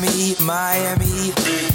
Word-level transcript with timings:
Miami, 0.00 0.34
Miami, 0.40 1.69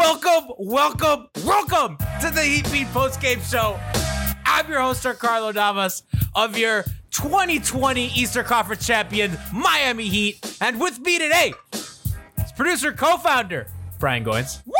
Welcome, 0.00 0.54
welcome, 0.56 1.28
welcome 1.44 1.98
to 2.22 2.30
the 2.30 2.42
Heat 2.42 2.72
Beat 2.72 2.86
Post 2.86 3.20
Game 3.20 3.38
Show. 3.42 3.78
I'm 4.46 4.66
your 4.66 4.80
host, 4.80 5.06
Carlo 5.18 5.52
Navas 5.52 6.04
of 6.34 6.56
your 6.56 6.86
2020 7.10 8.06
Eastern 8.06 8.46
Conference 8.46 8.86
champion, 8.86 9.36
Miami 9.52 10.08
Heat. 10.08 10.56
And 10.62 10.80
with 10.80 10.98
me 11.00 11.18
today 11.18 11.52
is 11.74 12.52
producer, 12.56 12.92
co 12.92 13.18
founder, 13.18 13.66
Brian 13.98 14.24
Goins. 14.24 14.64
Woo! 14.64 14.72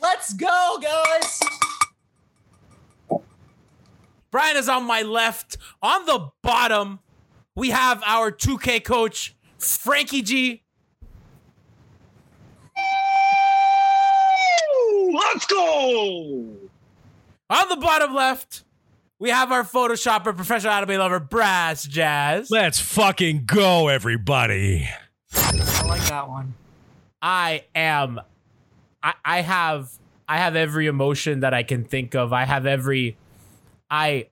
Let's 0.00 0.32
go, 0.32 0.78
guys. 0.80 1.40
Brian 4.30 4.56
is 4.56 4.66
on 4.66 4.84
my 4.84 5.02
left. 5.02 5.58
On 5.82 6.06
the 6.06 6.30
bottom, 6.40 7.00
we 7.54 7.68
have 7.68 8.02
our 8.06 8.32
2K 8.32 8.82
coach, 8.82 9.36
Frankie 9.58 10.22
G. 10.22 10.61
Let's 15.32 15.46
go. 15.46 16.56
On 17.48 17.68
the 17.68 17.76
bottom 17.76 18.14
left, 18.14 18.64
we 19.18 19.30
have 19.30 19.52
our 19.52 19.62
Photoshopper, 19.62 20.36
professional 20.36 20.72
anime 20.72 20.98
lover, 20.98 21.20
Brass 21.20 21.84
Jazz. 21.84 22.50
Let's 22.50 22.80
fucking 22.80 23.44
go, 23.46 23.88
everybody. 23.88 24.88
I 25.34 25.86
like 25.86 26.04
that 26.08 26.28
one. 26.28 26.54
I 27.22 27.64
am 27.74 28.20
I 29.02 29.14
I 29.24 29.40
have 29.40 29.90
I 30.28 30.38
have 30.38 30.56
every 30.56 30.86
emotion 30.86 31.40
that 31.40 31.54
I 31.54 31.62
can 31.62 31.84
think 31.84 32.14
of. 32.14 32.32
I 32.32 32.44
have 32.44 32.66
every 32.66 33.16
I 33.90 34.28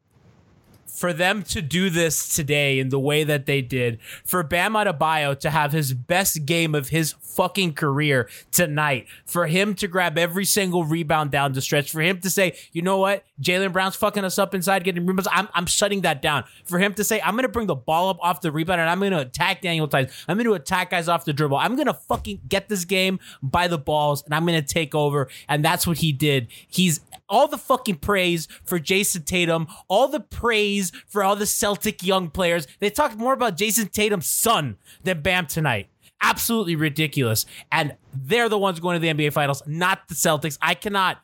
for 1.01 1.15
them 1.15 1.43
to 1.43 1.63
do 1.63 1.89
this 1.89 2.37
today 2.37 2.79
in 2.79 2.91
the 2.91 3.01
way 3.01 3.25
that 3.25 3.47
they 3.47 3.63
did, 3.63 3.99
for 4.23 4.43
Bam 4.43 4.75
Adebayo 4.75 5.39
to 5.41 5.49
have 5.49 5.73
his 5.73 5.95
best 5.95 6.45
game 6.45 6.75
of 6.75 6.91
his 6.91 7.13
fucking 7.13 7.73
career 7.73 8.29
tonight, 8.53 9.07
for 9.25 9.47
him 9.47 9.75
to 9.77 9.89
grab 9.89 10.19
every 10.19 10.45
single 10.45 10.85
rebound 10.85 11.31
down 11.31 11.55
the 11.55 11.63
stretch, 11.63 11.91
for 11.91 12.03
him 12.03 12.21
to 12.21 12.29
say, 12.29 12.55
you 12.73 12.83
know 12.83 12.99
what, 12.99 13.25
Jaylen 13.41 13.73
Brown's 13.73 13.97
fucking 13.97 14.25
us 14.25 14.39
up 14.39 14.55
inside, 14.55 14.85
getting 14.85 15.07
rebounds. 15.07 15.27
I'm, 15.33 15.49
I'm 15.55 15.65
shutting 15.65 16.03
that 16.03 16.21
down. 16.21 16.45
For 16.67 16.79
him 16.79 16.93
to 16.93 17.03
say, 17.03 17.19
I'm 17.23 17.35
gonna 17.35 17.49
bring 17.49 17.67
the 17.67 17.75
ball 17.75 18.11
up 18.11 18.19
off 18.21 18.43
the 18.43 18.53
rebound 18.53 18.83
and 18.83 18.91
I'm 18.91 19.01
gonna 19.01 19.21
attack 19.21 19.63
Daniel 19.63 19.87
Theis. 19.87 20.13
I'm 20.29 20.37
gonna 20.37 20.53
attack 20.53 20.91
guys 20.91 21.09
off 21.09 21.25
the 21.25 21.33
dribble. 21.33 21.57
I'm 21.57 21.77
gonna 21.77 21.95
fucking 21.95 22.43
get 22.47 22.69
this 22.69 22.85
game 22.85 23.21
by 23.43 23.69
the 23.69 23.79
balls 23.79 24.23
and 24.25 24.35
I'm 24.35 24.45
gonna 24.45 24.61
take 24.61 24.95
over. 24.95 25.29
And 25.49 25.65
that's 25.65 25.87
what 25.87 25.97
he 25.97 26.13
did. 26.13 26.49
He's 26.69 27.01
all 27.31 27.49
the 27.49 27.57
fucking 27.57 27.97
praise 27.97 28.47
for 28.65 28.79
Jayson 28.79 29.25
Tatum, 29.25 29.67
all 29.89 30.09
the 30.09 30.21
praise 30.21 30.93
for 31.07 31.23
all 31.25 31.37
the 31.37 31.47
Celtic 31.47 32.03
young 32.03 32.29
players. 32.29 32.67
They 32.81 32.91
talked 32.91 33.17
more 33.17 33.33
about 33.33 33.57
Jayson 33.57 33.89
Tatum's 33.89 34.29
son 34.29 34.77
than 35.05 35.23
Bam 35.23 35.47
tonight. 35.47 35.89
Absolutely 36.21 36.77
ridiculous. 36.77 37.47
And 37.73 37.97
they're 38.13 38.51
the 38.51 38.59
ones 38.59 38.81
going 38.81 39.01
to 39.01 39.01
the 39.01 39.09
NBA 39.09 39.33
Finals, 39.33 39.63
not 39.67 40.09
the 40.09 40.15
Celtics. 40.15 40.59
I 40.61 40.75
cannot. 40.75 41.19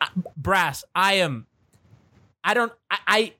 I- 0.00 0.10
brass, 0.36 0.84
I 0.94 1.14
am. 1.14 1.46
I 2.44 2.52
don't. 2.52 2.72
I. 2.90 2.98
I, 3.06 3.32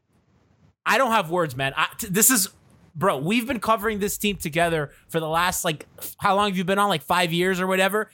I 0.86 0.98
don't 0.98 1.10
have 1.10 1.30
words, 1.30 1.56
man. 1.56 1.74
I, 1.76 1.88
t- 1.98 2.06
this 2.08 2.30
is. 2.30 2.48
Bro, 2.94 3.18
we've 3.18 3.46
been 3.46 3.60
covering 3.60 3.98
this 3.98 4.16
team 4.16 4.36
together 4.36 4.90
for 5.08 5.20
the 5.20 5.28
last, 5.28 5.66
like, 5.66 5.84
how 6.16 6.34
long 6.34 6.48
have 6.48 6.56
you 6.56 6.64
been 6.64 6.78
on? 6.78 6.88
Like 6.88 7.02
five 7.02 7.30
years 7.30 7.60
or 7.60 7.66
whatever 7.66 8.08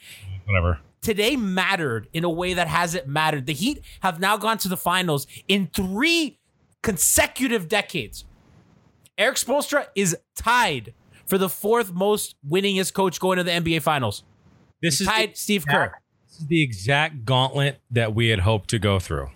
Whatever. 0.47 0.81
Today 1.03 1.37
mattered 1.37 2.09
in 2.13 2.25
a 2.25 2.31
way 2.31 2.55
that 2.55 2.69
hasn't 2.69 3.07
mattered. 3.07 3.47
The 3.47 3.53
Heat 3.53 3.83
have 4.01 4.21
now 4.21 4.37
gone 4.37 4.59
to 4.59 4.69
the 4.69 4.77
finals 4.77 5.27
in 5.49 5.69
three 5.75 6.39
consecutive 6.83 7.69
decades. 7.69 8.25
Erik 9.19 9.37
Spoelstra 9.37 9.87
is 9.95 10.17
tied 10.37 10.95
for 11.27 11.39
the 11.39 11.49
fourth 11.49 11.93
most 11.93 12.37
winningest 12.49 12.95
coach 12.95 13.21
going 13.21 13.39
to 13.39 13.45
the 13.45 13.51
NBA 13.51 13.83
finals. 13.83 14.23
This 14.81 15.01
is 15.01 15.07
tied 15.07 15.33
the 15.33 15.37
Steve 15.37 15.67
Kerr. 15.67 15.93
This 16.29 16.41
is 16.41 16.47
the 16.47 16.63
exact 16.63 17.25
gauntlet 17.25 17.81
that 17.91 18.15
we 18.15 18.29
had 18.29 18.41
hoped 18.41 18.71
to 18.71 18.79
go 18.79 18.99
through. 18.99 19.31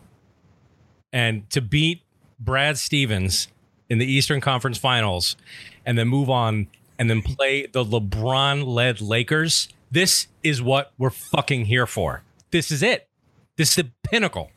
And 1.12 1.48
to 1.50 1.60
beat 1.60 2.02
Brad 2.38 2.78
Stevens 2.78 3.48
in 3.88 3.98
the 3.98 4.06
Eastern 4.06 4.40
Conference 4.40 4.78
Finals 4.78 5.36
and 5.84 5.96
then 5.96 6.08
move 6.08 6.30
on 6.30 6.68
and 6.98 7.08
then 7.10 7.22
play 7.22 7.66
the 7.66 7.84
LeBron 7.84 8.66
led 8.66 9.00
Lakers, 9.00 9.68
this 9.96 10.26
is 10.42 10.60
what 10.60 10.92
we're 10.98 11.08
fucking 11.08 11.64
here 11.64 11.86
for. 11.86 12.22
This 12.50 12.70
is 12.70 12.82
it. 12.82 13.08
This 13.56 13.70
is 13.70 13.76
the 13.76 13.90
pinnacle. 14.02 14.50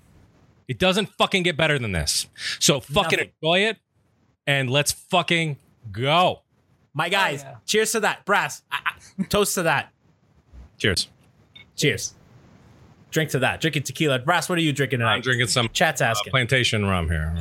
It 0.68 0.78
doesn't 0.78 1.06
fucking 1.18 1.44
get 1.44 1.56
better 1.56 1.80
than 1.80 1.94
this. 1.94 2.28
So 2.60 2.82
fucking 2.82 3.20
Nothing. 3.20 3.32
enjoy 3.42 3.60
it 3.60 3.78
and 4.46 4.70
let's 4.70 4.92
fucking 4.92 5.56
go. 5.94 6.42
My 6.94 7.08
guys, 7.08 7.44
yeah. 7.44 7.56
cheers 7.66 7.94
to 7.94 8.02
that. 8.02 8.26
Brass, 8.26 8.64
I, 8.70 8.80
I, 8.86 9.24
toast 9.30 9.56
to 9.56 9.64
that. 9.64 9.94
Cheers. 10.78 11.08
Cheers. 11.78 12.16
Drink 13.10 13.30
to 13.30 13.40
that. 13.40 13.62
Drinking 13.62 13.84
tequila. 13.84 14.20
Brass, 14.20 14.50
what 14.50 14.58
are 14.58 14.62
you 14.62 14.74
drinking 14.74 15.00
tonight? 15.00 15.16
I'm 15.16 15.22
drinking 15.22 15.48
some 15.48 15.70
Chat's 15.70 16.02
uh, 16.02 16.06
asking. 16.06 16.32
plantation 16.32 16.86
rum 16.86 17.08
here. 17.08 17.34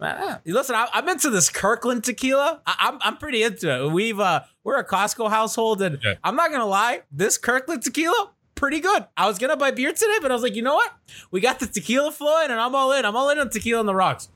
Ah, 0.00 0.40
listen, 0.46 0.74
I, 0.74 0.88
I'm 0.94 1.06
into 1.10 1.28
this 1.28 1.50
Kirkland 1.50 2.02
tequila. 2.02 2.62
I, 2.66 2.76
I'm 2.78 2.98
I'm 3.02 3.16
pretty 3.18 3.42
into 3.42 3.84
it. 3.84 3.92
We've 3.92 4.18
uh 4.18 4.40
we're 4.64 4.78
a 4.78 4.86
Costco 4.86 5.30
household, 5.30 5.82
and 5.82 5.98
Yeah. 6.02 6.14
I'm 6.24 6.36
not 6.36 6.50
gonna 6.50 6.66
lie, 6.66 7.02
this 7.10 7.38
Kirkland 7.38 7.82
tequila 7.82 8.30
pretty 8.54 8.80
good. 8.80 9.06
I 9.16 9.26
was 9.26 9.38
gonna 9.38 9.56
buy 9.56 9.70
beer 9.70 9.92
today, 9.92 10.18
but 10.20 10.30
I 10.30 10.34
was 10.34 10.42
like, 10.42 10.54
you 10.54 10.62
know 10.62 10.74
what? 10.74 10.92
We 11.30 11.40
got 11.40 11.60
the 11.60 11.66
tequila 11.66 12.12
flowing, 12.12 12.50
and 12.50 12.60
I'm 12.60 12.74
all 12.74 12.92
in. 12.92 13.04
I'm 13.04 13.16
all 13.16 13.30
in 13.30 13.38
on 13.38 13.50
tequila 13.50 13.80
on 13.80 13.86
the 13.86 13.94
rocks. 13.94 14.28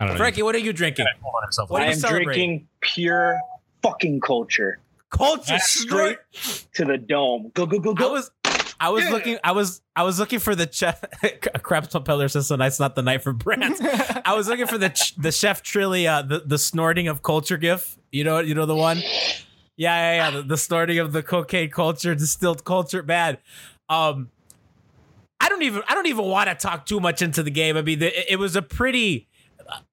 I 0.00 0.06
don't 0.06 0.14
know. 0.14 0.18
Frankie, 0.18 0.42
what 0.42 0.54
are 0.54 0.58
you 0.58 0.72
drinking? 0.72 1.06
What 1.20 1.44
are 1.44 1.80
I 1.80 1.92
am 1.92 1.98
drinking 2.00 2.66
pure 2.80 3.38
fucking 3.82 4.20
culture. 4.20 4.78
Culture 5.10 5.58
straight 5.58 6.18
to 6.74 6.84
the 6.86 6.96
dome. 6.96 7.50
Go 7.52 7.66
go 7.66 7.78
go 7.78 7.90
I 7.92 7.94
go. 7.94 8.12
was 8.12 8.30
I 8.82 8.88
was 8.88 9.08
looking 9.08 9.38
I 9.44 9.52
was 9.52 9.80
I 9.94 10.02
was 10.02 10.18
looking 10.18 10.40
for 10.40 10.56
the 10.56 10.68
chef 10.70 11.00
crap 11.62 11.88
Peller 11.88 12.28
says 12.28 12.48
tonight's 12.48 12.80
not 12.80 12.96
the 12.96 13.02
night 13.02 13.22
for 13.22 13.32
brands. 13.32 13.80
I 14.24 14.34
was 14.34 14.48
looking 14.48 14.66
for 14.66 14.76
the 14.76 14.88
ch- 14.88 15.14
the 15.14 15.30
chef 15.30 15.62
Trilly 15.62 16.08
uh, 16.08 16.22
the 16.22 16.40
the 16.40 16.58
snorting 16.58 17.06
of 17.06 17.22
culture 17.22 17.56
gif. 17.56 17.96
You 18.10 18.24
know 18.24 18.40
you 18.40 18.56
know 18.56 18.66
the 18.66 18.74
one? 18.74 18.98
Yeah, 18.98 19.04
yeah, 19.76 20.14
yeah. 20.14 20.30
The, 20.30 20.42
the 20.42 20.56
snorting 20.56 20.98
of 20.98 21.12
the 21.12 21.22
cocaine 21.22 21.70
culture, 21.70 22.16
distilled 22.16 22.64
culture, 22.64 23.04
bad. 23.04 23.38
Um 23.88 24.30
I 25.40 25.48
don't 25.48 25.62
even 25.62 25.82
I 25.86 25.94
don't 25.94 26.06
even 26.06 26.24
want 26.24 26.48
to 26.48 26.56
talk 26.56 26.84
too 26.84 26.98
much 26.98 27.22
into 27.22 27.44
the 27.44 27.50
game. 27.52 27.76
I 27.76 27.82
mean, 27.82 28.00
the, 28.00 28.32
it 28.32 28.36
was 28.36 28.56
a 28.56 28.62
pretty 28.62 29.28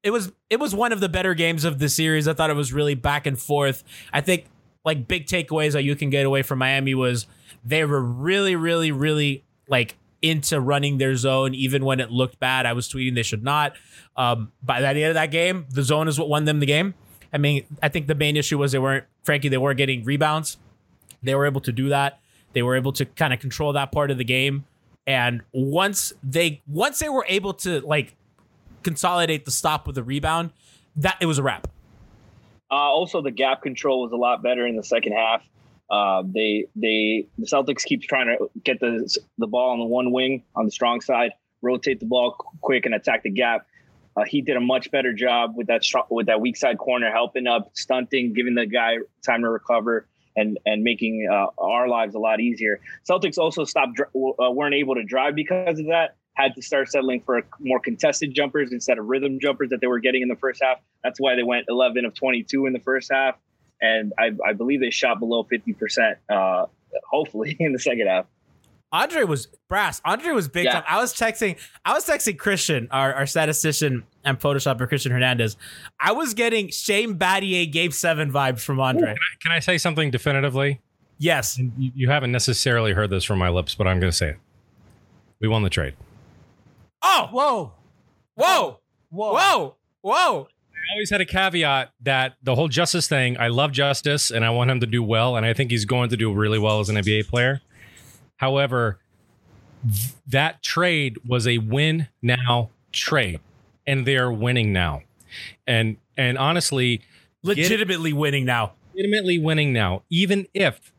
it 0.02 0.10
was 0.10 0.32
it 0.48 0.58
was 0.58 0.74
one 0.74 0.92
of 0.92 0.98
the 0.98 1.08
better 1.08 1.34
games 1.34 1.64
of 1.64 1.78
the 1.78 1.88
series. 1.88 2.26
I 2.26 2.34
thought 2.34 2.50
it 2.50 2.56
was 2.56 2.72
really 2.72 2.96
back 2.96 3.26
and 3.26 3.38
forth. 3.38 3.84
I 4.12 4.20
think 4.20 4.46
like 4.84 5.06
big 5.06 5.26
takeaways 5.26 5.72
that 5.72 5.84
you 5.84 5.94
can 5.94 6.10
get 6.10 6.26
away 6.26 6.42
from 6.42 6.58
Miami 6.58 6.94
was 6.94 7.28
they 7.64 7.84
were 7.84 8.00
really, 8.00 8.56
really, 8.56 8.92
really 8.92 9.44
like 9.68 9.96
into 10.22 10.60
running 10.60 10.98
their 10.98 11.16
zone, 11.16 11.54
even 11.54 11.84
when 11.84 12.00
it 12.00 12.10
looked 12.10 12.38
bad. 12.38 12.66
I 12.66 12.72
was 12.72 12.88
tweeting 12.88 13.14
they 13.14 13.22
should 13.22 13.42
not. 13.42 13.72
Um, 14.16 14.52
by 14.62 14.80
the 14.80 14.88
end 14.88 15.04
of 15.04 15.14
that 15.14 15.30
game, 15.30 15.66
the 15.70 15.82
zone 15.82 16.08
is 16.08 16.18
what 16.18 16.28
won 16.28 16.44
them 16.44 16.60
the 16.60 16.66
game. 16.66 16.94
I 17.32 17.38
mean, 17.38 17.64
I 17.82 17.88
think 17.88 18.06
the 18.06 18.14
main 18.14 18.36
issue 18.36 18.58
was 18.58 18.72
they 18.72 18.78
weren't, 18.78 19.04
frankly, 19.22 19.48
they 19.48 19.58
weren't 19.58 19.78
getting 19.78 20.04
rebounds. 20.04 20.58
They 21.22 21.34
were 21.34 21.46
able 21.46 21.60
to 21.62 21.72
do 21.72 21.88
that. 21.90 22.20
They 22.52 22.62
were 22.62 22.76
able 22.76 22.92
to 22.92 23.04
kind 23.04 23.32
of 23.32 23.40
control 23.40 23.72
that 23.72 23.92
part 23.92 24.10
of 24.10 24.18
the 24.18 24.24
game. 24.24 24.64
And 25.06 25.42
once 25.52 26.12
they 26.22 26.60
once 26.66 26.98
they 26.98 27.08
were 27.08 27.24
able 27.28 27.54
to 27.54 27.80
like 27.80 28.14
consolidate 28.82 29.44
the 29.44 29.50
stop 29.50 29.86
with 29.86 29.94
the 29.94 30.02
rebound, 30.02 30.50
that 30.96 31.16
it 31.20 31.26
was 31.26 31.38
a 31.38 31.42
wrap. 31.42 31.68
Uh, 32.70 32.74
also, 32.74 33.20
the 33.20 33.30
gap 33.30 33.62
control 33.62 34.02
was 34.02 34.12
a 34.12 34.16
lot 34.16 34.42
better 34.42 34.66
in 34.66 34.76
the 34.76 34.84
second 34.84 35.12
half. 35.12 35.42
Uh, 35.90 36.22
they 36.24 36.66
they 36.76 37.26
the 37.36 37.46
Celtics 37.46 37.82
keep 37.82 38.02
trying 38.02 38.26
to 38.26 38.48
get 38.62 38.78
the 38.78 39.18
the 39.38 39.46
ball 39.46 39.70
on 39.70 39.78
the 39.80 39.84
one 39.84 40.12
wing 40.12 40.44
on 40.54 40.64
the 40.64 40.70
strong 40.70 41.00
side, 41.00 41.32
rotate 41.62 41.98
the 41.98 42.06
ball 42.06 42.36
quick 42.60 42.86
and 42.86 42.94
attack 42.94 43.24
the 43.24 43.30
gap. 43.30 43.66
Uh, 44.16 44.24
he 44.24 44.40
did 44.40 44.56
a 44.56 44.60
much 44.60 44.90
better 44.90 45.12
job 45.12 45.52
with 45.56 45.66
that 45.66 45.82
str- 45.82 45.98
with 46.08 46.26
that 46.26 46.40
weak 46.40 46.56
side 46.56 46.78
corner, 46.78 47.10
helping 47.10 47.46
up, 47.46 47.70
stunting, 47.74 48.32
giving 48.32 48.54
the 48.54 48.66
guy 48.66 48.98
time 49.26 49.42
to 49.42 49.48
recover, 49.48 50.06
and 50.36 50.58
and 50.64 50.84
making 50.84 51.28
uh, 51.30 51.46
our 51.58 51.88
lives 51.88 52.14
a 52.14 52.18
lot 52.18 52.38
easier. 52.38 52.80
Celtics 53.08 53.38
also 53.38 53.64
stopped 53.64 54.00
uh, 54.00 54.50
weren't 54.50 54.74
able 54.74 54.94
to 54.94 55.04
drive 55.04 55.34
because 55.34 55.80
of 55.80 55.86
that. 55.86 56.16
Had 56.34 56.54
to 56.54 56.62
start 56.62 56.88
settling 56.88 57.20
for 57.20 57.42
more 57.58 57.80
contested 57.80 58.32
jumpers 58.32 58.72
instead 58.72 58.98
of 58.98 59.06
rhythm 59.06 59.40
jumpers 59.40 59.70
that 59.70 59.80
they 59.80 59.88
were 59.88 59.98
getting 59.98 60.22
in 60.22 60.28
the 60.28 60.36
first 60.36 60.62
half. 60.62 60.78
That's 61.02 61.18
why 61.18 61.34
they 61.34 61.42
went 61.42 61.66
11 61.68 62.04
of 62.04 62.14
22 62.14 62.66
in 62.66 62.72
the 62.72 62.78
first 62.78 63.10
half 63.12 63.34
and 63.80 64.12
I, 64.18 64.30
I 64.46 64.52
believe 64.52 64.80
they 64.80 64.90
shot 64.90 65.18
below 65.20 65.44
50%, 65.44 66.16
uh, 66.28 66.66
hopefully, 67.10 67.56
in 67.60 67.72
the 67.72 67.78
second 67.78 68.06
half. 68.06 68.26
Andre 68.92 69.22
was 69.22 69.46
brass. 69.68 70.00
Andre 70.04 70.32
was 70.32 70.48
big 70.48 70.64
Yeah. 70.64 70.72
time. 70.80 70.84
I 70.88 71.00
was 71.00 71.14
texting. 71.14 71.56
I 71.84 71.94
was 71.94 72.04
texting 72.04 72.36
Christian, 72.36 72.88
our, 72.90 73.14
our 73.14 73.24
statistician 73.26 74.02
and 74.24 74.40
Photoshopper, 74.40 74.88
Christian 74.88 75.12
Hernandez. 75.12 75.56
I 76.00 76.10
was 76.10 76.34
getting 76.34 76.70
Shane 76.70 77.16
Battier 77.16 77.70
Game 77.70 77.92
Seven 77.92 78.32
vibes 78.32 78.60
from 78.62 78.80
Andre. 78.80 79.14
Can 79.42 79.52
I 79.52 79.60
say 79.60 79.78
something 79.78 80.10
definitively? 80.10 80.80
Yes. 81.18 81.56
And 81.56 81.72
you, 81.78 81.92
you 81.94 82.10
haven't 82.10 82.32
necessarily 82.32 82.92
heard 82.92 83.10
this 83.10 83.22
from 83.22 83.38
my 83.38 83.48
lips, 83.48 83.76
but 83.76 83.86
I'm 83.86 84.00
going 84.00 84.10
to 84.10 84.16
say 84.16 84.30
it. 84.30 84.38
We 85.40 85.46
won 85.46 85.62
the 85.62 85.70
trade. 85.70 85.94
Oh, 87.02 87.28
Whoa. 87.30 87.72
whoa, 88.34 88.80
Whoa. 89.10 89.36
whoa, 89.38 89.76
whoa! 90.02 90.48
I 90.88 90.92
always 90.94 91.10
had 91.10 91.20
a 91.20 91.24
caveat 91.26 91.92
that 92.02 92.34
the 92.42 92.54
whole 92.54 92.68
Justise 92.68 93.06
thing, 93.06 93.36
I 93.38 93.48
love 93.48 93.72
Justise 93.72 94.30
and 94.30 94.44
I 94.44 94.50
want 94.50 94.70
him 94.70 94.80
to 94.80 94.86
do 94.86 95.02
well. 95.02 95.36
And 95.36 95.46
I 95.46 95.52
think 95.52 95.70
he's 95.70 95.84
going 95.84 96.10
to 96.10 96.16
do 96.16 96.32
really 96.32 96.58
well 96.58 96.80
as 96.80 96.88
an 96.88 96.96
NBA 96.96 97.28
player. 97.28 97.60
However, 98.38 98.98
th- 99.84 100.14
that 100.26 100.62
trade 100.62 101.18
was 101.26 101.46
a 101.46 101.58
win 101.58 102.08
now 102.22 102.70
trade, 102.92 103.40
and 103.86 104.06
they're 104.06 104.32
winning 104.32 104.72
now. 104.72 105.02
And 105.66 105.96
and 106.16 106.36
honestly, 106.38 107.02
Legitimately 107.42 108.12
winning 108.12 108.44
now. 108.44 108.72
legitimately 108.94 109.38
winning 109.38 109.72
now, 109.72 110.02
even 110.10 110.46
if 110.54 110.92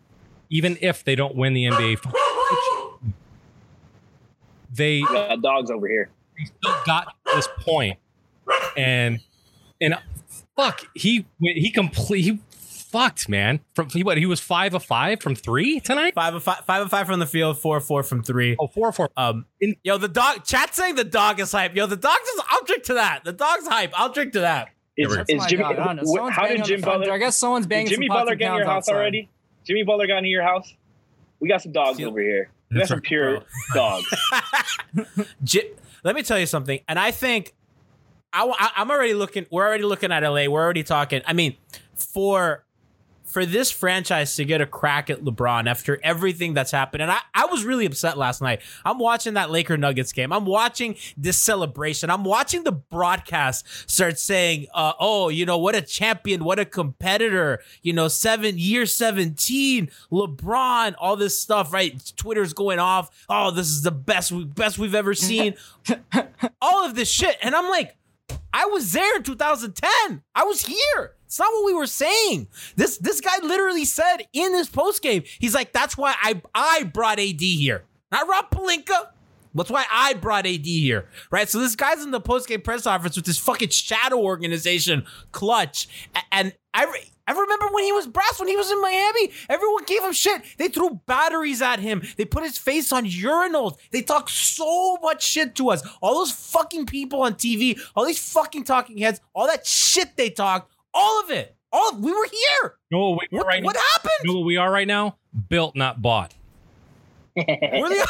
even 0.49 0.77
if 0.81 1.03
they 1.03 1.15
don't 1.15 1.35
win 1.35 1.53
the 1.53 1.65
NBA, 1.65 1.97
they 4.73 4.99
Yeah, 5.11 5.35
dogs 5.41 5.69
over 5.69 5.87
here. 5.87 6.09
still 6.45 6.75
got 6.85 7.05
to 7.27 7.35
this 7.35 7.47
point, 7.59 7.97
and 8.77 9.19
and 9.81 9.95
fuck, 10.55 10.85
he 10.95 11.25
he 11.39 11.71
complete 11.71 12.21
he 12.21 12.39
fucked 12.63 13.29
man 13.29 13.61
from 13.73 13.89
he 13.89 14.03
what 14.03 14.17
he 14.17 14.25
was 14.25 14.39
five 14.41 14.73
of 14.73 14.83
five 14.83 15.21
from 15.21 15.33
three 15.35 15.79
tonight. 15.79 16.13
Five 16.13 16.35
of 16.35 16.43
five, 16.43 16.65
five 16.65 16.81
of 16.83 16.89
five 16.91 17.07
from 17.07 17.19
the 17.19 17.25
field, 17.25 17.57
four 17.59 17.77
of 17.77 17.85
four 17.85 18.03
from 18.03 18.21
three. 18.23 18.55
Oh, 18.59 18.67
four 18.67 18.89
of 18.89 18.95
four. 18.95 19.09
Um, 19.17 19.45
yo, 19.83 19.97
the 19.97 20.07
dog. 20.09 20.43
Chat 20.45 20.75
saying 20.75 20.95
the 20.95 21.03
dog 21.05 21.39
is 21.39 21.51
hype. 21.51 21.75
Yo, 21.75 21.85
the 21.87 21.95
dog 21.95 22.17
is. 22.35 22.41
I'll 22.49 22.63
drink 22.65 22.83
to 22.83 22.93
that. 22.95 23.23
The 23.23 23.33
dog's 23.33 23.67
hype. 23.67 23.91
I'll 23.97 24.11
drink 24.11 24.33
to 24.33 24.41
that. 24.41 24.69
Is, 24.97 25.07
Never- 25.09 25.25
is 25.29 25.45
Jimmy, 25.45 25.63
dog. 25.63 25.79
I 25.79 25.93
don't 25.93 25.95
know. 26.05 26.25
wh- 26.27 26.31
how 26.31 26.47
did 26.47 26.59
on 26.59 26.67
Jim 26.67 26.81
Butler? 26.81 27.13
I 27.13 27.17
guess 27.17 27.37
someone's 27.37 27.65
Did 27.65 27.69
banging 27.69 27.87
Jimmy 27.87 28.07
some 28.07 28.15
pots 28.15 28.19
Butler 28.19 28.31
and 28.33 28.39
get 28.39 28.51
in 28.51 28.57
your 28.57 28.65
house 28.65 28.75
outside. 28.89 28.95
already? 28.95 29.29
Jimmy 29.63 29.83
Butler 29.83 30.07
got 30.07 30.17
into 30.17 30.29
your 30.29 30.43
house? 30.43 30.73
We 31.39 31.47
got 31.47 31.61
some 31.61 31.71
dogs 31.71 32.01
over 32.03 32.19
here. 32.21 32.49
We 32.69 32.75
got 32.75 32.79
That's 32.79 32.89
some 32.89 32.99
pure 33.01 33.41
dogs. 33.73 34.05
J- 35.43 35.71
let 36.03 36.15
me 36.15 36.23
tell 36.23 36.37
you 36.39 36.45
something, 36.45 36.79
and 36.89 36.99
I 36.99 37.11
think 37.11 37.53
I, 38.33 38.71
am 38.77 38.91
already 38.91 39.13
looking. 39.13 39.45
We're 39.49 39.65
already 39.65 39.83
looking 39.83 40.11
at 40.11 40.23
LA. 40.23 40.47
We're 40.47 40.63
already 40.63 40.83
talking. 40.83 41.21
I 41.25 41.33
mean, 41.33 41.57
for 41.93 42.63
for 43.31 43.45
this 43.45 43.71
franchise 43.71 44.35
to 44.35 44.43
get 44.43 44.59
a 44.59 44.65
crack 44.65 45.09
at 45.09 45.23
LeBron 45.23 45.65
after 45.69 45.97
everything 46.03 46.53
that's 46.53 46.71
happened, 46.71 47.01
and 47.01 47.11
I, 47.11 47.19
I 47.33 47.45
was 47.45 47.63
really 47.63 47.85
upset 47.85 48.17
last 48.17 48.41
night. 48.41 48.61
I'm 48.83 48.99
watching 48.99 49.35
that 49.35 49.49
Laker 49.49 49.77
Nuggets 49.77 50.11
game. 50.11 50.33
I'm 50.33 50.45
watching 50.45 50.97
this 51.15 51.37
celebration. 51.37 52.09
I'm 52.09 52.25
watching 52.25 52.63
the 52.65 52.73
broadcast 52.73 53.89
start 53.89 54.19
saying, 54.19 54.67
uh, 54.73 54.93
"Oh, 54.99 55.29
you 55.29 55.45
know 55.45 55.57
what 55.57 55.75
a 55.75 55.81
champion, 55.81 56.43
what 56.43 56.59
a 56.59 56.65
competitor." 56.65 57.61
You 57.81 57.93
know, 57.93 58.07
seven 58.07 58.57
year 58.57 58.85
seventeen, 58.85 59.89
LeBron, 60.11 60.95
all 60.99 61.15
this 61.15 61.39
stuff. 61.39 61.71
Right? 61.73 62.13
Twitter's 62.17 62.53
going 62.53 62.79
off. 62.79 63.25
Oh, 63.29 63.51
this 63.51 63.67
is 63.67 63.81
the 63.81 63.91
best 63.91 64.33
best 64.55 64.77
we've 64.77 64.95
ever 64.95 65.13
seen. 65.13 65.55
all 66.61 66.85
of 66.85 66.95
this 66.95 67.09
shit, 67.09 67.37
and 67.41 67.55
I'm 67.55 67.69
like. 67.69 67.95
I 68.53 68.65
was 68.65 68.91
there 68.91 69.15
in 69.17 69.23
2010. 69.23 70.23
I 70.35 70.43
was 70.43 70.65
here. 70.65 71.13
It's 71.25 71.39
not 71.39 71.51
what 71.53 71.65
we 71.65 71.73
were 71.73 71.87
saying. 71.87 72.47
This 72.75 72.97
this 72.97 73.21
guy 73.21 73.37
literally 73.41 73.85
said 73.85 74.17
in 74.33 74.51
this 74.51 74.69
post 74.69 75.01
game, 75.01 75.23
he's 75.39 75.55
like, 75.55 75.71
"That's 75.71 75.97
why 75.97 76.13
I 76.21 76.41
I 76.53 76.83
brought 76.83 77.19
AD 77.19 77.39
here, 77.39 77.83
not 78.11 78.27
Rob 78.27 78.51
Pelinka. 78.51 79.07
That's 79.53 79.69
why 79.71 79.85
I 79.91 80.13
brought 80.13 80.45
AD 80.45 80.65
here, 80.65 81.07
right?" 81.31 81.49
So 81.49 81.59
this 81.59 81.75
guy's 81.75 82.03
in 82.03 82.11
the 82.11 82.21
post 82.21 82.47
game 82.47 82.61
press 82.61 82.83
conference 82.83 83.15
with 83.15 83.25
this 83.25 83.37
fucking 83.37 83.69
shadow 83.69 84.19
organization, 84.19 85.05
Clutch, 85.31 85.87
and 86.31 86.53
I. 86.73 86.85
re- 86.85 87.05
I 87.27 87.33
remember 87.33 87.67
when 87.71 87.83
he 87.85 87.93
was 87.93 88.07
brass, 88.07 88.39
when 88.39 88.49
he 88.49 88.57
was 88.57 88.69
in 88.71 88.81
Miami, 88.81 89.31
everyone 89.47 89.85
gave 89.85 90.03
him 90.03 90.11
shit. 90.11 90.41
They 90.57 90.67
threw 90.67 90.99
batteries 91.05 91.61
at 91.61 91.79
him. 91.79 92.01
They 92.17 92.25
put 92.25 92.43
his 92.43 92.57
face 92.57 92.91
on 92.91 93.05
urinals. 93.05 93.77
They 93.91 94.01
talked 94.01 94.31
so 94.31 94.97
much 95.01 95.23
shit 95.23 95.55
to 95.55 95.69
us. 95.69 95.87
All 96.01 96.15
those 96.15 96.31
fucking 96.31 96.87
people 96.87 97.21
on 97.21 97.35
TV, 97.35 97.79
all 97.95 98.05
these 98.05 98.19
fucking 98.33 98.65
talking 98.65 98.97
heads, 98.97 99.21
all 99.33 99.47
that 99.47 99.65
shit 99.65 100.17
they 100.17 100.29
talked, 100.31 100.73
all 100.93 101.21
of 101.23 101.29
it. 101.29 101.55
All 101.71 101.91
of, 101.91 102.03
we 102.03 102.11
were 102.11 102.27
here. 102.29 102.73
You 102.89 102.97
know 102.97 103.09
what 103.11 103.27
we 103.31 103.37
What, 103.37 103.47
right 103.47 103.63
what 103.63 103.75
now? 103.75 103.81
happened? 103.93 104.11
You 104.23 104.33
know 104.33 104.39
what 104.39 104.45
we 104.45 104.57
are 104.57 104.69
right 104.71 104.87
now? 104.87 105.15
Built, 105.47 105.75
not 105.75 106.01
bought. 106.01 106.33
We're 107.35 107.89
the- 107.89 108.07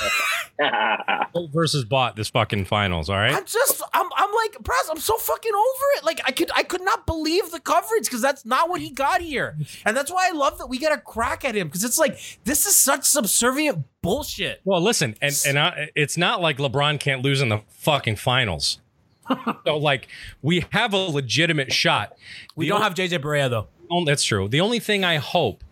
Built 1.33 1.51
versus 1.51 1.85
bought 1.85 2.15
this 2.15 2.29
fucking 2.29 2.65
finals. 2.65 3.09
All 3.09 3.17
right. 3.17 3.33
I'm 3.33 3.45
just, 3.45 3.81
I'm, 3.93 4.05
I'm 4.15 4.29
like, 4.33 4.57
Press, 4.63 4.89
I'm 4.91 4.99
so 4.99 5.17
fucking 5.17 5.51
over 5.51 5.83
it. 5.97 6.03
Like, 6.03 6.21
I 6.25 6.31
could, 6.31 6.51
I 6.55 6.63
could 6.63 6.83
not 6.83 7.05
believe 7.07 7.51
the 7.51 7.59
coverage 7.59 8.03
because 8.05 8.21
that's 8.21 8.45
not 8.45 8.69
what 8.69 8.81
he 8.81 8.89
got 8.91 9.21
here, 9.21 9.55
and 9.85 9.95
that's 9.97 10.11
why 10.11 10.27
I 10.29 10.35
love 10.35 10.57
that 10.59 10.67
we 10.67 10.77
get 10.77 10.91
a 10.91 10.97
crack 10.97 11.45
at 11.45 11.55
him 11.55 11.67
because 11.67 11.83
it's 11.83 11.97
like 11.97 12.19
this 12.43 12.65
is 12.65 12.75
such 12.75 13.05
subservient 13.05 13.85
bullshit. 14.01 14.61
Well, 14.65 14.81
listen, 14.81 15.15
and 15.21 15.35
and 15.47 15.57
I, 15.57 15.89
it's 15.95 16.17
not 16.17 16.41
like 16.41 16.57
LeBron 16.57 16.99
can't 16.99 17.21
lose 17.23 17.41
in 17.41 17.49
the 17.49 17.61
fucking 17.69 18.17
finals. 18.17 18.79
so 19.65 19.77
like 19.77 20.07
we 20.41 20.65
have 20.71 20.93
a 20.93 20.97
legitimate 20.97 21.71
shot. 21.71 22.15
We 22.55 22.65
The 22.65 22.69
don't 22.69 22.83
only- 22.83 22.83
have 22.83 23.11
JJ 23.11 23.19
Barea 23.23 23.49
though. 23.49 23.67
Oh, 23.89 24.05
that's 24.05 24.23
true. 24.23 24.47
The 24.47 24.61
only 24.61 24.79
thing 24.79 25.03
I 25.03 25.17
hope 25.17 25.63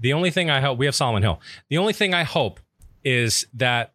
The 0.00 0.12
only 0.12 0.30
thing 0.30 0.50
I 0.50 0.60
hope 0.60 0.78
we 0.78 0.86
have 0.86 0.94
Solomon 0.94 1.22
Hill. 1.22 1.40
The 1.68 1.78
only 1.78 1.92
thing 1.92 2.12
I 2.14 2.22
hope 2.22 2.60
is 3.06 3.46
that 3.54 3.92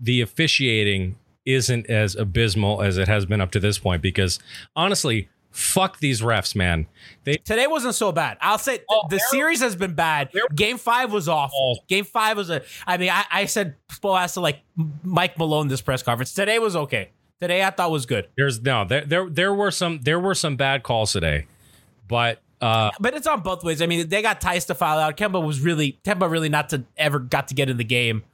the 0.00 0.20
officiating 0.22 1.16
isn't 1.44 1.86
as 1.88 2.16
abysmal 2.16 2.82
as 2.82 2.96
it 2.98 3.06
has 3.06 3.26
been 3.26 3.40
up 3.40 3.50
to 3.52 3.60
this 3.60 3.78
point 3.78 4.02
because 4.02 4.38
honestly, 4.74 5.28
fuck 5.52 5.98
these 6.00 6.20
refs, 6.22 6.56
man. 6.56 6.86
They 7.24 7.36
Today 7.36 7.66
wasn't 7.66 7.94
so 7.94 8.12
bad. 8.12 8.38
I'll 8.40 8.58
say 8.58 8.78
th- 8.78 8.86
Oh, 8.90 9.06
the 9.08 9.18
series 9.20 9.60
has 9.60 9.76
been 9.76 9.94
bad. 9.94 10.30
Game 10.54 10.78
five 10.78 11.12
was 11.12 11.28
awful. 11.28 11.84
Game 11.86 12.04
five 12.04 12.36
was 12.36 12.50
a. 12.50 12.62
I 12.86 12.96
mean, 12.96 13.10
I, 13.10 13.24
I 13.30 13.44
said 13.44 13.76
Spo 13.90 14.18
has 14.18 14.34
to 14.34 14.40
like 14.40 14.60
Mike 15.04 15.38
Malone 15.38 15.68
this 15.68 15.80
press 15.82 16.02
conference. 16.02 16.32
Today 16.34 16.58
was 16.58 16.74
okay. 16.76 17.10
Today 17.40 17.62
I 17.62 17.70
thought 17.70 17.90
was 17.90 18.06
good. 18.06 18.28
there's 18.36 18.60
no 18.62 18.84
there 18.86 19.04
there 19.04 19.28
there 19.28 19.52
were 19.54 19.70
some 19.70 20.00
there 20.02 20.18
were 20.18 20.34
some 20.34 20.56
bad 20.56 20.82
calls 20.82 21.12
today. 21.12 21.46
But 22.08 22.40
uh 22.60 22.90
But 22.98 23.14
it's 23.14 23.26
on 23.26 23.40
both 23.42 23.62
ways. 23.62 23.82
I 23.82 23.86
mean, 23.86 24.08
they 24.08 24.22
got 24.22 24.40
Theis 24.40 24.64
to 24.66 24.74
file 24.74 24.98
out. 24.98 25.16
Kemba 25.16 25.44
was 25.44 25.60
really 25.60 25.98
Kemba 26.04 26.30
really 26.30 26.48
not 26.48 26.70
to 26.70 26.84
ever 26.96 27.18
got 27.18 27.48
to 27.48 27.54
get 27.54 27.68
in 27.70 27.76
the 27.76 27.84
game. 27.84 28.24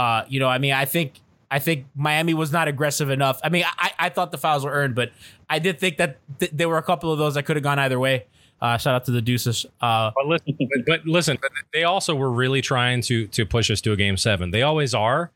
Uh, 0.00 0.24
you 0.28 0.40
know, 0.40 0.48
I 0.48 0.56
mean, 0.56 0.72
I 0.72 0.86
think 0.86 1.20
I 1.50 1.58
think 1.58 1.84
Miami 1.94 2.32
was 2.32 2.50
not 2.50 2.68
aggressive 2.68 3.10
enough. 3.10 3.38
I 3.44 3.50
mean, 3.50 3.64
I, 3.66 3.92
I 3.98 4.08
thought 4.08 4.32
the 4.32 4.38
fouls 4.38 4.64
were 4.64 4.70
earned, 4.70 4.94
but 4.94 5.12
I 5.50 5.58
did 5.58 5.78
think 5.78 5.98
that 5.98 6.16
th- 6.38 6.52
there 6.54 6.70
were 6.70 6.78
a 6.78 6.82
couple 6.82 7.12
of 7.12 7.18
those 7.18 7.34
that 7.34 7.42
could 7.42 7.56
have 7.56 7.62
gone 7.62 7.78
either 7.78 7.98
way. 7.98 8.24
Uh, 8.62 8.78
shout 8.78 8.94
out 8.94 9.04
to 9.04 9.10
the 9.10 9.20
Deuces. 9.20 9.66
Uh, 9.78 10.10
but 10.14 10.26
listen, 10.26 10.56
but, 10.58 10.86
but 10.86 11.06
listen, 11.06 11.36
but 11.42 11.50
they 11.74 11.84
also 11.84 12.14
were 12.14 12.30
really 12.30 12.62
trying 12.62 13.02
to 13.02 13.26
to 13.26 13.44
push 13.44 13.70
us 13.70 13.82
to 13.82 13.92
a 13.92 13.96
game 13.96 14.16
seven. 14.16 14.52
They 14.52 14.62
always 14.62 14.94
are, 14.94 15.32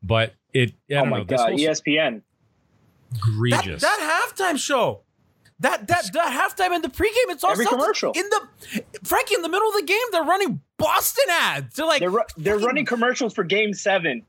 but 0.00 0.34
it 0.52 0.74
I 0.92 0.94
oh 0.94 1.06
my 1.06 1.18
know, 1.18 1.24
god, 1.24 1.38
whole 1.50 1.58
ESPN. 1.58 2.22
that, 3.80 3.80
that 3.80 4.30
halftime 4.38 4.58
show. 4.58 5.00
That 5.64 5.88
that 5.88 6.10
that 6.12 6.52
halftime 6.58 6.74
in 6.76 6.82
the 6.82 6.88
pregame, 6.88 7.30
it's 7.32 7.42
all 7.42 7.52
Every 7.52 7.64
Celtics. 7.64 7.70
commercial. 7.70 8.12
in 8.14 8.28
the 8.28 8.82
Frankie 9.02 9.34
in 9.34 9.40
the 9.40 9.48
middle 9.48 9.66
of 9.68 9.74
the 9.76 9.82
game. 9.82 9.98
They're 10.12 10.22
running 10.22 10.60
Boston 10.76 11.24
ads. 11.30 11.74
They're 11.74 11.86
like 11.86 12.00
They're 12.00 12.10
ru- 12.10 12.22
they're 12.36 12.58
running 12.58 12.84
commercials 12.84 13.32
for 13.32 13.44
Game 13.44 13.72
Seven. 13.72 14.24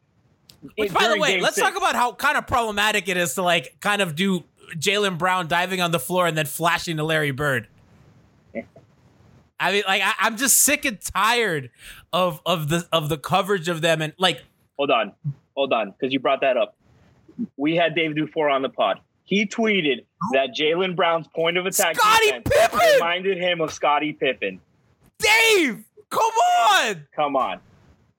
Which, 0.77 0.94
by 0.94 1.10
the 1.10 1.18
way, 1.20 1.42
let's 1.42 1.56
six. 1.56 1.68
talk 1.68 1.75
about 1.75 1.94
how 1.96 2.13
kind 2.13 2.38
of 2.38 2.48
problematic 2.48 3.10
it 3.10 3.18
is 3.18 3.34
to 3.36 3.42
like 3.42 3.75
kind 3.82 4.01
of 4.01 4.15
do 4.15 4.46
Jaylen 4.77 5.18
Brown 5.18 5.48
diving 5.50 5.82
on 5.82 5.92
the 5.92 6.00
floor 6.00 6.25
and 6.25 6.38
then 6.38 6.46
flashing 6.46 6.96
to 6.98 7.04
Larry 7.04 7.32
Bird. 7.32 7.68
I 9.60 9.72
mean, 9.74 9.84
like 9.86 10.01
I, 10.04 10.13
I'm 10.20 10.38
just 10.38 10.62
sick 10.62 10.86
and 10.86 11.00
tired 11.01 11.70
of 12.13 12.42
of 12.46 12.70
the 12.70 12.88
of 12.94 13.10
the 13.10 13.18
coverage 13.18 13.68
of 13.68 13.82
them 13.82 14.01
and 14.01 14.13
like 14.18 14.42
Hold 14.77 14.92
on, 14.92 15.12
hold 15.56 15.74
on, 15.74 15.92
because 15.92 16.13
you 16.13 16.20
brought 16.20 16.42
that 16.42 16.56
up. 16.58 16.75
We 17.58 17.75
had 17.75 17.94
Dave 17.94 18.15
Dufour 18.15 18.50
on 18.50 18.62
the 18.62 18.70
pod. 18.70 19.00
He 19.25 19.46
tweeted 19.48 20.05
that 20.34 20.50
Jaylen 20.58 20.96
Brown's 20.96 21.27
point 21.27 21.58
of 21.58 21.65
attack 21.65 21.96
Scottie 21.96 22.32
Pippen! 22.46 22.79
reminded 22.96 23.38
him 23.38 23.60
of 23.62 23.74
Scottie 23.74 24.13
Pippen. 24.13 24.60
Dave, 25.20 25.84
come 26.10 26.22
on, 26.22 27.08
Come 27.15 27.36
on, 27.36 27.60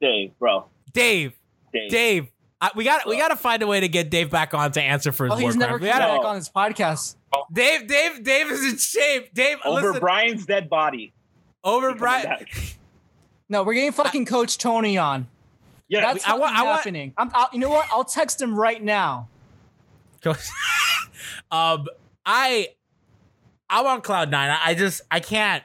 Dave, 0.00 0.32
bro, 0.38 0.66
Dave, 0.92 1.32
Dave. 1.72 1.90
Dave. 1.90 2.26
I, 2.60 2.70
we 2.74 2.84
got 2.84 3.06
we 3.06 3.16
got 3.18 3.28
to 3.28 3.36
find 3.36 3.62
a 3.62 3.66
way 3.66 3.80
to 3.80 3.88
get 3.88 4.08
Dave 4.10 4.30
back 4.30 4.54
on 4.54 4.72
to 4.72 4.82
answer 4.82 5.12
for 5.12 5.26
his 5.26 5.34
Oh, 5.34 5.36
war 5.36 5.48
he's 5.50 5.56
never. 5.56 5.76
We 5.78 5.86
gotta- 5.88 6.16
back 6.16 6.24
on 6.24 6.36
his 6.36 6.48
podcast. 6.48 7.16
Dave, 7.52 7.86
Dave, 7.86 8.24
Dave 8.24 8.50
is 8.50 8.64
in 8.72 8.78
shape. 8.78 9.34
Dave, 9.34 9.58
Over 9.64 9.88
listen, 9.88 10.00
Brian's 10.00 10.46
dead 10.46 10.70
body. 10.70 11.12
over 11.62 11.94
Brian. 11.94 12.46
No, 13.48 13.62
we're 13.62 13.74
getting 13.74 13.92
fucking 13.92 14.24
Coach 14.24 14.58
Tony 14.58 14.98
on. 14.98 15.28
Yeah, 15.88 16.00
That's 16.00 16.26
I 16.26 16.32
what's 16.32 16.40
want- 16.40 16.56
I 16.56 16.62
want- 16.64 16.76
happening. 16.78 17.12
I'm, 17.16 17.30
I'll, 17.32 17.48
you 17.52 17.60
know 17.60 17.68
what? 17.68 17.86
I'll 17.92 18.02
text 18.04 18.42
him 18.42 18.58
right 18.58 18.82
now. 18.82 19.28
um, 21.50 21.86
I, 22.24 22.68
I'm 23.68 23.86
on 23.86 24.00
cloud 24.00 24.30
nine. 24.30 24.50
I, 24.50 24.70
I 24.70 24.74
just, 24.74 25.02
I 25.10 25.20
can't. 25.20 25.62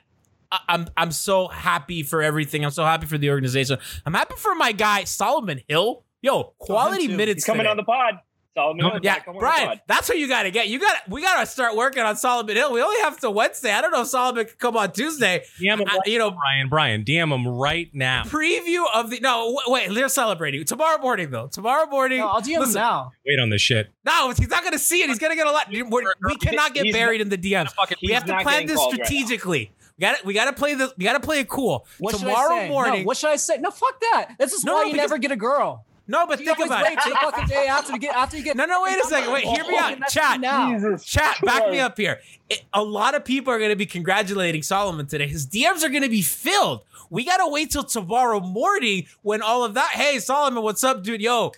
I, 0.51 0.59
I'm, 0.69 0.87
I'm 0.97 1.11
so 1.11 1.47
happy 1.47 2.03
for 2.03 2.21
everything. 2.21 2.63
I'm 2.65 2.71
so 2.71 2.83
happy 2.83 3.05
for 3.05 3.17
the 3.17 3.29
organization. 3.29 3.77
I'm 4.05 4.13
happy 4.13 4.35
for 4.37 4.55
my 4.55 4.71
guy 4.71 5.03
Solomon 5.05 5.61
Hill. 5.67 6.03
Yo, 6.21 6.53
quality 6.59 7.07
minutes. 7.07 7.37
he's 7.37 7.45
coming 7.45 7.61
today. 7.61 7.71
on 7.71 7.77
the 7.77 7.83
pod. 7.83 8.19
Solomon 8.53 8.85
Hill 8.85 8.99
Yeah, 9.01 9.15
back 9.15 9.27
on 9.27 9.35
oh 9.35 9.39
Brian, 9.39 9.79
that's 9.87 10.09
what 10.09 10.17
you 10.17 10.27
got 10.27 10.43
to 10.43 10.51
get. 10.51 10.67
You 10.67 10.79
got 10.79 11.07
we 11.09 11.21
got 11.21 11.39
to 11.39 11.45
start 11.45 11.75
working 11.75 12.03
on 12.03 12.15
Solomon 12.17 12.55
Hill. 12.55 12.73
We 12.73 12.81
only 12.81 12.99
have 13.01 13.17
to 13.21 13.31
Wednesday. 13.31 13.71
I 13.71 13.81
don't 13.81 13.91
know 13.91 14.01
if 14.01 14.07
Solomon 14.07 14.45
can 14.45 14.55
come 14.57 14.75
on 14.75 14.91
Tuesday. 14.91 15.43
DM 15.61 15.79
him 15.79 15.87
I- 15.87 15.99
you 16.05 16.19
know, 16.19 16.31
Brian, 16.31 16.67
Brian, 16.69 17.03
DM 17.05 17.33
him 17.33 17.47
right 17.47 17.89
now. 17.93 18.23
preview 18.23 18.83
of 18.93 19.09
the 19.09 19.19
no. 19.21 19.55
w- 19.55 19.57
Wait, 19.67 19.93
they're 19.95 20.09
celebrating 20.09 20.65
tomorrow 20.65 21.01
morning 21.01 21.29
though. 21.31 21.47
Tomorrow 21.47 21.85
morning. 21.87 22.19
No, 22.19 22.27
I'll 22.27 22.41
DM 22.41 22.55
him 22.55 22.59
listen, 22.61 22.75
now. 22.75 23.11
Wait 23.25 23.39
on 23.39 23.49
this 23.49 23.61
shit. 23.61 23.89
No, 24.05 24.29
he's 24.31 24.49
not 24.49 24.61
going 24.63 24.73
to 24.73 24.79
see 24.79 25.01
it. 25.01 25.07
He's 25.09 25.19
going 25.19 25.31
to 25.31 25.37
get 25.37 25.47
a 25.47 25.51
lot. 25.51 25.67
We're, 25.71 26.13
we 26.27 26.35
cannot 26.37 26.73
get 26.73 26.85
He's 26.85 26.93
buried 26.93 27.21
in 27.21 27.29
the 27.29 27.37
DMs. 27.37 27.69
we 28.01 28.11
have 28.11 28.25
to 28.25 28.37
plan 28.41 28.65
this 28.65 28.75
called 28.75 28.97
right 28.97 29.05
strategically. 29.05 29.71
we 29.97 30.01
got 30.01 30.17
to 30.19 30.25
we 30.25 30.33
got 30.33 30.45
to 30.45 30.53
play 30.53 30.73
this. 30.73 30.91
We 30.97 31.05
got 31.05 31.13
to 31.13 31.19
play 31.21 31.39
it 31.39 31.47
cool. 31.47 31.85
What 31.99 32.11
should 32.15 32.21
Tomorrow 32.21 32.53
I 32.55 32.59
say? 32.63 32.69
morning. 32.69 32.99
No, 33.01 33.05
what 33.05 33.15
should 33.15 33.29
I 33.29 33.37
say? 33.37 33.57
No, 33.59 33.71
fuck 33.71 33.97
that. 34.01 34.35
This 34.39 34.51
is 34.51 34.65
No, 34.65 34.73
why 34.73 34.81
no, 34.83 34.87
you 34.89 34.97
never 34.97 35.17
get 35.17 35.31
a 35.31 35.37
girl. 35.37 35.85
No, 36.07 36.25
but 36.27 36.39
You 36.39 36.45
think 36.47 36.59
about 36.65 36.83
wait 36.83 36.93
it. 36.93 36.99
till 37.03 37.13
the 37.13 37.19
fucking 37.19 37.47
day 37.47 37.67
after 37.67 37.93
to 37.93 37.99
get 37.99 38.15
after 38.15 38.37
you 38.37 38.43
get. 38.43 38.55
No, 38.57 38.65
no, 38.65 38.81
wait 38.83 38.99
a 38.99 39.03
second. 39.07 39.31
Wait, 39.31 39.43
hear 39.45 39.63
me 39.65 39.77
out. 39.77 39.97
Chat. 40.09 40.39
now. 40.41 40.71
Jesus 40.73 41.05
Chat, 41.05 41.37
back 41.43 41.69
me 41.69 41.79
up 41.79 41.97
here. 41.97 42.19
It- 42.49 42.63
a 42.73 42.83
lot 42.83 43.15
of 43.15 43.23
people 43.23 43.53
are 43.53 43.57
going 43.59 43.69
to 43.69 43.75
be 43.75 43.85
congratulating 43.85 44.61
Solomon 44.63 45.05
today. 45.07 45.27
His 45.27 45.47
DMs 45.47 45.83
are 45.83 45.89
going 45.89 46.03
to 46.03 46.09
be 46.09 46.21
filled. 46.21 46.81
We 47.09 47.25
got 47.25 47.37
to 47.37 47.47
wait 47.47 47.71
till 47.71 47.83
tomorrow 47.83 48.39
morning 48.39 49.05
when 49.21 49.41
all 49.41 49.63
of 49.63 49.73
that. 49.75 49.91
Hey, 49.91 50.19
Solomon, 50.19 50.63
what's 50.63 50.83
up, 50.83 51.03
dude? 51.03 51.21
Yo, 51.21 51.51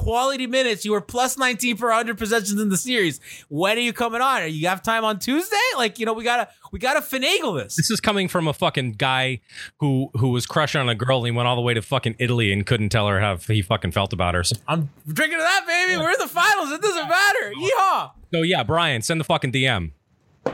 quality 0.00 0.46
minutes. 0.46 0.84
You 0.84 0.92
were 0.92 1.00
plus 1.00 1.36
19 1.36 1.76
per 1.76 1.88
100 1.88 2.16
possessions 2.16 2.60
in 2.60 2.68
the 2.70 2.76
series. 2.76 3.20
When 3.48 3.76
are 3.76 3.80
you 3.80 3.92
coming 3.92 4.20
on? 4.20 4.42
Are 4.42 4.46
you 4.46 4.66
have 4.68 4.82
time 4.82 5.04
on 5.04 5.18
Tuesday? 5.18 5.56
Like, 5.76 5.98
you 5.98 6.06
know, 6.06 6.12
we 6.14 6.24
gotta 6.24 6.48
we 6.72 6.78
gotta 6.78 7.00
finagle 7.00 7.58
this. 7.62 7.76
This 7.76 7.90
is 7.90 8.00
coming 8.00 8.26
from 8.28 8.48
a 8.48 8.52
fucking 8.52 8.92
guy 8.92 9.40
who 9.78 10.10
who 10.14 10.28
was 10.30 10.46
crushing 10.46 10.80
on 10.80 10.88
a 10.88 10.94
girl 10.94 11.18
and 11.18 11.26
he 11.26 11.30
went 11.32 11.46
all 11.48 11.56
the 11.56 11.62
way 11.62 11.74
to 11.74 11.82
fucking 11.82 12.16
Italy 12.18 12.52
and 12.52 12.64
couldn't 12.64 12.88
tell 12.88 13.06
her 13.08 13.20
how 13.20 13.36
he 13.36 13.60
fucking 13.62 13.92
felt 13.92 14.12
about 14.12 14.34
her. 14.34 14.42
So, 14.44 14.56
I'm 14.66 14.88
drinking 15.06 15.38
to 15.38 15.42
that, 15.42 15.64
baby. 15.66 15.98
We're 16.00 16.10
in 16.10 16.16
the 16.18 16.28
finals. 16.28 16.70
It 16.72 16.80
doesn't 16.80 17.08
matter. 17.08 17.52
Yeehaw. 17.60 18.10
so 18.32 18.42
yeah, 18.42 18.62
Brian, 18.62 19.02
send 19.02 19.20
the 19.20 19.24
fucking 19.24 19.52
DM. 19.52 19.92
You 20.46 20.52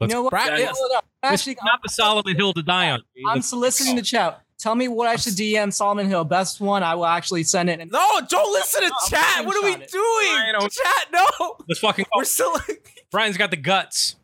Let's- 0.00 0.12
know 0.12 0.22
what? 0.24 0.30
Brian- 0.30 0.68
Hold 0.70 0.92
up. 0.96 1.06
Actually, 1.22 1.52
It's 1.54 1.64
not 1.64 1.80
the 1.82 1.88
Solomon 1.88 2.36
Hill 2.36 2.52
to 2.52 2.62
die 2.62 2.90
on. 2.90 3.00
I'm 3.26 3.40
soliciting 3.42 3.96
the 3.96 4.02
chat. 4.02 4.42
Tell 4.66 4.74
me 4.74 4.88
what 4.88 5.06
I 5.06 5.14
should 5.14 5.34
DM 5.34 5.72
Solomon 5.72 6.08
Hill. 6.08 6.24
Best 6.24 6.60
one, 6.60 6.82
I 6.82 6.96
will 6.96 7.06
actually 7.06 7.44
send 7.44 7.70
it. 7.70 7.78
And 7.78 7.88
No, 7.88 8.20
don't 8.28 8.52
listen 8.52 8.82
to 8.82 8.88
No, 8.88 8.94
chat. 9.08 9.46
What 9.46 9.54
are 9.54 9.62
we 9.64 9.74
it. 9.80 9.88
doing? 9.92 10.68
Chat, 10.70 11.06
no. 11.12 11.56
Let's 11.68 11.78
fucking. 11.78 12.04
We're 12.16 12.24
still. 12.24 12.52
Brian's 13.12 13.36
got 13.36 13.50
the 13.52 13.56
guts. 13.56 14.16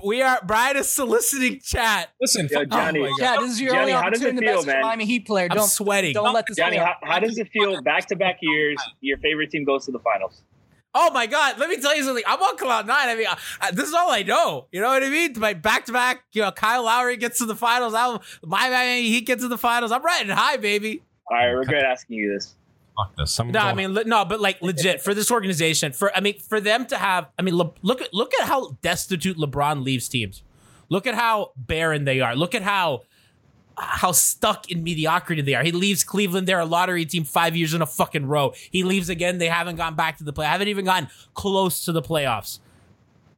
We 0.00 0.22
are. 0.22 0.38
Brian 0.46 0.76
is 0.76 0.88
soliciting 0.88 1.58
chat. 1.58 2.10
Listen, 2.20 2.46
Yo, 2.52 2.64
Johnny, 2.66 3.00
Oh 3.00 3.16
yeah, 3.18 3.38
this 3.40 3.50
is 3.50 3.60
your 3.60 3.70
Johnny, 3.72 3.80
only 3.80 3.92
how 3.94 4.10
does 4.10 4.22
it 4.22 4.26
opportunity. 4.26 4.46
The 4.46 4.52
feel, 4.52 4.56
best 4.58 4.66
man? 4.68 4.82
Miami 4.82 5.06
Heat 5.06 5.26
player. 5.26 5.48
I'm 5.50 5.56
Don't 5.56 5.66
sweating. 5.66 6.12
don't 6.12 6.32
let 6.32 6.44
this 6.46 6.56
Johnny, 6.56 6.76
how, 6.76 6.94
how 7.02 7.18
does 7.18 7.36
it 7.36 7.48
feel 7.52 7.82
back 7.82 8.06
to 8.06 8.14
back 8.14 8.36
years? 8.42 8.78
Your 9.00 9.18
favorite 9.18 9.50
team 9.50 9.64
goes 9.64 9.86
to 9.86 9.90
the 9.90 9.98
finals. 9.98 10.40
Oh 10.94 11.10
my 11.10 11.26
God! 11.26 11.58
Let 11.58 11.70
me 11.70 11.80
tell 11.80 11.96
you 11.96 12.04
something. 12.04 12.24
I'm 12.26 12.40
on 12.40 12.56
cloud 12.58 12.86
nine. 12.86 13.08
I 13.08 13.14
mean, 13.14 13.26
uh, 13.26 13.70
this 13.70 13.88
is 13.88 13.94
all 13.94 14.10
I 14.10 14.22
know. 14.22 14.66
You 14.72 14.80
know 14.80 14.88
what 14.88 15.02
I 15.02 15.08
mean? 15.08 15.32
My 15.38 15.54
back 15.54 15.86
to 15.86 15.92
back. 15.92 16.24
You 16.32 16.42
know, 16.42 16.52
Kyle 16.52 16.84
Lowry 16.84 17.16
gets 17.16 17.38
to 17.38 17.46
the 17.46 17.56
finals. 17.56 17.94
I'm, 17.94 18.18
my 18.44 18.68
Miami 18.68 19.08
Heat 19.08 19.22
gets 19.22 19.42
to 19.42 19.48
the 19.48 19.56
finals. 19.56 19.90
I'm 19.90 20.02
riding 20.04 20.28
high, 20.28 20.58
baby. 20.58 21.02
I 21.30 21.44
regret 21.44 21.84
asking 21.84 22.18
you 22.18 22.32
this. 22.34 22.54
fuck 22.94 23.16
this. 23.16 23.40
I'm 23.40 23.50
No, 23.52 23.60
I 23.60 23.72
mean, 23.72 23.94
le- 23.94 24.04
no, 24.04 24.24
but 24.26 24.40
like 24.40 24.60
legit 24.60 25.00
for 25.00 25.14
this 25.14 25.30
organization, 25.30 25.92
for 25.92 26.14
I 26.14 26.20
mean, 26.20 26.38
for 26.40 26.60
them 26.60 26.84
to 26.86 26.98
have, 26.98 27.28
I 27.38 27.42
mean, 27.42 27.56
Le- 27.56 27.72
look 27.80 28.02
at 28.02 28.12
look 28.12 28.34
at 28.34 28.46
how 28.46 28.76
destitute 28.82 29.38
LeBron 29.38 29.82
leaves 29.82 30.08
teams. 30.08 30.42
Look 30.90 31.06
at 31.06 31.14
how 31.14 31.52
barren 31.56 32.04
they 32.04 32.20
are. 32.20 32.36
Look 32.36 32.54
at 32.54 32.60
how 32.62 33.04
how 33.76 34.12
stuck 34.12 34.70
in 34.70 34.82
mediocrity 34.82 35.42
they 35.42 35.54
are. 35.54 35.62
He 35.62 35.72
leaves 35.72 36.04
Cleveland, 36.04 36.46
they're 36.46 36.60
a 36.60 36.64
lottery 36.64 37.04
team 37.04 37.24
five 37.24 37.56
years 37.56 37.74
in 37.74 37.82
a 37.82 37.86
fucking 37.86 38.26
row. 38.26 38.52
He 38.70 38.82
leaves 38.84 39.08
again, 39.08 39.38
they 39.38 39.48
haven't 39.48 39.76
gone 39.76 39.94
back 39.94 40.18
to 40.18 40.24
the 40.24 40.32
play, 40.32 40.46
haven't 40.46 40.68
even 40.68 40.84
gotten 40.84 41.08
close 41.34 41.84
to 41.84 41.92
the 41.92 42.02
playoffs. 42.02 42.60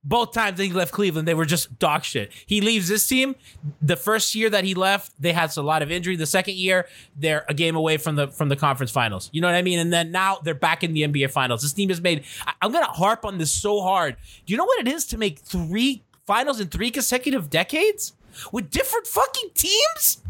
Both 0.07 0.33
times 0.33 0.59
that 0.59 0.65
he 0.65 0.73
left 0.73 0.93
Cleveland, 0.93 1.27
they 1.27 1.33
were 1.33 1.47
just 1.47 1.79
dog 1.79 2.05
shit. 2.05 2.31
He 2.45 2.61
leaves 2.61 2.89
this 2.89 3.07
team. 3.07 3.37
The 3.81 3.97
first 3.97 4.35
year 4.35 4.51
that 4.51 4.63
he 4.63 4.75
left, 4.75 5.13
they 5.19 5.33
had 5.33 5.57
a 5.57 5.63
lot 5.63 5.81
of 5.81 5.91
injury. 5.91 6.15
The 6.17 6.27
second 6.27 6.57
year, 6.57 6.87
they're 7.17 7.47
a 7.49 7.55
game 7.55 7.75
away 7.75 7.97
from 7.97 8.17
the 8.17 8.29
from 8.29 8.51
the 8.51 8.57
conference 8.57 8.91
finals. 8.91 9.31
You 9.33 9.41
know 9.41 9.47
what 9.47 9.55
I 9.55 9.63
mean? 9.63 9.79
And 9.79 9.91
then 9.91 10.11
now 10.11 10.41
they're 10.45 10.53
back 10.55 10.85
in 10.85 10.93
the 10.93 11.05
NBA 11.05 11.31
finals. 11.31 11.63
This 11.63 11.73
team 11.73 11.89
has 11.89 12.03
made. 12.03 12.25
I'm 12.61 12.71
gonna 12.71 12.85
harp 12.85 13.25
on 13.25 13.39
this 13.39 13.51
so 13.51 13.81
hard. 13.81 14.17
Do 14.45 14.53
you 14.53 14.59
know 14.59 14.67
what 14.67 14.87
it 14.87 14.89
is 14.89 15.07
to 15.07 15.17
make 15.17 15.39
three 15.39 16.03
finals 16.27 16.61
in 16.61 16.69
three 16.69 16.91
consecutive 16.91 17.49
decades 17.49 18.13
with 18.53 18.71
different 18.71 19.07
fucking 19.07 19.51
teams? 19.55 20.23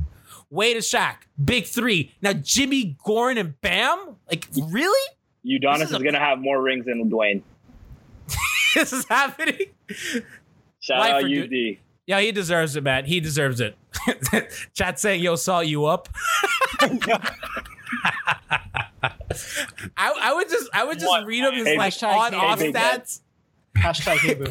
Wade 0.50 0.76
and 0.76 0.84
Shaq, 0.84 1.16
big 1.42 1.66
three. 1.66 2.12
Now 2.22 2.32
Jimmy, 2.32 2.96
Goran, 3.04 3.38
and 3.40 3.60
Bam. 3.60 4.16
Like 4.30 4.46
really? 4.56 5.08
Udonis 5.46 5.78
This 5.78 5.82
is 5.88 5.90
is, 5.90 5.96
a- 5.96 6.02
going 6.02 6.14
to 6.14 6.20
have 6.20 6.38
more 6.38 6.62
rings 6.62 6.84
than 6.86 7.10
Dwyane. 7.10 7.42
this 8.74 8.92
is 8.92 9.04
happening. 9.06 9.58
Shout 10.80 10.98
Life 11.00 11.12
out 11.14 11.24
UD. 11.24 11.50
dude. 11.50 11.78
Yeah, 12.06 12.20
he 12.20 12.32
deserves 12.32 12.76
it, 12.76 12.84
man. 12.84 13.06
He 13.06 13.20
deserves 13.20 13.60
it. 13.60 13.76
Chat 14.74 15.00
saying, 15.00 15.22
"Yo, 15.22 15.36
saw 15.36 15.60
you 15.60 15.86
up." 15.86 16.08
I, 19.96 19.96
I 19.96 20.32
would 20.34 20.48
just, 20.48 20.68
I 20.72 20.84
would 20.84 20.98
just 20.98 21.26
read 21.26 21.44
him 21.44 21.54
his 21.54 21.66
Hey, 21.66 21.78
like 21.78 21.92
hashtag 21.94 22.16
on 22.16 22.34
off 22.34 22.58
stats. 22.60 23.20
Hashtag 23.76 24.18
hey 24.18 24.34
boo. 24.34 24.46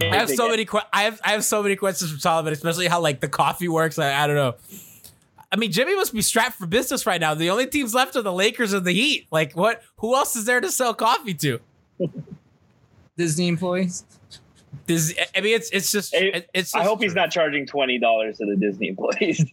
I 0.00 0.16
have 0.16 0.30
so 0.30 0.48
many. 0.48 0.64
Que- 0.64 0.80
I 0.92 1.04
have 1.04 1.20
I 1.24 1.32
have 1.32 1.44
so 1.44 1.62
many 1.62 1.76
questions 1.76 2.10
from 2.10 2.20
Solomon, 2.20 2.52
especially 2.52 2.86
how 2.86 3.00
like 3.00 3.20
the 3.20 3.28
coffee 3.28 3.68
works. 3.68 3.98
I, 3.98 4.12
I 4.24 4.26
don't 4.26 4.36
know. 4.36 4.54
I 5.50 5.56
mean, 5.56 5.70
Jimmy 5.72 5.94
must 5.94 6.12
be 6.12 6.22
strapped 6.22 6.56
for 6.58 6.66
business 6.66 7.06
right 7.06 7.20
now. 7.20 7.34
The 7.34 7.50
only 7.50 7.66
teams 7.66 7.94
left 7.94 8.16
are 8.16 8.22
the 8.22 8.32
Lakers 8.32 8.72
and 8.72 8.84
the 8.84 8.92
Heat. 8.92 9.26
Like, 9.30 9.52
what? 9.54 9.82
Who 9.98 10.14
else 10.14 10.36
is 10.36 10.44
there 10.44 10.60
to 10.60 10.70
sell 10.70 10.92
coffee 10.92 11.34
to? 11.34 11.60
Disney 13.16 13.48
employees. 13.48 14.04
This, 14.86 15.14
I 15.34 15.40
mean, 15.40 15.54
it's 15.56 15.70
it's 15.70 15.90
just 15.90 16.12
it- 16.14 16.48
it's. 16.52 16.74
I 16.74 16.80
just 16.80 16.88
hope 16.88 17.00
he's 17.02 17.14
not 17.14 17.30
charging 17.30 17.66
twenty 17.66 17.98
dollars 17.98 18.38
to 18.38 18.46
the 18.46 18.56
Disney 18.56 18.88
employees. 18.88 19.44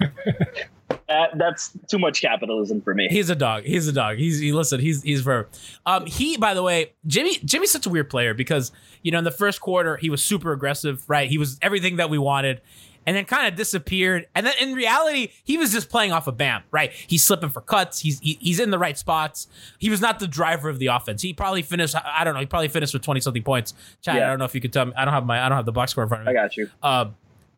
that, 1.08 1.38
that's 1.38 1.70
too 1.88 1.98
much 1.98 2.20
capitalism 2.20 2.80
for 2.80 2.94
me. 2.94 3.08
He's 3.08 3.30
a 3.30 3.36
dog. 3.36 3.64
He's 3.64 3.86
a 3.86 3.92
dog. 3.92 4.16
He's 4.16 4.38
he 4.40 4.52
listen. 4.52 4.80
He's 4.80 5.02
he's 5.02 5.22
for. 5.22 5.48
Um, 5.84 6.06
he 6.06 6.36
by 6.36 6.54
the 6.54 6.62
way, 6.62 6.92
Jimmy 7.06 7.38
Jimmy's 7.44 7.70
such 7.70 7.86
a 7.86 7.90
weird 7.90 8.10
player 8.10 8.34
because 8.34 8.72
you 9.02 9.12
know 9.12 9.18
in 9.18 9.24
the 9.24 9.30
first 9.30 9.60
quarter 9.60 9.96
he 9.96 10.10
was 10.10 10.22
super 10.22 10.52
aggressive. 10.52 11.04
Right, 11.08 11.28
he 11.28 11.38
was 11.38 11.58
everything 11.62 11.96
that 11.96 12.10
we 12.10 12.18
wanted. 12.18 12.60
And 13.08 13.14
then 13.16 13.24
kind 13.24 13.46
of 13.46 13.54
disappeared. 13.54 14.26
And 14.34 14.44
then 14.44 14.54
in 14.60 14.74
reality, 14.74 15.28
he 15.44 15.56
was 15.58 15.70
just 15.70 15.88
playing 15.88 16.10
off 16.10 16.26
of 16.26 16.36
Bam. 16.36 16.64
Right, 16.72 16.90
he's 16.92 17.22
slipping 17.22 17.50
for 17.50 17.60
cuts. 17.60 18.00
He's 18.00 18.18
he, 18.18 18.36
he's 18.40 18.58
in 18.58 18.72
the 18.72 18.80
right 18.80 18.98
spots. 18.98 19.46
He 19.78 19.88
was 19.90 20.00
not 20.00 20.18
the 20.18 20.26
driver 20.26 20.68
of 20.68 20.80
the 20.80 20.88
offense. 20.88 21.22
He 21.22 21.32
probably 21.32 21.62
finished. 21.62 21.94
I 22.04 22.24
don't 22.24 22.34
know. 22.34 22.40
He 22.40 22.46
probably 22.46 22.66
finished 22.66 22.92
with 22.94 23.02
twenty 23.02 23.20
something 23.20 23.44
points. 23.44 23.74
Chad, 24.02 24.16
I 24.20 24.26
don't 24.26 24.40
know 24.40 24.44
if 24.44 24.56
you 24.56 24.60
could 24.60 24.72
tell 24.72 24.86
me. 24.86 24.92
I 24.96 25.04
don't 25.04 25.14
have 25.14 25.24
my. 25.24 25.40
I 25.40 25.48
don't 25.48 25.54
have 25.54 25.66
the 25.66 25.70
box 25.70 25.92
score 25.92 26.02
in 26.02 26.08
front 26.08 26.22
of 26.22 26.26
me. 26.26 26.36
I 26.36 26.42
got 26.42 26.56
you. 26.56 26.68
Uh, 26.82 27.10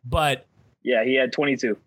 but 0.05 0.45
Yeah, 0.83 1.03
he 1.03 1.15
had 1.15 1.33
twenty 1.33 1.57
two. 1.57 1.77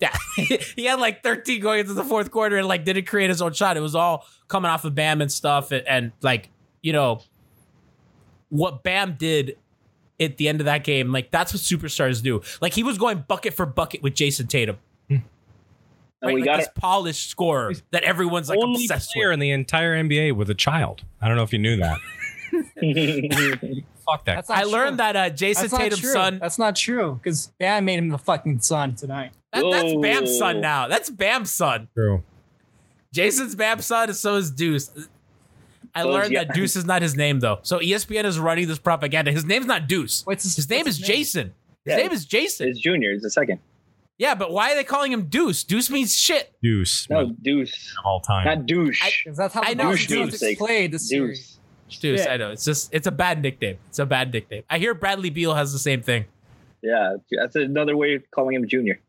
Yeah, 0.00 0.14
he 0.76 0.84
had 0.84 1.00
like 1.00 1.22
13 1.22 1.60
going 1.60 1.80
into 1.80 1.94
the 1.94 2.04
fourth 2.04 2.30
quarter 2.30 2.56
and 2.58 2.68
like 2.68 2.84
didn't 2.84 3.06
create 3.06 3.30
his 3.30 3.40
own 3.40 3.52
shot. 3.52 3.76
It 3.76 3.80
was 3.80 3.94
all 3.94 4.26
coming 4.48 4.70
off 4.70 4.84
of 4.84 4.94
Bam 4.94 5.20
and 5.22 5.32
stuff, 5.32 5.72
and, 5.72 5.86
and 5.88 6.12
like 6.22 6.50
you 6.82 6.92
know 6.92 7.22
what 8.50 8.82
Bam 8.82 9.16
did 9.18 9.56
at 10.20 10.36
the 10.36 10.48
end 10.48 10.60
of 10.60 10.66
that 10.66 10.84
game. 10.84 11.12
Like 11.12 11.30
that's 11.30 11.52
what 11.52 11.62
superstars 11.62 12.22
do. 12.22 12.42
Like 12.60 12.74
he 12.74 12.82
was 12.82 12.98
going 12.98 13.24
bucket 13.26 13.54
for 13.54 13.66
bucket 13.66 14.02
with 14.02 14.14
Jayson 14.14 14.48
Tatum. 14.48 14.76
Hmm. 15.08 15.14
And 15.14 15.24
Right, 16.22 16.34
we 16.34 16.40
like 16.42 16.46
got 16.46 16.56
this 16.58 16.68
polished 16.74 17.30
scorer 17.30 17.72
that 17.90 18.02
everyone's 18.02 18.48
like 18.48 18.58
Only 18.58 18.84
obsessed 18.84 19.12
player 19.12 19.28
with. 19.28 19.34
in 19.34 19.40
the 19.40 19.50
entire 19.50 19.94
NBA 19.96 20.34
with 20.36 20.50
a 20.50 20.54
child. 20.54 21.04
I 21.20 21.28
don't 21.28 21.36
know 21.36 21.42
if 21.42 21.52
you 21.52 21.58
knew 21.58 21.76
that. 21.76 21.98
it. 24.08 24.12
Fuck 24.12 24.24
that. 24.26 24.34
That's 24.36 24.48
not 24.48 24.58
I 24.58 24.62
true. 24.62 24.70
learned 24.72 24.98
that 24.98 25.16
uh, 25.16 25.30
Jason 25.30 25.62
That's 25.62 25.72
not 25.72 25.80
Tatum's 25.80 26.00
true. 26.00 26.12
son. 26.12 26.38
That's 26.38 26.58
not 26.58 26.76
true 26.76 27.20
because 27.22 27.48
Bam 27.58 27.84
made 27.84 27.98
him 27.98 28.08
the 28.08 28.18
fucking 28.18 28.60
son 28.60 28.94
tonight. 28.94 29.32
That, 29.52 29.64
that's 29.70 29.94
Bam's 29.96 30.36
son 30.38 30.60
now. 30.60 30.88
That's 30.88 31.10
Bam's 31.10 31.50
son. 31.50 31.88
True. 31.94 32.22
Jason's 33.12 33.54
Bam's 33.54 33.86
son, 33.86 34.08
and 34.08 34.16
so 34.16 34.36
is 34.36 34.50
Deuce. 34.50 34.90
I 35.94 36.02
So 36.02 36.10
learned 36.10 36.32
Ya- 36.32 36.44
that 36.44 36.54
Deuce 36.54 36.76
is 36.76 36.84
not 36.84 37.00
his 37.02 37.16
name 37.16 37.40
though. 37.40 37.60
So 37.62 37.78
ESPN 37.78 38.24
is 38.24 38.38
running 38.38 38.68
this 38.68 38.78
propaganda. 38.78 39.32
His 39.32 39.44
name's 39.46 39.66
not 39.66 39.88
Deuce. 39.88 40.26
What's 40.26 40.42
his, 40.44 40.56
His 40.56 40.68
name 40.68 40.84
what's 40.84 40.98
is 40.98 41.06
Jason. 41.06 41.54
His 41.84 41.92
Yeah. 41.92 41.96
name 41.96 42.12
is 42.12 42.24
Jason. 42.26 42.68
It's 42.68 42.78
Junior. 42.78 43.12
It's 43.12 43.22
the 43.22 43.30
second. 43.30 43.60
Yeah, 44.18 44.34
but 44.34 44.50
why 44.50 44.72
are 44.72 44.74
they 44.74 44.84
calling 44.84 45.12
him 45.12 45.24
Deuce? 45.24 45.62
Deuce 45.64 45.90
means 45.90 46.14
shit. 46.14 46.54
Deuce 46.62 47.08
No, 47.08 47.30
Deuce. 47.42 47.94
all 48.04 48.20
time. 48.20 48.44
Not 48.46 48.66
douche. 48.66 49.02
I- 49.02 49.30
that's 49.34 49.54
how 49.54 49.62
I 49.62 49.74
the 49.74 49.82
know 49.82 49.90
Boston 49.90 50.26
Deuce. 50.28 50.42
Celtics 50.42 50.58
played 50.58 50.92
the 50.92 50.98
series. 50.98 51.55
Deuce. 51.88 51.98
Deuce, 51.98 52.20
Shit. 52.22 52.30
I 52.30 52.36
know. 52.36 52.50
It's 52.50 52.64
just 52.64 52.92
it's 52.92 53.06
a 53.06 53.12
bad 53.12 53.42
nickname. 53.42 53.78
It's 53.88 53.98
a 53.98 54.06
bad 54.06 54.32
nickname. 54.32 54.62
I 54.68 54.78
hear 54.78 54.94
Bradley 54.94 55.30
Beal 55.30 55.54
has 55.54 55.72
the 55.72 55.78
same 55.78 56.02
thing. 56.02 56.24
Yeah, 56.82 57.16
that's 57.30 57.56
another 57.56 57.96
way 57.96 58.14
of 58.14 58.22
calling 58.30 58.54
him 58.54 58.68
Junior. 58.68 59.00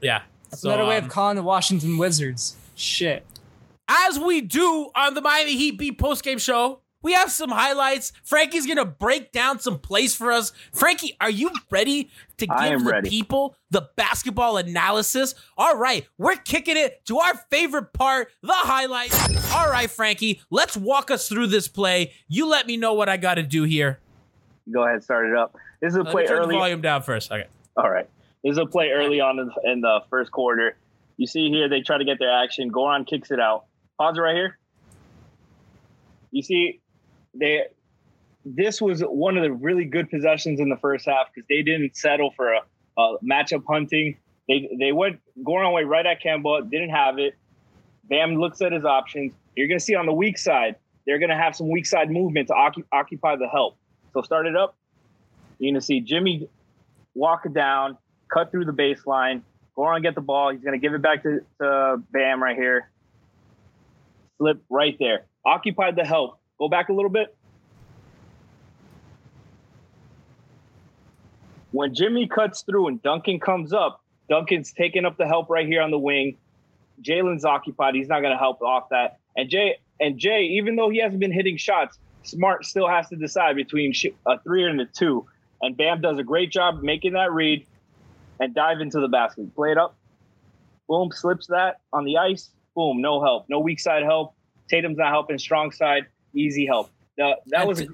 Yeah. 0.00 0.22
That's 0.50 0.62
So, 0.62 0.70
another 0.70 0.88
way 0.88 0.96
um, 0.98 1.04
of 1.04 1.10
calling 1.10 1.36
the 1.36 1.42
Washington 1.42 1.98
Wizards. 1.98 2.56
Shit. 2.74 3.26
as 3.88 4.18
we 4.18 4.40
do 4.40 4.90
on 4.94 5.14
the 5.14 5.20
Miami 5.20 5.56
Heat 5.56 5.78
Beat 5.78 5.98
postgame 5.98 6.40
show, 6.40 6.80
we 7.02 7.12
have 7.12 7.30
some 7.30 7.50
highlights. 7.50 8.12
Frankie's 8.24 8.66
gonna 8.66 8.84
break 8.84 9.32
down 9.32 9.60
some 9.60 9.78
plays 9.78 10.14
for 10.14 10.32
us. 10.32 10.52
Frankie, 10.72 11.16
are 11.20 11.30
you 11.30 11.50
ready 11.70 12.10
to 12.38 12.46
give 12.46 12.84
the 12.84 12.90
ready. 12.92 13.08
people 13.10 13.56
the 13.70 13.88
basketball 13.96 14.56
analysis? 14.56 15.34
All 15.56 15.76
right, 15.76 16.06
we're 16.18 16.36
kicking 16.36 16.76
it 16.76 17.04
to 17.06 17.18
our 17.18 17.34
favorite 17.50 17.92
part, 17.92 18.30
the 18.42 18.52
highlights. 18.52 19.52
All 19.54 19.70
right, 19.70 19.90
Frankie, 19.90 20.40
let's 20.50 20.76
walk 20.76 21.10
us 21.10 21.28
through 21.28 21.48
this 21.48 21.68
play. 21.68 22.12
You 22.28 22.46
let 22.46 22.66
me 22.66 22.76
know 22.76 22.94
what 22.94 23.08
I 23.08 23.16
got 23.16 23.34
to 23.34 23.42
do 23.42 23.64
here. 23.64 23.98
Go 24.72 24.84
ahead, 24.84 25.02
start 25.02 25.26
it 25.26 25.36
up. 25.36 25.56
This 25.80 25.92
is 25.92 25.96
a 25.96 26.02
Let 26.02 26.12
play 26.12 26.26
turn 26.26 26.38
early. 26.40 26.54
the 26.54 26.58
volume 26.58 26.80
down 26.80 27.02
first. 27.02 27.30
Okay. 27.30 27.46
All 27.76 27.88
right. 27.88 28.08
This 28.44 28.52
is 28.52 28.58
a 28.58 28.66
play 28.66 28.90
early 28.90 29.20
on 29.20 29.38
in 29.38 29.46
the, 29.46 29.72
in 29.72 29.80
the 29.80 30.00
first 30.10 30.30
quarter. 30.30 30.76
You 31.16 31.26
see 31.26 31.48
here, 31.48 31.68
they 31.68 31.80
try 31.80 31.98
to 31.98 32.04
get 32.04 32.18
their 32.18 32.32
action. 32.32 32.70
Goran 32.70 33.06
kicks 33.06 33.30
it 33.30 33.40
out. 33.40 33.64
Pause 33.98 34.18
it 34.18 34.20
right 34.20 34.34
here. 34.36 34.58
You 36.30 36.42
see, 36.42 36.80
they. 37.38 37.64
This 38.44 38.80
was 38.80 39.02
one 39.02 39.36
of 39.36 39.42
the 39.42 39.52
really 39.52 39.84
good 39.84 40.08
possessions 40.08 40.60
in 40.60 40.68
the 40.68 40.76
first 40.76 41.06
half 41.06 41.26
because 41.34 41.46
they 41.48 41.62
didn't 41.62 41.96
settle 41.96 42.30
for 42.36 42.54
a, 42.54 42.60
a 42.96 43.16
matchup 43.18 43.64
hunting. 43.68 44.16
They 44.48 44.70
they 44.78 44.92
went 44.92 45.20
Goran 45.42 45.72
went 45.72 45.86
right 45.88 46.06
at 46.06 46.22
Campbell, 46.22 46.62
didn't 46.62 46.90
have 46.90 47.18
it. 47.18 47.34
Bam 48.08 48.36
looks 48.36 48.62
at 48.62 48.72
his 48.72 48.84
options. 48.84 49.32
You're 49.54 49.68
going 49.68 49.78
to 49.78 49.84
see 49.84 49.94
on 49.94 50.06
the 50.06 50.12
weak 50.12 50.38
side, 50.38 50.76
they're 51.06 51.18
going 51.18 51.30
to 51.30 51.36
have 51.36 51.54
some 51.54 51.70
weak 51.70 51.84
side 51.84 52.10
movement 52.10 52.48
to 52.48 52.54
occu- 52.54 52.84
occupy 52.92 53.36
the 53.36 53.48
help. 53.48 53.76
So 54.14 54.22
start 54.22 54.46
it 54.46 54.56
up. 54.56 54.76
You're 55.58 55.72
going 55.72 55.80
to 55.80 55.84
see 55.84 56.00
Jimmy 56.00 56.48
walk 57.14 57.44
it 57.44 57.52
down, 57.52 57.98
cut 58.32 58.50
through 58.50 58.64
the 58.64 58.72
baseline, 58.72 59.42
go 59.74 59.84
on, 59.84 60.00
get 60.02 60.14
the 60.14 60.20
ball. 60.20 60.52
He's 60.52 60.62
going 60.62 60.72
to 60.72 60.78
give 60.78 60.94
it 60.94 61.02
back 61.02 61.22
to, 61.24 61.40
to 61.60 62.02
Bam 62.12 62.42
right 62.42 62.56
here. 62.56 62.90
Slip 64.38 64.62
right 64.70 64.96
there. 64.98 65.24
Occupied 65.44 65.96
the 65.96 66.04
help. 66.04 66.38
Go 66.58 66.68
back 66.68 66.88
a 66.88 66.92
little 66.92 67.10
bit. 67.10 67.34
When 71.70 71.94
Jimmy 71.94 72.26
cuts 72.26 72.62
through 72.62 72.88
and 72.88 73.02
Duncan 73.02 73.38
comes 73.38 73.72
up, 73.72 74.02
Duncan's 74.28 74.72
taking 74.72 75.04
up 75.04 75.16
the 75.16 75.26
help 75.26 75.48
right 75.50 75.66
here 75.66 75.82
on 75.82 75.90
the 75.90 75.98
wing. 75.98 76.36
Jaylen's 77.02 77.44
occupied. 77.44 77.94
He's 77.94 78.08
not 78.08 78.20
going 78.20 78.32
to 78.32 78.38
help 78.38 78.60
off 78.62 78.88
that. 78.90 79.18
And 79.36 79.48
Jay, 79.48 79.78
and 80.00 80.18
Jay, 80.18 80.42
even 80.42 80.76
though 80.76 80.90
he 80.90 80.98
hasn't 80.98 81.20
been 81.20 81.32
hitting 81.32 81.56
shots, 81.56 81.98
Smart 82.24 82.64
still 82.64 82.88
has 82.88 83.08
to 83.08 83.16
decide 83.16 83.56
between 83.56 83.92
a 84.26 84.38
three 84.40 84.64
and 84.64 84.80
a 84.80 84.86
two. 84.86 85.26
And 85.62 85.76
Bam 85.76 86.00
does 86.00 86.18
a 86.18 86.24
great 86.24 86.50
job 86.50 86.82
making 86.82 87.12
that 87.12 87.32
read 87.32 87.66
and 88.40 88.54
dive 88.54 88.80
into 88.80 89.00
the 89.00 89.08
basket. 89.08 89.54
Play 89.54 89.72
it 89.72 89.78
up. 89.78 89.96
Boom, 90.88 91.10
slips 91.12 91.46
that 91.48 91.80
on 91.92 92.04
the 92.04 92.16
ice. 92.16 92.50
Boom, 92.74 93.00
no 93.00 93.22
help. 93.22 93.46
No 93.48 93.60
weak 93.60 93.80
side 93.80 94.02
help. 94.02 94.34
Tatum's 94.68 94.98
not 94.98 95.10
helping. 95.10 95.38
Strong 95.38 95.72
side, 95.72 96.06
easy 96.34 96.66
help. 96.66 96.90
That, 97.16 97.38
that 97.46 97.66
was 97.66 97.84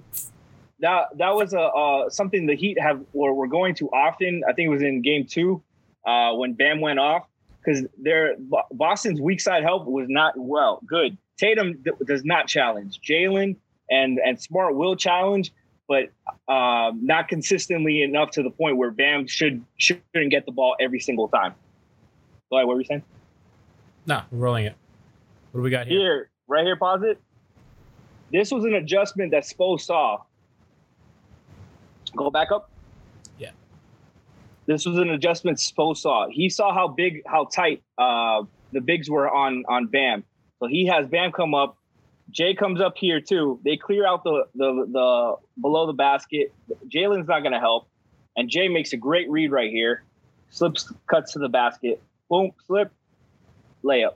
that 0.80 1.16
that 1.16 1.34
was 1.34 1.54
a 1.54 1.60
uh, 1.60 2.10
something 2.10 2.46
the 2.46 2.54
Heat 2.54 2.78
have 2.80 3.00
or 3.12 3.34
were 3.34 3.46
going 3.46 3.74
to 3.76 3.88
often. 3.88 4.42
I 4.48 4.52
think 4.52 4.66
it 4.66 4.70
was 4.70 4.82
in 4.82 5.02
Game 5.02 5.26
Two 5.26 5.62
uh, 6.06 6.32
when 6.34 6.52
Bam 6.52 6.80
went 6.80 6.98
off 6.98 7.26
because 7.58 7.86
their 7.98 8.36
Boston's 8.72 9.20
weak 9.20 9.40
side 9.40 9.62
help 9.62 9.86
was 9.86 10.06
not 10.08 10.34
well 10.36 10.80
good. 10.86 11.16
Tatum 11.38 11.82
th- 11.82 11.96
does 12.06 12.24
not 12.24 12.46
challenge. 12.48 13.00
Jaylen 13.00 13.56
and 13.90 14.18
and 14.24 14.40
Smart 14.40 14.74
will 14.74 14.96
challenge, 14.96 15.52
but 15.88 16.10
um, 16.52 17.00
not 17.04 17.28
consistently 17.28 18.02
enough 18.02 18.30
to 18.32 18.42
the 18.42 18.50
point 18.50 18.76
where 18.76 18.90
Bam 18.90 19.26
should 19.26 19.64
shouldn't 19.78 20.30
get 20.30 20.44
the 20.44 20.52
ball 20.52 20.76
every 20.80 21.00
single 21.00 21.28
time. 21.28 21.54
Go 22.50 22.58
ahead. 22.58 22.66
What 22.66 22.74
were 22.74 22.80
you 22.80 22.86
saying? 22.86 23.02
No, 24.06 24.22
we're 24.30 24.38
rolling 24.38 24.66
it. 24.66 24.74
What 25.52 25.60
do 25.60 25.64
we 25.64 25.70
got 25.70 25.86
here? 25.86 25.98
Here, 25.98 26.30
right 26.46 26.64
here, 26.64 26.76
pause 26.76 27.02
it. 27.04 27.20
This 28.34 28.50
was 28.50 28.64
an 28.64 28.74
adjustment 28.74 29.30
that 29.30 29.44
Spo 29.44 29.80
saw. 29.80 30.20
Go 32.16 32.30
back 32.30 32.50
up. 32.50 32.68
Yeah. 33.38 33.52
This 34.66 34.84
was 34.84 34.98
an 34.98 35.10
adjustment 35.10 35.58
Spo 35.58 35.96
saw. 35.96 36.26
He 36.28 36.48
saw 36.48 36.74
how 36.74 36.88
big, 36.88 37.22
how 37.26 37.44
tight 37.44 37.84
uh, 37.96 38.42
the 38.72 38.80
bigs 38.80 39.08
were 39.08 39.30
on 39.30 39.62
on 39.68 39.86
Bam. 39.86 40.24
So 40.58 40.66
he 40.66 40.84
has 40.86 41.06
Bam 41.06 41.30
come 41.30 41.54
up. 41.54 41.78
Jay 42.32 42.56
comes 42.56 42.80
up 42.80 42.94
here 42.96 43.20
too. 43.20 43.60
They 43.64 43.76
clear 43.76 44.04
out 44.04 44.24
the 44.24 44.46
the, 44.56 44.84
the 44.90 45.36
below 45.60 45.86
the 45.86 45.92
basket. 45.92 46.52
Jaylen's 46.88 47.28
not 47.28 47.42
going 47.42 47.52
to 47.52 47.60
help, 47.60 47.86
and 48.36 48.50
Jay 48.50 48.66
makes 48.66 48.92
a 48.92 48.96
great 48.96 49.30
read 49.30 49.52
right 49.52 49.70
here. 49.70 50.02
Slips, 50.50 50.92
cuts 51.06 51.34
to 51.34 51.38
the 51.38 51.48
basket. 51.48 52.02
Boom, 52.28 52.50
slip, 52.66 52.90
layup. 53.84 54.14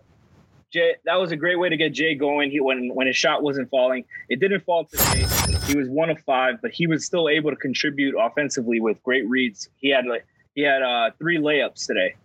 Jay, 0.73 0.95
that 1.07 1.15
was 1.15 1.33
a 1.33 1.37
great 1.37 1.59
way 1.59 1.69
to 1.71 1.77
get 1.77 1.95
Jay 1.95 2.15
going. 2.15 2.51
He 2.51 2.61
when 2.61 2.91
when 2.95 3.07
his 3.07 3.17
shot 3.17 3.43
wasn't 3.43 3.71
falling, 3.71 4.05
it 4.29 4.39
didn't 4.41 4.61
fall 4.65 4.85
today. 4.85 5.25
He 5.67 5.77
was 5.77 5.89
one 5.89 6.11
of 6.11 6.19
five, 6.21 6.61
but 6.61 6.71
he 6.73 6.87
was 6.87 7.05
still 7.07 7.29
able 7.29 7.51
to 7.51 7.57
contribute 7.57 8.15
offensively 8.19 8.79
with 8.81 9.03
great 9.03 9.27
reads. 9.29 9.69
He 9.79 9.89
had 9.91 10.05
like 10.07 10.27
he 10.55 10.63
had 10.63 10.83
uh, 10.83 11.11
three 11.19 11.39
layups 11.39 11.87
today. 11.87 12.17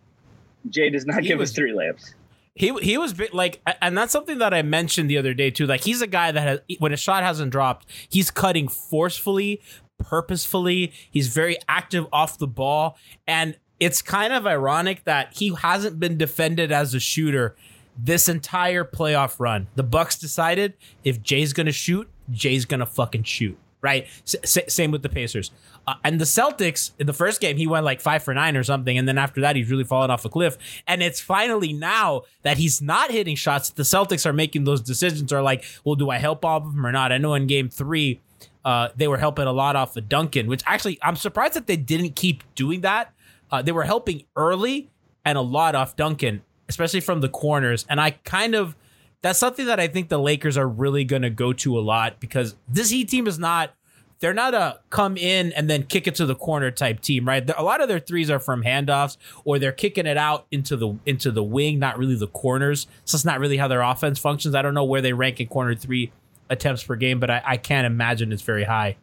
Jay 0.70 0.90
does 0.90 1.06
not 1.06 1.22
He 1.22 1.28
give 1.30 1.40
was- 1.40 1.52
us 1.52 1.56
three 1.56 1.72
layups. 1.72 2.14
He 2.56 2.72
he 2.82 2.98
was 3.00 3.14
bi- 3.14 3.30
like, 3.34 3.62
and 3.82 3.98
that's 3.98 4.12
something 4.12 4.38
that 4.38 4.54
I 4.54 4.62
mentioned 4.62 5.10
the 5.10 5.18
other 5.18 5.34
day 5.34 5.50
too. 5.50 5.66
Like 5.66 5.82
he's 5.82 6.02
a 6.04 6.08
guy 6.08 6.32
that 6.32 6.42
has, 6.42 6.60
when 6.80 6.94
a 6.94 6.98
shot 6.98 7.24
hasn't 7.24 7.52
dropped, 7.52 7.88
he's 8.10 8.30
cutting 8.30 8.68
forcefully, 8.68 9.60
purposefully. 9.98 10.92
He's 11.10 11.30
very 11.30 11.58
active 11.68 12.06
off 12.14 12.38
the 12.38 12.46
ball, 12.48 12.98
and 13.26 13.58
it's 13.80 14.02
kind 14.04 14.32
of 14.34 14.46
ironic 14.46 15.04
that 15.06 15.34
he 15.36 15.54
hasn't 15.56 16.00
been 16.00 16.16
defended 16.18 16.72
as 16.72 16.94
a 16.94 17.00
shooter 17.00 17.56
this 17.98 18.28
entire 18.28 18.84
playoff 18.84 19.40
run. 19.40 19.68
The 19.76 19.84
Bucks 19.84 20.18
decided 20.18 20.74
if 21.04 21.22
Jay's 21.22 21.54
gonna 21.54 21.72
shoot, 21.72 22.10
Jay's 22.32 22.66
gonna 22.66 22.86
fucking 22.86 23.24
shoot. 23.24 23.58
right? 23.82 24.08
S- 24.26 24.58
same 24.74 24.92
with 24.92 25.02
the 25.04 25.10
Pacers. 25.10 25.52
Uh, 25.86 25.96
and 26.06 26.18
the 26.22 26.24
Celtics 26.24 26.92
in 27.00 27.06
the 27.06 27.12
first 27.12 27.42
game, 27.42 27.58
he 27.58 27.68
went 27.68 27.84
like 27.84 28.00
five 28.00 28.24
for 28.24 28.34
nine 28.34 28.56
or 28.56 28.64
something, 28.64 28.98
and 28.98 29.06
then 29.06 29.18
after 29.18 29.42
that, 29.42 29.58
he's 29.58 29.70
really 29.70 29.84
fallen 29.84 30.10
off 30.10 30.24
a 30.24 30.30
cliff. 30.30 30.58
And 30.88 31.04
it's 31.04 31.20
finally 31.20 31.74
now 31.74 32.22
that 32.44 32.58
he's 32.58 32.82
not 32.82 33.12
hitting 33.12 33.36
shots, 33.36 33.72
the 33.72 33.84
Celtics 33.84 34.26
are 34.26 34.32
making 34.32 34.64
those 34.64 34.80
decisions. 34.80 35.34
Are 35.34 35.42
like, 35.42 35.66
well, 35.84 35.96
do 35.96 36.10
I 36.10 36.18
help 36.18 36.46
off 36.46 36.64
of 36.66 36.74
him 36.74 36.86
or 36.86 36.94
not? 36.94 37.12
I 37.12 37.18
know 37.18 37.34
in 37.34 37.46
Game 37.46 37.68
Three, 37.68 38.22
uh, 38.64 38.88
they 38.96 39.10
were 39.10 39.18
helping 39.18 39.48
a 39.48 39.52
lot 39.52 39.76
off 39.76 39.98
of 39.98 40.08
Duncan, 40.08 40.48
which 40.48 40.64
actually 40.66 40.98
I'm 41.02 41.18
surprised 41.18 41.56
that 41.56 41.68
they 41.68 41.76
didn't 41.76 42.16
keep 42.16 42.42
doing 42.56 42.80
that. 42.82 43.12
Uh, 43.52 43.62
they 43.62 43.74
were 43.74 43.84
helping 43.84 44.24
early 44.38 44.90
and 45.26 45.38
a 45.38 45.42
lot 45.42 45.76
off 45.76 45.98
Duncan, 45.98 46.42
especially 46.70 47.00
from 47.02 47.22
the 47.22 47.30
corners. 47.30 47.86
And 47.90 48.00
I 48.02 48.12
kind 48.12 48.56
of 48.56 48.76
that's 49.22 49.40
something 49.40 49.66
that 49.68 49.80
I 49.80 49.88
think 49.88 50.10
the 50.10 50.20
Lakers 50.20 50.58
are 50.58 50.68
really 50.68 51.06
going 51.06 51.22
to 51.22 51.30
go 51.30 51.54
to 51.54 51.78
a 51.78 51.82
lot 51.82 52.20
because 52.20 52.56
this 52.68 52.90
Heat 52.90 53.08
team 53.10 53.26
is 53.28 53.40
not 53.40 53.74
they're 54.20 54.34
not 54.34 54.54
a 54.54 54.80
come 54.90 55.18
in 55.18 55.52
and 55.54 55.70
then 55.70 55.84
kick 55.84 56.08
it 56.08 56.16
to 56.16 56.26
the 56.26 56.36
corner 56.36 56.72
type 56.72 57.02
team, 57.02 57.28
right? 57.28 57.50
A 57.58 57.64
lot 57.64 57.82
of 57.82 57.90
their 57.90 58.00
threes 58.00 58.30
are 58.30 58.40
from 58.40 58.64
handoffs 58.64 59.18
or 59.44 59.60
they're 59.60 59.72
kicking 59.74 60.06
it 60.06 60.16
out 60.18 60.46
into 60.52 60.78
the 60.78 60.98
into 61.06 61.32
the 61.32 61.44
wing, 61.44 61.80
not 61.80 61.98
really 61.98 62.16
the 62.16 62.28
corners. 62.28 62.88
So 63.06 63.16
it's 63.16 63.26
not 63.26 63.40
really 63.40 63.58
how 63.58 63.68
their 63.68 63.82
offense 63.82 64.20
functions. 64.20 64.56
I 64.56 64.62
don't 64.62 64.74
know 64.74 64.86
where 64.86 65.02
they 65.02 65.14
rank 65.14 65.40
in 65.42 65.48
corner 65.48 65.76
three 65.76 66.12
attempts 66.50 66.84
per 66.84 66.96
game, 66.96 67.20
but 67.20 67.30
I, 67.30 67.42
I 67.46 67.58
can't 67.58 67.86
imagine 67.86 68.32
it's 68.32 68.42
very 68.44 68.64
high. 68.64 68.96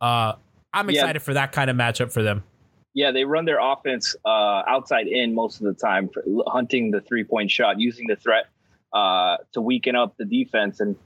Uh, 0.00 0.34
I'm 0.72 0.90
Yeah. 0.90 1.00
excited 1.02 1.22
for 1.22 1.34
that 1.34 1.52
kind 1.52 1.70
of 1.70 1.76
matchup 1.76 2.12
for 2.12 2.22
them. 2.22 2.42
Yeah, 2.98 3.12
they 3.12 3.22
run 3.22 3.44
their 3.44 3.60
offense 3.60 4.16
uh, 4.24 4.62
outside 4.66 5.06
in 5.06 5.32
most 5.32 5.60
of 5.60 5.66
the 5.66 5.72
time, 5.72 6.08
for 6.08 6.24
hunting 6.48 6.90
the 6.90 7.00
three 7.00 7.22
point 7.22 7.48
shot, 7.48 7.78
using 7.78 8.08
the 8.08 8.16
threat 8.16 8.46
uh, 8.92 9.36
to 9.52 9.60
weaken 9.60 9.94
up 9.94 10.16
the 10.16 10.24
defense 10.24 10.80
and 10.80 10.96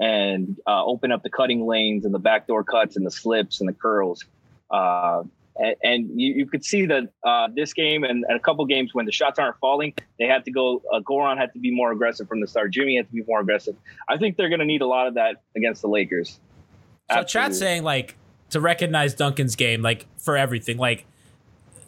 and 0.00 0.58
uh, 0.66 0.82
open 0.82 1.12
up 1.12 1.22
the 1.22 1.28
cutting 1.28 1.66
lanes 1.66 2.06
and 2.06 2.14
the 2.14 2.18
backdoor 2.18 2.64
cuts 2.64 2.96
and 2.96 3.04
the 3.04 3.10
slips 3.10 3.60
and 3.60 3.68
the 3.68 3.74
curls. 3.74 4.24
Uh, 4.70 5.24
and, 5.56 5.76
and 5.84 6.18
you, 6.18 6.32
you 6.32 6.46
could 6.46 6.64
see 6.64 6.86
that 6.86 7.10
uh, 7.22 7.48
this 7.54 7.74
game 7.74 8.02
and, 8.02 8.24
and 8.26 8.34
a 8.34 8.40
couple 8.40 8.64
games 8.64 8.94
when 8.94 9.04
the 9.04 9.12
shots 9.12 9.38
aren't 9.38 9.58
falling, 9.58 9.92
they 10.18 10.24
had 10.24 10.46
to 10.46 10.50
go. 10.50 10.80
Uh, 10.90 11.00
Goran 11.00 11.36
had 11.36 11.52
to 11.52 11.58
be 11.58 11.70
more 11.70 11.92
aggressive 11.92 12.28
from 12.28 12.40
the 12.40 12.46
start. 12.46 12.72
Jimmy 12.72 12.96
had 12.96 13.08
to 13.08 13.12
be 13.12 13.24
more 13.28 13.40
aggressive. 13.40 13.76
I 14.08 14.16
think 14.16 14.38
they're 14.38 14.48
going 14.48 14.60
to 14.60 14.64
need 14.64 14.80
a 14.80 14.86
lot 14.86 15.06
of 15.06 15.14
that 15.16 15.42
against 15.54 15.82
the 15.82 15.88
Lakers. 15.88 16.40
So 17.10 17.18
Absolutely. 17.18 17.28
chat's 17.28 17.58
saying 17.58 17.82
like 17.82 18.16
to 18.48 18.58
recognize 18.58 19.12
Duncan's 19.12 19.54
game, 19.54 19.82
like 19.82 20.06
for 20.16 20.38
everything, 20.38 20.78
like 20.78 21.04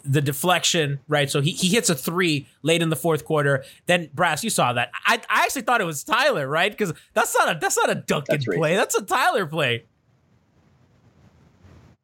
the 0.04 0.20
deflection, 0.20 1.00
right? 1.08 1.30
So 1.30 1.40
he, 1.40 1.52
he 1.52 1.68
hits 1.68 1.88
a 1.88 1.94
three 1.94 2.46
late 2.62 2.82
in 2.82 2.90
the 2.90 2.96
fourth 2.96 3.24
quarter. 3.24 3.64
Then 3.86 4.10
Brass, 4.14 4.44
you 4.44 4.50
saw 4.50 4.72
that. 4.74 4.90
I, 5.06 5.20
I 5.28 5.44
actually 5.44 5.62
thought 5.62 5.80
it 5.80 5.84
was 5.84 6.04
Tyler, 6.04 6.46
right? 6.46 6.70
Because 6.70 6.92
that's 7.14 7.34
not 7.34 7.56
a 7.56 7.58
that's 7.58 7.76
not 7.76 7.90
a 7.90 7.94
Duncan 7.94 8.36
That's 8.36 8.44
play. 8.44 8.76
That's 8.76 8.94
a 8.94 9.02
Tyler 9.02 9.46
play. 9.46 9.84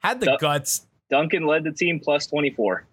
Had 0.01 0.21
the 0.21 0.27
Dun- 0.27 0.39
guts. 0.41 0.87
Duncan 1.11 1.45
led 1.45 1.65
the 1.65 1.73
team 1.73 2.01
plus 2.01 2.27
24. 2.29 2.87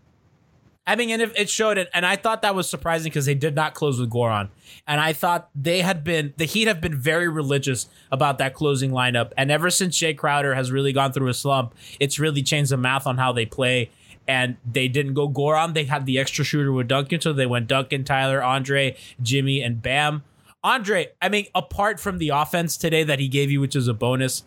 I 0.88 0.96
mean, 0.96 1.10
and 1.10 1.22
if 1.22 1.38
it 1.38 1.50
showed 1.50 1.78
it, 1.78 1.90
and 1.94 2.06
I 2.06 2.16
thought 2.16 2.44
that 2.44 2.56
was 2.56 2.70
surprising 2.70 3.10
because 3.10 3.26
they 3.26 3.36
did 3.36 3.56
not 3.56 3.74
close 3.74 4.00
with 4.00 4.10
Goran, 4.10 4.48
and 4.88 5.02
I 5.02 5.12
thought 5.12 5.50
they 5.54 5.82
had 5.82 6.06
been 6.06 6.34
the 6.38 6.46
Heat 6.46 6.70
have 6.70 6.80
been 6.80 6.98
very 6.98 7.28
religious 7.28 7.88
about 8.10 8.38
that 8.38 8.54
closing 8.54 8.92
lineup, 8.92 9.34
and 9.38 9.52
ever 9.52 9.70
since 9.70 9.98
Jay 9.98 10.14
Crowder 10.14 10.56
has 10.56 10.72
really 10.72 10.94
gone 10.94 11.12
through 11.12 11.28
a 11.28 11.34
slump, 11.34 11.76
it's 12.00 12.20
really 12.20 12.42
changed 12.42 12.72
the 12.72 12.78
math 12.78 13.06
on 13.06 13.18
how 13.18 13.34
they 13.34 13.46
play. 13.46 13.92
And 14.28 14.58
they 14.70 14.88
didn't 14.88 15.14
go 15.14 15.30
Goran; 15.30 15.74
they 15.74 15.86
had 15.86 16.06
the 16.06 16.20
extra 16.20 16.44
shooter 16.44 16.72
with 16.72 16.88
Duncan, 16.88 17.22
so 17.22 17.32
they 17.32 17.46
went 17.46 17.68
Duncan, 17.68 18.04
Tyler, 18.04 18.44
Andre, 18.44 18.98
Jimmy, 19.22 19.62
and 19.62 19.82
Bam. 19.82 20.24
Andre, 20.64 21.08
I 21.22 21.30
mean, 21.30 21.48
apart 21.56 22.00
from 22.00 22.18
the 22.18 22.30
offense 22.30 22.76
today 22.76 23.04
that 23.04 23.20
he 23.20 23.28
gave 23.28 23.50
you, 23.50 23.62
which 23.62 23.76
is 23.76 23.88
a 23.88 23.94
bonus, 23.94 24.44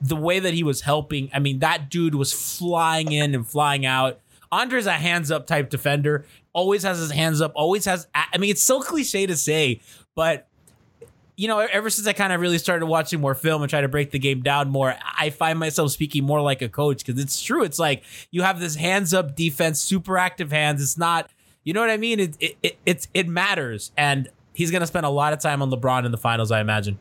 the 0.00 0.16
way 0.16 0.38
that 0.38 0.54
he 0.54 0.62
was 0.62 0.82
helping, 0.82 1.28
I 1.34 1.38
mean, 1.38 1.58
that 1.58 1.90
dude 1.90 2.14
was 2.14 2.32
flying 2.32 3.12
in 3.12 3.34
and 3.34 3.46
flying 3.46 3.84
out. 3.84 4.20
Andre's 4.52 4.86
a 4.86 4.92
hands 4.92 5.30
up 5.30 5.46
type 5.46 5.70
defender, 5.70 6.24
always 6.52 6.82
has 6.82 6.98
his 6.98 7.10
hands 7.10 7.40
up, 7.40 7.52
always 7.54 7.84
has. 7.84 8.08
I 8.14 8.38
mean, 8.38 8.50
it's 8.50 8.62
so 8.62 8.80
cliche 8.80 9.26
to 9.26 9.36
say, 9.36 9.80
but 10.14 10.48
you 11.40 11.48
know, 11.48 11.58
ever 11.60 11.88
since 11.88 12.06
I 12.06 12.12
kind 12.12 12.34
of 12.34 12.40
really 12.42 12.58
started 12.58 12.84
watching 12.84 13.18
more 13.18 13.34
film 13.34 13.62
and 13.62 13.70
try 13.70 13.80
to 13.80 13.88
break 13.88 14.10
the 14.10 14.18
game 14.18 14.42
down 14.42 14.68
more, 14.68 14.94
I 15.18 15.30
find 15.30 15.58
myself 15.58 15.90
speaking 15.90 16.22
more 16.22 16.42
like 16.42 16.60
a 16.60 16.68
coach 16.68 17.02
because 17.02 17.18
it's 17.18 17.40
true. 17.40 17.62
It's 17.64 17.78
like 17.78 18.02
you 18.30 18.42
have 18.42 18.60
this 18.60 18.74
hands 18.74 19.14
up 19.14 19.36
defense, 19.36 19.80
super 19.80 20.18
active 20.18 20.52
hands. 20.52 20.82
It's 20.82 20.98
not, 20.98 21.30
you 21.64 21.72
know 21.72 21.80
what 21.80 21.88
I 21.88 21.96
mean? 21.96 22.20
It 22.20 22.36
it 22.40 22.56
it 22.62 22.78
it's, 22.84 23.08
it 23.14 23.26
matters, 23.26 23.90
and 23.96 24.28
he's 24.52 24.70
gonna 24.70 24.86
spend 24.86 25.06
a 25.06 25.08
lot 25.08 25.32
of 25.32 25.38
time 25.38 25.62
on 25.62 25.70
LeBron 25.70 26.04
in 26.04 26.10
the 26.12 26.18
finals, 26.18 26.50
I 26.52 26.60
imagine. 26.60 26.98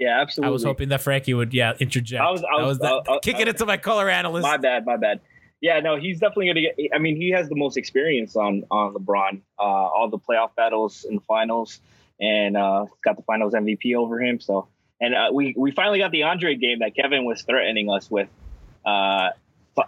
Yeah, 0.00 0.20
absolutely. 0.20 0.48
I 0.48 0.50
was 0.52 0.64
hoping 0.64 0.88
that 0.88 1.00
Frankie 1.00 1.32
would, 1.32 1.54
yeah, 1.54 1.74
interject. 1.78 2.20
I 2.20 2.28
was- 2.32 2.42
I 2.42 2.60
That 2.60 2.66
was- 2.66 2.78
that, 2.80 2.92
I- 3.08 3.12
I- 3.14 3.18
kicking 3.20 3.46
uh, 3.46 3.50
it 3.50 3.58
to 3.58 3.66
my 3.66 3.76
color 3.76 4.10
analyst. 4.10 4.42
My 4.42 4.56
bad, 4.56 4.84
my 4.84 4.96
bad. 4.96 5.20
Yeah, 5.62 5.78
no, 5.78 5.96
he's 5.96 6.18
definitely 6.18 6.46
going 6.46 6.56
to 6.56 6.62
get. 6.62 6.90
I 6.92 6.98
mean, 6.98 7.16
he 7.16 7.30
has 7.30 7.48
the 7.48 7.54
most 7.54 7.76
experience 7.76 8.34
on 8.34 8.64
on 8.68 8.94
LeBron. 8.94 9.40
Uh, 9.58 9.62
all 9.62 10.10
the 10.10 10.18
playoff 10.18 10.56
battles 10.56 11.04
in 11.08 11.14
the 11.14 11.20
finals, 11.20 11.80
and 12.20 12.56
uh, 12.56 12.86
got 13.04 13.16
the 13.16 13.22
Finals 13.22 13.54
MVP 13.54 13.94
over 13.94 14.20
him. 14.20 14.40
So, 14.40 14.66
and 15.00 15.14
uh, 15.14 15.30
we 15.32 15.54
we 15.56 15.70
finally 15.70 16.00
got 16.00 16.10
the 16.10 16.24
Andre 16.24 16.56
game 16.56 16.80
that 16.80 16.96
Kevin 16.96 17.24
was 17.24 17.42
threatening 17.42 17.90
us 17.90 18.10
with. 18.10 18.28
Uh, 18.84 19.30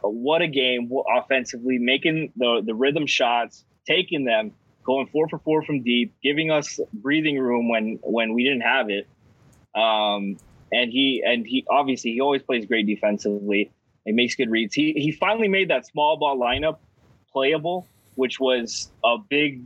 what 0.02 0.42
a 0.42 0.46
game 0.46 0.92
offensively, 1.12 1.78
making 1.78 2.32
the 2.36 2.62
the 2.64 2.74
rhythm 2.74 3.08
shots, 3.08 3.64
taking 3.84 4.24
them, 4.24 4.52
going 4.84 5.08
four 5.08 5.28
for 5.28 5.40
four 5.40 5.64
from 5.64 5.82
deep, 5.82 6.14
giving 6.22 6.52
us 6.52 6.78
breathing 6.92 7.36
room 7.36 7.68
when 7.68 7.98
when 8.00 8.32
we 8.32 8.44
didn't 8.44 8.62
have 8.62 8.90
it. 8.90 9.08
Um, 9.74 10.36
and 10.70 10.92
he 10.92 11.24
and 11.26 11.44
he 11.44 11.66
obviously 11.68 12.12
he 12.12 12.20
always 12.20 12.42
plays 12.42 12.64
great 12.64 12.86
defensively. 12.86 13.72
He 14.04 14.12
makes 14.12 14.34
good 14.34 14.50
reads. 14.50 14.74
He 14.74 14.92
he 14.92 15.12
finally 15.12 15.48
made 15.48 15.70
that 15.70 15.86
small 15.86 16.16
ball 16.16 16.38
lineup 16.38 16.78
playable, 17.32 17.86
which 18.16 18.38
was 18.38 18.90
a 19.04 19.16
big, 19.18 19.62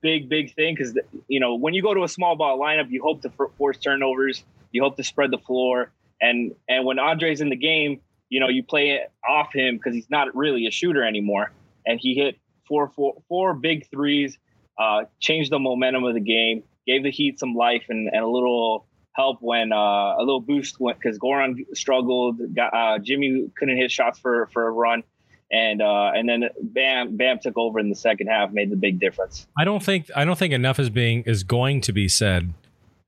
big, 0.00 0.28
big 0.28 0.54
thing. 0.54 0.74
Because 0.74 0.98
you 1.28 1.40
know 1.40 1.54
when 1.54 1.74
you 1.74 1.82
go 1.82 1.94
to 1.94 2.02
a 2.02 2.08
small 2.08 2.36
ball 2.36 2.58
lineup, 2.58 2.90
you 2.90 3.02
hope 3.02 3.22
to 3.22 3.30
for- 3.30 3.50
force 3.56 3.78
turnovers, 3.78 4.44
you 4.72 4.82
hope 4.82 4.96
to 4.96 5.04
spread 5.04 5.30
the 5.30 5.38
floor, 5.38 5.92
and 6.20 6.54
and 6.68 6.84
when 6.84 6.98
Andre's 6.98 7.40
in 7.40 7.48
the 7.48 7.56
game, 7.56 8.00
you 8.28 8.40
know 8.40 8.48
you 8.48 8.62
play 8.62 8.90
it 8.90 9.12
off 9.28 9.52
him 9.52 9.76
because 9.76 9.94
he's 9.94 10.10
not 10.10 10.34
really 10.34 10.66
a 10.66 10.70
shooter 10.70 11.04
anymore, 11.04 11.52
and 11.86 12.00
he 12.00 12.14
hit 12.14 12.38
four 12.66 12.88
four 12.88 13.22
four 13.28 13.54
big 13.54 13.88
threes, 13.90 14.36
uh, 14.78 15.04
changed 15.20 15.52
the 15.52 15.58
momentum 15.58 16.04
of 16.04 16.14
the 16.14 16.20
game, 16.20 16.62
gave 16.86 17.02
the 17.02 17.10
Heat 17.10 17.38
some 17.38 17.54
life 17.54 17.84
and, 17.88 18.08
and 18.12 18.22
a 18.22 18.28
little 18.28 18.86
help 19.16 19.38
when 19.40 19.72
uh, 19.72 19.76
a 19.76 20.20
little 20.20 20.40
boost 20.40 20.78
went 20.78 20.98
because 20.98 21.18
Goran 21.18 21.56
struggled. 21.74 22.54
Got, 22.54 22.74
uh, 22.74 22.98
Jimmy 22.98 23.50
couldn't 23.56 23.76
hit 23.76 23.90
shots 23.90 24.18
for 24.18 24.48
for 24.52 24.66
a 24.66 24.70
run, 24.70 25.02
and 25.50 25.80
uh, 25.80 26.12
and 26.14 26.28
then 26.28 26.44
Bam 26.62 27.16
Bam 27.16 27.38
took 27.40 27.56
over 27.56 27.80
in 27.80 27.88
the 27.88 27.96
second 27.96 28.28
half, 28.28 28.52
made 28.52 28.70
the 28.70 28.76
big 28.76 29.00
difference. 29.00 29.46
I 29.58 29.64
don't 29.64 29.82
think 29.82 30.10
I 30.14 30.24
don't 30.24 30.38
think 30.38 30.52
enough 30.52 30.78
is 30.78 30.90
being 30.90 31.22
is 31.22 31.42
going 31.42 31.80
to 31.82 31.92
be 31.92 32.08
said. 32.08 32.52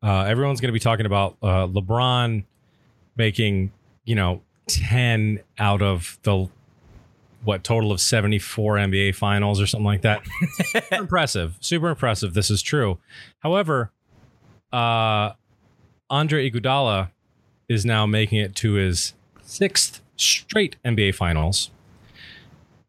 Uh, 0.02 0.22
everyone's 0.22 0.60
going 0.60 0.68
to 0.68 0.72
be 0.72 0.80
talking 0.80 1.06
about 1.06 1.36
uh, 1.42 1.66
LeBron 1.66 2.44
making 3.16 3.72
you 4.04 4.14
know 4.14 4.42
ten 4.66 5.40
out 5.58 5.82
of 5.82 6.18
the 6.22 6.48
what 7.44 7.62
total 7.64 7.92
of 7.92 8.00
seventy 8.00 8.38
four 8.38 8.76
NBA 8.76 9.14
finals 9.14 9.60
or 9.60 9.66
something 9.66 9.84
like 9.84 10.02
that. 10.02 10.22
super 10.64 10.94
impressive, 10.94 11.56
super 11.60 11.88
impressive. 11.90 12.32
This 12.32 12.50
is 12.50 12.62
true. 12.62 12.98
However, 13.40 13.92
uh, 14.72 15.32
Andre 16.10 16.50
Iguodala 16.50 17.10
is 17.68 17.84
now 17.84 18.06
making 18.06 18.38
it 18.38 18.54
to 18.56 18.74
his 18.74 19.14
sixth 19.42 20.00
straight 20.16 20.76
NBA 20.84 21.14
finals. 21.14 21.70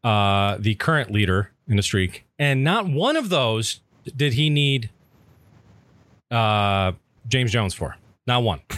Uh, 0.02 0.56
the 0.58 0.74
current 0.76 1.10
leader 1.10 1.50
in 1.68 1.76
the 1.76 1.82
streak, 1.82 2.24
and 2.38 2.64
not 2.64 2.86
one 2.88 3.16
of 3.16 3.28
those 3.28 3.80
did 4.16 4.32
he 4.32 4.48
need 4.48 4.88
uh, 6.30 6.92
James 7.28 7.52
Jones 7.52 7.74
for. 7.74 7.96
Not 8.26 8.42
one. 8.42 8.60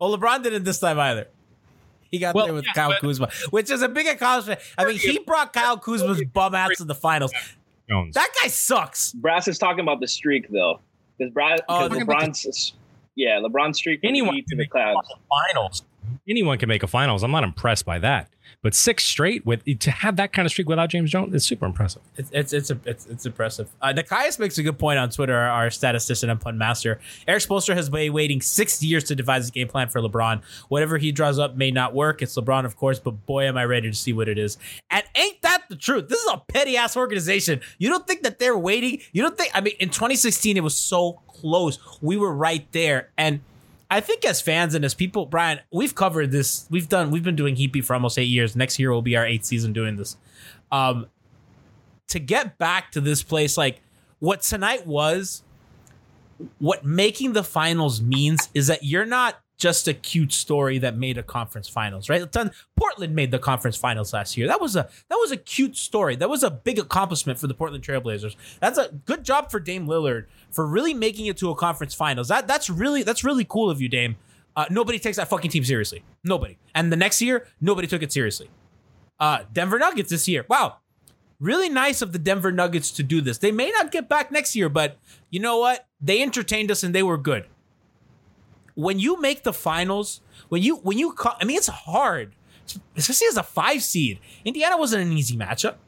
Well, 0.00 0.16
LeBron 0.16 0.44
didn't 0.44 0.62
this 0.62 0.78
time 0.78 0.98
either. 1.00 1.26
He 2.10 2.20
got 2.20 2.34
Well, 2.34 2.44
there 2.46 2.54
with 2.54 2.64
yeah, 2.66 2.72
Kyle 2.72 2.88
but- 2.90 3.00
Kuzma, 3.00 3.28
which 3.50 3.68
is 3.68 3.82
a 3.82 3.88
big 3.88 4.06
accomplishment. 4.06 4.60
I 4.78 4.84
mean, 4.84 4.96
he 4.96 5.18
brought 5.18 5.52
Kyle 5.52 5.76
Kuzma's 5.76 6.22
bum 6.32 6.54
ass 6.54 6.76
to 6.76 6.84
the 6.84 6.94
finals. 6.94 7.32
Jones. 7.90 8.14
That 8.14 8.28
guy 8.40 8.46
sucks. 8.48 9.12
Brass 9.12 9.48
is 9.48 9.58
talking 9.58 9.80
about 9.80 9.98
the 10.00 10.06
streak 10.06 10.48
though, 10.50 10.78
because 11.18 11.32
Brad, 11.32 11.60
Oh, 11.68 11.88
LeBron's 11.90 12.74
yeah, 13.16 13.40
LeBron's 13.40 13.78
streak 13.78 14.00
Anyone 14.04 14.36
to 14.36 14.42
the 14.48 14.56
make 14.56 14.70
clouds. 14.70 15.08
finals. 15.28 15.82
Anyone 16.28 16.58
can 16.58 16.68
make 16.68 16.82
a 16.82 16.86
finals. 16.86 17.22
I'm 17.22 17.30
not 17.30 17.44
impressed 17.44 17.84
by 17.84 17.98
that. 17.98 18.28
But 18.60 18.74
six 18.74 19.04
straight 19.04 19.46
with 19.46 19.64
to 19.78 19.90
have 19.90 20.16
that 20.16 20.32
kind 20.32 20.44
of 20.44 20.50
streak 20.50 20.68
without 20.68 20.90
James 20.90 21.10
Jones 21.10 21.32
is 21.32 21.44
super 21.44 21.64
impressive. 21.64 22.02
It's 22.16 22.30
it's 22.32 22.52
it's 22.52 22.70
a, 22.70 22.78
it's, 22.84 23.06
it's 23.06 23.24
impressive. 23.24 23.68
Uh, 23.80 23.92
Nikias 23.96 24.38
makes 24.40 24.58
a 24.58 24.64
good 24.64 24.78
point 24.78 24.98
on 24.98 25.10
Twitter. 25.10 25.36
Our, 25.36 25.68
statistician 25.68 26.30
and 26.30 26.40
pun 26.40 26.56
master 26.56 26.98
Erik 27.28 27.42
Spoelstra 27.42 27.74
has 27.74 27.88
been 27.88 28.12
waiting 28.12 28.40
six 28.40 28.82
years 28.82 29.04
to 29.04 29.14
devise 29.14 29.48
a 29.48 29.52
game 29.52 29.68
plan 29.68 29.88
for 29.88 30.00
LeBron. 30.00 30.42
Whatever 30.68 30.98
he 30.98 31.12
draws 31.12 31.38
up 31.38 31.56
may 31.56 31.70
not 31.70 31.94
work. 31.94 32.20
It's 32.22 32.36
LeBron, 32.36 32.64
of 32.64 32.76
course, 32.76 32.98
but 32.98 33.26
boy, 33.26 33.44
am 33.44 33.56
I 33.56 33.64
ready 33.64 33.90
to 33.90 33.96
see 33.96 34.12
what 34.12 34.28
it 34.28 34.38
is. 34.38 34.58
And 34.90 35.04
ain't 35.14 35.40
that 35.42 35.64
the 35.68 35.76
truth? 35.76 36.08
This 36.08 36.20
is 36.20 36.30
a 36.32 36.38
petty 36.48 36.76
ass 36.76 36.96
organization. 36.96 37.60
You 37.78 37.90
don't 37.90 38.06
think 38.06 38.22
that 38.22 38.38
they're 38.38 38.58
waiting? 38.58 39.00
You 39.12 39.22
don't 39.22 39.36
think? 39.36 39.52
I 39.54 39.60
mean, 39.60 39.74
in 39.78 39.90
2016, 39.90 40.56
it 40.56 40.64
was 40.64 40.76
so 40.76 41.20
close. 41.28 41.78
We 42.02 42.16
were 42.16 42.32
right 42.32 42.66
there, 42.72 43.10
and 43.16 43.40
I 43.90 44.00
think 44.00 44.24
as 44.24 44.40
fans 44.40 44.74
and 44.74 44.84
as 44.84 44.94
people, 44.94 45.26
Brian, 45.26 45.60
we've 45.72 45.94
covered 45.94 46.30
this. 46.30 46.66
We've 46.70 46.88
done. 46.88 47.10
We've 47.10 47.22
been 47.22 47.36
doing 47.36 47.56
Heapy 47.56 47.82
for 47.82 47.94
almost 47.94 48.18
eight 48.18 48.24
years. 48.24 48.54
Next 48.54 48.78
year 48.78 48.92
will 48.92 49.02
be 49.02 49.16
our 49.16 49.26
eighth 49.26 49.46
season 49.46 49.72
doing 49.72 49.96
this. 49.96 50.16
Um, 50.70 51.06
to 52.08 52.18
get 52.18 52.58
back 52.58 52.92
to 52.92 53.00
this 53.00 53.22
place, 53.22 53.56
like 53.56 53.80
what 54.18 54.42
tonight 54.42 54.86
was, 54.86 55.42
what 56.58 56.84
making 56.84 57.32
the 57.32 57.42
finals 57.42 58.00
means 58.00 58.48
is 58.54 58.66
that 58.66 58.84
you're 58.84 59.06
not 59.06 59.40
just 59.58 59.88
a 59.88 59.92
cute 59.92 60.32
story 60.32 60.78
that 60.78 60.96
made 60.96 61.18
a 61.18 61.22
conference 61.22 61.68
finals, 61.68 62.08
right? 62.08 62.24
Portland 62.76 63.14
made 63.14 63.32
the 63.32 63.38
conference 63.40 63.76
finals 63.76 64.12
last 64.12 64.36
year. 64.36 64.46
That 64.46 64.60
was 64.60 64.76
a 64.76 64.88
that 65.08 65.16
was 65.16 65.32
a 65.32 65.36
cute 65.36 65.76
story. 65.76 66.16
That 66.16 66.30
was 66.30 66.42
a 66.44 66.50
big 66.50 66.78
accomplishment 66.78 67.38
for 67.38 67.48
the 67.48 67.54
Portland 67.54 67.84
Trailblazers. 67.84 68.36
That's 68.60 68.78
a 68.78 68.88
good 69.04 69.24
job 69.24 69.50
for 69.50 69.58
Dame 69.58 69.86
Lillard 69.86 70.26
for 70.50 70.66
really 70.66 70.94
making 70.94 71.26
it 71.26 71.36
to 71.38 71.50
a 71.50 71.56
conference 71.56 71.92
finals. 71.92 72.28
That 72.28 72.46
that's 72.46 72.70
really 72.70 73.02
that's 73.02 73.24
really 73.24 73.44
cool 73.44 73.68
of 73.68 73.82
you, 73.82 73.88
Dame. 73.88 74.16
Uh, 74.56 74.66
nobody 74.70 74.98
takes 74.98 75.16
that 75.16 75.28
fucking 75.28 75.50
team 75.50 75.64
seriously. 75.64 76.02
Nobody. 76.24 76.56
And 76.74 76.90
the 76.90 76.96
next 76.96 77.20
year, 77.20 77.46
nobody 77.60 77.86
took 77.86 78.02
it 78.02 78.12
seriously. 78.12 78.48
Uh, 79.20 79.40
Denver 79.52 79.78
Nuggets 79.78 80.10
this 80.10 80.28
year. 80.28 80.46
Wow, 80.48 80.78
really 81.40 81.68
nice 81.68 82.00
of 82.00 82.12
the 82.12 82.18
Denver 82.18 82.52
Nuggets 82.52 82.92
to 82.92 83.02
do 83.02 83.20
this. 83.20 83.38
They 83.38 83.52
may 83.52 83.70
not 83.70 83.90
get 83.90 84.08
back 84.08 84.30
next 84.30 84.54
year, 84.54 84.68
but 84.68 84.98
you 85.30 85.40
know 85.40 85.58
what? 85.58 85.86
They 86.00 86.22
entertained 86.22 86.70
us 86.70 86.84
and 86.84 86.94
they 86.94 87.02
were 87.02 87.18
good. 87.18 87.46
When 88.78 89.00
you 89.00 89.20
make 89.20 89.42
the 89.42 89.52
finals, 89.52 90.20
when 90.50 90.62
you 90.62 90.76
when 90.76 90.98
you 90.98 91.12
co- 91.12 91.34
I 91.40 91.44
mean 91.44 91.56
it's 91.56 91.66
hard, 91.66 92.36
especially 92.96 93.26
as 93.26 93.36
a 93.36 93.42
5 93.42 93.82
seed. 93.82 94.20
Indiana 94.44 94.78
wasn't 94.78 95.02
an 95.02 95.12
easy 95.12 95.36
matchup. 95.36 95.78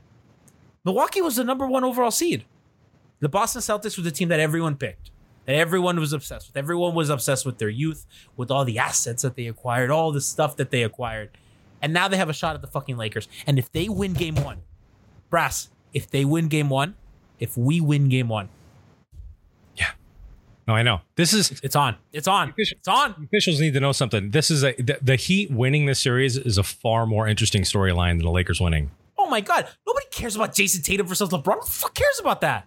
Milwaukee 0.85 1.23
was 1.23 1.37
the 1.37 1.45
number 1.45 1.69
1 1.69 1.85
overall 1.85 2.11
seed. 2.11 2.45
The 3.21 3.29
Boston 3.29 3.63
Celtics 3.63 3.97
was 3.97 4.05
the 4.05 4.11
team 4.11 4.29
that 4.31 4.41
everyone 4.41 4.75
picked. 4.75 5.13
That 5.47 5.55
everyone 5.55 6.01
was 6.01 6.13
obsessed 6.13 6.49
with. 6.49 6.57
Everyone 6.57 6.97
was 6.97 7.11
obsessed 7.11 7.47
with 7.47 7.59
their 7.59 7.69
youth, 7.69 8.07
with 8.37 8.51
all 8.51 8.65
the 8.65 8.79
assets 8.79 9.23
that 9.23 9.37
they 9.37 9.47
acquired, 9.47 9.93
all 9.93 10.11
the 10.11 10.21
stuff 10.21 10.57
that 10.57 10.73
they 10.73 10.83
acquired. 10.83 11.31
And 11.81 11.93
now 11.93 12.09
they 12.09 12.17
have 12.17 12.29
a 12.29 12.35
shot 12.35 12.57
at 12.57 12.61
the 12.61 12.67
fucking 12.67 12.97
Lakers. 12.97 13.29
And 13.47 13.57
if 13.57 13.71
they 13.71 13.89
win 13.89 14.15
game 14.15 14.35
1, 14.35 14.59
Brass, 15.31 15.69
if 15.95 16.11
they 16.11 16.25
win 16.25 16.49
game 16.49 16.69
one, 16.69 16.97
if 17.39 17.57
we 17.57 17.81
win 17.81 18.09
game 18.09 18.29
one, 18.29 18.49
No, 20.69 20.75
I 20.75 20.83
know. 20.83 21.01
This 21.17 21.33
is 21.33 21.61
it's 21.63 21.77
on. 21.77 21.97
It's 22.13 22.29
on. 22.29 22.55
It's 22.57 22.89
on. 22.89 23.15
officials 23.25 23.61
need 23.61 23.75
to 23.75 23.81
know 23.81 23.93
something. 23.93 24.31
This 24.31 24.51
is 24.51 24.63
a 24.63 24.73
the, 24.75 24.99
the 25.03 25.17
Heat 25.17 25.51
winning 25.51 25.87
this 25.87 26.01
series 26.01 26.37
is 26.37 26.59
a 26.59 26.63
far 26.63 27.07
more 27.07 27.27
interesting 27.27 27.63
storyline 27.63 28.17
than 28.17 28.25
the 28.25 28.31
Lakers 28.31 28.61
winning. 28.61 28.91
Oh 29.19 29.29
my 29.29 29.41
God. 29.41 29.69
Nobody 29.87 30.07
cares 30.11 30.37
about 30.37 30.55
Jayson 30.55 30.83
Tatum 30.83 31.07
versus 31.07 31.29
LeBron. 31.31 31.55
Who 31.55 31.61
the 31.65 31.71
fuck 31.71 31.95
cares 31.95 32.19
about 32.21 32.41
that? 32.41 32.67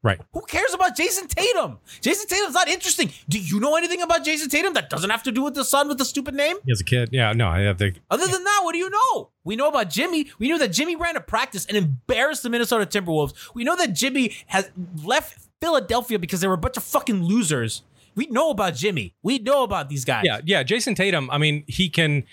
Right. 0.00 0.20
Who 0.32 0.42
cares 0.42 0.72
about 0.74 0.96
Jayson 0.96 1.26
Tatum? 1.26 1.78
Jayson 2.00 2.28
Tatum's 2.28 2.54
not 2.54 2.68
interesting. 2.68 3.10
Do 3.28 3.38
you 3.38 3.58
know 3.58 3.74
anything 3.74 4.00
about 4.00 4.24
Jayson 4.24 4.48
Tatum 4.48 4.74
that 4.74 4.90
doesn't 4.90 5.10
have 5.10 5.24
to 5.24 5.32
do 5.32 5.42
with 5.42 5.54
the 5.54 5.64
son 5.64 5.88
with 5.88 5.98
the 5.98 6.04
stupid 6.04 6.34
name? 6.34 6.56
He 6.64 6.70
has 6.70 6.80
a 6.80 6.84
kid. 6.84 7.08
Yeah, 7.10 7.32
no, 7.32 7.48
I 7.48 7.60
have 7.60 7.78
the 7.78 7.94
Other 8.08 8.26
than 8.28 8.44
that, 8.44 8.60
what 8.62 8.72
do 8.72 8.78
you 8.78 8.90
know? 8.90 9.30
We 9.42 9.56
know 9.56 9.68
about 9.68 9.90
Jimmy. 9.90 10.30
We 10.38 10.48
know 10.48 10.58
that 10.58 10.68
Jimmy 10.68 10.94
ran 10.94 11.16
a 11.16 11.20
practice 11.20 11.66
and 11.66 11.76
embarrassed 11.76 12.44
the 12.44 12.50
Minnesota 12.50 12.86
Timberwolves. 12.86 13.32
We 13.54 13.64
know 13.64 13.74
that 13.74 13.92
Jimmy 13.92 14.36
has 14.46 14.70
left 15.02 15.47
Philadelphia 15.60 16.18
because 16.18 16.40
they 16.40 16.48
were 16.48 16.54
a 16.54 16.58
bunch 16.58 16.76
of 16.76 16.84
fucking 16.84 17.22
losers. 17.22 17.82
We 18.14 18.26
know 18.26 18.50
about 18.50 18.74
Jimmy. 18.74 19.14
We 19.22 19.38
know 19.38 19.62
about 19.62 19.88
these 19.88 20.04
guys. 20.04 20.24
Yeah, 20.24 20.40
yeah. 20.44 20.62
Jayson 20.62 20.94
Tatum, 20.94 21.30
I 21.30 21.38
mean, 21.38 21.64
he 21.66 21.88
can 21.88 22.24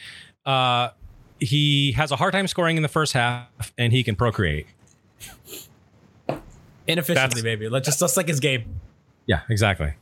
uh 0.46 0.90
he 1.40 1.92
has 1.94 2.12
a 2.12 2.16
hard 2.16 2.34
time 2.34 2.48
scoring 2.48 2.78
in 2.78 2.84
the 2.84 2.90
first 2.90 3.14
half 3.14 3.74
and 3.78 3.92
he 3.92 4.04
can 4.04 4.16
procreate. 4.16 4.68
Inefficiently, 6.88 7.42
maybe. 7.42 7.68
Let's 7.68 7.88
just, 7.88 8.00
just 8.00 8.16
like 8.16 8.28
his 8.28 8.40
game. 8.40 8.80
Yeah, 9.26 9.42
exactly. 9.50 9.94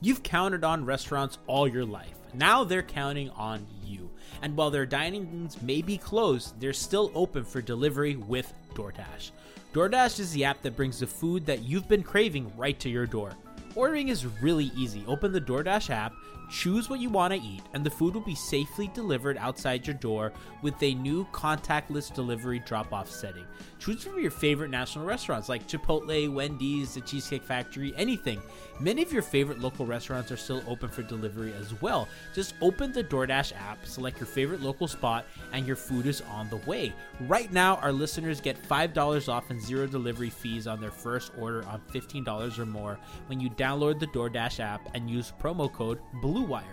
You've 0.00 0.22
counted 0.22 0.64
on 0.64 0.84
restaurants 0.84 1.38
all 1.46 1.66
your 1.66 1.86
life. 1.86 2.12
Now 2.34 2.62
they're 2.62 2.82
counting 2.82 3.30
on 3.30 3.66
you. 3.82 4.10
And 4.44 4.54
while 4.58 4.70
their 4.70 4.84
dining 4.84 5.32
rooms 5.32 5.62
may 5.62 5.80
be 5.80 5.96
closed, 5.96 6.60
they're 6.60 6.74
still 6.74 7.10
open 7.14 7.44
for 7.44 7.62
delivery 7.62 8.16
with 8.16 8.52
DoorDash. 8.74 9.30
DoorDash 9.72 10.20
is 10.20 10.32
the 10.32 10.44
app 10.44 10.60
that 10.60 10.76
brings 10.76 11.00
the 11.00 11.06
food 11.06 11.46
that 11.46 11.62
you've 11.62 11.88
been 11.88 12.02
craving 12.02 12.52
right 12.54 12.78
to 12.80 12.90
your 12.90 13.06
door. 13.06 13.32
Ordering 13.74 14.08
is 14.08 14.26
really 14.42 14.70
easy. 14.76 15.02
Open 15.08 15.32
the 15.32 15.40
DoorDash 15.40 15.88
app, 15.88 16.12
choose 16.50 16.90
what 16.90 17.00
you 17.00 17.08
want 17.08 17.32
to 17.32 17.40
eat, 17.40 17.62
and 17.72 17.82
the 17.82 17.90
food 17.90 18.12
will 18.12 18.20
be 18.20 18.34
safely 18.34 18.90
delivered 18.92 19.38
outside 19.38 19.86
your 19.86 19.96
door 19.96 20.30
with 20.60 20.80
a 20.82 20.94
new 20.94 21.24
contactless 21.32 22.14
delivery 22.14 22.58
drop 22.66 22.92
off 22.92 23.10
setting. 23.10 23.46
Choose 23.78 24.04
from 24.04 24.20
your 24.20 24.30
favorite 24.30 24.70
national 24.70 25.06
restaurants 25.06 25.48
like 25.48 25.66
Chipotle, 25.66 26.32
Wendy's, 26.32 26.94
the 26.94 27.00
Cheesecake 27.00 27.42
Factory, 27.42 27.94
anything. 27.96 28.42
Many 28.80 29.02
of 29.02 29.12
your 29.12 29.22
favorite 29.22 29.60
local 29.60 29.86
restaurants 29.86 30.32
are 30.32 30.36
still 30.36 30.62
open 30.66 30.88
for 30.88 31.02
delivery 31.02 31.52
as 31.60 31.80
well. 31.80 32.08
Just 32.34 32.54
open 32.60 32.92
the 32.92 33.04
DoorDash 33.04 33.52
app, 33.56 33.86
select 33.86 34.18
your 34.18 34.26
favorite 34.26 34.62
local 34.62 34.88
spot, 34.88 35.26
and 35.52 35.64
your 35.64 35.76
food 35.76 36.06
is 36.06 36.22
on 36.22 36.50
the 36.50 36.56
way. 36.56 36.92
Right 37.20 37.52
now, 37.52 37.76
our 37.76 37.92
listeners 37.92 38.40
get 38.40 38.60
$5 38.60 39.28
off 39.28 39.50
and 39.50 39.60
zero 39.60 39.86
delivery 39.86 40.30
fees 40.30 40.66
on 40.66 40.80
their 40.80 40.90
first 40.90 41.30
order 41.38 41.64
on 41.66 41.80
$15 41.92 42.58
or 42.58 42.66
more 42.66 42.98
when 43.28 43.38
you 43.38 43.48
download 43.50 44.00
the 44.00 44.08
DoorDash 44.08 44.58
app 44.58 44.88
and 44.94 45.08
use 45.08 45.32
promo 45.40 45.72
code 45.72 46.00
BLUEWIRE. 46.20 46.64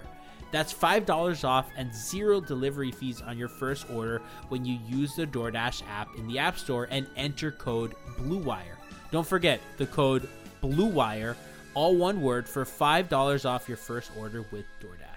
That's 0.52 0.74
$5 0.74 1.48
off 1.48 1.70
and 1.78 1.94
zero 1.94 2.42
delivery 2.42 2.92
fees 2.92 3.22
on 3.22 3.38
your 3.38 3.48
first 3.48 3.90
order 3.92 4.22
when 4.50 4.66
you 4.66 4.80
use 4.88 5.16
the 5.16 5.28
DoorDash 5.28 5.84
app 5.88 6.10
in 6.18 6.28
the 6.28 6.40
App 6.40 6.58
Store 6.58 6.88
and 6.90 7.08
enter 7.16 7.52
code 7.52 7.96
BLUEWIRE. 8.18 8.76
Don't 9.12 9.28
forget 9.28 9.62
the 9.78 9.86
code 9.86 10.28
BLUEWIRE, 10.62 11.36
all 11.74 11.96
one 11.96 12.22
word, 12.22 12.48
for 12.48 12.66
$5 12.66 13.46
off 13.46 13.68
your 13.68 13.78
first 13.78 14.12
order 14.18 14.46
with 14.52 14.66
DoorDash. 14.82 15.12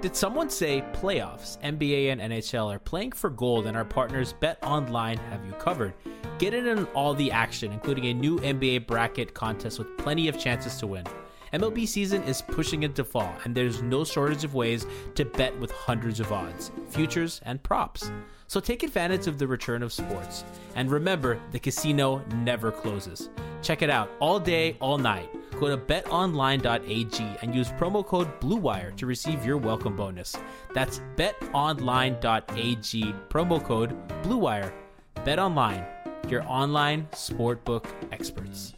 Did 0.00 0.14
someone 0.14 0.48
say 0.48 0.84
playoffs, 0.92 1.60
NBA 1.60 2.12
and 2.12 2.20
NHL 2.20 2.72
are 2.72 2.78
playing 2.78 3.10
for 3.10 3.30
gold 3.30 3.66
and 3.66 3.76
our 3.76 3.84
partners 3.84 4.32
Bet 4.32 4.58
Online 4.62 5.16
have 5.16 5.44
you 5.44 5.50
covered? 5.54 5.92
Get 6.38 6.54
in 6.54 6.68
on 6.68 6.84
all 6.94 7.14
the 7.14 7.32
action, 7.32 7.72
including 7.72 8.06
a 8.06 8.14
new 8.14 8.38
NBA 8.38 8.86
bracket 8.86 9.34
contest 9.34 9.76
with 9.76 9.98
plenty 9.98 10.28
of 10.28 10.38
chances 10.38 10.76
to 10.76 10.86
win. 10.86 11.04
MLB 11.52 11.88
season 11.88 12.22
is 12.22 12.42
pushing 12.42 12.84
into 12.84 13.02
fall, 13.02 13.34
and 13.44 13.54
there's 13.54 13.82
no 13.82 14.04
shortage 14.04 14.44
of 14.44 14.54
ways 14.54 14.86
to 15.16 15.24
bet 15.24 15.58
with 15.58 15.72
hundreds 15.72 16.20
of 16.20 16.30
odds, 16.32 16.70
futures, 16.90 17.40
and 17.44 17.60
props. 17.62 18.12
So 18.48 18.60
take 18.60 18.82
advantage 18.82 19.26
of 19.26 19.38
the 19.38 19.46
return 19.46 19.82
of 19.82 19.92
sports. 19.92 20.42
And 20.74 20.90
remember, 20.90 21.38
the 21.52 21.58
casino 21.58 22.24
never 22.34 22.72
closes. 22.72 23.28
Check 23.62 23.82
it 23.82 23.90
out 23.90 24.10
all 24.20 24.40
day, 24.40 24.76
all 24.80 24.96
night. 24.96 25.28
Go 25.60 25.68
to 25.68 25.76
betonline.ag 25.76 27.36
and 27.42 27.54
use 27.54 27.68
promo 27.72 28.04
code 28.06 28.40
BLUEWIRE 28.40 28.96
to 28.96 29.06
receive 29.06 29.44
your 29.44 29.58
welcome 29.58 29.96
bonus. 29.96 30.34
That's 30.72 31.00
betonline.ag, 31.16 33.14
promo 33.28 33.62
code 33.62 33.94
BLUEWIRE. 34.22 34.72
BetOnline, 35.16 36.30
your 36.30 36.42
online 36.44 37.06
sportbook 37.12 37.84
experts. 38.12 38.72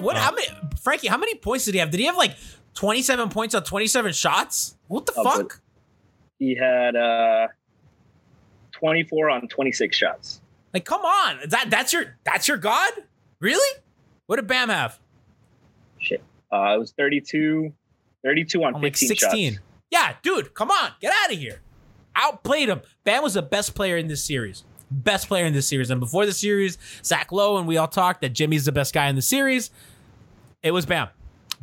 What? 0.00 0.16
How 0.16 0.32
many, 0.32 0.48
Frankie? 0.82 1.06
How 1.08 1.16
many 1.16 1.36
points 1.36 1.64
did 1.66 1.74
he 1.74 1.80
have? 1.80 1.90
Did 1.90 2.00
he 2.00 2.06
have 2.06 2.16
like 2.16 2.36
twenty-seven 2.74 3.28
points 3.28 3.54
on 3.54 3.62
twenty-seven 3.62 4.12
shots? 4.12 4.76
What 4.88 5.06
the 5.06 5.12
Oh, 5.16 5.24
fuck? 5.24 5.60
He 6.38 6.56
had 6.56 6.96
uh, 6.96 7.46
24 8.84 9.30
on 9.30 9.48
26 9.48 9.96
shots. 9.96 10.40
Like, 10.74 10.84
come 10.84 11.00
on, 11.00 11.38
that 11.48 11.70
that's 11.70 11.92
your 11.92 12.16
that's 12.24 12.46
your 12.48 12.58
god? 12.58 12.92
Really? 13.40 13.80
What 14.26 14.36
did 14.36 14.46
Bam 14.46 14.68
have? 14.68 14.98
Shit. 15.98 16.22
Uh, 16.52 16.74
it 16.74 16.78
was 16.78 16.92
32, 16.92 17.72
32 18.24 18.62
on 18.62 18.74
I'm 18.74 18.82
15 18.82 19.08
like 19.08 19.18
sixteen. 19.18 19.52
shots. 19.54 19.64
Yeah, 19.90 20.14
dude, 20.22 20.52
come 20.54 20.70
on, 20.70 20.90
get 21.00 21.14
out 21.22 21.32
of 21.32 21.38
here. 21.38 21.60
Outplayed 22.16 22.68
him. 22.68 22.82
Bam 23.04 23.22
was 23.22 23.34
the 23.34 23.42
best 23.42 23.74
player 23.74 23.96
in 23.96 24.08
this 24.08 24.22
series. 24.22 24.64
Best 24.90 25.28
player 25.28 25.46
in 25.46 25.52
this 25.54 25.66
series. 25.66 25.90
And 25.90 25.98
before 25.98 26.26
the 26.26 26.32
series, 26.32 26.76
Zach 27.02 27.32
Lowe 27.32 27.56
and 27.56 27.66
we 27.66 27.76
all 27.78 27.88
talked 27.88 28.20
that 28.20 28.30
Jimmy's 28.34 28.66
the 28.66 28.72
best 28.72 28.92
guy 28.92 29.08
in 29.08 29.16
the 29.16 29.22
series. 29.22 29.70
It 30.62 30.72
was 30.72 30.84
Bam. 30.84 31.08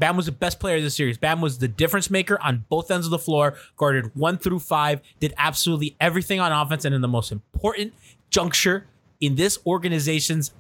Bam 0.02 0.18
was 0.18 0.26
the 0.26 0.32
best 0.32 0.60
player 0.60 0.78
of 0.78 0.84
the 0.84 0.90
series. 0.90 1.20
Bam 1.20 1.42
was 1.42 1.60
the 1.60 1.68
difference 1.68 2.10
maker 2.10 2.42
on 2.42 2.66
both 2.70 2.90
ends 2.90 3.06
of 3.06 3.12
the 3.12 3.20
floor, 3.20 3.56
guarded 3.78 4.16
one 4.16 4.40
through 4.40 4.58
five, 4.60 5.00
did 5.20 5.32
absolutely 5.38 5.96
everything 6.02 6.40
on 6.40 6.52
offense, 6.52 6.86
and 6.86 6.96
in 6.96 7.02
the 7.02 7.08
most 7.08 7.32
important 7.32 7.94
juncture 8.32 8.88
in 9.20 9.36
this 9.36 9.60
organization's 9.68 10.52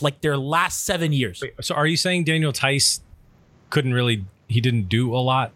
like 0.00 0.20
their 0.22 0.36
last 0.36 0.84
seven 0.84 1.12
years. 1.12 1.40
So 1.60 1.76
are 1.76 1.86
you 1.86 1.96
saying 1.96 2.24
Daniel 2.24 2.50
Theis 2.50 3.00
couldn't 3.70 3.94
really 3.94 4.24
he 4.48 4.60
didn't 4.60 4.88
do 4.88 5.14
a 5.14 5.22
lot? 5.22 5.52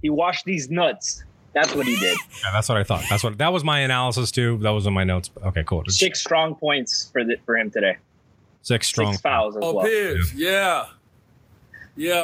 He 0.00 0.08
washed 0.08 0.46
these 0.46 0.70
nuts. 0.70 1.24
That's 1.52 1.74
what 1.74 1.86
he 1.86 1.96
did. 1.96 2.16
Yeah, 2.44 2.52
that's 2.52 2.68
what 2.70 2.78
I 2.78 2.82
thought. 2.84 3.04
That's 3.10 3.22
what 3.22 3.36
that 3.36 3.52
was 3.52 3.62
my 3.62 3.80
analysis 3.80 4.30
too. 4.30 4.56
That 4.62 4.70
was 4.70 4.86
in 4.86 4.94
my 4.94 5.04
notes. 5.04 5.28
Okay, 5.44 5.64
cool. 5.64 5.84
Six 5.88 6.18
strong 6.20 6.54
points 6.54 7.10
for 7.12 7.24
the, 7.24 7.36
for 7.44 7.58
him 7.58 7.70
today. 7.70 7.98
Six 8.62 8.86
strong. 8.86 9.12
Six 9.12 9.20
fouls 9.20 9.54
as 9.56 9.62
Oh, 9.62 9.74
well. 9.74 9.84
Piers, 9.84 10.32
yeah. 10.34 10.48
Yeah, 10.50 10.86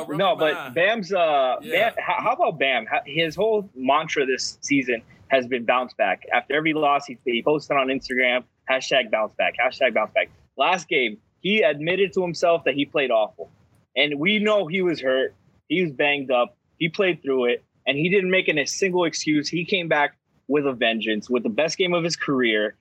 run 0.07 0.19
No, 0.19 0.37
but. 0.37 0.75
Bam's 0.75 1.13
uh, 1.13 1.57
Yeah. 1.61 1.91
Bam, 1.91 1.95
how, 1.99 2.23
how 2.23 2.33
about 2.33 2.59
Bam? 2.59 2.87
His 3.07 3.35
whole 3.35 3.69
mantra 3.75 4.25
this 4.25 4.59
season 4.61 5.03
has 5.29 5.47
been 5.47 5.65
bounce 5.65 5.93
back. 5.95 6.23
After 6.33 6.55
every 6.55 6.73
loss, 6.73 7.07
he, 7.07 7.19
he 7.25 7.43
posted 7.43 7.77
on 7.77 7.89
Instagram, 7.89 8.45
Hashtag 8.71 9.11
bounce 9.11 9.33
back. 9.35 9.55
Hashtag 9.63 9.95
bounce 9.95 10.13
back. 10.15 10.31
Last 10.57 10.89
game, 10.89 11.19
he 11.41 11.61
admitted 11.61 12.13
to 12.15 12.23
himself 12.23 12.65
that 12.65 12.75
he 12.75 12.85
played 12.85 13.11
awful. 13.11 13.51
And 13.97 14.19
we 14.19 14.39
know 14.39 14.67
he 14.67 14.83
was 14.83 15.01
hurt. 15.01 15.35
He 15.69 15.83
was 15.83 15.93
banged 15.93 16.31
up. 16.31 16.57
He 16.79 16.89
played 16.89 17.23
through 17.23 17.47
it. 17.47 17.65
And 17.87 17.99
he 17.99 18.09
didn't 18.09 18.31
make 18.31 18.49
a 18.49 18.65
single 18.65 19.05
excuse. 19.05 19.49
He 19.49 19.65
came 19.65 19.89
back 19.89 20.17
with 20.49 20.67
a 20.67 20.73
vengeance, 20.73 21.29
with 21.29 21.43
the 21.43 21.49
best 21.49 21.77
game 21.77 21.93
of 21.95 22.03
his 22.03 22.17
career. 22.17 22.77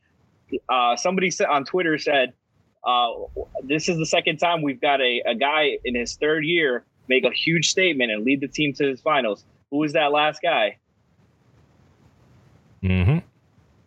Uh, 0.69 0.95
somebody 0.95 1.31
said 1.31 1.47
on 1.47 1.65
Twitter 1.65 1.97
said, 1.97 2.33
uh, 2.85 3.11
this 3.63 3.89
is 3.89 3.97
the 3.97 4.05
second 4.05 4.37
time 4.37 4.61
we've 4.61 4.81
got 4.81 5.01
a, 5.01 5.21
a 5.25 5.35
guy 5.35 5.77
in 5.85 5.95
his 5.95 6.15
third 6.15 6.45
year 6.45 6.85
make 7.07 7.23
a 7.25 7.31
huge 7.31 7.69
statement 7.69 8.11
and 8.11 8.23
lead 8.23 8.41
the 8.41 8.47
team 8.47 8.73
to 8.73 8.87
his 8.87 9.01
finals. 9.01 9.45
Who 9.71 9.77
was 9.77 9.93
that 9.93 10.11
last 10.11 10.41
guy? 10.41 10.77
Mm-hmm. 12.83 13.19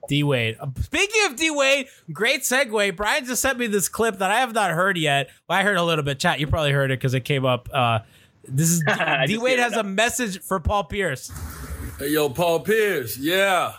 D 0.08 0.22
Wade. 0.22 0.56
Speaking 0.80 1.22
of 1.26 1.36
D 1.36 1.50
Wade, 1.50 1.88
great 2.12 2.42
segue. 2.42 2.96
Brian 2.96 3.24
just 3.24 3.42
sent 3.42 3.58
me 3.58 3.66
this 3.66 3.88
clip 3.88 4.18
that 4.18 4.30
I 4.30 4.40
have 4.40 4.54
not 4.54 4.70
heard 4.70 4.96
yet. 4.96 5.30
Well, 5.48 5.58
I 5.58 5.62
heard 5.62 5.76
a 5.76 5.82
little 5.82 6.04
bit. 6.04 6.18
Chat, 6.18 6.40
you 6.40 6.46
probably 6.46 6.72
heard 6.72 6.90
it 6.90 6.98
because 6.98 7.14
it 7.14 7.24
came 7.24 7.44
up. 7.44 7.68
Uh, 7.72 8.00
this 8.46 8.70
is 8.70 8.84
I 8.88 9.26
D 9.26 9.34
just 9.34 9.44
Wade 9.44 9.58
has 9.58 9.74
a 9.74 9.82
message 9.82 10.40
for 10.40 10.60
Paul 10.60 10.84
Pierce. 10.84 11.30
Hey, 11.98 12.08
yo, 12.10 12.28
Paul 12.28 12.60
Pierce. 12.60 13.18
Yeah. 13.18 13.74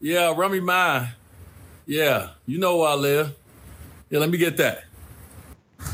Yeah, 0.00 0.32
run 0.36 0.52
me 0.52 0.60
mine. 0.60 1.08
Yeah. 1.86 2.30
You 2.46 2.58
know 2.58 2.76
where 2.78 2.90
I 2.90 2.94
live. 2.94 3.34
Yeah, 4.10 4.20
let 4.20 4.30
me 4.30 4.38
get 4.38 4.56
that. 4.58 4.84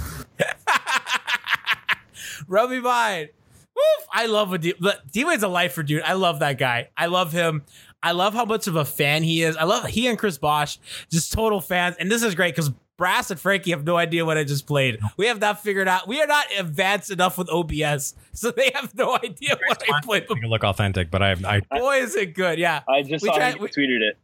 Rub 2.49 2.71
me 2.71 2.81
mine. 2.81 3.29
Woof. 3.75 4.07
I 4.13 4.27
love 4.27 4.51
what 4.51 4.61
D 4.61 4.75
D 5.11 5.25
Wade's 5.25 5.43
a 5.43 5.49
lifer, 5.49 5.83
dude. 5.83 6.03
I 6.03 6.13
love 6.15 6.41
that 6.41 6.59
guy. 6.59 6.89
I 6.97 7.07
love 7.07 7.33
him. 7.33 7.63
I 8.03 8.13
love 8.13 8.35
how 8.35 8.45
much 8.45 8.67
of 8.67 8.77
a 8.77 8.85
fan 8.85 9.23
he 9.23 9.43
is. 9.43 9.57
I 9.57 9.65
love 9.65 9.87
he 9.87 10.09
and 10.09 10.19
Chris 10.19 10.37
Bosh, 10.37 10.79
just 11.11 11.33
total 11.33 11.61
fans. 11.61 11.97
And 11.99 12.11
this 12.11 12.23
is 12.23 12.35
great 12.35 12.55
because 12.55 12.71
Brass 12.99 13.31
and 13.31 13.39
Franky 13.41 13.71
have 13.71 13.85
no 13.85 13.97
idea 13.97 14.25
what 14.27 14.37
I 14.37 14.45
just 14.45 14.67
played. 14.67 14.99
We 15.17 15.27
have 15.27 15.41
not 15.41 15.63
figured 15.63 15.89
out. 15.89 16.07
We 16.09 16.21
are 16.21 16.27
not 16.27 16.45
advanced 16.59 17.11
enough 17.11 17.39
with 17.39 17.49
OBS, 17.49 18.15
so 18.33 18.51
they 18.51 18.71
have 18.75 18.95
no 18.97 19.15
idea 19.17 19.57
what 19.69 19.83
I 19.91 20.01
played. 20.03 20.27
Make 20.29 20.43
it 20.43 20.49
look 20.49 20.65
authentic, 20.65 21.11
but 21.11 21.23
I 21.23 21.29
have 21.31 21.45
I 21.45 21.61
Boy, 21.71 21.99
is 22.03 22.15
it 22.17 22.35
good! 22.35 22.59
Yeah, 22.59 22.83
I 22.89 23.03
just 23.03 23.23
We 23.23 23.29
saw 23.31 23.37
tried- 23.37 23.55
he 23.55 23.61
we- 23.61 23.69
tweeted 23.69 24.01
it. 24.03 24.19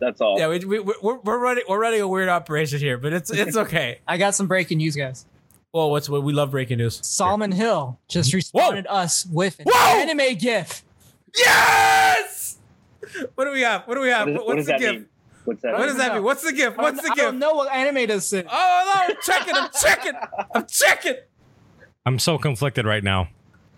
That's 0.00 0.20
all. 0.20 0.38
yeah. 0.38 0.48
We, 0.48 0.58
we, 0.64 0.78
we're, 0.80 1.16
we're 1.18 1.38
running 1.38 1.64
we're 1.68 1.80
running 1.80 2.00
a 2.00 2.08
weird 2.08 2.28
operation 2.28 2.78
here, 2.78 2.98
but 2.98 3.12
it's 3.12 3.30
it's 3.30 3.56
okay. 3.56 3.98
I 4.08 4.16
got 4.16 4.34
some 4.34 4.46
breaking 4.46 4.78
news, 4.78 4.94
guys. 4.96 5.26
Well, 5.72 5.90
what's 5.90 6.08
what 6.08 6.22
we 6.22 6.32
love 6.32 6.50
breaking 6.52 6.78
news. 6.78 7.00
Solomon 7.06 7.52
Hill 7.52 7.98
just 8.08 8.32
responded 8.32 8.86
us 8.88 9.26
with 9.26 9.58
an 9.60 9.66
Whoa! 9.68 10.00
anime 10.00 10.36
gif. 10.36 10.82
Yes. 11.36 12.58
What 13.34 13.44
do 13.46 13.52
we 13.52 13.62
have? 13.62 13.82
What 13.86 13.94
do 13.94 14.00
we 14.00 14.08
have? 14.08 14.26
What, 14.28 14.32
is- 14.32 14.36
What's 14.36 14.46
what 14.48 14.56
does 14.56 14.66
the 14.66 14.72
that 14.72 14.80
gift? 14.80 14.92
mean? 14.94 15.06
What's 15.44 15.62
that? 15.62 15.72
What 15.78 15.86
does 15.86 15.96
that 15.96 16.14
mean? 16.14 16.22
What's 16.22 16.42
the 16.42 16.52
gift? 16.52 16.78
I 16.78 16.82
What's 16.82 17.02
don't- 17.02 17.16
the 17.16 17.22
I 17.22 17.24
don't 17.24 17.38
know 17.38 17.52
what 17.54 17.72
anime 17.72 18.06
this 18.06 18.32
is. 18.32 18.44
Oh 18.50 18.92
no! 19.08 19.14
I'm 19.14 19.16
checking. 19.22 19.54
I'm 19.54 19.70
checking. 19.80 20.12
I'm 20.54 20.66
checking. 20.66 21.14
I'm 22.06 22.18
so 22.18 22.38
conflicted 22.38 22.86
right 22.86 23.02
now. 23.04 23.28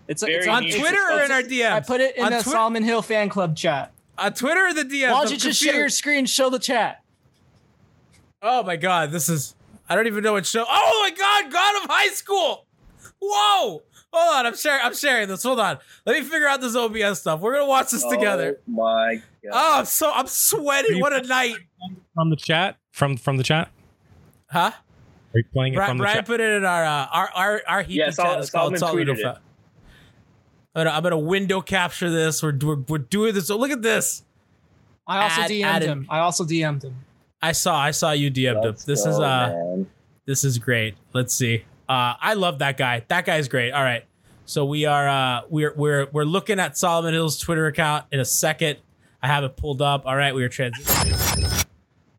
It's, 0.07 0.23
Very 0.23 0.37
it's 0.37 0.47
On 0.47 0.63
neat. 0.63 0.75
Twitter 0.77 0.97
or 1.11 1.21
in 1.21 1.31
our 1.31 1.41
DMs? 1.41 1.71
I 1.71 1.79
put 1.79 2.01
it 2.01 2.17
in 2.17 2.23
on 2.25 2.31
the 2.31 2.41
Twi- 2.41 2.51
Solomon 2.51 2.83
Hill 2.83 3.01
fan 3.01 3.29
club 3.29 3.55
chat. 3.55 3.93
On 4.21 4.33
Twitter 4.33 4.67
or 4.67 4.73
the 4.73 4.83
DMs. 4.83 5.11
Why 5.11 5.21
don't 5.21 5.31
you 5.31 5.37
just 5.37 5.61
share 5.61 5.75
your 5.75 5.89
screen? 5.89 6.25
Show 6.25 6.49
the 6.49 6.59
chat. 6.59 7.03
Oh 8.41 8.63
my 8.63 8.75
god, 8.75 9.11
this 9.11 9.29
is. 9.29 9.55
I 9.89 9.95
don't 9.95 10.07
even 10.07 10.23
know 10.23 10.33
what 10.33 10.45
show. 10.45 10.65
Oh 10.67 10.99
my 11.03 11.11
god, 11.15 11.51
God 11.51 11.83
of 11.83 11.89
High 11.89 12.09
School. 12.09 12.65
Whoa. 13.21 13.83
Hold 14.13 14.35
on, 14.39 14.45
I'm 14.45 14.55
sharing. 14.55 14.81
I'm 14.83 14.93
sharing 14.95 15.27
this. 15.27 15.43
Hold 15.43 15.59
on. 15.59 15.77
Let 16.05 16.17
me 16.17 16.23
figure 16.23 16.47
out 16.47 16.59
this 16.61 16.75
OBS 16.75 17.19
stuff. 17.19 17.39
We're 17.39 17.53
gonna 17.53 17.65
watch 17.65 17.91
this 17.91 18.03
together. 18.05 18.57
Oh 18.67 18.71
my 18.71 19.15
god. 19.43 19.51
Oh, 19.53 19.79
I'm 19.79 19.85
so 19.85 20.11
I'm 20.11 20.27
sweating. 20.27 20.99
What 20.99 21.13
a 21.13 21.25
night, 21.27 21.55
From 22.13 22.29
the 22.29 22.35
chat? 22.35 22.77
From 22.91 23.17
from 23.17 23.37
the 23.37 23.43
chat? 23.43 23.69
huh? 24.49 24.71
Are 25.33 25.37
you 25.37 25.43
playing 25.53 25.73
it 25.73 25.77
Brian, 25.77 25.91
from 25.91 25.97
the 25.99 26.03
Brian 26.03 26.17
chat? 26.17 26.25
put 26.25 26.41
it 26.41 26.51
in 26.57 26.65
our 26.65 26.83
uh, 26.83 27.07
our 27.11 27.29
our 27.35 27.61
our 27.67 27.81
heap 27.83 27.97
Yeah, 27.99 28.05
chat. 28.07 28.15
Sol- 28.15 28.39
It's 28.39 28.49
called 28.49 28.77
Solomon 28.77 28.79
Solomon 28.79 29.07
tweeted 29.07 29.17
Hill. 29.17 29.37
I'm 30.75 30.85
gonna, 30.85 30.95
I'm 30.97 31.03
gonna 31.03 31.19
window 31.19 31.61
capture 31.61 32.09
this. 32.09 32.41
We're, 32.41 32.57
we're 32.57 32.77
we're 32.87 32.97
doing 32.99 33.33
this. 33.33 33.47
So 33.47 33.57
look 33.57 33.71
at 33.71 33.81
this. 33.81 34.23
I 35.07 35.23
also 35.23 35.41
Add- 35.41 35.51
DM'd 35.51 35.65
added- 35.65 35.89
him. 35.89 36.07
I 36.09 36.19
also 36.19 36.43
DM'd 36.45 36.83
him. 36.83 36.95
I 37.41 37.51
saw 37.53 37.75
I 37.77 37.91
saw 37.91 38.11
you 38.11 38.29
DM'd 38.31 38.57
him. 38.57 38.63
Let's 38.63 38.83
This 38.85 39.03
go, 39.03 39.09
is 39.11 39.19
uh 39.19 39.47
man. 39.49 39.87
this 40.25 40.43
is 40.43 40.57
great. 40.59 40.95
Let's 41.13 41.33
see. 41.33 41.65
Uh 41.89 42.13
I 42.21 42.35
love 42.35 42.59
that 42.59 42.77
guy. 42.77 43.03
That 43.07 43.25
guy's 43.25 43.47
great. 43.47 43.71
All 43.71 43.83
right. 43.83 44.05
So 44.45 44.65
we 44.65 44.85
are 44.85 45.07
uh 45.09 45.41
we're 45.49 45.73
we're 45.75 46.07
we're 46.11 46.23
looking 46.23 46.59
at 46.59 46.77
Solomon 46.77 47.13
Hill's 47.13 47.37
Twitter 47.37 47.65
account 47.67 48.05
in 48.11 48.19
a 48.19 48.25
second. 48.25 48.77
I 49.23 49.27
have 49.27 49.43
it 49.43 49.57
pulled 49.57 49.81
up. 49.81 50.05
All 50.05 50.15
right, 50.15 50.33
we 50.33 50.43
are 50.43 50.49
transitioning. 50.49 51.65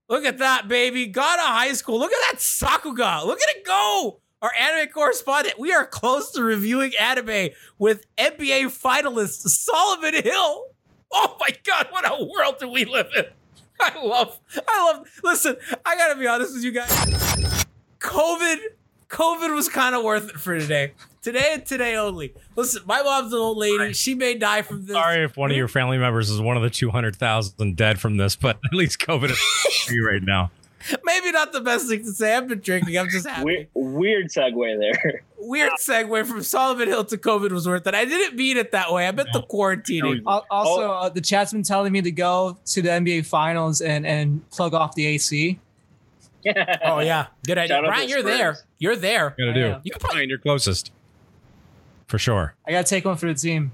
Look 0.08 0.24
at 0.24 0.38
that, 0.38 0.68
baby. 0.68 1.06
God 1.06 1.38
of 1.38 1.46
High 1.46 1.72
School. 1.72 1.98
Look 1.98 2.12
at 2.12 2.32
that 2.32 2.38
Sakuga. 2.40 3.24
Look 3.26 3.40
at 3.40 3.56
it 3.56 3.64
go. 3.64 4.20
Our 4.42 4.52
anime 4.58 4.88
correspondent. 4.88 5.56
We 5.56 5.72
are 5.72 5.86
close 5.86 6.32
to 6.32 6.42
reviewing 6.42 6.90
anime 7.00 7.50
with 7.78 8.04
NBA 8.18 8.76
finalist 8.76 9.48
Solomon 9.48 10.14
Hill. 10.14 10.66
Oh 11.12 11.36
my 11.38 11.50
god, 11.64 11.86
what 11.90 12.04
a 12.04 12.24
world 12.24 12.56
do 12.58 12.68
we 12.68 12.84
live 12.84 13.08
in? 13.16 13.26
I 13.80 14.04
love, 14.04 14.40
I 14.66 14.92
love. 14.92 15.08
Listen, 15.22 15.56
I 15.86 15.96
gotta 15.96 16.18
be 16.18 16.26
honest 16.26 16.54
with 16.54 16.64
you 16.64 16.72
guys. 16.72 16.90
COVID, 18.00 18.56
COVID 19.08 19.54
was 19.54 19.68
kind 19.68 19.94
of 19.94 20.02
worth 20.02 20.30
it 20.30 20.40
for 20.40 20.58
today. 20.58 20.94
Today 21.22 21.50
and 21.52 21.64
today 21.64 21.94
only. 21.94 22.34
Listen, 22.56 22.82
my 22.84 23.00
mom's 23.00 23.32
an 23.32 23.38
old 23.38 23.58
lady. 23.58 23.92
She 23.92 24.16
may 24.16 24.34
die 24.34 24.62
from 24.62 24.86
this. 24.86 24.94
Sorry 24.94 25.22
if 25.22 25.36
one 25.36 25.52
of 25.52 25.54
hmm? 25.54 25.58
your 25.58 25.68
family 25.68 25.98
members 25.98 26.30
is 26.30 26.40
one 26.40 26.56
of 26.56 26.64
the 26.64 26.70
200,000 26.70 27.76
dead 27.76 28.00
from 28.00 28.16
this, 28.16 28.34
but 28.34 28.58
at 28.64 28.74
least 28.74 28.98
COVID 28.98 29.30
is 29.30 29.38
free 29.86 30.00
right 30.00 30.22
now. 30.22 30.50
Maybe 31.04 31.30
not 31.32 31.52
the 31.52 31.60
best 31.60 31.88
thing 31.88 32.00
to 32.04 32.12
say. 32.12 32.34
I've 32.36 32.48
been 32.48 32.60
drinking. 32.60 32.96
I'm 32.98 33.08
just 33.08 33.26
happy. 33.26 33.44
Weird, 33.44 33.68
weird 33.74 34.28
segue 34.28 34.78
there. 34.78 35.22
Weird 35.44 35.72
segue 35.72 36.24
from 36.24 36.40
Solomon 36.44 36.86
Hill 36.86 37.04
to 37.06 37.18
COVID 37.18 37.50
was 37.50 37.66
worth 37.66 37.84
it. 37.88 37.96
I 37.96 38.04
didn't 38.04 38.36
mean 38.36 38.56
it 38.56 38.70
that 38.70 38.92
way. 38.92 39.08
I 39.08 39.10
meant 39.10 39.28
the 39.32 39.42
quarantining. 39.42 40.22
Al- 40.24 40.46
Also, 40.52 40.92
uh, 40.92 41.08
the 41.08 41.20
chat's 41.20 41.52
been 41.52 41.64
telling 41.64 41.92
me 41.92 42.00
to 42.00 42.12
go 42.12 42.58
to 42.66 42.80
the 42.80 42.88
NBA 42.90 43.26
Finals 43.26 43.80
and 43.80 44.06
and 44.06 44.48
plug 44.50 44.72
off 44.72 44.94
the 44.94 45.04
AC. 45.06 45.58
Oh 46.84 47.00
yeah, 47.00 47.26
good 47.46 47.58
idea. 47.58 47.76
Shout 47.76 47.84
Brian, 47.86 48.08
you're 48.08 48.22
there. 48.22 48.56
You're 48.78 48.96
there. 48.96 49.30
Gotta 49.38 49.52
do. 49.54 49.76
You 49.84 49.90
can 49.92 50.00
probably 50.00 50.14
Brian, 50.18 50.28
you're 50.28 50.38
closest. 50.38 50.90
For 52.06 52.18
sure. 52.18 52.54
I 52.66 52.70
gotta 52.72 52.86
take 52.86 53.04
one 53.04 53.16
for 53.16 53.26
the 53.26 53.34
team. 53.34 53.72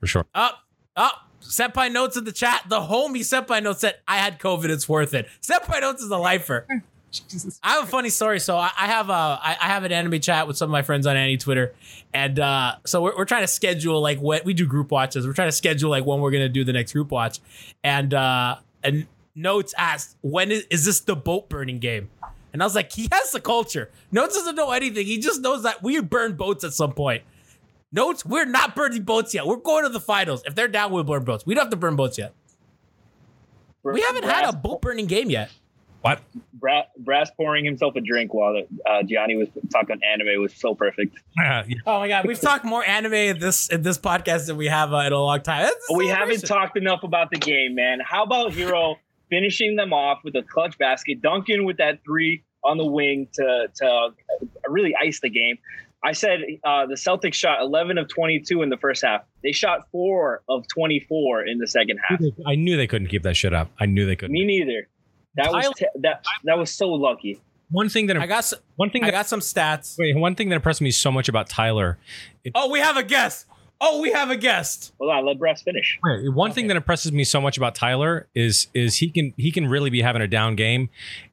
For 0.00 0.06
sure. 0.06 0.26
up, 0.34 0.60
up. 0.96 1.25
Senpai 1.48 1.92
notes 1.92 2.16
in 2.16 2.24
the 2.24 2.32
chat. 2.32 2.64
The 2.68 2.80
homie 2.80 3.20
Senpai 3.20 3.62
notes 3.62 3.80
said, 3.80 3.96
"I 4.06 4.18
had 4.18 4.38
COVID. 4.38 4.68
It's 4.68 4.88
worth 4.88 5.14
it." 5.14 5.28
Senpai 5.40 5.80
notes 5.80 6.02
is 6.02 6.10
a 6.10 6.18
lifer. 6.18 6.66
Jesus. 7.28 7.58
I 7.62 7.74
have 7.74 7.84
a 7.84 7.86
funny 7.86 8.10
story. 8.10 8.40
So 8.40 8.56
I, 8.56 8.70
I 8.78 8.86
have 8.86 9.08
a 9.08 9.12
I, 9.12 9.56
I 9.60 9.66
have 9.68 9.84
an 9.84 9.92
anime 9.92 10.20
chat 10.20 10.46
with 10.46 10.56
some 10.56 10.68
of 10.68 10.72
my 10.72 10.82
friends 10.82 11.06
on 11.06 11.16
Annie 11.16 11.36
Twitter, 11.36 11.74
and 12.12 12.38
uh, 12.38 12.76
so 12.84 13.02
we're, 13.02 13.16
we're 13.16 13.24
trying 13.24 13.42
to 13.42 13.48
schedule 13.48 14.00
like 14.00 14.18
what 14.18 14.44
we 14.44 14.54
do 14.54 14.66
group 14.66 14.90
watches. 14.90 15.26
We're 15.26 15.32
trying 15.32 15.48
to 15.48 15.52
schedule 15.52 15.90
like 15.90 16.04
when 16.04 16.20
we're 16.20 16.30
gonna 16.30 16.48
do 16.48 16.64
the 16.64 16.72
next 16.72 16.92
group 16.92 17.10
watch, 17.10 17.40
and 17.82 18.12
uh, 18.12 18.56
and 18.82 19.06
Notes 19.34 19.74
asked 19.76 20.16
when 20.22 20.50
is, 20.50 20.66
is 20.70 20.84
this 20.84 21.00
the 21.00 21.16
boat 21.16 21.48
burning 21.48 21.78
game, 21.78 22.10
and 22.52 22.62
I 22.62 22.66
was 22.66 22.74
like, 22.74 22.92
he 22.92 23.08
has 23.12 23.32
the 23.32 23.40
culture. 23.40 23.90
Notes 24.10 24.34
doesn't 24.34 24.56
know 24.56 24.72
anything. 24.72 25.06
He 25.06 25.18
just 25.18 25.40
knows 25.40 25.62
that 25.62 25.82
we 25.82 26.00
burn 26.00 26.36
boats 26.36 26.64
at 26.64 26.72
some 26.72 26.92
point. 26.92 27.22
Notes, 27.92 28.24
we're 28.26 28.44
not 28.44 28.74
burning 28.74 29.02
boats 29.02 29.32
yet. 29.32 29.46
We're 29.46 29.56
going 29.56 29.84
to 29.84 29.90
the 29.90 30.00
finals. 30.00 30.42
If 30.44 30.54
they're 30.54 30.68
down, 30.68 30.92
we'll 30.92 31.04
burn 31.04 31.24
boats. 31.24 31.46
We 31.46 31.54
don't 31.54 31.64
have 31.64 31.70
to 31.70 31.76
burn 31.76 31.96
boats 31.96 32.18
yet. 32.18 32.34
We 33.82 34.00
haven't 34.00 34.24
had 34.24 34.48
a 34.48 34.52
boat 34.52 34.82
burning 34.82 35.06
game 35.06 35.30
yet. 35.30 35.50
What? 36.06 36.20
Brass, 36.52 36.86
Brass 36.98 37.30
pouring 37.36 37.64
himself 37.64 37.96
a 37.96 38.00
drink 38.00 38.32
while 38.32 38.62
uh, 38.84 39.02
Gianni 39.02 39.36
was 39.36 39.48
talking 39.72 39.98
anime 40.04 40.40
was 40.40 40.54
so 40.54 40.74
perfect. 40.74 41.16
Uh, 41.38 41.64
yeah. 41.66 41.76
Oh 41.84 41.98
my 41.98 42.08
god, 42.08 42.26
we've 42.26 42.40
talked 42.40 42.64
more 42.64 42.84
anime 42.84 43.14
in 43.14 43.38
this 43.40 43.68
in 43.70 43.82
this 43.82 43.98
podcast 43.98 44.46
than 44.46 44.56
we 44.56 44.66
have 44.66 44.92
uh, 44.92 44.98
in 44.98 45.12
a 45.12 45.18
long 45.18 45.42
time. 45.42 45.68
A 45.90 45.94
we 45.94 46.06
haven't 46.06 46.46
talked 46.46 46.76
enough 46.76 47.02
about 47.02 47.30
the 47.30 47.38
game, 47.38 47.74
man. 47.74 47.98
How 48.00 48.22
about 48.22 48.52
Herro 48.52 48.96
finishing 49.30 49.74
them 49.74 49.92
off 49.92 50.20
with 50.22 50.36
a 50.36 50.42
clutch 50.42 50.78
basket, 50.78 51.20
Duncan 51.22 51.64
with 51.64 51.78
that 51.78 51.98
three 52.04 52.44
on 52.62 52.78
the 52.78 52.86
wing 52.86 53.28
to 53.34 53.66
to 53.74 54.10
really 54.68 54.94
ice 54.94 55.20
the 55.20 55.30
game. 55.30 55.58
I 56.06 56.12
said 56.12 56.38
uh, 56.62 56.86
the 56.86 56.94
Celtics 56.94 57.34
shot 57.34 57.60
11 57.60 57.98
of 57.98 58.08
22 58.08 58.62
in 58.62 58.68
the 58.70 58.76
first 58.76 59.02
half. 59.04 59.22
They 59.42 59.50
shot 59.50 59.88
four 59.90 60.42
of 60.48 60.64
24 60.68 61.46
in 61.46 61.58
the 61.58 61.66
second 61.66 61.98
half. 62.08 62.20
I 62.46 62.54
knew 62.54 62.76
they 62.76 62.86
couldn't 62.86 63.08
keep 63.08 63.24
that 63.24 63.34
shit 63.36 63.52
up. 63.52 63.72
I 63.80 63.86
knew 63.86 64.06
they 64.06 64.14
couldn't. 64.14 64.32
Me 64.32 64.44
neither. 64.46 64.86
That 65.34 65.50
was 65.52 65.68
te- 65.76 65.86
that 66.02 66.24
that 66.44 66.56
was 66.58 66.70
so 66.70 66.88
lucky. 66.88 67.40
One 67.70 67.88
thing 67.88 68.06
that 68.06 68.16
I 68.16 68.26
got 68.26 68.38
s- 68.38 68.54
one 68.76 68.90
thing 68.90 69.02
I 69.02 69.08
that 69.08 69.12
got 69.12 69.26
some 69.26 69.40
stats. 69.40 69.96
wait, 69.98 70.16
one 70.16 70.36
thing 70.36 70.48
that 70.50 70.54
impressed 70.54 70.80
me 70.80 70.92
so 70.92 71.10
much 71.10 71.28
about 71.28 71.48
Tyler. 71.48 71.98
Oh, 72.54 72.70
we 72.70 72.78
have 72.78 72.96
a 72.96 73.02
guest. 73.02 73.46
Oh, 73.78 74.00
we 74.00 74.10
have 74.12 74.30
a 74.30 74.36
guest. 74.36 74.94
Hold 74.98 75.10
on, 75.12 75.26
let 75.26 75.38
Brass 75.38 75.60
finish. 75.62 75.98
Wait, 76.02 76.32
one 76.32 76.52
thing 76.52 76.68
that 76.68 76.76
impresses 76.78 77.12
me 77.12 77.24
so 77.24 77.40
much 77.42 77.58
about 77.58 77.74
Tyler 77.74 78.26
is 78.34 78.68
is 78.72 78.96
he 78.96 79.10
can 79.10 79.34
he 79.36 79.50
can 79.52 79.66
really 79.68 79.90
be 79.90 80.00
having 80.00 80.22
a 80.22 80.28
down 80.28 80.54
game, 80.56 80.88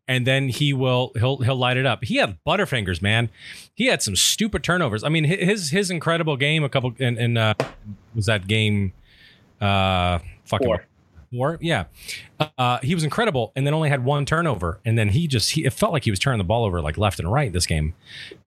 and 0.07 0.27
then 0.27 0.49
he 0.49 0.73
will 0.73 1.11
he'll 1.15 1.37
he'll 1.37 1.55
light 1.55 1.77
it 1.77 1.85
up. 1.85 2.03
He 2.03 2.17
had 2.17 2.37
butterfingers, 2.45 3.01
man. 3.01 3.29
He 3.75 3.85
had 3.85 4.01
some 4.01 4.15
stupid 4.15 4.63
turnovers. 4.63 5.03
I 5.03 5.09
mean, 5.09 5.23
his 5.23 5.69
his 5.71 5.89
incredible 5.91 6.37
game 6.37 6.63
a 6.63 6.69
couple 6.69 6.93
in, 6.99 7.17
in 7.17 7.37
uh 7.37 7.53
was 8.15 8.25
that 8.25 8.47
game 8.47 8.93
uh 9.61 10.19
fucking 10.45 10.67
Four. 10.67 10.85
four. 11.31 11.57
Yeah, 11.61 11.85
uh, 12.57 12.79
he 12.83 12.93
was 12.93 13.03
incredible, 13.03 13.51
and 13.55 13.65
then 13.65 13.73
only 13.73 13.89
had 13.89 14.03
one 14.03 14.25
turnover, 14.25 14.79
and 14.85 14.97
then 14.97 15.09
he 15.09 15.27
just 15.27 15.51
he, 15.51 15.63
it 15.65 15.73
felt 15.73 15.93
like 15.93 16.03
he 16.03 16.11
was 16.11 16.19
turning 16.19 16.37
the 16.37 16.43
ball 16.43 16.65
over 16.65 16.81
like 16.81 16.97
left 16.97 17.19
and 17.19 17.31
right 17.31 17.51
this 17.51 17.65
game. 17.65 17.93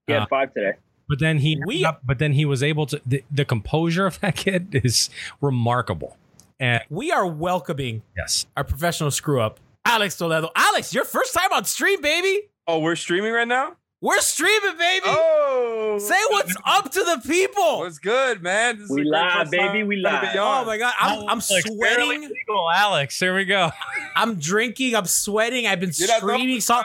He 0.07 0.13
had 0.13 0.23
Uh, 0.23 0.27
five 0.29 0.53
today. 0.55 0.73
but 1.09 1.19
then 1.19 1.39
he, 1.39 1.59
we, 1.67 1.87
but 2.05 2.19
then 2.19 2.33
he 2.33 2.45
was 2.45 2.63
able 2.63 2.87
to. 2.87 3.01
The, 3.07 3.25
the 3.31 3.45
composure 3.45 4.07
of 4.07 4.21
that 4.21 4.37
kid 4.45 4.81
is 4.85 5.09
remarkable. 5.41 6.17
And 6.61 6.83
We 6.89 7.11
are 7.13 7.27
welcoming 7.27 8.03
yes, 8.17 8.47
our 8.57 8.65
professional 8.65 9.11
screw 9.11 9.41
up, 9.41 9.59
Alex 9.87 10.17
Toledo. 10.17 10.51
Alex, 10.55 10.93
your 10.93 11.05
first 11.05 11.33
time 11.33 11.53
on 11.53 11.65
stream, 11.65 12.01
baby. 12.01 12.43
Oh, 12.67 12.81
we're 12.81 12.97
streaming 12.97 13.33
right 13.33 13.47
now. 13.49 13.77
We're 14.03 14.19
streaming, 14.21 14.77
baby. 14.77 15.05
Oh, 15.07 15.99
Say 16.01 16.19
what's 16.31 16.55
up 16.67 16.91
to 16.93 17.01
the 17.01 17.23
people. 17.27 17.79
What's 17.79 17.99
good, 17.99 18.43
man? 18.43 18.79
This 18.81 18.91
We 18.91 19.05
live, 19.05 19.51
baby, 19.51 19.85
we 19.85 20.03
gonna 20.03 20.21
live. 20.23 20.33
be 20.35 20.39
Oh 20.39 20.65
my 20.67 20.77
god, 20.77 20.93
I'm, 21.01 21.29
I'm 21.29 21.41
sweating. 21.41 22.21
legal, 22.29 22.71
Alex. 22.75 23.19
Here 23.19 23.35
we 23.35 23.45
go. 23.47 23.71
I'm 24.17 24.35
drinking. 24.39 24.95
I'm 24.95 25.07
sweating. 25.07 25.67
I've 25.67 25.81
been 25.81 25.93
You're 25.95 26.09
not 26.09 26.19
streaming. 26.19 26.61
Sol- 26.61 26.85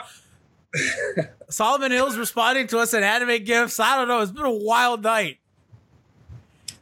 Solomon 1.50 1.92
Hill's 1.92 2.16
responding 2.16 2.66
to 2.68 2.78
us 2.78 2.94
in 2.94 3.02
anime 3.02 3.44
gifts. 3.44 3.78
I 3.78 3.96
don't 3.96 4.08
know. 4.08 4.20
It's 4.20 4.32
been 4.32 4.46
a 4.46 4.50
wild 4.50 5.02
night. 5.02 5.38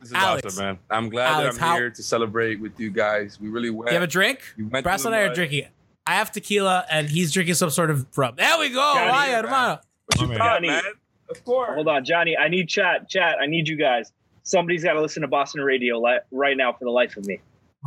This 0.00 0.10
is 0.10 0.14
Alex. 0.14 0.46
awesome, 0.46 0.64
man. 0.64 0.78
I'm 0.88 1.08
glad 1.08 1.26
Alex, 1.32 1.56
that 1.56 1.62
I'm 1.64 1.68
how- 1.70 1.76
here 1.76 1.90
to 1.90 2.02
celebrate 2.02 2.60
with 2.60 2.78
you 2.78 2.90
guys. 2.90 3.38
We 3.40 3.48
really 3.48 3.70
went. 3.70 3.90
You 3.90 3.94
have 3.94 4.04
a 4.04 4.06
drink? 4.06 4.40
We 4.56 4.64
went 4.64 4.84
Brass 4.84 5.04
and 5.04 5.14
I 5.14 5.22
are 5.22 5.26
mud. 5.26 5.34
drinking. 5.34 5.66
I 6.10 6.14
have 6.14 6.32
tequila, 6.32 6.84
and 6.90 7.08
he's 7.08 7.30
drinking 7.32 7.54
some 7.54 7.70
sort 7.70 7.88
of 7.88 8.04
rum. 8.18 8.34
There 8.36 8.58
we 8.58 8.68
go. 8.70 8.74
Johnny, 8.94 9.10
Why, 9.10 9.26
man. 9.28 9.44
hermano? 9.44 9.80
What 10.06 10.20
you 10.20 10.26
thought, 10.26 10.38
Johnny. 10.56 10.66
man? 10.66 10.82
Of 11.30 11.44
course. 11.44 11.70
Hold 11.76 11.86
on, 11.86 12.04
Johnny. 12.04 12.36
I 12.36 12.48
need 12.48 12.68
chat. 12.68 13.08
Chat. 13.08 13.36
I 13.40 13.46
need 13.46 13.68
you 13.68 13.76
guys. 13.76 14.10
Somebody's 14.42 14.82
got 14.82 14.94
to 14.94 15.00
listen 15.02 15.22
to 15.22 15.28
Boston 15.28 15.60
radio 15.60 16.00
li- 16.00 16.18
right 16.32 16.56
now 16.56 16.72
for 16.72 16.84
the 16.84 16.90
life 16.90 17.16
of 17.16 17.24
me. 17.26 17.38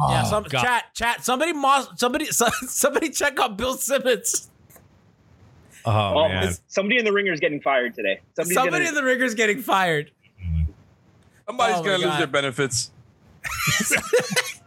yeah, 0.08 0.24
Oh, 0.26 0.30
some, 0.30 0.44
God. 0.44 0.62
chat, 0.64 0.86
chat. 0.94 1.26
Somebody, 1.26 1.52
moss, 1.52 1.90
somebody, 1.98 2.24
somebody, 2.32 3.10
check 3.10 3.38
out 3.42 3.58
Bill 3.58 3.74
Simmons. 3.74 4.50
Oh, 5.84 5.92
Oh, 5.92 6.30
man. 6.30 6.54
somebody 6.68 7.00
in 7.00 7.04
the 7.04 7.12
ringer 7.12 7.34
is 7.34 7.42
getting 7.42 7.60
fired 7.60 7.94
today. 7.94 8.22
Somebody's 8.38 8.54
somebody 8.54 8.86
gonna, 8.86 8.98
in 8.98 9.04
the 9.04 9.04
ringer's 9.04 9.32
is 9.32 9.36
getting 9.36 9.62
fired. 9.62 10.12
Somebody's 11.46 11.76
Oh 11.80 11.84
gonna 11.84 11.98
lose 11.98 12.06
God. 12.06 12.20
their 12.22 12.28
benefits. 12.28 12.90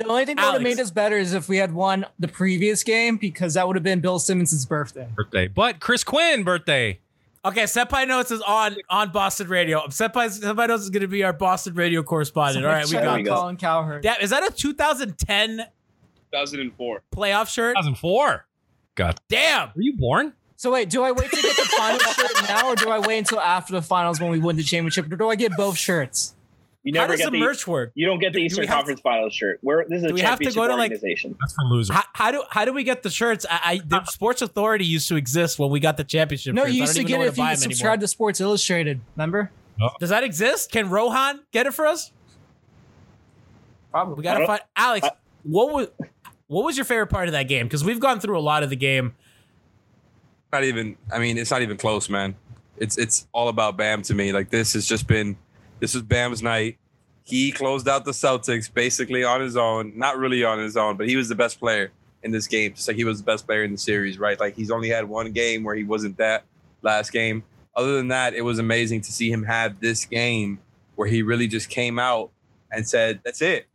The 0.00 0.06
only 0.06 0.24
thing 0.24 0.36
that 0.36 0.46
would 0.46 0.54
have 0.54 0.62
made 0.62 0.80
us 0.80 0.90
better 0.90 1.18
is 1.18 1.34
if 1.34 1.46
we 1.46 1.58
had 1.58 1.74
won 1.74 2.06
the 2.18 2.26
previous 2.26 2.82
game 2.82 3.18
because 3.18 3.52
that 3.54 3.66
would 3.66 3.76
have 3.76 3.82
been 3.82 4.00
Bill 4.00 4.18
Simmons' 4.18 4.64
birthday. 4.64 5.06
birthday, 5.14 5.46
but 5.46 5.78
Chris 5.78 6.04
Quinn 6.04 6.42
birthday. 6.42 7.00
Okay, 7.44 7.64
Senpai 7.64 8.08
Notes 8.08 8.30
is 8.30 8.40
on 8.40 8.76
on 8.88 9.12
Boston 9.12 9.48
Radio. 9.48 9.80
Senpai, 9.88 10.28
Senpai 10.40 10.68
Notes 10.68 10.84
is 10.84 10.90
going 10.90 11.02
to 11.02 11.08
be 11.08 11.22
our 11.22 11.34
Boston 11.34 11.74
radio 11.74 12.02
correspondent. 12.02 12.64
All 12.64 12.72
right, 12.72 12.86
we 12.86 12.92
got. 12.92 13.04
out 13.04 13.16
we 13.18 13.24
go. 13.24 13.34
Colin 13.34 13.58
Cowherd. 13.58 14.02
That, 14.04 14.22
is 14.22 14.30
that 14.30 14.42
a 14.42 14.50
2010 14.50 15.66
2004. 16.32 17.02
playoff 17.14 17.48
shirt? 17.48 17.76
2004. 17.76 18.46
God, 18.94 19.20
Damn. 19.28 19.68
were 19.76 19.82
you 19.82 19.98
born? 19.98 20.32
So 20.56 20.72
wait, 20.72 20.88
do 20.88 21.02
I 21.02 21.12
wait 21.12 21.30
to 21.30 21.42
get 21.42 21.56
the 21.56 21.70
final 21.76 21.98
shirt 22.12 22.48
now, 22.48 22.68
or 22.68 22.74
do 22.74 22.88
I 22.88 23.00
wait 23.00 23.18
until 23.18 23.40
after 23.40 23.74
the 23.74 23.82
finals 23.82 24.18
when 24.18 24.30
we 24.30 24.38
win 24.38 24.56
the 24.56 24.62
championship, 24.62 25.12
or 25.12 25.16
do 25.16 25.28
I 25.28 25.36
get 25.36 25.52
both 25.56 25.76
shirts? 25.76 26.34
You 26.82 26.92
How 26.94 27.02
never 27.02 27.12
does 27.12 27.20
get 27.20 27.24
the 27.26 27.30
the 27.32 27.44
merch 27.44 27.66
work? 27.66 27.92
You 27.94 28.06
don't 28.06 28.18
get 28.18 28.32
the 28.32 28.38
Do- 28.38 28.40
do 28.40 28.46
Eastern 28.46 28.62
we 28.62 28.66
have 28.68 28.76
Conference 28.76 29.00
Finals 29.00 29.34
shirt. 29.34 29.58
We're 29.62 29.84
this 29.88 29.98
is 29.98 30.04
a 30.04 30.08
do 30.08 30.14
we 30.14 30.20
have 30.22 30.38
to 30.38 30.44
championship 30.46 30.56
go 30.56 30.68
to, 30.68 30.74
like- 30.76 30.90
organization. 30.92 31.36
That's 31.40 31.52
for 31.52 31.64
losers. 31.64 31.94
How, 31.94 32.02
how 32.14 32.30
do 32.32 32.42
how 32.50 32.64
do 32.64 32.72
we 32.72 32.84
get 32.84 33.02
the 33.02 33.10
shirts? 33.10 33.44
I, 33.50 33.60
I 33.64 33.80
the 33.86 34.04
Sports 34.06 34.40
Authority 34.42 34.84
used 34.86 35.08
to 35.08 35.16
exist 35.16 35.58
when 35.58 35.70
we 35.70 35.78
got 35.80 35.96
the 35.96 36.04
championship. 36.04 36.54
No, 36.54 36.62
shirts. 36.62 36.74
you 36.74 36.80
used 36.80 36.96
to 36.96 37.04
get 37.04 37.20
it 37.20 37.26
if 37.28 37.36
you 37.36 37.44
buy 37.44 37.50
'em 37.52 37.56
subscribe 37.56 38.00
to 38.00 38.08
Sports 38.08 38.40
Illustrated. 38.40 39.00
Remember? 39.16 39.50
Oh. 39.82 39.88
Does 39.98 40.10
that 40.10 40.24
exist? 40.24 40.70
Can 40.72 40.88
Rohan 40.90 41.40
get 41.52 41.66
it 41.66 41.72
for 41.74 41.86
us? 41.86 42.12
Probably. 43.90 44.14
We 44.14 44.22
gotta 44.22 44.46
find 44.46 44.60
Alex. 44.76 45.08
what 45.42 45.72
was 45.72 45.88
what 46.46 46.64
was 46.64 46.76
your 46.76 46.84
favorite 46.84 47.08
part 47.08 47.28
of 47.28 47.32
that 47.32 47.44
game? 47.48 47.66
Because 47.66 47.84
we've 47.84 48.00
gone 48.00 48.20
through 48.20 48.38
a 48.38 48.40
lot 48.40 48.62
of 48.62 48.70
the 48.70 48.76
game. 48.76 49.14
Not 50.52 50.64
even. 50.64 50.96
I 51.12 51.18
mean, 51.18 51.38
it's 51.38 51.50
not 51.50 51.62
even 51.62 51.76
close, 51.76 52.08
man. 52.08 52.34
It's 52.76 52.98
it's 52.98 53.26
all 53.32 53.48
about 53.48 53.76
Bam 53.76 54.02
to 54.02 54.14
me. 54.14 54.32
Like 54.32 54.50
this 54.50 54.72
has 54.72 54.86
just 54.86 55.06
been. 55.06 55.36
This 55.80 55.94
was 55.94 56.02
Bam's 56.02 56.42
night. 56.42 56.78
He 57.24 57.52
closed 57.52 57.88
out 57.88 58.04
the 58.04 58.12
Celtics 58.12 58.72
basically 58.72 59.24
on 59.24 59.40
his 59.40 59.56
own. 59.56 59.92
Not 59.96 60.18
really 60.18 60.44
on 60.44 60.58
his 60.58 60.76
own, 60.76 60.96
but 60.96 61.08
he 61.08 61.16
was 61.16 61.28
the 61.28 61.34
best 61.34 61.58
player 61.58 61.90
in 62.22 62.30
this 62.30 62.46
game. 62.46 62.74
Like 62.86 62.96
he 62.96 63.04
was 63.04 63.18
the 63.18 63.24
best 63.24 63.46
player 63.46 63.64
in 63.64 63.72
the 63.72 63.78
series, 63.78 64.18
right? 64.18 64.38
Like 64.38 64.54
he's 64.54 64.70
only 64.70 64.88
had 64.88 65.08
one 65.08 65.32
game 65.32 65.64
where 65.64 65.74
he 65.74 65.84
wasn't 65.84 66.16
that 66.18 66.44
last 66.82 67.12
game. 67.12 67.42
Other 67.74 67.96
than 67.96 68.08
that, 68.08 68.34
it 68.34 68.42
was 68.42 68.58
amazing 68.58 69.00
to 69.02 69.12
see 69.12 69.30
him 69.30 69.44
have 69.44 69.80
this 69.80 70.04
game 70.04 70.58
where 70.96 71.08
he 71.08 71.22
really 71.22 71.46
just 71.46 71.70
came 71.70 71.98
out 71.98 72.30
and 72.70 72.86
said, 72.86 73.20
"That's 73.24 73.40
it. 73.40 73.66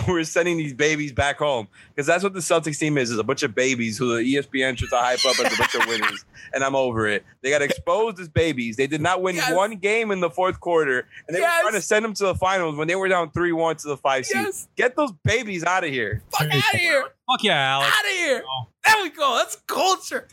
We're 0.08 0.24
sending 0.24 0.56
these 0.56 0.72
babies 0.74 1.12
back 1.12 1.38
home." 1.38 1.68
Because 1.94 2.06
that's 2.06 2.22
what 2.24 2.32
the 2.34 2.40
Celtics 2.40 2.78
team 2.78 2.98
is: 2.98 3.10
is 3.10 3.18
a 3.18 3.24
bunch 3.24 3.42
of 3.42 3.54
babies 3.54 3.98
who 3.98 4.16
the 4.16 4.22
ESPN 4.22 4.76
tries 4.76 4.90
to 4.90 4.96
hype 4.96 5.24
up 5.26 5.38
as 5.44 5.52
a 5.52 5.56
bunch 5.56 5.74
of 5.74 5.86
winners. 5.86 6.24
And 6.54 6.62
I'm 6.62 6.74
over 6.76 7.06
it. 7.08 7.24
They 7.40 7.48
got 7.48 7.62
exposed 7.62 8.20
as 8.20 8.28
babies. 8.28 8.76
They 8.76 8.86
did 8.86 9.00
not 9.00 9.22
win 9.22 9.36
Yes. 9.36 9.54
one 9.54 9.76
game 9.76 10.10
in 10.10 10.20
the 10.20 10.28
fourth 10.28 10.60
quarter, 10.60 11.06
and 11.26 11.34
they 11.34 11.40
Yes. 11.40 11.62
were 11.64 11.70
trying 11.70 11.80
to 11.80 11.86
send 11.86 12.04
them 12.04 12.12
to 12.14 12.24
the 12.24 12.34
finals 12.34 12.76
when 12.76 12.88
they 12.88 12.94
were 12.94 13.08
down 13.08 13.30
three-one 13.30 13.76
to 13.76 13.88
the 13.88 13.96
five 13.96 14.26
seed. 14.26 14.36
Yes. 14.42 14.68
Get 14.76 14.94
those 14.94 15.12
babies 15.24 15.64
out 15.64 15.82
of 15.84 15.88
here. 15.90 16.22
Fuck 16.30 16.48
out 16.50 16.74
of 16.74 16.80
here! 16.80 17.04
Fuck 17.30 17.42
yeah, 17.42 17.72
Alex. 17.74 17.96
Out 17.96 18.04
of 18.04 18.10
here! 18.10 18.42
There 18.84 19.02
we 19.02 19.08
go. 19.10 19.36
That's 19.36 19.56
culture. 19.66 20.28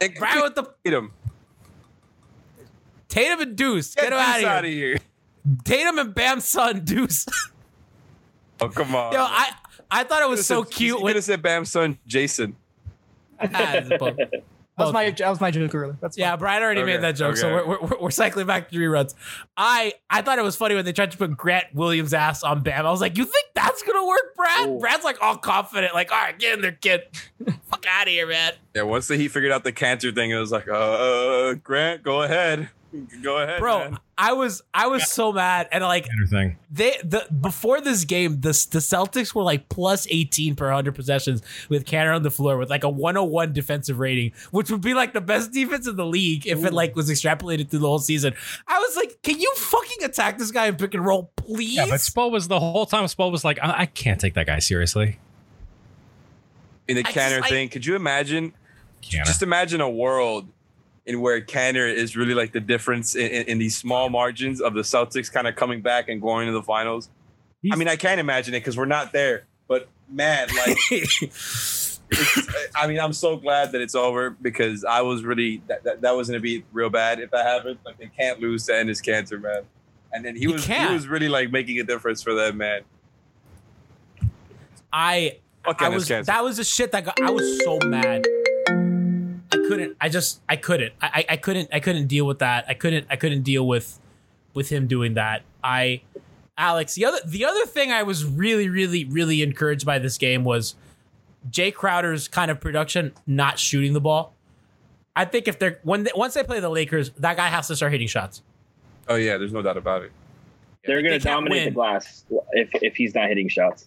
And 0.00 0.20
Right 0.20 0.42
with 0.42 0.56
the 0.56 0.64
Tatum. 0.84 1.12
Tatum 3.08 3.40
and 3.40 3.54
Deuce. 3.56 3.94
Get, 3.94 4.04
Get 4.04 4.12
him 4.14 4.18
out 4.18 4.34
this 4.34 4.42
of 4.44 4.48
out 4.50 4.64
here. 4.64 4.94
of 4.94 5.00
here. 5.00 5.56
Tatum 5.64 5.98
and 5.98 6.14
Bam's 6.14 6.44
son 6.46 6.80
Deuce. 6.84 7.26
Oh 8.62 8.68
come 8.68 8.94
on. 8.94 9.12
Yo, 9.12 9.20
I 9.22 9.50
I 9.90 10.04
thought 10.04 10.22
it 10.22 10.28
was 10.28 10.46
so 10.46 10.64
cute 10.64 10.88
You 10.98 11.02
when 11.04 11.10
could 11.10 11.16
have 11.16 11.24
said 11.24 11.42
Bam's 11.42 11.70
son, 11.70 11.98
Jayson. 12.06 12.54
Ah, 13.40 13.74
it's 13.74 13.90
a 13.90 13.98
both- 13.98 14.16
That 14.78 14.84
was 14.86 14.94
my 14.94 15.10
that 15.10 15.28
was 15.28 15.38
my 15.40 15.50
joke 15.50 15.74
earlier. 15.74 15.98
That's 16.00 16.16
Yeah, 16.16 16.34
Brian 16.36 16.62
already 16.62 16.80
Okay, 16.80 16.92
made 16.94 17.02
that 17.02 17.12
joke, 17.14 17.36
so 17.36 17.52
we're, 17.52 17.78
we're, 17.78 17.98
we're 18.00 18.10
cycling 18.10 18.46
back 18.46 18.70
to 18.70 18.76
reruns. 18.78 19.14
I 19.54 19.92
I 20.08 20.22
thought 20.22 20.38
it 20.38 20.42
was 20.44 20.56
funny 20.56 20.74
when 20.74 20.86
they 20.86 20.94
tried 20.94 21.10
to 21.12 21.18
put 21.18 21.36
Grant 21.36 21.66
Williams' 21.74 22.14
ass 22.14 22.42
on 22.42 22.62
Bam. 22.62 22.86
I 22.86 22.90
was 22.90 23.02
like, 23.02 23.18
you 23.18 23.24
think 23.26 23.48
that's 23.54 23.82
gonna 23.82 24.04
work, 24.06 24.34
Brad? 24.34 24.68
Ooh. 24.70 24.78
Brad's 24.78 25.04
like 25.04 25.18
all 25.20 25.36
confident, 25.36 25.92
like, 25.92 26.10
all 26.10 26.18
right, 26.18 26.38
get 26.38 26.54
in 26.54 26.62
there, 26.62 26.72
kid. 26.72 27.02
Fuck 27.64 27.84
out 27.86 28.04
of 28.06 28.08
here, 28.08 28.26
man. 28.26 28.54
Yeah, 28.74 28.82
once 28.82 29.08
he 29.08 29.28
figured 29.28 29.52
out 29.52 29.62
the 29.62 29.72
cancer 29.72 30.10
thing, 30.10 30.30
it 30.30 30.38
was 30.38 30.50
like, 30.50 30.66
uh, 30.68 31.52
Grant, 31.62 32.02
go 32.02 32.22
ahead. 32.22 32.70
Go 33.22 33.38
ahead. 33.40 33.60
Bro, 33.60 33.78
man. 33.78 33.98
I 34.24 34.34
was 34.34 34.62
I 34.72 34.86
was 34.86 35.10
so 35.10 35.32
mad, 35.32 35.68
and 35.72 35.82
like 35.82 36.06
Thing. 36.30 36.56
they 36.70 36.96
the 37.02 37.26
before 37.40 37.80
this 37.80 38.04
game, 38.04 38.34
the 38.40 38.50
the 38.70 38.78
Celtics 38.78 39.34
were 39.34 39.42
like 39.42 39.68
plus 39.68 40.06
eighteen 40.10 40.54
per 40.54 40.70
hundred 40.70 40.94
possessions 40.94 41.42
with 41.68 41.84
Kanter 41.84 42.14
on 42.14 42.22
the 42.22 42.30
floor 42.30 42.56
with 42.56 42.70
like 42.70 42.84
a 42.84 42.88
one 42.88 43.16
hundred 43.16 43.30
one 43.30 43.52
defensive 43.52 43.98
rating, 43.98 44.30
which 44.52 44.70
would 44.70 44.80
be 44.80 44.94
like 44.94 45.12
the 45.12 45.20
best 45.20 45.50
defense 45.50 45.88
in 45.88 45.96
the 45.96 46.06
league 46.06 46.46
if 46.46 46.64
it 46.64 46.72
like 46.72 46.94
was 46.94 47.10
extrapolated 47.10 47.68
through 47.68 47.80
the 47.80 47.88
whole 47.88 47.98
season. 47.98 48.32
I 48.68 48.78
was 48.78 48.94
like, 48.96 49.20
can 49.22 49.40
you 49.40 49.52
fucking 49.56 50.04
attack 50.04 50.38
this 50.38 50.52
guy 50.52 50.66
in 50.68 50.76
pick 50.76 50.94
and 50.94 51.04
roll, 51.04 51.32
please? 51.34 51.74
Yeah, 51.74 51.86
but 51.86 51.98
Spo 51.98 52.30
was 52.30 52.46
the 52.46 52.60
whole 52.60 52.86
time. 52.86 53.04
Spo 53.06 53.32
was 53.32 53.44
like, 53.44 53.58
I, 53.60 53.80
I 53.80 53.86
can't 53.86 54.20
take 54.20 54.34
that 54.34 54.46
guy 54.46 54.60
seriously. 54.60 55.18
in 56.86 56.94
the 56.96 57.00
I 57.00 57.10
just- 57.10 57.16
Kanter 57.16 57.42
I- 57.42 57.48
thing, 57.48 57.68
could 57.70 57.84
you 57.86 57.96
imagine? 57.96 58.52
Kanter. 59.02 59.24
Just 59.26 59.42
imagine 59.42 59.80
a 59.80 59.90
world 59.90 60.46
in 61.06 61.20
where 61.20 61.40
Kanter 61.40 61.92
is 61.92 62.16
really 62.16 62.34
like 62.34 62.52
the 62.52 62.60
difference 62.60 63.14
in, 63.16 63.26
in, 63.30 63.42
in 63.46 63.58
these 63.58 63.76
small 63.76 64.08
margins 64.08 64.60
of 64.60 64.74
the 64.74 64.82
Celtics 64.82 65.30
kind 65.32 65.46
of 65.48 65.56
coming 65.56 65.80
back 65.82 66.08
and 66.08 66.20
going 66.22 66.46
to 66.46 66.52
the 66.52 66.62
finals. 66.62 67.08
I 67.72 67.76
mean, 67.76 67.88
I 67.88 67.96
can't 67.96 68.20
imagine 68.20 68.54
it 68.54 68.60
because 68.60 68.76
we're 68.76 68.84
not 68.86 69.12
there. 69.12 69.44
But 69.68 69.88
man, 70.08 70.48
like, 70.54 70.76
I 72.76 72.86
mean, 72.86 72.98
I'm 73.00 73.12
so 73.12 73.36
glad 73.36 73.72
that 73.72 73.80
it's 73.80 73.94
over 73.94 74.30
because 74.30 74.84
I 74.84 75.00
was 75.02 75.22
really 75.24 75.62
that, 75.68 75.82
that, 75.84 76.00
that 76.02 76.16
was 76.16 76.28
going 76.28 76.38
to 76.38 76.42
be 76.42 76.64
real 76.72 76.90
bad 76.90 77.20
if 77.20 77.30
that 77.30 77.46
happened. 77.46 77.78
Like, 77.84 77.98
they 77.98 78.10
can't 78.16 78.40
lose 78.40 78.66
to 78.66 78.72
Enes 78.72 79.02
Kanter, 79.02 79.40
man. 79.40 79.62
And 80.12 80.24
then 80.24 80.36
he 80.36 80.42
You 80.42 80.52
was 80.52 80.64
can't. 80.66 80.90
he 80.90 80.94
was 80.94 81.08
really 81.08 81.28
like 81.28 81.50
making 81.50 81.78
a 81.80 81.84
difference 81.84 82.22
for 82.22 82.34
them, 82.34 82.58
man. 82.58 82.82
I 84.92 85.38
Fuck 85.64 85.80
I 85.80 85.88
was 85.88 86.06
cancer. 86.08 86.26
that 86.30 86.42
was 86.44 86.56
the 86.58 86.64
shit 86.64 86.92
that 86.92 87.04
got 87.04 87.20
I 87.22 87.30
was 87.30 87.62
so 87.64 87.78
mad. 87.86 88.26
I 89.64 89.68
couldn't 89.68 89.96
I 90.00 90.08
just 90.08 90.40
I 90.48 90.56
couldn't. 90.56 90.92
I, 91.00 91.06
I 91.06 91.24
I 91.30 91.36
couldn't 91.36 91.68
I 91.72 91.80
couldn't 91.80 92.06
deal 92.06 92.26
with 92.26 92.38
that. 92.40 92.64
I 92.68 92.74
couldn't 92.74 93.06
I 93.10 93.16
couldn't 93.16 93.42
deal 93.42 93.66
with 93.66 93.98
with 94.54 94.68
him 94.68 94.86
doing 94.86 95.14
that. 95.14 95.42
I 95.62 96.02
Alex, 96.58 96.94
the 96.94 97.04
other 97.04 97.18
the 97.24 97.44
other 97.44 97.66
thing 97.66 97.90
I 97.90 98.02
was 98.02 98.24
really, 98.24 98.68
really, 98.68 99.04
really 99.04 99.42
encouraged 99.42 99.86
by 99.86 99.98
this 99.98 100.18
game 100.18 100.44
was 100.44 100.74
Jae 101.50 101.72
Crowder's 101.72 102.28
kind 102.28 102.50
of 102.50 102.60
production 102.60 103.12
not 103.26 103.58
shooting 103.58 103.94
the 103.94 104.00
ball. 104.00 104.34
I 105.16 105.24
think 105.24 105.48
if 105.48 105.58
they're 105.58 105.80
when 105.82 106.04
they, 106.04 106.10
once 106.14 106.34
they 106.34 106.44
play 106.44 106.60
the 106.60 106.68
Lakers, 106.68 107.10
that 107.18 107.36
guy 107.36 107.48
has 107.48 107.68
to 107.68 107.76
start 107.76 107.92
hitting 107.92 108.08
shots. 108.08 108.42
oh 109.08 109.16
yeah, 109.16 109.36
there's 109.38 109.52
no 109.52 109.62
doubt 109.62 109.76
about 109.76 110.02
it. 110.02 110.12
They're 110.84 111.00
going 111.00 111.12
to 111.12 111.20
can't 111.20 111.36
dominate 111.36 111.58
win. 111.58 111.64
the 111.66 111.70
glass 111.74 112.24
if 112.52 112.70
if 112.74 112.96
he's 112.96 113.14
not 113.14 113.28
hitting 113.28 113.48
shots. 113.48 113.86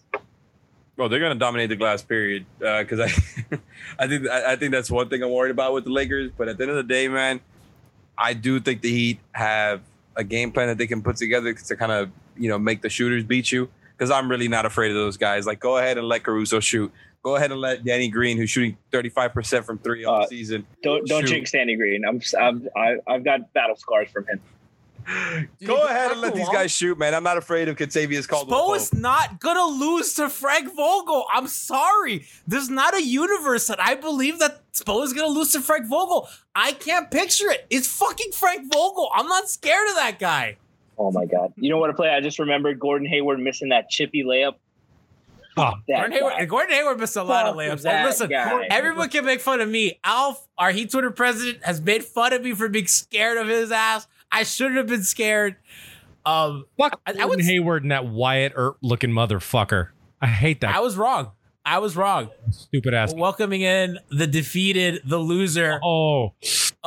Well, 0.97 1.09
they're 1.09 1.19
gonna 1.19 1.35
dominate 1.35 1.69
the 1.69 1.75
glass 1.75 2.01
period 2.01 2.45
uh, 2.65 2.81
because 2.83 2.99
I, 2.99 3.05
I 3.99 4.07
think 4.07 4.29
I, 4.29 4.53
I 4.53 4.55
think 4.55 4.71
that's 4.71 4.89
one 4.89 5.09
thing 5.09 5.21
I'm 5.23 5.31
worried 5.31 5.51
about 5.51 5.73
with 5.73 5.83
the 5.83 5.91
Lakers. 5.91 6.31
But 6.37 6.47
at 6.47 6.57
the 6.57 6.63
end 6.63 6.71
of 6.71 6.77
the 6.77 6.83
day, 6.83 7.07
man, 7.07 7.41
I 8.17 8.33
do 8.33 8.59
think 8.59 8.81
the 8.81 8.91
Heat 8.91 9.19
have 9.33 9.81
a 10.15 10.23
game 10.23 10.51
plan 10.51 10.67
that 10.67 10.77
they 10.77 10.87
can 10.87 11.01
put 11.03 11.17
together 11.17 11.53
to 11.53 11.75
kind 11.75 11.91
of 11.91 12.09
you 12.37 12.49
know 12.49 12.57
make 12.57 12.81
the 12.81 12.89
shooters 12.89 13.23
beat 13.23 13.51
you. 13.51 13.69
because 13.97 14.11
I'm 14.11 14.29
really 14.29 14.47
not 14.47 14.65
afraid 14.65 14.89
of 14.91 14.95
those 14.95 15.17
guys. 15.17 15.45
Like, 15.45 15.59
go 15.59 15.77
ahead 15.77 15.97
and 15.97 16.07
let 16.07 16.23
Caruso 16.23 16.59
shoot. 16.59 16.91
Go 17.23 17.35
ahead 17.37 17.51
and 17.51 17.59
let 17.59 17.83
Danny 17.83 18.07
Green, 18.07 18.37
who's 18.37 18.51
shooting 18.51 18.77
35% 18.91 19.65
from 19.65 19.79
three 19.79 20.05
all 20.05 20.19
the 20.19 20.25
uh, 20.25 20.27
season. 20.27 20.65
Don't 20.83 21.07
don't 21.07 21.21
shoot. 21.21 21.29
jinx 21.29 21.51
Danny 21.51 21.75
Green. 21.75 22.03
I'm, 22.07 22.21
I'm 22.39 22.67
I, 22.77 22.97
I've 23.07 23.23
got 23.23 23.51
battle 23.53 23.75
scars 23.75 24.09
from 24.11 24.27
him. 24.27 24.39
Go 25.63 25.85
ahead 25.85 26.11
and 26.11 26.21
let 26.21 26.33
these 26.35 26.49
guys 26.49 26.71
shoot, 26.71 26.97
man. 26.97 27.13
I'm 27.13 27.23
not 27.23 27.37
afraid 27.37 27.67
of 27.67 27.75
Kentavious 27.75 28.27
Caldwell. 28.27 28.59
Spo 28.59 28.65
Pope. 28.67 28.75
is 28.77 28.93
not 28.93 29.39
gonna 29.39 29.65
lose 29.65 30.13
to 30.15 30.29
Frank 30.29 30.73
Vogel. 30.75 31.25
I'm 31.33 31.47
sorry. 31.47 32.25
There's 32.47 32.69
not 32.69 32.95
a 32.95 33.01
universe 33.03 33.67
that 33.67 33.79
I 33.81 33.95
believe 33.95 34.39
that 34.39 34.61
Spo 34.73 35.03
is 35.03 35.13
gonna 35.13 35.27
lose 35.27 35.51
to 35.53 35.61
Frank 35.61 35.87
Vogel. 35.87 36.27
I 36.55 36.71
can't 36.71 37.11
picture 37.11 37.49
it. 37.49 37.65
It's 37.69 37.87
fucking 37.87 38.31
Frank 38.31 38.71
Vogel. 38.73 39.09
I'm 39.13 39.27
not 39.27 39.49
scared 39.49 39.87
of 39.89 39.95
that 39.95 40.17
guy. 40.19 40.57
Oh 40.97 41.11
my 41.11 41.25
god! 41.25 41.53
You 41.57 41.69
know 41.69 41.77
what 41.77 41.89
a 41.89 41.93
play? 41.93 42.09
I 42.09 42.21
just 42.21 42.39
remembered 42.39 42.79
Gordon 42.79 43.07
Hayward 43.07 43.39
missing 43.39 43.69
that 43.69 43.89
chippy 43.89 44.23
layup. 44.23 44.55
Oh, 45.57 45.73
That 45.87 45.97
Gordon 45.97 46.11
Hayward. 46.13 46.49
Gordon 46.49 46.75
Hayward 46.75 46.99
missed 46.99 47.15
a 47.15 47.23
lot 47.23 47.45
of 47.45 47.55
Fuck 47.55 47.63
layups. 47.63 47.81
that 47.83 47.95
And 47.95 48.05
listen, 48.05 48.29
guy. 48.29 48.65
everyone 48.69 49.07
can 49.09 49.23
make 49.23 49.39
fun 49.39 49.61
of 49.61 49.69
me. 49.69 49.99
Alf, 50.03 50.45
our 50.57 50.71
Heat 50.71 50.91
Twitter 50.91 51.11
president, 51.11 51.63
has 51.63 51.79
made 51.79 52.03
fun 52.03 52.33
of 52.33 52.41
me 52.43 52.53
for 52.53 52.67
being 52.67 52.87
scared 52.87 53.37
of 53.37 53.47
his 53.47 53.71
ass. 53.71 54.05
I 54.31 54.43
shouldn't 54.43 54.77
have 54.77 54.87
been 54.87 55.03
scared. 55.03 55.55
Um, 56.25 56.65
Fuck 56.77 56.99
I, 57.05 57.11
I 57.11 57.13
Gordon 57.13 57.29
would, 57.29 57.41
Hayward 57.45 57.83
and 57.83 57.91
that 57.91 58.07
Wyatt 58.07 58.53
Earp 58.55 58.77
looking 58.81 59.11
motherfucker. 59.11 59.89
I 60.21 60.27
hate 60.27 60.61
that 60.61 60.75
I 60.75 60.79
was 60.79 60.97
wrong. 60.97 61.31
I 61.63 61.79
was 61.79 61.95
wrong. 61.95 62.29
stupid 62.51 62.93
ass. 62.93 63.13
Welcoming 63.15 63.61
in 63.61 63.97
the 64.11 64.27
defeated, 64.27 65.01
the 65.05 65.17
loser. 65.17 65.79
Oh, 65.83 66.33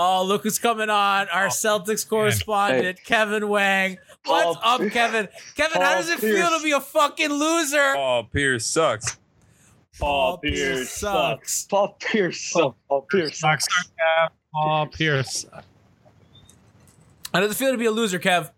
Oh, 0.01 0.25
look 0.25 0.45
who's 0.45 0.61
coming 0.61 0.91
on. 0.91 1.29
Our 1.31 1.49
Celtics 1.49 2.09
correspondent, 2.09 3.03
Kevin 3.05 3.49
Wang. 3.49 3.99
What's 4.25 4.59
Paul- 4.61 4.85
up, 4.87 4.93
Kevin? 4.93 5.27
Kevin, 5.57 5.83
how 5.83 5.97
does 5.97 6.09
it 6.09 6.21
feel 6.21 6.57
to 6.57 6.61
be 6.63 6.71
a 6.71 6.81
fucking 6.81 7.31
loser? 7.31 7.95
Oh, 7.97 8.23
Pierce 8.33 8.65
sucks. 8.67 9.19
Paul 9.99 10.39
Pierce 10.39 10.91
sucks. 10.91 11.65
Paul 11.65 11.97
Pierce 11.99 12.41
sucks. 12.41 12.79
Paul 12.89 13.07
Pierce 13.11 13.41
sucks. 13.41 13.67
Oh, 14.55 14.87
Pierce. 14.93 15.45
How 17.33 17.41
does 17.41 17.51
it 17.51 17.55
feel 17.57 17.73
to 17.73 17.79
be 17.79 17.87
a 17.87 17.91
loser, 17.91 18.19
Kev? 18.19 18.51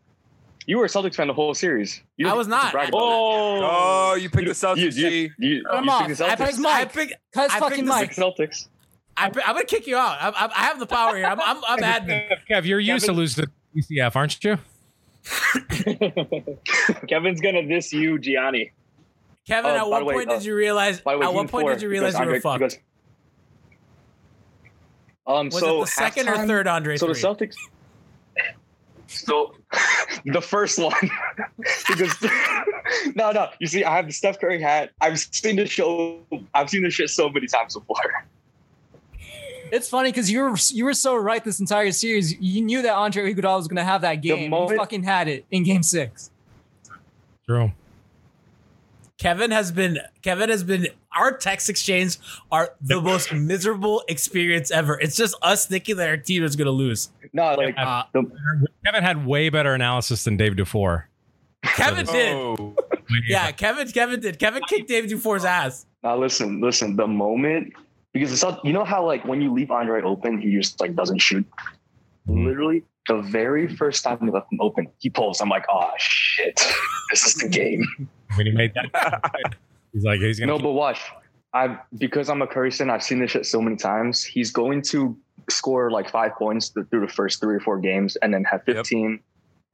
You 0.66 0.78
were 0.78 0.84
a 0.84 0.88
Celtics 0.88 1.14
fan 1.16 1.26
the 1.26 1.32
whole 1.34 1.54
series. 1.54 2.00
You 2.16 2.28
I 2.28 2.34
was 2.34 2.46
not. 2.46 2.70
brag 2.72 2.86
I- 2.86 2.88
about 2.88 2.98
it. 2.98 3.02
Oh, 3.64 4.14
you 4.20 4.30
picked 4.30 4.46
the 4.46 4.54
Celtics. 4.54 4.94
You, 4.96 5.08
you, 5.08 5.30
you, 5.38 5.64
Cut 5.64 5.78
him 5.78 5.84
you 5.84 5.90
off. 5.90 6.06
picked 6.06 6.18
the 6.18 6.24
I 6.26 6.28
Celtics. 6.36 6.38
picked 6.46 6.58
I 6.58 6.60
Mike. 6.60 6.92
pick, 6.92 7.12
Cut 7.34 7.42
his 7.50 7.52
I 7.52 7.58
fucking 7.60 7.76
picked 7.86 7.88
the 7.88 8.00
mic. 8.00 8.10
Celtics. 8.50 8.68
I, 9.16 9.26
I'm 9.26 9.32
gonna 9.32 9.64
kick 9.64 9.86
you 9.86 9.96
out. 9.96 10.16
I, 10.20 10.28
I, 10.28 10.46
I 10.46 10.62
have 10.66 10.78
the 10.78 10.86
power 10.86 11.16
here. 11.16 11.26
I'm, 11.26 11.40
I'm, 11.40 11.56
I'm 11.66 11.78
admin. 11.80 12.28
Kev, 12.48 12.64
you're 12.64 12.78
used 12.80 13.06
to 13.06 13.12
lose 13.12 13.34
the 13.34 13.48
UCF, 13.76 14.14
aren't 14.16 14.42
you? 14.44 14.56
Kevin's 17.08 17.40
gonna 17.40 17.66
diss 17.66 17.92
you, 17.92 18.18
Gianni. 18.18 18.72
Kevin, 19.46 19.72
Uh, 19.72 19.76
at 19.78 19.88
what 19.88 19.98
the 20.00 20.04
way, 20.04 20.14
point 20.14 20.30
uh, 20.30 20.34
did 20.34 20.44
you 20.44 20.54
realize? 20.54 21.04
Way, 21.04 21.14
At 21.14 21.18
what 21.20 21.32
game 21.34 21.48
point 21.48 21.50
four, 21.64 21.72
did 21.72 21.82
you 21.82 21.88
realize 21.88 22.14
you 22.14 22.20
were 22.20 22.24
Andre- 22.26 22.40
fucked? 22.40 22.58
because- 22.60 22.78
um, 25.26 25.46
Was 25.46 25.58
so 25.58 25.78
it 25.78 25.80
the 25.80 25.86
second 25.90 26.28
or 26.28 26.46
third 26.46 26.66
Andre 26.66 26.96
So 26.96 27.06
the 27.08 27.14
three? 27.14 27.22
Celtics. 27.22 27.54
So 29.10 29.54
the 30.24 30.40
first 30.40 30.78
one, 30.78 30.94
because 31.88 32.14
no, 33.14 33.32
no. 33.32 33.48
You 33.58 33.66
see, 33.66 33.84
I 33.84 33.94
have 33.96 34.06
the 34.06 34.12
Steph 34.12 34.40
Curry 34.40 34.60
hat. 34.60 34.90
I've 35.00 35.18
seen 35.18 35.56
the 35.56 35.66
show. 35.66 36.20
I've 36.54 36.70
seen 36.70 36.82
this 36.82 36.94
shit 36.94 37.10
so 37.10 37.28
many 37.28 37.46
times 37.46 37.74
before. 37.74 37.96
It's 39.72 39.88
funny 39.88 40.10
because 40.10 40.30
you 40.30 40.40
were 40.42 40.56
you 40.70 40.84
were 40.84 40.94
so 40.94 41.16
right 41.16 41.44
this 41.44 41.60
entire 41.60 41.92
series. 41.92 42.38
You 42.40 42.60
knew 42.62 42.82
that 42.82 42.94
Andre 42.94 43.32
Iguodala 43.32 43.56
was 43.58 43.68
going 43.68 43.76
to 43.76 43.84
have 43.84 44.00
that 44.02 44.16
game. 44.16 44.50
moment- 44.50 44.72
you 44.72 44.76
fucking 44.78 45.02
had 45.04 45.28
it 45.28 45.44
in 45.50 45.62
Game 45.64 45.82
Six. 45.82 46.30
True. 47.46 47.72
Kevin 49.20 49.50
has 49.50 49.70
been 49.70 49.98
Kevin 50.22 50.48
has 50.48 50.64
been 50.64 50.88
our 51.14 51.36
text 51.36 51.68
exchange 51.68 52.16
are 52.50 52.70
the 52.80 53.00
most 53.02 53.32
miserable 53.34 54.02
experience 54.08 54.70
ever. 54.70 54.98
It's 54.98 55.14
just 55.14 55.36
us 55.42 55.66
thinking 55.66 55.96
that 55.96 56.08
our 56.08 56.16
team 56.16 56.42
is 56.42 56.56
gonna 56.56 56.70
lose. 56.70 57.10
No, 57.34 57.54
like 57.54 57.74
Uh, 57.76 58.04
the, 58.14 58.22
Kevin 58.84 59.02
had 59.04 59.26
way 59.26 59.50
better 59.50 59.74
analysis 59.74 60.24
than 60.24 60.38
Dave 60.38 60.56
Dufour. 60.56 61.06
Kevin 61.62 62.06
did. 62.06 62.34
Oh, 62.34 62.74
Yeah, 63.28 63.52
Kevin 63.52 63.88
Kevin 63.88 64.20
did. 64.20 64.38
Kevin 64.38 64.62
kicked 64.66 64.88
Dave 64.88 65.06
Dufour's 65.08 65.44
ass. 65.44 65.84
now 66.02 66.16
listen, 66.16 66.62
listen. 66.62 66.96
The 66.96 67.06
moment 67.06 67.74
because 68.14 68.32
it's 68.32 68.42
not, 68.42 68.64
you 68.64 68.72
know 68.72 68.84
how 68.84 69.04
like 69.06 69.24
when 69.26 69.42
you 69.42 69.52
leave 69.52 69.70
Andre 69.70 70.00
open, 70.02 70.40
he 70.40 70.50
just 70.56 70.80
like 70.80 70.96
doesn't 70.96 71.18
shoot. 71.18 71.46
Mm-hmm. 72.28 72.46
Literally, 72.46 72.82
the 73.08 73.22
very 73.22 73.74
first 73.76 74.04
time 74.04 74.18
we 74.20 74.30
left 74.30 74.52
him 74.52 74.60
open, 74.60 74.88
he 74.98 75.10
pulls. 75.10 75.40
I'm 75.40 75.48
like, 75.48 75.64
oh 75.70 75.90
shit, 75.98 76.60
this 77.10 77.24
is 77.26 77.34
the 77.34 77.48
game. 77.48 77.84
When 78.36 78.46
he 78.46 78.52
made 78.52 78.72
that, 78.74 79.54
he's 79.92 80.04
like, 80.04 80.20
he's 80.20 80.38
gonna. 80.38 80.52
No, 80.52 80.58
but 80.60 80.70
watch. 80.70 81.00
I 81.52 81.78
because 81.98 82.30
I'm 82.30 82.42
a 82.42 82.46
Curry 82.46 82.70
fan, 82.70 82.90
I've 82.90 83.02
seen 83.02 83.18
this 83.18 83.32
shit 83.32 83.44
so 83.44 83.60
many 83.60 83.74
times. 83.74 84.22
He's 84.22 84.52
going 84.52 84.82
to 84.82 85.18
score 85.48 85.90
like 85.90 86.08
five 86.08 86.36
points 86.36 86.68
through 86.68 87.00
the 87.00 87.12
first 87.12 87.40
three 87.40 87.56
or 87.56 87.60
four 87.60 87.80
games, 87.80 88.14
and 88.22 88.32
then 88.32 88.44
have 88.44 88.62
15, 88.66 89.18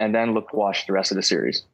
and 0.00 0.14
then 0.14 0.32
look 0.32 0.54
watch 0.54 0.86
the 0.86 0.94
rest 0.94 1.10
of 1.12 1.16
the 1.16 1.22
series. 1.22 1.64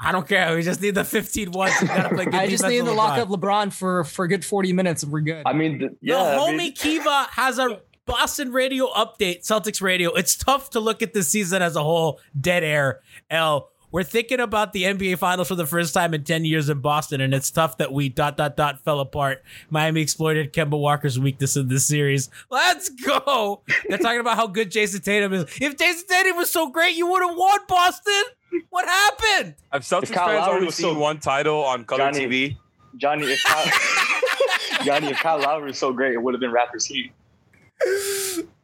I 0.00 0.12
don't 0.12 0.26
care. 0.26 0.54
We 0.56 0.62
just 0.62 0.80
need 0.80 0.94
the 0.94 1.04
15 1.04 1.52
ones. 1.52 1.74
We 1.80 1.88
gotta 1.88 2.14
play 2.14 2.24
good 2.24 2.34
I 2.34 2.48
just 2.48 2.64
need 2.66 2.80
with 2.82 2.90
to 2.90 2.96
lock 2.96 3.18
up 3.18 3.28
LeBron 3.28 3.70
for 3.70 4.04
for 4.04 4.24
a 4.24 4.28
good 4.28 4.46
forty 4.46 4.72
minutes, 4.72 5.02
and 5.02 5.12
we're 5.12 5.20
good. 5.20 5.42
I 5.44 5.52
mean, 5.52 5.78
the, 5.78 5.88
The 5.88 5.96
yeah, 6.00 6.22
I 6.22 6.36
homie 6.36 6.56
mean- 6.56 6.72
Kiva 6.72 7.26
has 7.32 7.58
a 7.58 7.80
Boston 8.06 8.52
radio 8.52 8.86
update, 8.92 9.40
Celtics 9.46 9.80
radio. 9.80 10.12
It's 10.12 10.36
tough 10.36 10.70
to 10.70 10.80
look 10.80 11.02
at 11.02 11.14
this 11.14 11.28
season 11.28 11.62
as 11.62 11.74
a 11.76 11.82
whole, 11.82 12.20
dead 12.38 12.62
air. 12.62 13.00
L. 13.30 13.70
We're 13.90 14.02
thinking 14.02 14.40
about 14.40 14.72
the 14.72 14.82
NBA 14.82 15.18
Finals 15.18 15.46
for 15.46 15.54
the 15.54 15.66
first 15.66 15.94
time 15.94 16.14
in 16.14 16.24
10 16.24 16.44
years 16.44 16.68
in 16.68 16.80
Boston, 16.80 17.20
and 17.20 17.32
it's 17.32 17.48
tough 17.52 17.76
that 17.78 17.92
we 17.92 18.08
dot 18.08 18.36
dot 18.36 18.56
dot 18.56 18.80
fell 18.84 18.98
apart. 18.98 19.44
Miami 19.70 20.00
exploited 20.02 20.52
Kemba 20.52 20.76
Walker's 20.78 21.16
weakness 21.18 21.56
in 21.56 21.68
this 21.68 21.86
series. 21.86 22.28
Let's 22.50 22.88
go. 22.88 23.62
They're 23.88 23.98
talking 23.98 24.18
about 24.18 24.36
how 24.36 24.48
good 24.48 24.72
Jayson 24.72 25.00
Tatum 25.02 25.32
is. 25.32 25.44
If 25.60 25.76
Jayson 25.76 26.08
Tatum 26.08 26.36
was 26.36 26.50
so 26.50 26.70
great, 26.70 26.96
you 26.96 27.06
would 27.06 27.22
have 27.22 27.36
won 27.36 27.60
Boston. 27.68 28.22
What 28.70 28.84
happened? 28.88 29.54
Have 29.72 29.82
Celtics 29.82 30.10
Kyle 30.12 30.26
fans 30.26 30.40
Lowry 30.40 30.54
only 30.56 30.66
was 30.66 30.74
seen 30.74 30.92
so- 30.94 30.98
one 30.98 31.20
title 31.20 31.62
on 31.64 31.84
color 31.84 32.10
Johnny- 32.10 32.26
TV? 32.26 32.56
Johnny, 32.96 33.26
if 33.26 33.42
Kyle, 33.44 34.84
Johnny, 34.84 35.06
if 35.08 35.18
Kyle 35.18 35.38
Lowry 35.38 35.66
was 35.68 35.78
so 35.78 35.92
great, 35.92 36.14
it 36.14 36.22
would 36.22 36.34
have 36.34 36.40
been 36.40 36.52
Raptors 36.52 36.86
Heat. 36.86 37.12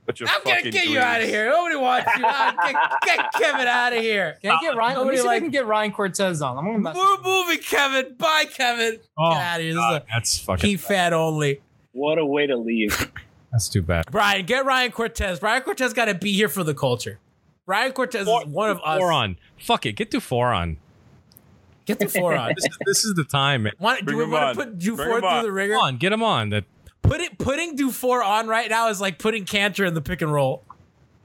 But 0.06 0.18
you're 0.18 0.28
I'm 0.28 0.42
gonna 0.42 0.56
fucking 0.56 0.72
get 0.72 0.86
you 0.86 0.98
out 0.98 1.20
of 1.20 1.28
here. 1.28 1.48
Nobody 1.48 1.76
wants 1.76 2.11
you. 2.16 2.22
Get, 2.22 2.76
get 3.04 3.32
Kevin 3.34 3.68
out 3.68 3.92
of 3.92 4.00
here. 4.00 4.38
Can 4.42 4.50
I 4.50 4.58
get 4.61 4.76
Ryan? 4.76 4.96
Let 4.98 5.06
me 5.06 5.12
Nobody 5.12 5.16
see 5.18 5.22
if 5.24 5.28
I 5.30 5.38
can 5.40 5.50
get 5.50 5.66
Ryan 5.66 5.92
Cortes 5.92 6.40
on. 6.42 6.58
I'm 6.58 6.64
gonna 6.64 6.78
mess. 6.78 6.96
We're 6.96 7.22
moving, 7.22 7.58
Kevin. 7.58 8.14
Bye, 8.18 8.46
Kevin. 8.52 8.98
Oh, 9.16 9.30
Get 9.30 9.40
out 9.40 9.56
of 9.56 9.62
here. 9.62 9.74
This 9.74 9.80
God, 9.80 10.02
is 10.02 10.08
that's 10.12 10.38
fucking. 10.40 10.62
key 10.68 10.76
fan 10.76 11.14
only. 11.14 11.61
What 11.92 12.18
a 12.18 12.26
way 12.26 12.46
to 12.46 12.56
leave. 12.56 13.11
That's 13.52 13.68
too 13.68 13.82
bad. 13.82 14.04
Brian, 14.12 14.46
get 14.46 14.64
Ryan 14.64 14.92
Cortes. 14.92 15.42
Ryan 15.42 15.62
Cortes 15.62 15.92
got 15.92 16.04
to 16.04 16.14
be 16.14 16.32
here 16.32 16.48
for 16.48 16.62
the 16.62 16.72
culture. 16.72 17.18
Ryan 17.66 17.90
Cortes 17.90 18.14
is 18.22 18.28
one 18.28 18.70
of 18.70 18.80
us. 18.84 18.98
Four 19.00 19.11
on. 19.11 19.38
Fuck 19.58 19.86
it. 19.86 19.96
Get 19.96 20.12
to 20.12 20.20
four 20.20 20.52
on. 20.52 20.76
Get 21.84 21.98
the 21.98 22.06
four 22.08 22.36
on. 22.36 22.50
This 22.54 22.64
is, 22.64 22.78
this 22.86 23.04
is 23.04 23.14
the 23.14 23.24
time, 23.24 23.64
man. 23.64 23.72
Want, 23.80 23.98
do 24.00 24.04
Bring 24.04 24.18
we 24.18 24.22
him 24.24 24.30
want 24.30 24.44
on. 24.44 24.54
to 24.54 24.56
put 24.56 24.66
Bring 24.78 24.78
Dufour 24.96 25.18
him 25.18 25.24
on. 25.24 25.40
through 25.42 25.48
the 25.48 25.52
ringer? 25.52 25.74
Come 25.74 25.82
on, 25.82 25.96
get 25.96 26.12
him 26.12 26.22
on. 26.22 26.50
That 26.50 26.64
Put 27.03 27.20
it, 27.20 27.38
putting 27.38 27.76
Dufour 27.76 28.22
on 28.22 28.46
right 28.46 28.68
now 28.70 28.88
is 28.88 29.01
like 29.01 29.18
putting 29.18 29.44
Kanter 29.44 29.86
in 29.86 29.94
the 29.94 30.01
pick 30.01 30.22
and 30.22 30.32
roll. 30.32 30.62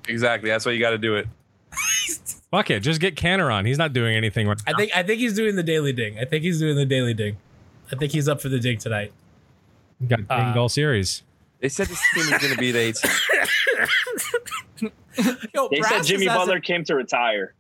Exactly. 0.08 0.50
That's 0.50 0.66
why 0.66 0.72
you 0.72 0.80
got 0.80 0.92
to 0.92 0.98
do 0.98 1.16
it. 1.16 1.28
fuck 2.52 2.70
it. 2.72 2.80
Just 2.82 3.02
get 3.02 3.16
Kanter 3.16 3.54
on. 3.54 3.66
He's 3.66 3.78
not 3.78 3.92
doing 3.94 4.16
anything 4.16 4.48
right 4.48 4.58
I 4.66 4.72
now. 4.72 4.78
think 4.78 4.92
I 4.96 5.04
think 5.04 5.20
he's 5.20 5.34
doing 5.36 5.56
the 5.56 5.64
daily 5.64 5.94
ding. 5.94 6.18
I 6.20 6.26
think 6.26 6.44
he's 6.44 6.60
doing 6.60 6.76
the 6.76 6.86
daily 6.86 7.14
ding. 7.14 7.38
I 7.92 7.96
think 7.96 8.12
he's 8.14 8.28
up 8.28 8.42
for 8.42 8.50
the 8.50 8.60
ding 8.60 8.78
tonight. 8.78 9.12
He 10.00 10.08
got 10.08 10.22
Uh, 10.30 10.40
dinged 10.44 10.58
all 10.58 10.70
series. 10.70 11.24
They 11.60 11.70
said 11.70 11.88
this 11.88 12.02
team 12.14 12.24
is 12.24 12.30
going 12.42 12.54
to 12.54 12.58
be 12.60 12.72
the 12.72 12.80
eight. 12.80 12.98
Yo, 15.54 15.70
They 15.70 15.82
said 15.82 16.04
Jimmy 16.04 16.26
is 16.26 16.32
a- 16.32 16.36
Butler 16.36 16.60
came 16.60 16.84
to 16.86 16.96
retire. 16.96 17.54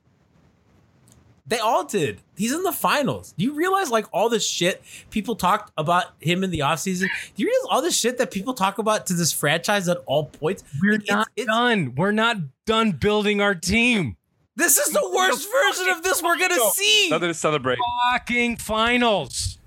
They 1.48 1.60
all 1.60 1.84
did. 1.84 2.22
He's 2.36 2.52
in 2.54 2.64
the 2.64 2.72
finals. 2.72 3.34
Do 3.38 3.44
you 3.44 3.54
realize 3.54 3.92
like 3.92 4.06
all 4.12 4.30
the 4.30 4.40
shit 4.40 4.82
people 5.12 5.36
talked 5.36 5.72
about 5.78 6.06
him 6.20 6.44
in 6.44 6.50
the 6.50 6.60
offseason? 6.60 7.02
Do 7.36 7.44
you 7.44 7.48
realize 7.48 7.68
all 7.70 7.82
the 7.84 7.92
shit 7.92 8.18
that 8.18 8.32
people 8.32 8.54
talk 8.56 8.80
about 8.80 9.06
to 9.08 9.14
this 9.14 9.32
franchise 9.32 9.88
at 9.88 9.98
all 10.08 10.26
points? 10.26 10.64
We're 10.82 10.94
Like, 10.94 11.02
it's- 11.04 11.16
not 11.16 11.28
it's- 11.36 11.56
done. 11.56 11.94
We're 11.96 12.12
not 12.12 12.38
done 12.66 12.92
building 12.94 13.42
our 13.42 13.54
team. 13.54 14.18
This 14.56 14.78
is 14.78 14.92
the 14.92 15.08
worst 15.14 15.48
version 15.52 15.90
of 15.90 16.02
this 16.02 16.24
we're 16.24 16.38
gonna 16.38 16.58
see. 16.74 17.10
Nothing 17.10 17.28
to 17.28 17.34
celebrate. 17.34 17.78
Fucking 18.14 18.58
finals. 18.58 19.60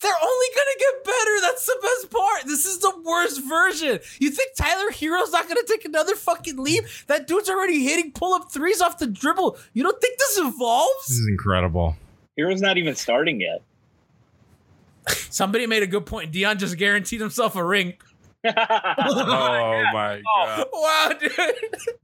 They're 0.00 0.12
only 0.22 0.46
gonna 0.54 0.78
get 0.78 1.04
better. 1.04 1.40
That's 1.40 1.66
the 1.66 1.78
best 1.82 2.10
part. 2.10 2.46
This 2.46 2.66
is 2.66 2.78
the 2.78 2.92
worst 3.04 3.42
version. 3.42 3.98
You 4.20 4.30
think 4.30 4.54
Tyler 4.56 4.90
Herro's 4.92 5.32
not 5.32 5.48
gonna 5.48 5.62
take 5.66 5.84
another 5.84 6.14
fucking 6.14 6.56
leap? 6.56 6.84
That 7.08 7.26
dude's 7.26 7.48
already 7.48 7.84
hitting 7.84 8.12
pull 8.12 8.34
up 8.34 8.52
threes 8.52 8.80
off 8.80 8.98
the 8.98 9.08
dribble. 9.08 9.58
You 9.72 9.82
don't 9.82 10.00
think 10.00 10.18
this 10.18 10.38
evolves? 10.38 11.08
This 11.08 11.18
is 11.18 11.28
incredible. 11.28 11.96
Herro's 12.36 12.60
not 12.60 12.78
even 12.78 12.94
starting 12.94 13.40
yet. 13.40 13.62
Somebody 15.30 15.66
made 15.66 15.82
a 15.82 15.86
good 15.86 16.06
point. 16.06 16.32
Dion 16.32 16.58
just 16.58 16.76
guaranteed 16.76 17.20
himself 17.20 17.56
a 17.56 17.64
ring. 17.64 17.94
Oh 18.44 18.52
my 19.92 20.22
god! 20.36 20.66
Wow, 20.72 21.10
dude. 21.20 21.30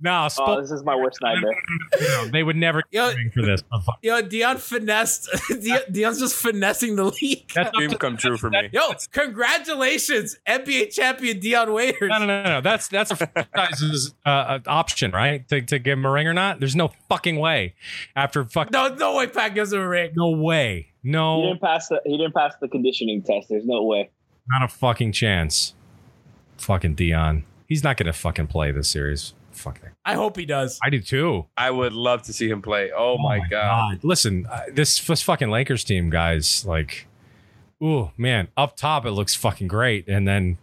No, 0.00 0.10
Oh, 0.24 0.28
Spo- 0.28 0.60
this 0.60 0.70
is 0.70 0.82
my 0.84 0.96
worst 0.96 1.18
nightmare. 1.22 1.56
no, 2.00 2.26
they 2.28 2.42
would 2.42 2.56
never 2.56 2.82
Yo- 2.90 3.12
ring 3.14 3.30
for 3.32 3.42
this. 3.42 3.62
Yo, 4.02 4.20
Dion 4.22 4.58
finessed. 4.58 5.28
Dion, 5.60 5.80
Dion's 5.90 6.18
just 6.18 6.34
finessing 6.36 6.96
the 6.96 7.04
league. 7.22 7.50
That's 7.54 7.70
Dream 7.76 7.90
come 7.92 8.16
true 8.16 8.36
for 8.36 8.50
me. 8.50 8.68
Yo, 8.72 8.80
congratulations, 9.12 10.38
NBA 10.46 10.92
champion 10.92 11.38
Dion 11.40 11.72
Waiters. 11.72 12.08
No, 12.10 12.18
no, 12.18 12.26
no, 12.26 12.42
no. 12.42 12.60
That's 12.60 12.88
that's 12.88 13.10
a 13.10 13.16
franchise's 13.16 14.14
uh, 14.26 14.28
uh, 14.28 14.58
option, 14.66 15.10
right? 15.12 15.46
To, 15.48 15.60
to 15.62 15.78
give 15.78 15.98
him 15.98 16.04
a 16.04 16.10
ring 16.10 16.26
or 16.26 16.34
not? 16.34 16.58
There's 16.60 16.76
no 16.76 16.90
fucking 17.08 17.38
way. 17.38 17.74
After 18.16 18.44
fuck, 18.44 18.70
No, 18.70 18.88
no 18.94 19.16
way 19.16 19.26
Pat 19.26 19.54
gives 19.54 19.72
him 19.72 19.80
a 19.80 19.88
ring. 19.88 20.12
no 20.16 20.30
way, 20.30 20.88
No. 21.02 21.42
He 21.42 21.48
didn't 21.48 21.60
pass 21.62 21.88
the 21.88 22.00
he 22.04 22.16
didn't 22.16 22.34
pass 22.34 22.54
the 22.60 22.68
conditioning 22.68 23.22
test. 23.22 23.48
There's 23.48 23.66
no 23.66 23.82
way. 23.84 24.10
not 24.48 24.62
a 24.62 24.68
fucking 24.68 25.12
chance. 25.12 25.74
Fucking 26.64 26.94
Dion, 26.94 27.44
he's 27.68 27.84
not 27.84 27.98
gonna 27.98 28.14
fucking 28.14 28.46
play 28.46 28.72
this 28.72 28.88
series. 28.88 29.34
Fucking, 29.52 29.90
I 30.04 30.14
hope 30.14 30.36
he 30.36 30.46
does. 30.46 30.80
I 30.82 30.88
do 30.88 31.00
too. 31.00 31.44
I 31.58 31.70
would 31.70 31.92
love 31.92 32.22
to 32.22 32.32
see 32.32 32.48
him 32.48 32.62
play. 32.62 32.90
Oh, 32.96 33.18
my, 33.18 33.40
god. 33.50 34.02
Listen, 34.02 34.46
uh, 34.50 34.62
this 34.72 34.98
this 35.06 35.20
fucking 35.20 35.50
Lakers 35.50 35.84
team, 35.84 36.08
guys, 36.08 36.64
like, 36.64 37.06
ooh, 37.82 38.10
man, 38.16 38.48
up 38.56 38.76
top 38.76 39.04
it 39.04 39.10
looks 39.10 39.34
fucking 39.34 39.68
great, 39.68 40.08
and 40.08 40.26
then, 40.26 40.56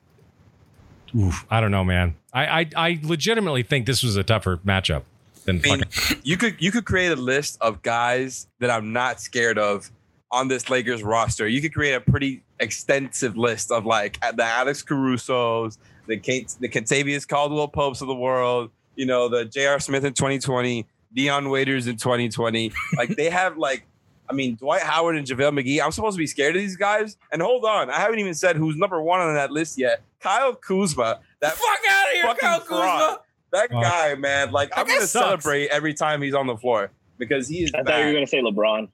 ooh, 1.15 1.31
I 1.51 1.61
don't 1.61 1.71
know, 1.71 1.83
man. 1.83 2.15
I 2.33 2.61
I, 2.61 2.69
I 2.75 2.99
legitimately 3.03 3.61
think 3.61 3.85
this 3.85 4.01
was 4.01 4.15
a 4.15 4.23
tougher 4.23 4.57
matchup 4.57 5.03
than 5.45 5.57
I 5.57 5.61
mean, 5.61 5.83
fucking. 5.83 6.21
you 6.23 6.35
could 6.35 6.55
you 6.59 6.71
could 6.71 6.85
create 6.85 7.11
a 7.11 7.15
list 7.15 7.59
of 7.61 7.83
guys 7.83 8.47
that 8.59 8.71
I'm 8.71 8.91
not 8.91 9.21
scared 9.21 9.59
of 9.59 9.91
on 10.31 10.47
this 10.47 10.69
Lakers 10.69 11.03
roster. 11.03 11.47
You 11.47 11.61
could 11.61 11.73
create 11.73 11.93
a 11.93 12.01
pretty 12.01 12.43
extensive 12.59 13.37
list 13.37 13.71
of 13.71 13.85
like 13.85 14.19
the 14.35 14.43
Alex 14.43 14.81
Caruso's, 14.83 15.77
the 16.07 16.17
Kate, 16.17 16.53
the 16.59 16.69
Kentavious 16.69 17.27
Caldwell 17.27 17.67
Popes 17.67 18.01
of 18.01 18.07
the 18.07 18.15
world. 18.15 18.71
You 18.95 19.05
know, 19.05 19.29
the 19.29 19.45
J.R. 19.45 19.79
Smith 19.79 20.03
in 20.03 20.13
2020, 20.13 20.85
Dion 21.13 21.49
Waiters 21.49 21.87
in 21.87 21.97
2020. 21.97 22.71
Like 22.97 23.15
they 23.15 23.29
have 23.29 23.57
like. 23.57 23.85
I 24.29 24.33
mean, 24.33 24.55
Dwight 24.55 24.81
Howard 24.81 25.17
and 25.17 25.27
JaVale 25.27 25.59
McGee. 25.59 25.83
I'm 25.83 25.91
supposed 25.91 26.15
to 26.15 26.19
be 26.19 26.25
scared 26.27 26.55
of 26.55 26.61
these 26.61 26.77
guys. 26.77 27.17
And 27.33 27.41
hold 27.41 27.65
on, 27.65 27.89
I 27.89 27.99
haven't 27.99 28.19
even 28.19 28.33
said 28.33 28.55
who's 28.55 28.77
number 28.77 29.01
one 29.01 29.19
on 29.19 29.33
that 29.33 29.51
list 29.51 29.77
yet. 29.77 30.03
Kyle 30.21 30.55
Kuzma. 30.55 31.19
That 31.41 31.51
Fuck 31.51 31.79
out 31.89 32.07
of 32.07 32.13
here, 32.13 32.23
fucking 32.23 32.39
Kyle 32.39 32.59
fraud. 32.61 32.99
Kuzma. 32.99 33.19
That 33.51 33.71
Fuck. 33.71 33.83
guy, 33.83 34.15
man. 34.15 34.51
Like 34.53 34.71
I'm 34.77 34.87
gonna 34.87 35.01
sucks. 35.01 35.11
celebrate 35.43 35.67
every 35.67 35.93
time 35.93 36.21
he's 36.21 36.33
on 36.33 36.47
the 36.47 36.55
floor 36.55 36.91
because 37.17 37.49
he 37.49 37.63
is 37.63 37.71
I 37.73 37.83
thought 37.83 37.99
you 37.99 38.05
were 38.05 38.13
gonna 38.13 38.27
say 38.27 38.41
LeBron. 38.41 38.87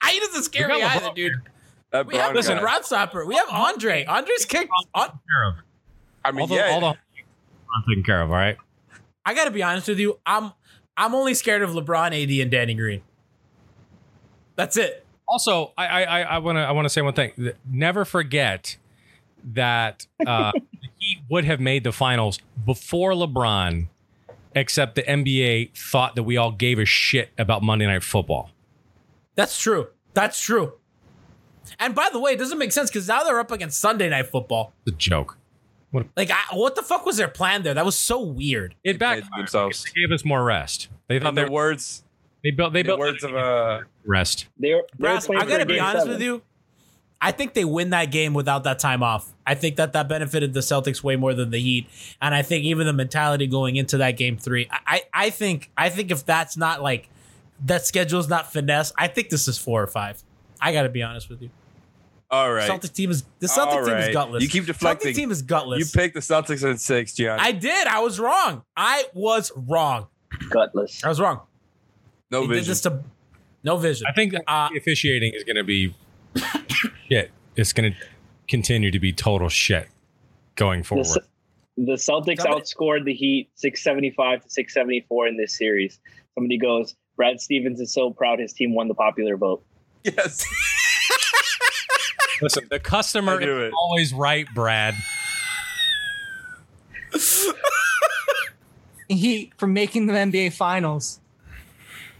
I 0.00 0.10
he 0.12 0.20
doesn't 0.20 0.44
scare 0.44 0.68
me 0.68 0.80
got 0.80 0.96
either, 0.96 1.12
dude. 1.14 1.32
That 1.92 2.06
We 2.06 2.14
have 2.16 2.26
Bron 2.26 2.36
listen, 2.36 2.56
guy. 2.58 2.62
Rod 2.62 2.84
Stopper. 2.84 3.24
We 3.26 3.36
have 3.36 3.48
Andre. 3.50 4.04
Andre's 4.04 4.44
kicked. 4.44 4.70
On, 4.94 5.06
care 5.06 5.48
of. 5.48 5.54
I 6.24 6.32
mean, 6.32 6.40
All 6.42 6.46
the, 6.48 6.54
yeah. 6.56 6.70
all 6.72 6.80
the 6.80 6.86
I'm 6.86 7.82
taken 7.88 8.02
care 8.04 8.22
of. 8.22 8.30
All 8.30 8.36
right. 8.36 8.56
I 9.24 9.34
gotta 9.34 9.50
be 9.50 9.62
honest 9.62 9.88
with 9.88 9.98
you. 9.98 10.18
I'm 10.24 10.52
I'm 10.96 11.14
only 11.14 11.34
scared 11.34 11.62
of 11.62 11.70
LeBron, 11.70 12.06
AD, 12.22 12.40
and 12.42 12.50
Danny 12.50 12.74
Green. 12.74 13.02
That's 14.54 14.76
it. 14.76 15.04
Also, 15.28 15.72
I 15.76 16.04
I 16.04 16.20
I 16.22 16.38
want 16.38 16.56
to 16.56 16.60
I 16.60 16.72
want 16.72 16.84
to 16.86 16.88
say 16.90 17.02
one 17.02 17.14
thing. 17.14 17.32
Never 17.70 18.04
forget 18.04 18.76
that 19.52 20.06
uh, 20.26 20.52
the 20.82 20.88
Heat 20.98 21.18
would 21.28 21.44
have 21.44 21.60
made 21.60 21.84
the 21.84 21.92
finals 21.92 22.38
before 22.64 23.12
LeBron, 23.12 23.88
except 24.54 24.94
the 24.94 25.02
NBA 25.02 25.76
thought 25.76 26.14
that 26.14 26.22
we 26.22 26.36
all 26.36 26.52
gave 26.52 26.78
a 26.78 26.84
shit 26.84 27.30
about 27.36 27.62
Monday 27.62 27.86
Night 27.86 28.02
Football. 28.04 28.50
That's 29.34 29.60
true. 29.60 29.88
That's 30.14 30.40
true. 30.40 30.74
And 31.78 31.94
by 31.94 32.08
the 32.12 32.18
way, 32.18 32.32
it 32.32 32.38
doesn't 32.38 32.58
make 32.58 32.72
sense 32.72 32.90
because 32.90 33.08
now 33.08 33.24
they're 33.24 33.40
up 33.40 33.50
against 33.50 33.78
Sunday 33.80 34.08
Night 34.08 34.26
Football. 34.26 34.72
It's 34.86 34.94
a 34.94 34.98
joke. 34.98 35.38
Like, 36.14 36.30
I, 36.30 36.54
what 36.54 36.74
the 36.74 36.82
fuck 36.82 37.06
was 37.06 37.16
their 37.16 37.28
plan 37.28 37.62
there? 37.62 37.72
That 37.72 37.86
was 37.86 37.96
so 37.96 38.20
weird. 38.20 38.74
It 38.84 38.98
back 38.98 39.22
themselves. 39.34 39.84
They 39.84 40.02
gave 40.02 40.12
us 40.12 40.24
more 40.24 40.44
rest. 40.44 40.88
They 41.08 41.18
thought 41.18 41.30
In 41.30 41.34
they 41.36 41.44
the 41.44 41.50
words, 41.50 42.04
they 42.42 42.50
built 42.50 42.74
they 42.74 42.82
the 42.82 42.88
built 42.88 42.98
words 43.00 43.24
of 43.24 43.34
uh, 43.34 43.80
rest. 44.04 44.46
They're, 44.58 44.82
they're 44.98 45.12
Brass, 45.12 45.26
playing 45.26 45.40
I 45.40 45.44
for 45.44 45.50
gotta 45.50 45.64
be 45.66 45.74
game 45.74 45.84
honest 45.84 46.04
seven. 46.04 46.12
with 46.12 46.22
you. 46.22 46.42
I 47.18 47.32
think 47.32 47.54
they 47.54 47.64
win 47.64 47.90
that 47.90 48.10
game 48.10 48.34
without 48.34 48.64
that 48.64 48.78
time 48.78 49.02
off. 49.02 49.32
I 49.46 49.54
think 49.54 49.76
that 49.76 49.94
that 49.94 50.06
benefited 50.06 50.52
the 50.52 50.60
Celtics 50.60 51.02
way 51.02 51.16
more 51.16 51.32
than 51.32 51.50
the 51.50 51.58
Heat, 51.58 51.88
and 52.20 52.34
I 52.34 52.42
think 52.42 52.64
even 52.64 52.86
the 52.86 52.92
mentality 52.92 53.46
going 53.46 53.76
into 53.76 53.96
that 53.98 54.18
game 54.18 54.36
three. 54.36 54.68
I, 54.70 54.78
I, 54.86 55.02
I 55.14 55.30
think, 55.30 55.70
I 55.78 55.88
think 55.88 56.10
if 56.10 56.26
that's 56.26 56.58
not 56.58 56.82
like 56.82 57.08
that 57.64 57.86
schedule's 57.86 58.28
not 58.28 58.52
finesse, 58.52 58.92
I 58.98 59.08
think 59.08 59.30
this 59.30 59.48
is 59.48 59.56
four 59.56 59.82
or 59.82 59.86
five. 59.86 60.22
I 60.60 60.72
got 60.72 60.82
to 60.82 60.88
be 60.88 61.02
honest 61.02 61.28
with 61.28 61.42
you. 61.42 61.50
all 62.30 62.52
right. 62.52 62.66
Celtic 62.66 62.92
team 62.92 63.10
is 63.10 63.24
the 63.38 63.48
Celtic 63.48 63.78
All 63.78 63.84
team 63.86 63.96
is 63.96 64.08
gutless. 64.14 64.42
You 64.42 64.48
keep 64.48 64.66
deflecting. 64.66 65.04
Celtic 65.08 65.16
team 65.16 65.30
is 65.30 65.42
gutless. 65.42 65.78
You 65.78 65.86
picked 66.00 66.14
the 66.14 66.20
Celtics 66.20 66.68
in 66.68 66.76
six, 66.78 67.14
Gian. 67.14 67.38
I 67.40 67.52
did. 67.52 67.86
I 67.86 68.00
was 68.00 68.18
wrong. 68.18 68.62
I 68.76 69.04
was 69.14 69.52
wrong. 69.56 70.06
Gutless. 70.50 71.04
I 71.04 71.08
was 71.08 71.20
wrong. 71.20 71.40
no 72.30 72.40
They 72.42 72.46
did 72.48 72.54
vision. 72.54 72.70
this 72.70 72.80
to 72.82 73.02
no 73.62 73.76
vision. 73.76 74.06
I 74.08 74.12
think 74.12 74.34
Uh, 74.46 74.68
the 74.72 74.78
officiating 74.78 75.32
is 75.34 75.44
going 75.44 75.56
to 75.56 75.64
be 75.64 75.94
shit. 77.08 77.30
It's 77.56 77.72
going 77.72 77.92
to 77.92 77.98
continue 78.48 78.90
to 78.90 78.98
be 78.98 79.12
total 79.12 79.48
shit 79.48 79.88
going 80.56 80.82
forward. 80.82 81.06
Ce- 81.06 81.18
the 81.76 81.92
Celtics 81.92 82.38
Somebody- 82.40 82.62
outscored 82.62 83.04
the 83.04 83.12
Heat 83.14 83.50
675 83.56 84.42
to 84.44 84.50
674 84.50 85.28
in 85.28 85.36
this 85.36 85.56
series. 85.56 86.00
Somebody 86.34 86.58
goes, 86.58 86.94
Brad 87.16 87.40
Stevens 87.40 87.80
is 87.80 87.92
so 87.92 88.10
proud 88.10 88.38
his 88.38 88.52
team 88.52 88.74
won 88.74 88.88
the 88.88 88.94
popular 88.94 89.36
vote. 89.36 89.64
Yes. 90.06 90.46
Listen, 92.42 92.66
the 92.70 92.78
customer 92.78 93.40
is 93.40 93.46
it. 93.48 93.72
always 93.72 94.12
right, 94.12 94.46
Brad. 94.54 94.94
He 99.08 99.52
for 99.56 99.66
making 99.66 100.06
the 100.06 100.12
NBA 100.14 100.52
Finals. 100.52 101.20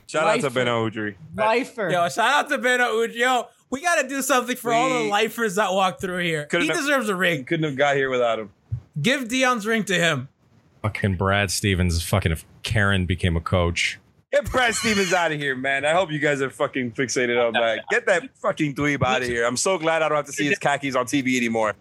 Shout 0.06 0.22
out 0.24 0.36
to 0.36 0.42
Lifer. 0.42 0.50
Ben 0.54 0.66
Odry. 0.68 1.14
Lifer. 1.34 1.90
Yo, 1.90 2.08
shout 2.08 2.44
out 2.44 2.48
to 2.50 2.58
Ben 2.58 2.78
Uj. 2.78 3.14
Yo, 3.14 3.48
we 3.70 3.80
got 3.82 4.00
to 4.02 4.08
do 4.08 4.22
something 4.22 4.54
for 4.56 4.72
all 4.72 4.88
the 4.88 5.08
lifers 5.08 5.56
that 5.56 5.72
walk 5.72 6.00
through 6.00 6.22
here. 6.22 6.42
He 6.42 6.46
Couldn't 6.46 6.68
have- 6.68 6.76
deserves 6.76 7.08
a 7.08 7.16
ring. 7.16 7.44
Couldn't 7.44 7.64
have 7.68 7.76
got 7.76 7.96
here 7.96 8.08
without 8.08 8.38
him. 8.38 8.50
Give 9.02 9.26
Dion's 9.28 9.66
ring 9.66 9.82
to 9.84 9.94
him. 9.94 10.28
Fucking 10.82 11.16
Brad 11.16 11.50
Stevens. 11.50 12.00
Fucking 12.04 12.30
if 12.30 12.44
Karen 12.62 13.04
became 13.04 13.36
a 13.36 13.40
coach. 13.40 13.98
Get 14.32 14.50
Brad 14.50 14.74
Stevens 14.74 15.12
out 15.12 15.32
of 15.32 15.38
here, 15.38 15.54
man. 15.54 15.84
I 15.84 15.92
hope 15.92 16.10
you 16.10 16.18
guys 16.18 16.42
are 16.42 16.50
fucking 16.50 16.92
fixated 16.92 17.42
on 17.42 17.52
that. 17.52 17.84
Get 17.90 18.06
that 18.06 18.36
fucking 18.36 18.74
dweeb 18.74 19.02
out 19.02 19.22
of 19.22 19.28
here. 19.28 19.46
I'm 19.46 19.56
so 19.56 19.78
glad 19.78 20.02
I 20.02 20.08
don't 20.08 20.16
have 20.16 20.26
to 20.26 20.32
see 20.32 20.46
his 20.46 20.58
khakis 20.58 20.96
on 20.96 21.06
TV 21.06 21.36
anymore. 21.36 21.74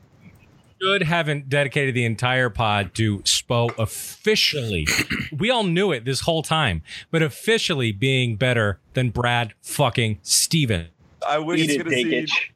Should 0.81 1.03
haven't 1.03 1.49
dedicated 1.49 1.95
the 1.95 2.05
entire 2.05 2.49
pod 2.49 2.93
to 2.95 3.19
Spo 3.19 3.75
officially. 3.79 4.87
we 5.37 5.49
all 5.49 5.63
knew 5.63 5.91
it 5.91 6.05
this 6.05 6.21
whole 6.21 6.43
time, 6.43 6.81
but 7.11 7.21
officially 7.23 7.91
being 7.91 8.35
better 8.35 8.79
than 8.93 9.09
Brad 9.09 9.53
fucking 9.61 10.19
Steven. 10.21 10.89
I 11.27 11.39
wish 11.39 11.61
Eat 11.61 11.69
you 11.69 11.75
it, 11.75 11.77
could 11.77 11.85
have 11.87 11.93
seen. 11.93 12.07
Dakic. 12.11 12.54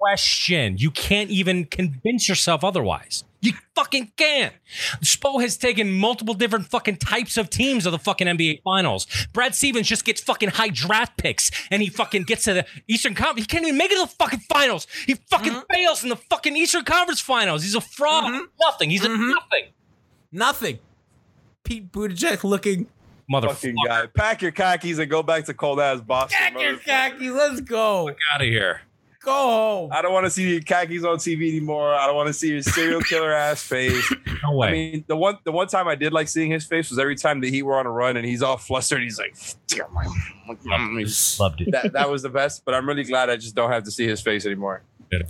Question. 0.00 0.78
You 0.78 0.90
can't 0.90 1.30
even 1.30 1.66
convince 1.66 2.28
yourself 2.28 2.64
otherwise. 2.64 3.24
You 3.42 3.52
fucking 3.74 4.12
can't. 4.16 4.52
Spo 5.02 5.40
has 5.40 5.56
taken 5.56 5.92
multiple 5.92 6.34
different 6.34 6.66
fucking 6.66 6.96
types 6.96 7.38
of 7.38 7.48
teams 7.48 7.86
of 7.86 7.92
the 7.92 7.98
fucking 7.98 8.26
NBA 8.26 8.62
finals. 8.62 9.06
Brad 9.32 9.54
Stevens 9.54 9.88
just 9.88 10.04
gets 10.04 10.20
fucking 10.20 10.50
high 10.50 10.68
draft 10.68 11.16
picks 11.16 11.50
and 11.70 11.80
he 11.80 11.88
fucking 11.88 12.24
gets 12.24 12.44
to 12.44 12.52
the 12.52 12.66
Eastern 12.86 13.14
Conference. 13.14 13.44
He 13.44 13.46
can't 13.46 13.64
even 13.64 13.78
make 13.78 13.90
it 13.90 13.94
to 13.94 14.02
the 14.02 14.14
fucking 14.18 14.40
finals. 14.40 14.86
He 15.06 15.14
fucking 15.14 15.52
uh-huh. 15.52 15.64
fails 15.72 16.02
in 16.02 16.10
the 16.10 16.16
fucking 16.16 16.54
Eastern 16.54 16.84
Conference 16.84 17.20
finals. 17.20 17.62
He's 17.62 17.74
a 17.74 17.80
fraud. 17.80 18.24
Mm-hmm. 18.24 18.44
Nothing. 18.60 18.90
He's 18.90 19.04
a 19.04 19.08
mm-hmm. 19.08 19.30
nothing. 19.30 19.72
Nothing. 20.32 20.78
Pete 21.64 21.90
Buttigieg 21.90 22.44
looking. 22.44 22.88
motherfucking 23.32 23.74
guy. 23.86 24.06
Pack 24.06 24.42
your 24.42 24.52
khakis 24.52 24.98
and 24.98 25.10
go 25.10 25.22
back 25.22 25.46
to 25.46 25.54
cold 25.54 25.80
ass 25.80 26.00
Boston. 26.02 26.36
Pack 26.38 26.60
your 26.60 26.76
khakis. 26.76 27.30
Let's 27.30 27.60
go. 27.62 28.10
Out 28.34 28.42
of 28.42 28.46
here. 28.46 28.82
Go 29.22 29.32
home. 29.32 29.90
I 29.92 30.00
don't 30.00 30.12
want 30.14 30.24
to 30.24 30.30
see 30.30 30.50
your 30.50 30.60
khakis 30.62 31.04
on 31.04 31.18
TV 31.18 31.50
anymore. 31.50 31.92
I 31.94 32.06
don't 32.06 32.16
want 32.16 32.28
to 32.28 32.32
see 32.32 32.48
your 32.48 32.62
serial 32.62 33.00
killer 33.02 33.32
ass 33.32 33.62
face. 33.66 34.10
No 34.42 34.52
way. 34.56 34.68
I 34.68 34.72
mean, 34.72 35.04
the 35.08 35.16
one 35.16 35.36
the 35.44 35.52
one 35.52 35.66
time 35.66 35.88
I 35.88 35.94
did 35.94 36.12
like 36.14 36.26
seeing 36.28 36.50
his 36.50 36.64
face 36.64 36.88
was 36.88 36.98
every 36.98 37.16
time 37.16 37.40
the 37.40 37.50
Heat 37.50 37.62
were 37.62 37.78
on 37.78 37.84
a 37.86 37.90
run 37.90 38.16
and 38.16 38.24
he's 38.26 38.42
all 38.42 38.56
flustered. 38.56 39.02
He's 39.02 39.18
like, 39.18 39.36
"Damn, 39.66 39.92
my- 39.92 40.06
Loved 41.38 41.60
it. 41.60 41.70
that 41.72 41.92
that 41.92 42.10
was 42.10 42.22
the 42.22 42.28
best. 42.30 42.64
But 42.64 42.74
I'm 42.74 42.88
really 42.88 43.04
glad 43.04 43.28
I 43.30 43.36
just 43.36 43.54
don't 43.54 43.70
have 43.70 43.84
to 43.84 43.90
see 43.90 44.06
his 44.06 44.20
face 44.20 44.46
anymore. 44.46 44.82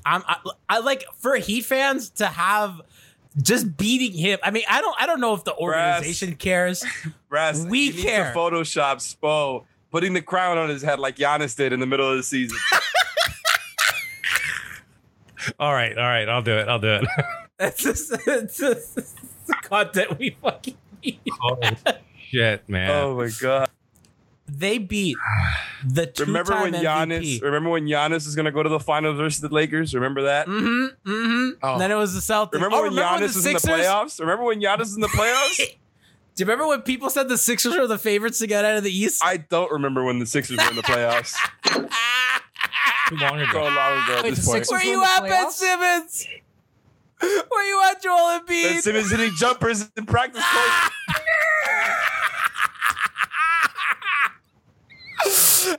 I'm, 0.05 0.23
I, 0.27 0.37
I 0.69 0.79
like 0.81 1.05
for 1.17 1.37
Heat 1.37 1.63
fans 1.65 2.11
to 2.11 2.27
have 2.27 2.81
just 3.43 3.77
beating 3.77 4.13
him. 4.17 4.39
I 4.43 4.51
mean, 4.51 4.65
I 4.69 4.81
don't. 4.83 4.95
I 5.01 5.07
don't 5.07 5.21
know 5.21 5.35
if 5.35 5.45
the 5.45 5.55
organization 5.57 6.37
cares. 6.37 6.85
Brass, 7.29 7.65
We 7.65 7.87
he 7.87 7.91
needs 7.93 8.03
care. 8.05 8.33
to 8.33 8.39
Photoshop 8.39 8.97
Spo 9.17 9.65
putting 9.91 10.13
the 10.13 10.23
crown 10.23 10.59
on 10.59 10.69
his 10.69 10.83
head 10.83 11.01
like 11.01 11.17
Giannis 11.17 11.57
did 11.57 11.73
in 11.73 11.81
the 11.81 11.87
middle 11.87 12.09
of 12.09 12.17
the 12.17 12.23
season. 12.23 12.57
All 15.59 15.73
right. 15.73 15.97
All 15.97 16.05
right. 16.05 16.29
I'll 16.29 16.43
do 16.43 16.53
it. 16.59 16.69
I'll 16.69 16.79
do 16.79 16.95
it. 16.97 17.05
It's 17.63 17.83
just, 17.83 18.11
it's 18.27 18.57
just 18.57 18.97
it's 18.97 19.13
the 19.47 19.53
content 19.65 20.19
we 20.19 20.31
fucking 20.41 20.79
need. 21.05 21.21
oh, 21.43 21.59
shit, 22.19 22.67
man. 22.67 22.91
oh 22.91 23.15
my 23.19 23.29
god. 23.39 23.69
they 24.49 24.79
beat 24.79 25.19
the 25.87 26.07
two-time 26.07 26.29
Remember 26.35 26.55
when 26.63 26.73
Giannis? 26.73 27.37
MVP. 27.39 27.43
Remember 27.43 27.69
when 27.69 27.85
Giannis 27.85 28.27
is 28.27 28.35
gonna 28.35 28.51
go 28.51 28.63
to 28.63 28.71
the 28.71 28.81
finals 28.81 29.19
versus 29.19 29.43
the 29.43 29.51
Lakers? 29.51 29.95
Remember 29.95 30.23
that? 30.23 30.47
Mm-hmm. 30.47 31.11
Mm-hmm. 31.11 31.51
Oh. 31.63 31.73
And 31.73 31.81
then 31.83 31.91
it 31.91 31.97
was 31.97 32.15
the 32.15 32.21
Celtics. 32.33 32.55
Remember 32.55 32.77
Oh, 32.77 32.83
when 32.85 32.93
remember 32.93 33.27
Giannis 33.27 33.33
the 33.35 33.39
was 33.39 33.47
in 33.47 33.53
the 33.53 33.59
playoffs? 33.59 34.21
Remember 34.21 34.45
when 34.45 34.63
Giannis 34.63 34.79
was 34.79 34.95
in 34.95 35.01
the 35.03 35.09
playoffs? 35.15 35.57
Do 35.59 35.65
you 36.39 36.47
remember 36.47 36.67
when 36.67 36.81
people 36.81 37.11
said 37.11 37.29
the 37.29 37.37
Sixers 37.37 37.77
were 37.77 37.87
the 37.89 37.99
favorites 37.99 38.39
to 38.39 38.47
get 38.47 38.65
out 38.65 38.79
of 38.79 38.85
the 38.85 38.91
East? 38.91 39.21
I 39.23 39.37
don't 39.37 39.71
remember 39.71 40.03
when 40.03 40.19
the 40.19 40.25
Sixers 40.25 40.57
were 40.57 40.71
in 40.71 40.77
the 40.77 40.83
playoffs. 40.83 41.35
Too 43.11 43.17
long 43.17 43.39
so 43.39 43.45
ago. 43.51 43.63
long 43.65 44.05
ago 44.05 44.15
at 44.19 44.23
Wait, 44.23 44.31
this 44.31 44.45
the 44.45 44.51
point. 44.53 44.67
Sixers 44.67 44.71
Where 44.71 44.79
were 44.79 44.85
you 44.85 45.01
the 45.01 45.07
at, 45.11 45.23
Ben? 45.29 45.51
Simmons? 45.51 46.27
Where 47.49 47.67
you 47.67 47.83
at, 47.91 48.01
Joel 48.01 48.39
Embiid? 48.39 48.47
Ben 48.47 48.77
Embiid? 48.77 48.81
Simmons 48.83 49.11
hitting 49.11 49.33
jumpers 49.37 49.91
in 49.97 50.07
practice 50.07 50.45
court. 50.45 50.93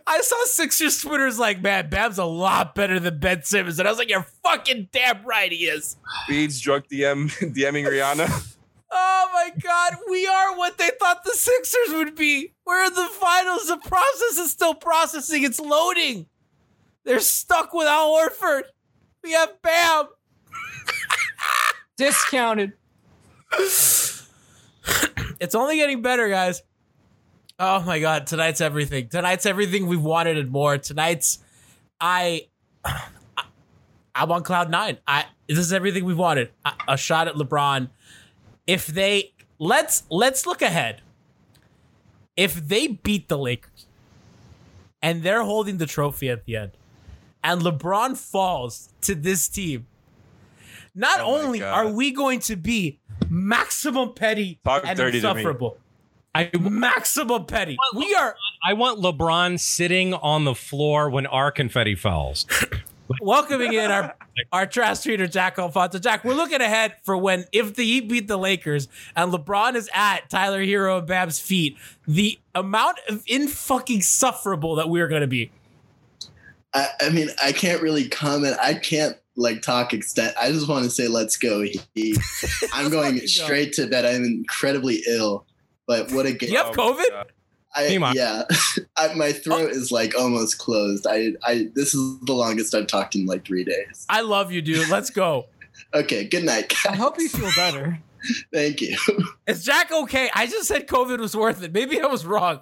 I 0.05 0.19
saw 0.21 0.43
Sixers 0.45 1.01
Twitter's 1.01 1.39
like, 1.39 1.61
man, 1.61 1.89
Bam's 1.89 2.17
a 2.17 2.25
lot 2.25 2.75
better 2.75 2.99
than 2.99 3.17
Ben 3.19 3.43
Simmons. 3.43 3.79
And 3.79 3.87
I 3.87 3.91
was 3.91 3.97
like, 3.97 4.09
you're 4.09 4.27
fucking 4.43 4.89
damn 4.91 5.25
right 5.25 5.53
he 5.53 5.67
is. 5.67 5.95
Beads 6.27 6.59
drunk 6.59 6.89
DM 6.89 7.29
DMing 7.55 7.87
Rihanna. 7.87 8.47
Oh 8.93 9.29
my 9.31 9.51
God, 9.61 9.93
we 10.09 10.27
are 10.27 10.57
what 10.57 10.77
they 10.77 10.89
thought 10.99 11.23
the 11.23 11.31
Sixers 11.31 11.93
would 11.95 12.13
be. 12.13 12.51
We're 12.65 12.83
in 12.83 12.93
the 12.93 13.07
finals. 13.07 13.69
The 13.69 13.77
process 13.77 14.37
is 14.37 14.51
still 14.51 14.73
processing, 14.73 15.43
it's 15.43 15.61
loading. 15.61 16.25
They're 17.03 17.19
stuck 17.19 17.73
with 17.73 17.87
Al 17.87 18.09
Horford. 18.15 18.63
We 19.23 19.31
have 19.31 19.61
Bam. 19.61 20.05
Discounted. 21.97 22.73
It's 25.39 25.55
only 25.55 25.77
getting 25.77 26.01
better, 26.01 26.29
guys. 26.29 26.61
Oh 27.59 27.81
my 27.81 27.99
god, 27.99 28.27
tonight's 28.27 28.61
everything. 28.61 29.09
Tonight's 29.09 29.45
everything 29.45 29.87
we've 29.87 30.01
wanted 30.01 30.37
and 30.37 30.49
more. 30.49 30.77
Tonight's 30.77 31.39
I 31.99 32.47
I'm 34.15 34.31
on 34.31 34.43
cloud 34.43 34.69
9. 34.69 34.97
I 35.07 35.25
this 35.47 35.59
is 35.59 35.73
everything 35.73 36.05
we've 36.05 36.17
wanted. 36.17 36.51
A, 36.65 36.71
a 36.89 36.97
shot 36.97 37.27
at 37.27 37.35
LeBron. 37.35 37.89
If 38.65 38.87
they 38.87 39.33
let's 39.59 40.03
let's 40.09 40.45
look 40.45 40.61
ahead. 40.61 41.01
If 42.35 42.55
they 42.67 42.87
beat 42.87 43.27
the 43.27 43.37
Lakers 43.37 43.85
and 45.01 45.21
they're 45.21 45.43
holding 45.43 45.77
the 45.77 45.85
trophy 45.85 46.29
at 46.29 46.45
the 46.45 46.55
end 46.55 46.71
and 47.43 47.61
LeBron 47.61 48.17
falls 48.17 48.89
to 49.01 49.15
this 49.15 49.47
team, 49.47 49.87
not 50.95 51.19
Oh 51.19 51.35
only 51.37 51.59
God. 51.59 51.73
are 51.73 51.91
we 51.91 52.11
going 52.11 52.39
to 52.41 52.55
be 52.55 52.99
maximum 53.29 54.13
petty 54.13 54.59
Talk 54.65 54.83
and 54.85 54.97
dirty 54.97 55.21
to 55.21 55.27
me. 55.27 55.39
insufferable. 55.41 55.77
I, 56.33 56.49
Maximum 56.57 57.45
petty. 57.45 57.77
We 57.93 58.15
are 58.15 58.35
I 58.65 58.73
want 58.73 59.01
LeBron 59.01 59.59
sitting 59.59 60.13
on 60.13 60.45
the 60.45 60.55
floor 60.55 61.09
when 61.09 61.25
our 61.25 61.51
confetti 61.51 61.95
falls. 61.95 62.45
welcoming 63.21 63.73
in 63.73 63.91
our 63.91 64.15
our 64.53 64.65
trash 64.65 64.99
tweeter 64.99 65.29
Jack 65.29 65.59
Alfonso. 65.59 65.99
Jack, 65.99 66.23
we're 66.23 66.33
looking 66.35 66.61
ahead 66.61 66.95
for 67.03 67.17
when 67.17 67.45
if 67.51 67.75
the 67.75 67.83
Heat 67.83 68.07
beat 68.07 68.27
the 68.29 68.37
Lakers 68.37 68.87
and 69.15 69.33
LeBron 69.33 69.75
is 69.75 69.89
at 69.93 70.29
Tyler 70.29 70.63
Herro 70.63 70.99
and 70.99 71.07
Bam's 71.07 71.39
feet, 71.39 71.75
the 72.07 72.39
amount 72.55 72.99
of 73.09 73.23
in 73.27 73.49
fucking 73.49 74.01
sufferable 74.01 74.75
that 74.75 74.87
we 74.87 75.01
are 75.01 75.09
going 75.09 75.21
to 75.21 75.27
be. 75.27 75.51
I, 76.73 76.87
I 77.01 77.09
mean, 77.09 77.29
I 77.43 77.51
can't 77.51 77.81
really 77.81 78.07
comment. 78.07 78.57
I 78.61 78.73
can't 78.73 79.17
like 79.35 79.61
talk 79.61 79.93
extent. 79.93 80.35
I 80.39 80.51
just 80.51 80.67
want 80.67 80.83
to 80.85 80.89
say, 80.89 81.07
let's 81.07 81.37
go. 81.37 81.61
Heat. 81.93 82.17
I'm 82.73 82.89
going 82.89 83.19
straight 83.27 83.73
to 83.73 83.87
bed. 83.87 84.05
I'm 84.05 84.23
incredibly 84.23 85.03
ill, 85.07 85.45
but 85.87 86.11
what 86.11 86.25
a 86.25 86.33
game! 86.33 86.51
You 86.51 86.57
have 86.57 86.73
COVID? 86.73 87.25
I, 87.73 87.87
yeah, 88.13 88.43
I, 88.97 89.13
my 89.13 89.31
throat 89.31 89.71
is 89.71 89.91
like 89.91 90.13
almost 90.17 90.57
closed. 90.57 91.07
I, 91.07 91.33
I, 91.43 91.69
this 91.73 91.93
is 91.95 92.19
the 92.21 92.33
longest 92.33 92.75
I've 92.75 92.87
talked 92.87 93.15
in 93.15 93.25
like 93.25 93.45
three 93.45 93.63
days. 93.63 94.05
I 94.09 94.21
love 94.21 94.51
you, 94.51 94.61
dude. 94.61 94.89
Let's 94.89 95.09
go. 95.09 95.45
Okay, 95.93 96.23
good 96.23 96.45
night. 96.45 96.73
I 96.87 96.95
hope 96.95 97.19
you 97.19 97.27
feel 97.27 97.49
better. 97.53 97.99
Thank 98.53 98.79
you. 98.79 98.95
Is 99.45 99.65
Jack 99.65 99.91
okay? 99.91 100.29
I 100.33 100.45
just 100.45 100.69
said 100.69 100.87
COVID 100.87 101.19
was 101.19 101.35
worth 101.35 101.61
it. 101.63 101.73
Maybe 101.73 101.99
I 101.99 102.05
was 102.05 102.25
wrong. 102.25 102.61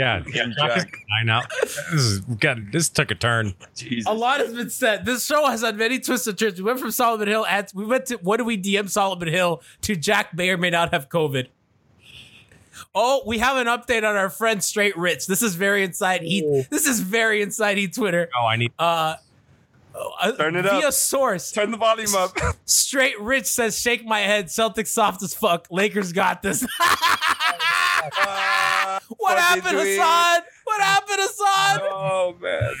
Yeah, 0.00 0.22
yeah. 0.32 0.46
Jack 0.58 0.78
is 0.78 0.84
fine 0.84 1.26
now. 1.26 1.42
This 1.60 1.78
is 1.92 2.20
God, 2.20 2.72
this 2.72 2.88
took 2.88 3.10
a 3.10 3.14
turn. 3.14 3.52
Jesus. 3.76 4.10
A 4.10 4.14
lot 4.14 4.40
has 4.40 4.54
been 4.54 4.70
said. 4.70 5.04
This 5.04 5.26
show 5.26 5.46
has 5.46 5.60
had 5.60 5.76
many 5.76 5.98
twists 5.98 6.26
and 6.26 6.38
turns. 6.38 6.56
We 6.58 6.64
went 6.64 6.80
from 6.80 6.90
Solomon 6.90 7.28
Hill 7.28 7.44
at 7.44 7.70
we 7.74 7.84
went 7.84 8.06
to 8.06 8.16
what 8.16 8.38
do 8.38 8.44
we 8.44 8.56
DM 8.56 8.88
Solomon 8.88 9.28
Hill 9.28 9.60
to 9.82 9.94
Jack 9.94 10.32
may 10.32 10.48
or 10.48 10.56
may 10.56 10.70
not 10.70 10.94
have 10.94 11.10
COVID. 11.10 11.48
Oh, 12.94 13.22
we 13.26 13.38
have 13.38 13.58
an 13.58 13.66
update 13.66 14.08
on 14.08 14.16
our 14.16 14.30
friend 14.30 14.64
Straight 14.64 14.96
Rich. 14.96 15.26
This 15.26 15.42
is 15.42 15.54
very 15.54 15.84
inside 15.84 16.22
Heat. 16.22 16.66
This 16.70 16.86
is 16.86 17.00
very 17.00 17.42
inside 17.42 17.76
Heat 17.76 17.94
Twitter. 17.94 18.30
Oh, 18.40 18.46
I 18.46 18.56
need. 18.56 18.72
Uh, 18.78 19.16
uh, 19.94 20.32
Turn 20.32 20.56
it 20.56 20.62
via 20.62 20.88
up. 20.88 20.94
source. 20.94 21.52
Turn 21.52 21.72
the 21.72 21.76
volume 21.76 22.14
up. 22.14 22.32
Straight 22.64 23.20
Rich 23.20 23.46
says, 23.46 23.78
"Shake 23.78 24.06
my 24.06 24.20
head." 24.20 24.46
Celtics 24.46 24.88
soft 24.88 25.22
as 25.22 25.34
fuck. 25.34 25.66
Lakers 25.70 26.14
got 26.14 26.40
this. 26.42 26.66
what 29.18 29.38
Fucking 29.38 29.62
happened. 29.62 29.78
Hassan? 29.78 30.40
What 30.64 30.80
happened, 30.80 31.18
Hassan? 31.20 31.80
Oh 31.82 32.34
man. 32.40 32.72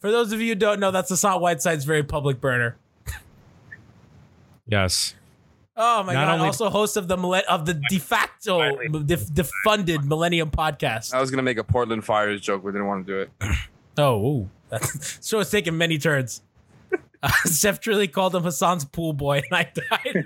For 0.00 0.10
those 0.10 0.32
of 0.32 0.40
you 0.40 0.48
who 0.48 0.54
don't 0.54 0.78
know, 0.80 0.90
that's 0.90 1.08
Hassan 1.08 1.40
Whiteside's 1.40 1.84
very 1.84 2.02
public 2.02 2.40
burner. 2.40 2.76
Yes. 4.68 5.14
Oh 5.76 6.02
my 6.02 6.14
Not 6.14 6.26
god! 6.26 6.34
only- 6.34 6.46
also 6.46 6.70
host 6.70 6.96
of 6.96 7.06
the 7.08 7.16
millen- 7.16 7.42
of 7.48 7.66
the 7.66 7.74
de 7.90 7.98
facto 7.98 8.76
def- 9.04 9.26
defunded 9.28 10.04
Millennium 10.04 10.50
podcast. 10.50 11.12
I 11.14 11.20
was 11.20 11.30
gonna 11.30 11.42
make 11.42 11.58
a 11.58 11.64
Portland 11.64 12.04
Fires 12.04 12.40
joke, 12.40 12.62
but 12.64 12.72
didn't 12.72 12.86
want 12.86 13.06
to 13.06 13.12
do 13.12 13.20
it. 13.20 13.30
Oh, 13.98 14.26
ooh. 14.26 14.50
that 14.68 15.18
show 15.24 15.38
has 15.38 15.50
taken 15.50 15.76
many 15.78 15.98
turns. 15.98 16.42
Uh, 17.22 17.30
Chef 17.50 17.80
truly 17.80 18.06
called 18.08 18.34
him 18.34 18.42
Hassan's 18.42 18.84
pool 18.84 19.14
boy, 19.14 19.38
and 19.38 19.46
I 19.50 19.70
died. 19.74 20.24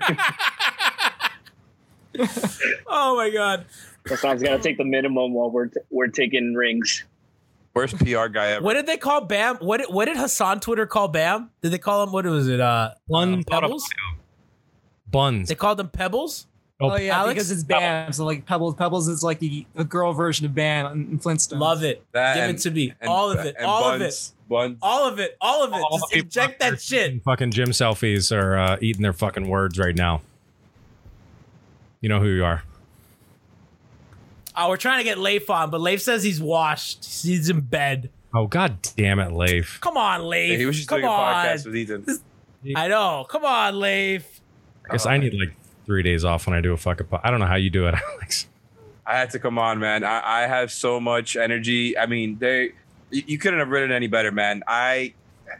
oh 2.87 3.15
my 3.15 3.29
god! 3.29 3.65
Hassan's 4.07 4.41
got 4.41 4.57
to 4.57 4.59
take 4.63 4.77
the 4.77 4.85
minimum 4.85 5.33
while 5.33 5.49
we're 5.51 5.69
we're 5.89 6.07
taking 6.07 6.53
rings. 6.53 7.03
Worst 7.73 7.97
PR 7.99 8.27
guy 8.27 8.47
ever. 8.51 8.65
What 8.65 8.73
did 8.73 8.85
they 8.85 8.97
call 8.97 9.21
Bam? 9.21 9.57
What 9.57 9.77
did, 9.77 9.87
what 9.93 10.05
did 10.05 10.17
Hassan 10.17 10.59
Twitter 10.59 10.85
call 10.85 11.07
Bam? 11.07 11.51
Did 11.61 11.71
they 11.71 11.77
call 11.77 12.03
him 12.03 12.11
what 12.11 12.25
was 12.25 12.47
it? 12.49 12.59
Uh, 12.59 12.91
One 13.07 13.39
uh, 13.39 13.43
Pebbles? 13.47 13.87
Buns. 15.09 15.47
They 15.49 15.55
called 15.55 15.79
him 15.79 15.89
Pebbles. 15.89 16.47
Oh, 16.83 16.97
yeah, 16.97 17.19
Alex? 17.19 17.33
because 17.35 17.51
it's 17.51 17.63
Bam. 17.63 18.11
So 18.11 18.25
like 18.25 18.45
Pebbles, 18.45 18.73
Pebbles 18.75 19.07
is 19.07 19.23
like 19.23 19.37
the, 19.39 19.65
the 19.75 19.83
girl 19.83 20.13
version 20.13 20.47
of 20.47 20.55
Bam 20.55 20.91
in 21.11 21.19
Flintstones. 21.19 21.59
Love 21.59 21.83
it. 21.83 22.03
That 22.11 22.33
Give 22.35 22.43
and- 22.45 22.57
it 22.57 22.61
to 22.63 22.71
me. 22.71 22.93
and- 22.99 23.07
all 23.09 23.29
of 23.31 23.39
it. 23.45 23.55
and 23.55 23.65
All 23.67 23.89
of 23.91 24.01
it. 24.01 24.05
buns, 24.05 24.33
Buns. 24.49 24.77
All 24.81 25.07
of 25.07 25.19
it. 25.19 25.37
All 25.39 25.63
of 25.63 25.71
it. 25.73 25.75
All 25.75 25.99
Just 25.99 26.13
inject 26.15 26.59
that 26.59 26.81
shit. 26.81 27.23
Fucking 27.23 27.51
gym 27.51 27.69
selfies 27.69 28.35
are 28.35 28.57
uh, 28.57 28.77
eating 28.81 29.03
their 29.03 29.13
fucking 29.13 29.47
words 29.47 29.77
right 29.77 29.95
now. 29.95 30.21
You 32.01 32.09
know 32.09 32.19
who 32.19 32.29
you 32.29 32.43
are. 32.43 32.63
Oh, 34.55 34.69
we're 34.69 34.77
trying 34.77 34.99
to 34.99 35.03
get 35.03 35.17
Leif 35.17 35.49
on, 35.49 35.69
but 35.69 35.81
Leif 35.81 36.01
says 36.01 36.23
he's 36.23 36.41
washed. 36.41 37.23
He's 37.23 37.49
in 37.49 37.61
bed. 37.61 38.09
Oh 38.33 38.47
god 38.47 38.77
damn 38.95 39.19
it, 39.19 39.31
Leif. 39.33 39.79
Come 39.81 39.97
on, 39.97 40.27
Leif. 40.27 40.51
Yeah, 40.51 40.57
he 40.57 40.65
was 40.65 40.77
just 40.77 40.87
Come 40.89 41.01
doing 41.01 41.11
a 41.11 41.15
podcast 41.15 41.65
with 41.65 41.75
Ethan. 41.75 42.05
I 42.75 42.87
know. 42.87 43.25
Come 43.29 43.45
on, 43.45 43.79
Leif. 43.79 44.41
I 44.89 44.93
guess 44.93 45.05
I 45.05 45.17
need 45.17 45.33
like 45.33 45.53
three 45.85 46.03
days 46.03 46.23
off 46.23 46.47
when 46.47 46.55
I 46.55 46.61
do 46.61 46.73
a 46.73 46.77
fucking. 46.77 47.07
Po- 47.07 47.19
I 47.23 47.31
don't 47.31 47.39
know 47.39 47.45
how 47.47 47.55
you 47.55 47.69
do 47.69 47.87
it, 47.87 47.95
Alex. 48.13 48.47
I 49.05 49.17
had 49.17 49.31
to 49.31 49.39
come 49.39 49.57
on, 49.57 49.79
man. 49.79 50.03
I, 50.03 50.43
I 50.43 50.47
have 50.47 50.71
so 50.71 50.99
much 50.99 51.35
energy. 51.35 51.97
I 51.97 52.05
mean, 52.05 52.37
they 52.39 52.71
you 53.09 53.23
you 53.27 53.37
couldn't 53.37 53.59
have 53.59 53.69
written 53.69 53.91
any 53.91 54.07
better, 54.07 54.31
man. 54.31 54.63
I 54.67 55.13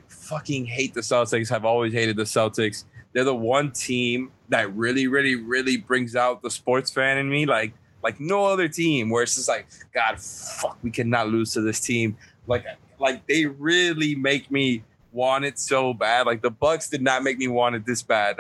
fucking 0.08 0.66
hate 0.66 0.94
the 0.94 1.02
Celtics. 1.02 1.52
I've 1.52 1.66
always 1.66 1.94
hated 1.94 2.16
the 2.16 2.24
Celtics. 2.24 2.86
They're 3.14 3.26
the 3.26 3.36
one 3.36 3.72
team 3.72 4.32
that 4.50 4.74
really, 4.74 5.08
really, 5.08 5.36
really 5.36 5.78
brings 5.78 6.16
out 6.16 6.42
the 6.42 6.50
sports 6.50 6.92
fan 6.92 7.18
in 7.18 7.30
me. 7.30 7.46
Like, 7.46 7.74
like 8.04 8.20
no 8.20 8.46
other 8.46 8.68
team. 8.68 9.10
Where 9.10 9.24
it's 9.24 9.36
just 9.36 9.48
like, 9.48 9.68
God, 9.94 10.20
fuck, 10.20 10.78
we 10.84 10.92
cannot 10.92 11.30
lose 11.30 11.54
to 11.54 11.62
this 11.62 11.80
team. 11.80 12.18
Like, 12.48 12.66
like 13.00 13.26
they 13.28 13.46
really 13.46 14.16
make 14.16 14.50
me 14.52 14.84
want 15.12 15.46
it 15.46 15.60
so 15.60 15.94
bad. 15.94 16.26
Like 16.26 16.42
the 16.42 16.52
Bucks 16.52 16.90
did 16.90 17.02
not 17.02 17.24
make 17.24 17.38
me 17.38 17.48
want 17.48 17.76
it 17.76 17.86
this 17.86 18.02
bad. 18.02 18.40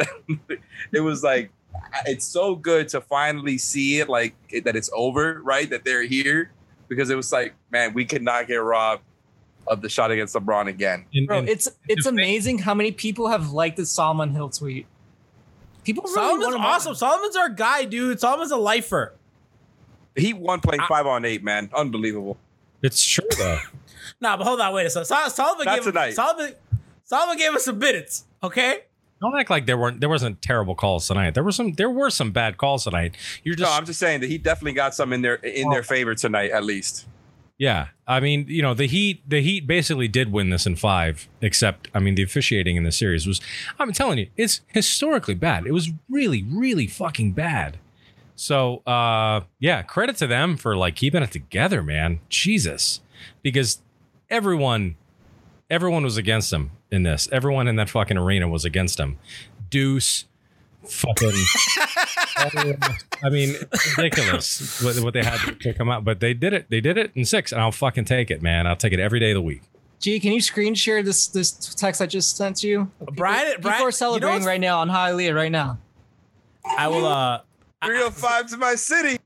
it 0.91 1.01
was 1.01 1.24
like 1.24 1.51
it's 2.05 2.26
so 2.26 2.55
good 2.55 2.88
to 2.89 3.01
finally 3.01 3.57
see 3.57 3.99
it 3.99 4.09
like 4.09 4.36
it- 4.49 4.64
that 4.66 4.76
it's 4.76 4.89
over, 4.93 5.41
right? 5.43 5.70
That 5.70 5.84
they're 5.86 6.03
here 6.03 6.51
because 6.88 7.09
it 7.09 7.16
was 7.16 7.32
like, 7.32 7.53
man, 7.72 7.93
we 7.93 8.05
could 8.05 8.22
not 8.22 8.47
get 8.47 8.55
robbed 8.55 9.03
of 9.68 9.82
the 9.82 9.89
shot 9.89 10.12
against 10.12 10.36
LeBron 10.36 10.68
again. 10.68 11.05
In- 11.14 11.26
Bro, 11.26 11.39
in- 11.39 11.47
it's 11.47 11.70
it's 11.88 12.05
amazing 12.05 12.59
how 12.59 12.74
many 12.74 12.91
people 12.91 13.28
have 13.28 13.51
liked 13.51 13.78
the 13.78 13.86
Solomon 13.86 14.32
Hill 14.32 14.49
tweet. 14.49 14.86
People 15.84 16.03
really 16.03 16.14
Solomon's 16.16 16.43
want 16.45 16.55
him 16.55 16.62
awesome. 16.62 16.89
on. 16.91 16.95
Solomon's 16.95 17.36
our 17.36 17.49
guy, 17.49 17.86
dude. 17.86 18.20
Solomon's 18.20 18.51
a 18.51 18.57
lifer. 18.57 19.14
He 20.16 20.34
won 20.34 20.59
playing 20.59 20.82
five 20.88 21.05
on 21.07 21.26
eight, 21.26 21.43
man. 21.43 21.70
Unbelievable. 21.74 22.38
it's 22.82 23.03
true 23.05 23.28
though. 23.38 23.59
Nah, 24.20 24.38
but 24.38 24.43
hold 24.45 24.59
on, 24.62 24.72
wait 24.74 24.86
a 24.86 24.89
second. 24.89 25.05
Sol- 25.05 25.30
Solomon 25.32 25.66
Not 25.66 25.76
gave 25.78 25.84
tonight. 25.86 26.12
Solomon, 26.12 26.53
Solomon 27.05 27.38
gave 27.38 27.53
us 27.53 27.66
some 27.66 27.80
minutes. 27.80 28.26
Okay. 28.43 28.82
Don't 29.20 29.38
act 29.39 29.49
like 29.49 29.66
there 29.66 29.78
weren't 29.78 29.99
there 29.99 30.09
wasn't 30.09 30.41
terrible 30.41 30.76
calls 30.76 31.07
tonight. 31.07 31.34
There 31.34 31.43
were 31.43 31.51
some 31.51 31.74
there 31.74 31.89
were 31.89 32.09
some 32.12 32.32
bad 32.32 32.57
calls 32.57 32.84
tonight. 32.84 33.16
You're 33.43 33.55
just 33.55 33.62
No, 33.62 33.68
just 33.70 33.80
I'm 33.80 33.86
just 33.86 33.99
saying 33.99 34.22
that 34.22 34.30
he 34.30 34.38
definitely 34.38 34.74
got 34.74 34.93
some 34.93 35.12
in 35.14 35.22
their 35.22 35.36
in 35.36 35.70
their 35.70 35.84
favor 35.84 36.14
tonight, 36.14 36.51
at 36.51 36.64
least. 36.64 37.07
Yeah, 37.57 37.89
I 38.07 38.20
mean, 38.20 38.45
you 38.47 38.64
know, 38.64 38.74
the 38.74 38.88
Heat, 38.88 39.22
the 39.30 39.39
Heat 39.39 39.68
basically 39.68 40.07
did 40.07 40.32
win 40.32 40.49
this 40.49 40.66
in 40.66 40.76
five, 40.76 41.28
except, 41.41 41.89
I 41.93 41.99
mean, 41.99 42.16
the 42.16 42.24
officiating 42.24 42.76
in 42.76 42.84
the 42.84 42.91
series 42.91 43.28
was, 43.28 43.39
I'm 43.78 43.91
telling 43.93 44.18
you, 44.18 44.30
it's 44.36 44.62
historically 44.70 45.36
bad. 45.36 45.68
It 45.68 45.72
was 45.72 45.91
really, 46.09 46.41
really 46.41 46.88
fucking 46.88 47.34
bad. 47.34 47.78
So, 48.42 48.78
uh, 48.88 49.42
yeah, 49.60 49.84
credit 49.84 50.18
to 50.18 50.26
them 50.26 50.58
for 50.58 50.76
like 50.76 50.96
keeping 50.96 51.22
it 51.22 51.30
together, 51.32 51.84
man. 51.84 52.22
Jesus, 52.28 53.00
because 53.44 53.84
everyone, 54.32 54.96
everyone 55.70 56.02
was 56.04 56.18
against 56.18 56.50
them 56.50 56.72
in 56.89 57.04
this. 57.04 57.30
Everyone 57.32 57.68
in 57.68 57.76
that 57.76 57.88
fucking 57.88 58.18
arena 58.18 58.48
was 58.48 58.66
against 58.66 58.98
them. 58.98 59.20
Deuce, 59.70 60.26
fucking. 60.84 61.30
I 63.24 63.30
mean, 63.30 63.54
ridiculous 63.96 64.82
what, 64.82 64.96
what 65.04 65.14
they 65.14 65.24
had 65.24 65.60
to 65.60 65.74
come 65.76 65.92
out, 65.92 66.04
but 66.04 66.20
they 66.20 66.34
did 66.34 66.52
it. 66.54 66.66
They 66.72 66.82
did 66.82 66.98
it 66.98 67.12
in 67.14 67.26
six, 67.26 67.52
and 67.52 67.62
I'll 67.62 67.72
fucking 67.72 68.06
take 68.06 68.32
it, 68.32 68.42
man. 68.42 68.66
I'll 68.66 68.76
take 68.76 68.92
it 68.92 69.00
every 69.00 69.20
day 69.20 69.30
of 69.30 69.36
the 69.36 69.42
week. 69.44 69.62
Gee, 70.00 70.20
can 70.20 70.32
you 70.32 70.42
screen 70.42 70.74
share 70.74 71.04
this 71.04 71.28
this 71.28 71.52
text 71.76 72.02
I 72.02 72.08
just 72.08 72.38
sent 72.38 72.64
you? 72.64 72.89
Brian, 73.14 73.46
people, 73.46 73.62
Brian, 73.62 73.76
people 73.78 73.88
are 73.88 73.92
celebrating 73.92 74.34
what's- 74.38 74.48
right 74.48 74.60
now 74.60 74.80
on 74.80 74.89
Hialeah 74.89 75.36
right 75.36 75.52
now. 75.52 75.78
I 76.66 76.88
will. 76.88 77.06
uh 77.06 77.42
305 77.84 78.48
to 78.48 78.58
my 78.58 78.76
city. 78.76 79.20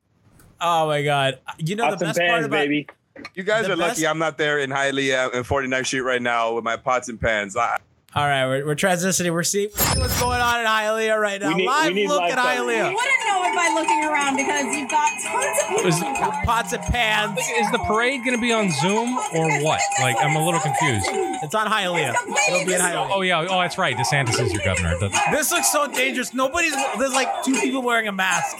Oh 0.62 0.88
my 0.88 1.03
god! 1.03 1.39
You 1.58 1.76
know 1.76 1.86
Pots 1.86 1.99
the 1.99 2.06
and 2.06 2.16
best 2.16 2.20
part 2.20 2.32
pans, 2.32 2.45
about 2.45 2.58
baby. 2.58 2.88
You 3.34 3.43
guys 3.43 3.66
The 3.66 3.74
are 3.74 3.76
lucky 3.76 4.08
I'm 4.08 4.18
not 4.18 4.38
there 4.38 4.60
in 4.60 4.70
Hialeah 4.70 5.34
and 5.34 5.45
49th 5.45 5.86
Street 5.86 6.01
right 6.01 6.22
now 6.22 6.53
with 6.53 6.64
my 6.64 6.78
pots 6.78 7.10
and 7.10 7.20
pans. 7.20 7.56
I, 7.56 7.80
All 8.16 8.26
right, 8.26 8.45
we're, 8.47 8.66
we're 8.66 8.76
transitioning. 8.76 9.34
We're 9.34 9.43
seeing, 9.43 9.68
we're 9.76 9.84
seeing 9.88 9.99
what's 9.99 10.22
going 10.22 10.39
on 10.39 10.61
in 10.61 10.66
Hialeah 10.66 11.20
right 11.20 11.41
now. 11.41 11.49
We 11.49 11.55
need- 11.55 11.61
we 11.63 11.68
live 11.68 11.93
need 11.93 12.07
look 12.07 12.22
live 12.22 12.32
at 12.32 12.38
coverage. 12.38 12.78
Hialeah. 12.78 12.89
You 12.89 12.95
wouldn't 12.95 13.28
know 13.28 13.43
it 13.43 13.55
by 13.55 13.72
looking 13.76 14.05
around 14.05 14.36
because 14.38 14.66
you've 14.74 14.89
got 14.89 15.09
tons 15.22 15.59
of 15.61 15.68
people. 15.68 15.86
Is- 15.88 15.97
in 16.01 16.16
cars. 16.16 16.45
Pots 16.45 16.72
and 16.74 16.82
pans. 16.84 17.38
Is 17.59 17.70
the 17.74 17.80
parade 17.80 18.22
going 18.24 18.38
to 18.38 18.41
be 18.41 18.53
on 18.53 18.72
Zoom 18.72 19.09
or 19.36 19.59
what? 19.61 19.82
Like, 19.99 20.16
I'm 20.22 20.34
a 20.38 20.45
little 20.45 20.61
confused. 20.61 21.05
It's 21.43 21.53
on 21.53 21.68
Hialeah. 21.68 22.16
It'll 22.47 22.66
be 22.66 22.74
in 22.74 22.80
Hialeah. 22.80 23.09
Oh 23.11 23.22
yeah, 23.22 23.41
oh 23.49 23.59
that's 23.59 23.78
right. 23.78 23.97
DeSantis 23.97 24.39
is 24.39 24.53
your 24.53 24.63
governor. 24.63 24.97
That's- 24.97 25.22
This 25.36 25.51
looks 25.51 25.70
so 25.70 25.86
dangerous. 25.88 26.34
Nobody's. 26.34 26.74
There's 26.97 27.13
like 27.13 27.43
two 27.43 27.55
people 27.59 27.82
wearing 27.82 28.07
a 28.07 28.13
mask. 28.13 28.55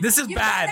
This 0.00 0.18
is 0.18 0.28
bad. 0.28 0.70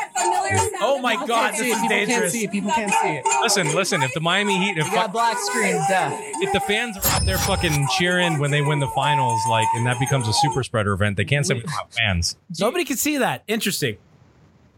Oh 0.80 1.00
my 1.02 1.16
god, 1.26 1.54
this 1.54 1.62
is 1.62 1.66
it. 1.66 1.72
is 1.72 1.74
People 1.80 1.88
can't 1.88 2.08
dangerous. 2.08 2.32
see 2.32 2.44
it. 2.44 2.52
People 2.52 2.70
can't 2.70 2.92
see 3.02 3.08
it. 3.16 3.24
Listen, 3.42 3.74
listen. 3.74 4.02
If 4.04 4.14
the 4.14 4.20
Miami 4.20 4.58
Heat, 4.58 4.78
if, 4.78 4.84
We 4.88 4.94
got 4.94 5.10
black 5.12 5.36
screen 5.38 5.74
death. 5.88 6.14
if 6.40 6.52
the 6.52 6.60
fans 6.60 6.96
are 6.96 7.06
out 7.12 7.24
there 7.24 7.38
fucking 7.38 7.86
cheering 7.98 8.38
when 8.38 8.50
they 8.50 8.62
win 8.62 8.78
the 8.80 8.88
finals, 8.88 9.40
like, 9.48 9.66
and 9.74 9.86
that 9.86 9.98
becomes 9.98 10.28
a 10.28 10.32
super 10.32 10.62
spreader 10.62 10.92
event, 10.92 11.16
they 11.16 11.24
can't 11.24 11.46
say 11.46 11.54
without 11.54 11.92
fans. 11.92 12.36
Nobody 12.58 12.84
can 12.84 12.96
see 12.96 13.18
that. 13.18 13.42
Interesting. 13.48 13.96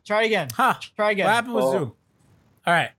Try 0.06 0.24
again. 0.24 0.48
Huh? 0.54 0.74
Try 0.96 1.10
again. 1.12 1.26
What 1.26 1.32
happened 1.34 1.54
with 1.54 1.64
Oh. 1.64 1.72
Zoom? 1.72 1.92
All 2.66 2.74
right. 2.74 2.90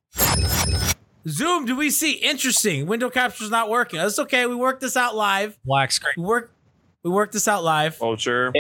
Zoom, 1.27 1.65
do 1.65 1.75
we 1.75 1.89
see? 1.89 2.13
Interesting. 2.13 2.85
Window 2.87 3.09
capture's 3.09 3.49
not 3.51 3.69
working. 3.69 3.99
That's 3.99 4.19
okay. 4.19 4.45
We 4.45 4.55
worked 4.55 4.81
this 4.81 4.95
out 4.95 5.15
live. 5.15 5.57
Black 5.65 5.91
screen. 5.91 6.13
We 6.17 6.23
work. 6.23 6.51
We 7.03 7.11
worked 7.11 7.33
this 7.33 7.47
out 7.47 7.63
live. 7.63 7.97
Culture. 7.99 8.53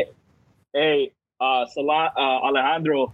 Hey, 0.73 1.11
uh, 1.41 1.65
Salah, 1.67 2.11
uh, 2.15 2.19
Alejandro 2.19 3.13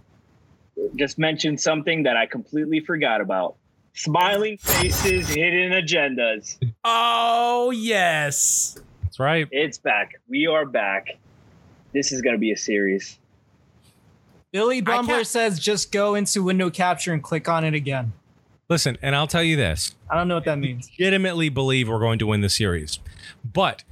just 0.96 1.18
mentioned 1.18 1.60
something 1.60 2.02
that 2.04 2.16
I 2.16 2.26
completely 2.26 2.80
forgot 2.80 3.20
about. 3.20 3.56
Smiling 3.96 4.58
faces, 4.58 5.26
hidden 5.28 5.72
agendas. 5.72 6.58
Oh 6.84 7.70
yes, 7.70 8.76
that's 9.02 9.18
right. 9.18 9.48
It's 9.50 9.78
back. 9.78 10.20
We 10.28 10.46
are 10.46 10.66
back. 10.66 11.16
This 11.94 12.12
is 12.12 12.20
gonna 12.20 12.36
be 12.36 12.52
a 12.52 12.56
series. 12.58 13.18
Billy 14.52 14.82
Bumbler 14.82 15.24
says 15.24 15.58
just 15.58 15.92
go 15.92 16.14
into 16.14 16.42
window 16.42 16.68
capture 16.68 17.14
and 17.14 17.22
click 17.22 17.48
on 17.48 17.64
it 17.64 17.72
again. 17.72 18.12
Listen, 18.68 18.98
and 19.00 19.16
I'll 19.16 19.26
tell 19.26 19.42
you 19.42 19.56
this. 19.56 19.94
I 20.10 20.14
don't 20.16 20.28
know 20.28 20.34
what 20.34 20.44
that 20.44 20.58
means. 20.58 20.88
I 20.88 20.90
Legitimately 21.02 21.48
believe 21.48 21.88
we're 21.88 21.98
going 21.98 22.18
to 22.18 22.26
win 22.26 22.42
the 22.42 22.50
series. 22.50 22.98
But 23.44 23.82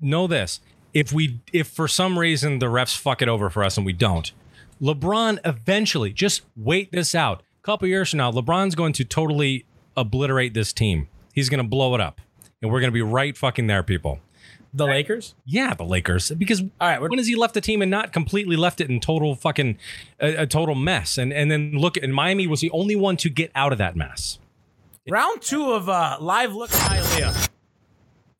know 0.00 0.26
this. 0.26 0.60
If 0.94 1.12
we 1.12 1.40
if 1.52 1.68
for 1.68 1.86
some 1.86 2.18
reason 2.18 2.60
the 2.60 2.66
refs 2.66 2.96
fuck 2.96 3.20
it 3.20 3.28
over 3.28 3.50
for 3.50 3.62
us 3.62 3.76
and 3.76 3.84
we 3.84 3.92
don't, 3.92 4.32
LeBron 4.80 5.38
eventually 5.44 6.14
just 6.14 6.42
wait 6.56 6.90
this 6.92 7.14
out. 7.14 7.42
Couple 7.62 7.86
years 7.86 8.10
from 8.10 8.18
now, 8.18 8.32
LeBron's 8.32 8.74
going 8.74 8.92
to 8.94 9.04
totally 9.04 9.64
obliterate 9.96 10.52
this 10.52 10.72
team. 10.72 11.06
He's 11.32 11.48
going 11.48 11.62
to 11.62 11.68
blow 11.68 11.94
it 11.94 12.00
up. 12.00 12.20
And 12.60 12.72
we're 12.72 12.80
going 12.80 12.90
to 12.90 12.94
be 12.94 13.02
right 13.02 13.36
fucking 13.36 13.68
there, 13.68 13.84
people. 13.84 14.18
The 14.74 14.86
Lakers? 14.86 15.34
Yeah, 15.44 15.74
the 15.74 15.84
Lakers. 15.84 16.30
Because 16.30 16.60
all 16.60 16.88
right, 16.88 17.00
when 17.00 17.18
has 17.18 17.26
he 17.26 17.36
left 17.36 17.54
the 17.54 17.60
team 17.60 17.82
and 17.82 17.90
not 17.90 18.12
completely 18.12 18.56
left 18.56 18.80
it 18.80 18.88
in 18.88 19.00
total 19.00 19.34
fucking 19.34 19.78
a, 20.18 20.42
a 20.42 20.46
total 20.46 20.74
mess? 20.74 21.18
And 21.18 21.30
and 21.32 21.50
then 21.50 21.72
look, 21.72 21.98
and 21.98 22.14
Miami 22.14 22.46
was 22.46 22.60
the 22.62 22.70
only 22.70 22.96
one 22.96 23.18
to 23.18 23.28
get 23.28 23.52
out 23.54 23.72
of 23.72 23.78
that 23.78 23.96
mess. 23.96 24.38
Round 25.10 25.42
two 25.42 25.72
of 25.72 25.90
uh 25.90 26.16
live 26.20 26.54
look 26.54 26.72
at 26.72 26.78
Hialeah. 26.78 27.48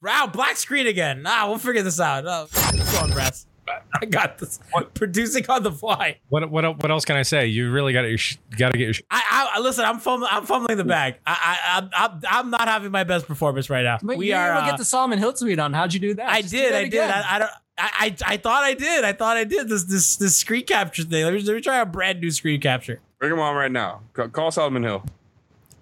Round 0.00 0.32
black 0.32 0.56
screen 0.56 0.86
again. 0.86 1.22
Nah, 1.22 1.48
we'll 1.48 1.58
figure 1.58 1.82
this 1.82 2.00
out. 2.00 2.26
Uh, 2.26 2.46
go 2.92 2.98
on, 3.00 3.10
Brass. 3.10 3.46
I 4.00 4.06
got 4.06 4.38
this. 4.38 4.58
Producing 4.94 5.48
on 5.48 5.62
the 5.62 5.72
fly. 5.72 6.18
What 6.28 6.50
what 6.50 6.64
what 6.82 6.90
else 6.90 7.04
can 7.04 7.16
I 7.16 7.22
say? 7.22 7.46
You 7.46 7.70
really 7.70 7.92
got 7.92 8.02
to 8.02 8.18
got 8.56 8.72
to 8.72 8.78
get 8.78 8.84
your. 8.84 8.94
sh- 8.94 9.02
I, 9.10 9.50
I 9.54 9.60
listen. 9.60 9.84
I'm 9.84 9.98
fumbling. 9.98 10.30
I'm 10.32 10.44
fumbling 10.44 10.76
the 10.76 10.84
bag. 10.84 11.16
I, 11.26 11.58
I, 11.66 11.78
I'm, 11.78 11.90
I'm, 11.94 12.20
I'm 12.28 12.50
not 12.50 12.68
having 12.68 12.90
my 12.90 13.04
best 13.04 13.26
performance 13.26 13.70
right 13.70 13.82
now. 13.84 13.98
But 14.02 14.16
we 14.16 14.28
you 14.28 14.34
are. 14.34 14.54
didn't 14.54 14.64
uh, 14.64 14.70
get 14.70 14.78
the 14.78 14.84
Solomon 14.84 15.18
Hill 15.18 15.32
tweet 15.32 15.58
on. 15.58 15.72
How'd 15.72 15.94
you 15.94 16.00
do 16.00 16.14
that? 16.14 16.28
I 16.28 16.40
Just 16.42 16.52
did. 16.54 16.72
that 16.72 16.78
I 16.84 16.88
did. 16.88 17.00
I, 17.10 17.36
I 17.36 17.38
don't. 17.38 17.50
I, 17.78 17.90
I 17.98 18.16
I 18.34 18.36
thought 18.36 18.64
I 18.64 18.74
did. 18.74 19.04
I 19.04 19.12
thought 19.12 19.36
I 19.36 19.44
did 19.44 19.68
this 19.68 19.84
this 19.84 20.16
this 20.16 20.36
screen 20.36 20.64
capture 20.64 21.04
thing. 21.04 21.24
Let 21.24 21.32
me, 21.34 21.40
let 21.42 21.54
me 21.54 21.60
try 21.62 21.78
a 21.80 21.86
brand 21.86 22.20
new 22.20 22.30
screen 22.30 22.60
capture. 22.60 23.00
Bring 23.18 23.32
him 23.32 23.38
on 23.38 23.54
right 23.54 23.72
now. 23.72 24.00
Ca- 24.14 24.28
Call 24.28 24.50
Solomon 24.50 24.82
Hill. 24.82 25.04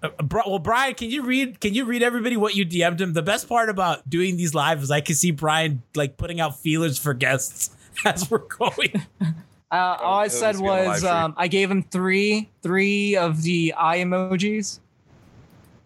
Uh, 0.03 0.09
well, 0.31 0.59
Brian, 0.59 0.95
can 0.95 1.09
you 1.09 1.23
read? 1.23 1.59
Can 1.59 1.73
you 1.73 1.85
read 1.85 2.01
everybody 2.01 2.37
what 2.37 2.55
you 2.55 2.65
DM'd 2.65 3.01
him? 3.01 3.13
The 3.13 3.21
best 3.21 3.47
part 3.47 3.69
about 3.69 4.09
doing 4.09 4.37
these 4.37 4.53
live 4.53 4.81
is 4.81 4.89
I 4.91 5.01
can 5.01 5.15
see 5.15 5.31
Brian 5.31 5.83
like 5.95 6.17
putting 6.17 6.39
out 6.39 6.59
feelers 6.59 6.97
for 6.97 7.13
guests 7.13 7.69
as 8.05 8.29
we're 8.29 8.39
going. 8.39 9.05
Uh, 9.21 9.97
all 10.01 10.19
I 10.19 10.25
it 10.25 10.31
said 10.31 10.53
was 10.53 10.59
gonna 10.59 10.71
live 10.71 10.87
was 10.87 10.97
stream. 10.99 11.13
um, 11.13 11.33
I 11.37 11.47
gave 11.47 11.69
him 11.69 11.83
three 11.83 12.49
three 12.61 13.15
of 13.15 13.41
the 13.43 13.73
eye 13.77 13.99
emojis. 13.99 14.79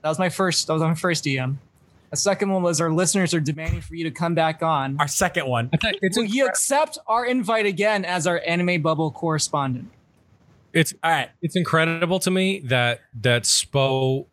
That 0.01 0.09
was 0.09 0.20
my 0.20 0.30
first. 0.30 0.68
That 0.68 0.74
was 0.74 0.82
my 0.82 0.95
first 0.95 1.26
DM. 1.26 1.57
The 2.11 2.18
second 2.18 2.49
one 2.49 2.63
was 2.63 2.80
our 2.80 2.91
listeners 2.91 3.34
are 3.34 3.41
demanding 3.41 3.82
for 3.82 3.95
you 3.95 4.05
to 4.05 4.11
come 4.11 4.36
back 4.36 4.63
on. 4.63 4.95
Our 4.99 5.07
second 5.07 5.47
one. 5.47 5.70
Will 6.16 6.24
you 6.24 6.47
accept 6.47 6.97
our 7.07 7.26
invite 7.26 7.66
again 7.66 8.05
as 8.05 8.26
our 8.26 8.41
anime 8.45 8.82
bubble 8.82 9.11
correspondent? 9.11 9.89
It's 10.76 10.93
all 11.01 11.09
right. 11.09 11.30
It's 11.41 11.55
incredible 11.55 12.19
to 12.19 12.30
me 12.30 12.59
that 12.65 12.99
that 13.21 13.43
Spo 13.43 14.26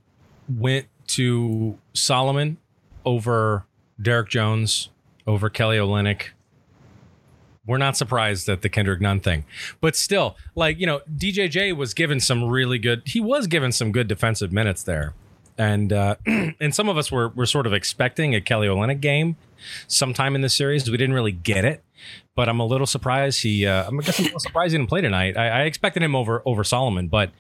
went 0.48 0.86
to 1.06 1.78
Solomon 1.94 2.58
over 3.04 3.64
Derrick 4.00 4.28
Jones 4.28 4.90
over 5.26 5.48
Kelly 5.48 5.76
Olynyk. 5.76 6.30
We're 7.64 7.78
not 7.78 7.96
surprised 7.96 8.48
at 8.48 8.62
the 8.62 8.68
Kendrick 8.68 9.00
Nunn 9.00 9.20
thing, 9.20 9.44
but 9.80 9.94
still, 9.94 10.36
like 10.56 10.80
you 10.80 10.86
know, 10.86 11.00
DJJ 11.16 11.76
was 11.76 11.94
given 11.94 12.18
some 12.18 12.42
really 12.42 12.78
good. 12.78 13.02
He 13.06 13.20
was 13.20 13.46
given 13.46 13.70
some 13.70 13.92
good 13.92 14.08
defensive 14.08 14.52
minutes 14.52 14.82
there, 14.82 15.14
and 15.56 15.92
uh, 15.92 16.16
and 16.26 16.74
some 16.74 16.88
of 16.88 16.96
us 16.98 17.12
were 17.12 17.28
were 17.28 17.46
sort 17.46 17.68
of 17.68 17.72
expecting 17.72 18.34
a 18.34 18.40
Kelly 18.40 18.66
Olynyk 18.66 19.00
game 19.00 19.36
sometime 19.86 20.34
in 20.34 20.40
the 20.40 20.48
series. 20.48 20.90
We 20.90 20.96
didn't 20.96 21.14
really 21.14 21.30
get 21.30 21.64
it, 21.64 21.84
but 22.34 22.48
I'm 22.48 22.60
a 22.60 22.66
little 22.66 22.86
surprised 22.86 23.42
he. 23.42 23.66
Uh, 23.66 23.86
I'm 23.88 23.98
I 24.00 24.02
guess 24.02 24.18
I'm 24.18 24.24
a 24.24 24.28
little 24.28 24.40
surprised 24.40 24.72
he 24.72 24.78
didn't 24.78 24.88
play 24.88 25.00
tonight. 25.00 25.36
I, 25.36 25.48
I 25.48 25.62
expected 25.62 26.02
him 26.02 26.14
over 26.14 26.42
over 26.44 26.64
Solomon, 26.64 27.08
but 27.08 27.30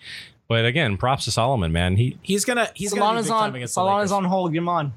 but 0.48 0.64
again, 0.66 0.96
props 0.96 1.24
to 1.26 1.30
Solomon, 1.30 1.72
man. 1.72 1.96
He 1.96 2.18
He's 2.22 2.44
gonna 2.44 2.68
he's 2.74 2.92
gonna 2.92 3.02
be 3.12 3.18
Solana's 3.20 3.26
big 3.26 3.32
time 3.32 3.50
on. 3.50 3.54
against 3.56 3.74
the 3.74 3.80
Solana's 3.80 4.12
on 4.12 4.24
hold. 4.24 4.52
Get 4.52 4.58
him 4.58 4.68
on. 4.68 4.92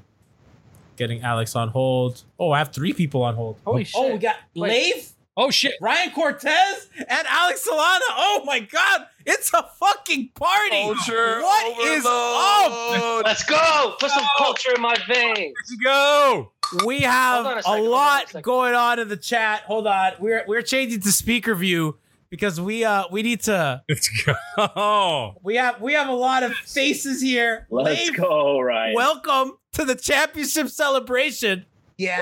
Getting 0.96 1.22
Alex 1.22 1.54
on 1.56 1.68
hold. 1.68 2.22
Oh, 2.38 2.52
I 2.52 2.58
have 2.58 2.72
three 2.72 2.92
people 2.94 3.22
on 3.22 3.34
hold. 3.34 3.56
Holy 3.66 3.82
Oh, 3.94 4.04
shit. 4.04 4.12
we 4.14 4.18
got 4.18 4.36
Wait. 4.54 4.94
Leif. 4.94 5.12
Oh 5.38 5.50
shit. 5.50 5.74
Ryan 5.82 6.10
Cortes 6.12 6.88
and 6.96 7.26
Alex 7.28 7.68
Solana. 7.68 8.00
Oh 8.16 8.42
my 8.46 8.60
god, 8.60 9.06
it's 9.26 9.52
a 9.52 9.62
fucking 9.78 10.30
party. 10.34 10.82
Culture 10.84 11.42
What 11.42 11.78
is 11.86 12.06
up? 12.08 13.24
Let's 13.26 13.44
go. 13.44 13.96
Put 14.00 14.10
some 14.10 14.24
culture 14.38 14.72
in 14.74 14.80
my 14.80 14.96
veins. 15.06 15.54
Let's 15.58 15.76
go. 15.84 16.52
We 16.84 17.00
have 17.02 17.44
Hold 17.44 17.46
on 17.46 17.52
a 17.54 17.58
a, 17.58 17.62
second, 17.62 17.80
on 17.80 17.86
a 17.86 17.90
lot 17.90 18.42
going 18.42 18.74
on 18.74 18.98
in 18.98 19.08
the 19.08 19.16
chat. 19.16 19.62
Hold 19.62 19.86
on. 19.86 20.12
We're 20.18 20.44
we're 20.46 20.62
changing 20.62 21.00
to 21.00 21.12
speaker 21.12 21.54
view 21.54 21.96
because 22.30 22.60
we 22.60 22.84
uh 22.84 23.04
we 23.10 23.22
need 23.22 23.40
to 23.42 23.82
Let's 23.88 24.08
go. 24.56 25.34
we 25.42 25.56
have 25.56 25.80
we 25.80 25.92
have 25.94 26.08
a 26.08 26.14
lot 26.14 26.42
of 26.42 26.52
faces 26.54 27.20
here. 27.22 27.66
Let's 27.70 28.08
Leif, 28.08 28.16
go, 28.16 28.60
Ryan. 28.60 28.94
Welcome 28.94 29.52
to 29.72 29.84
the 29.84 29.94
championship 29.94 30.68
celebration. 30.68 31.66
Yeah. 31.98 32.20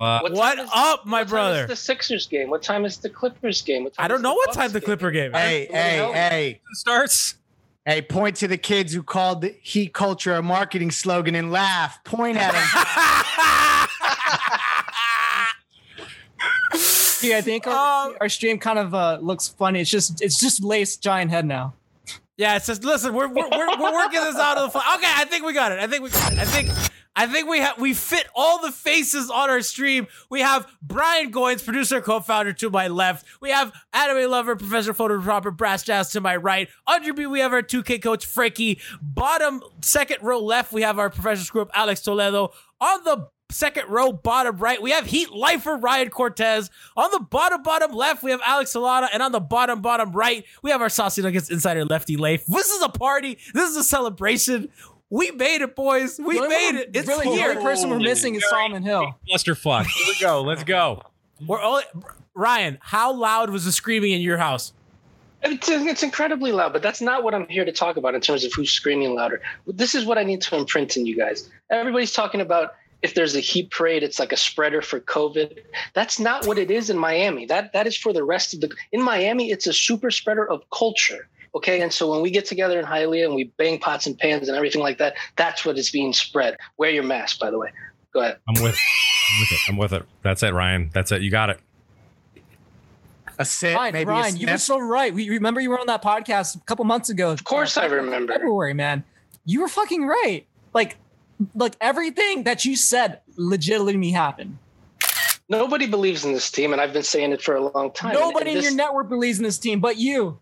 Uh, 0.00 0.20
What 0.20 0.32
What 0.32 0.56
time 0.56 0.64
is- 0.64 0.70
up, 0.74 1.06
my 1.06 1.18
What 1.20 1.24
time 1.24 1.28
brother? 1.28 1.62
is 1.64 1.68
the 1.68 1.76
Sixers 1.76 2.26
game? 2.26 2.48
What 2.50 2.62
time 2.62 2.84
is 2.84 2.96
the 2.98 3.10
Clippers 3.10 3.60
game? 3.62 3.84
What 3.84 3.94
time 3.94 4.04
I 4.04 4.08
don't 4.08 4.22
know 4.22 4.32
what 4.34 4.52
time 4.52 4.72
the? 4.72 4.80
Clipper 4.80 5.10
game. 5.10 5.32
Hey, 5.32 5.68
hey, 5.70 5.96
hell? 5.96 6.12
hey. 6.12 6.60
starts. 6.72 7.34
Hey, 7.86 8.02
point 8.02 8.36
to 8.36 8.48
the 8.48 8.58
kids 8.58 8.92
who 8.92 9.02
called 9.02 9.40
the 9.40 9.56
heat 9.62 9.94
culture 9.94 10.34
a 10.34 10.42
marketing 10.42 10.90
slogan 10.90 11.34
and 11.34 11.50
laugh. 11.50 12.02
Point 12.04 12.36
at 12.36 12.52
them. 12.52 13.86
Yeah, 17.22 17.36
I 17.36 17.42
think 17.42 17.66
our, 17.66 18.16
our 18.18 18.28
stream 18.30 18.58
kind 18.58 18.78
of 18.78 18.94
uh, 18.94 19.18
looks 19.20 19.48
funny. 19.48 19.80
It's 19.80 19.90
just 19.90 20.22
it's 20.22 20.40
just 20.40 20.64
lace 20.64 20.96
giant 20.96 21.30
head 21.30 21.44
now. 21.44 21.74
Yeah, 22.40 22.56
it's 22.56 22.64
just 22.64 22.82
listen. 22.84 23.12
We're 23.12 23.28
we're, 23.28 23.50
we're, 23.50 23.78
we're 23.78 23.92
working 23.92 24.22
this 24.22 24.36
out 24.36 24.56
of 24.56 24.64
the. 24.64 24.70
Fly. 24.70 24.94
Okay, 24.96 25.12
I 25.14 25.26
think 25.26 25.44
we 25.44 25.52
got 25.52 25.72
it. 25.72 25.78
I 25.78 25.86
think 25.86 26.02
we. 26.02 26.08
I 26.08 26.46
think. 26.46 26.70
I 27.14 27.26
think 27.26 27.50
we 27.50 27.58
have 27.58 27.78
we 27.78 27.92
fit 27.92 28.26
all 28.34 28.62
the 28.62 28.72
faces 28.72 29.28
on 29.28 29.50
our 29.50 29.60
stream. 29.60 30.06
We 30.30 30.40
have 30.40 30.66
Brian 30.80 31.32
Goins, 31.32 31.62
producer, 31.62 32.00
co-founder, 32.00 32.54
to 32.54 32.70
my 32.70 32.88
left. 32.88 33.26
We 33.42 33.50
have 33.50 33.72
anime 33.92 34.30
lover, 34.30 34.56
professor, 34.56 34.94
photographer, 34.94 35.50
brass 35.50 35.82
jazz 35.82 36.12
to 36.12 36.22
my 36.22 36.36
right. 36.36 36.68
Under 36.86 37.12
me, 37.12 37.26
we 37.26 37.40
have 37.40 37.52
our 37.52 37.62
2K 37.62 38.00
coach, 38.00 38.24
Franky. 38.24 38.80
Bottom 39.02 39.60
second 39.82 40.22
row 40.22 40.38
left, 40.38 40.72
we 40.72 40.80
have 40.80 40.98
our 40.98 41.10
professional 41.10 41.44
screw 41.44 41.62
up, 41.62 41.70
Alex 41.74 42.00
Toledo. 42.00 42.52
On 42.80 43.04
the 43.04 43.28
second 43.50 43.88
row, 43.88 44.12
bottom 44.12 44.56
right, 44.56 44.80
we 44.80 44.90
have 44.90 45.06
Heat 45.06 45.30
Lifer 45.30 45.76
Ryan 45.76 46.10
Cortes. 46.10 46.70
On 46.96 47.10
the 47.10 47.20
bottom, 47.20 47.62
bottom 47.62 47.92
left, 47.92 48.22
we 48.22 48.30
have 48.30 48.40
Alex 48.44 48.72
Solana. 48.72 49.08
And 49.12 49.22
on 49.22 49.32
the 49.32 49.40
bottom, 49.40 49.82
bottom 49.82 50.12
right, 50.12 50.44
we 50.62 50.70
have 50.70 50.80
our 50.80 50.88
Saucy 50.88 51.22
Nuggets 51.22 51.50
insider 51.50 51.84
Lefty 51.84 52.16
Leif. 52.16 52.46
This 52.46 52.70
is 52.70 52.82
a 52.82 52.88
party. 52.88 53.38
This 53.54 53.70
is 53.70 53.76
a 53.76 53.84
celebration. 53.84 54.68
We 55.10 55.32
made 55.32 55.60
it, 55.60 55.74
boys. 55.74 56.18
We 56.18 56.38
The 56.38 56.48
made 56.48 56.76
it. 56.76 56.90
It's 56.94 57.08
really, 57.08 57.24
the 57.36 57.42
only 57.42 57.62
person 57.62 57.90
we're 57.90 57.98
missing 57.98 58.36
is 58.36 58.48
Solomon 58.48 58.82
Hill. 58.82 59.18
Clusterfuck. 59.28 59.86
Here 59.86 60.06
we 60.06 60.20
go. 60.20 60.42
Let's 60.42 60.64
go. 60.64 61.02
We're 61.46 61.60
all, 61.60 61.82
Ryan, 62.34 62.78
how 62.80 63.12
loud 63.12 63.50
was 63.50 63.64
the 63.64 63.72
screaming 63.72 64.12
in 64.12 64.20
your 64.20 64.38
house? 64.38 64.72
It's, 65.42 65.68
it's 65.70 66.02
incredibly 66.02 66.52
loud, 66.52 66.74
but 66.74 66.82
that's 66.82 67.00
not 67.00 67.24
what 67.24 67.34
I'm 67.34 67.48
here 67.48 67.64
to 67.64 67.72
talk 67.72 67.96
about 67.96 68.14
in 68.14 68.20
terms 68.20 68.44
of 68.44 68.52
who's 68.52 68.70
screaming 68.70 69.14
louder. 69.14 69.40
This 69.66 69.94
is 69.94 70.04
what 70.04 70.18
I 70.18 70.22
need 70.22 70.42
to 70.42 70.56
imprint 70.56 70.98
in 70.98 71.06
you 71.06 71.16
guys. 71.16 71.48
Everybody's 71.70 72.12
talking 72.12 72.42
about 72.42 72.74
if 73.02 73.14
there's 73.14 73.34
a 73.34 73.40
heat 73.40 73.70
parade, 73.70 74.02
it's 74.02 74.18
like 74.18 74.32
a 74.32 74.36
spreader 74.36 74.82
for 74.82 75.00
COVID. 75.00 75.58
That's 75.94 76.18
not 76.18 76.46
what 76.46 76.58
it 76.58 76.70
is 76.70 76.90
in 76.90 76.98
Miami. 76.98 77.46
That 77.46 77.72
that 77.72 77.86
is 77.86 77.96
for 77.96 78.12
the 78.12 78.24
rest 78.24 78.54
of 78.54 78.60
the. 78.60 78.70
In 78.92 79.02
Miami, 79.02 79.50
it's 79.50 79.66
a 79.66 79.72
super 79.72 80.10
spreader 80.10 80.48
of 80.48 80.62
culture. 80.70 81.28
Okay, 81.54 81.80
and 81.80 81.92
so 81.92 82.10
when 82.10 82.22
we 82.22 82.30
get 82.30 82.44
together 82.44 82.78
in 82.78 82.84
Hialeah 82.84 83.24
and 83.24 83.34
we 83.34 83.44
bang 83.56 83.80
pots 83.80 84.06
and 84.06 84.16
pans 84.16 84.48
and 84.48 84.56
everything 84.56 84.82
like 84.82 84.98
that, 84.98 85.14
that's 85.36 85.64
what 85.64 85.76
is 85.76 85.90
being 85.90 86.12
spread. 86.12 86.56
Wear 86.76 86.90
your 86.90 87.02
mask, 87.02 87.40
by 87.40 87.50
the 87.50 87.58
way. 87.58 87.70
Go 88.12 88.20
ahead. 88.20 88.38
I'm 88.48 88.62
with, 88.62 88.76
I'm 88.76 89.40
with 89.40 89.52
it. 89.52 89.58
I'm 89.68 89.76
with 89.76 89.92
it. 89.92 90.04
That's 90.22 90.42
it, 90.44 90.52
Ryan. 90.54 90.90
That's 90.92 91.10
it. 91.10 91.22
You 91.22 91.30
got 91.30 91.50
it. 91.50 91.60
A 93.38 93.44
sit, 93.44 93.74
Ryan, 93.74 93.92
maybe 93.94 94.10
a 94.10 94.12
Ryan, 94.12 94.36
you 94.36 94.46
were 94.46 94.50
sniff. 94.50 94.60
so 94.60 94.78
right. 94.78 95.14
We 95.14 95.30
remember 95.30 95.60
you 95.60 95.70
were 95.70 95.80
on 95.80 95.86
that 95.86 96.02
podcast 96.02 96.56
a 96.56 96.60
couple 96.60 96.84
months 96.84 97.08
ago. 97.08 97.30
Of 97.30 97.42
course 97.42 97.76
I 97.76 97.86
remember. 97.86 98.34
February, 98.34 98.74
man. 98.74 99.02
You 99.46 99.62
were 99.62 99.68
fucking 99.68 100.06
right. 100.06 100.44
Like, 100.74 100.98
like 101.54 101.74
everything 101.80 102.44
that 102.44 102.64
you 102.64 102.76
said 102.76 103.20
legitimately 103.36 104.10
happened. 104.10 104.58
Nobody 105.48 105.86
believes 105.86 106.24
in 106.24 106.32
this 106.32 106.50
team, 106.50 106.72
and 106.72 106.80
I've 106.80 106.92
been 106.92 107.02
saying 107.02 107.32
it 107.32 107.42
for 107.42 107.56
a 107.56 107.60
long 107.60 107.90
time. 107.90 108.14
Nobody 108.14 108.50
and 108.50 108.50
in 108.50 108.54
this- 108.56 108.64
your 108.66 108.74
network 108.76 109.08
believes 109.08 109.38
in 109.38 109.44
this 109.44 109.58
team, 109.58 109.80
but 109.80 109.96
you. 109.96 110.38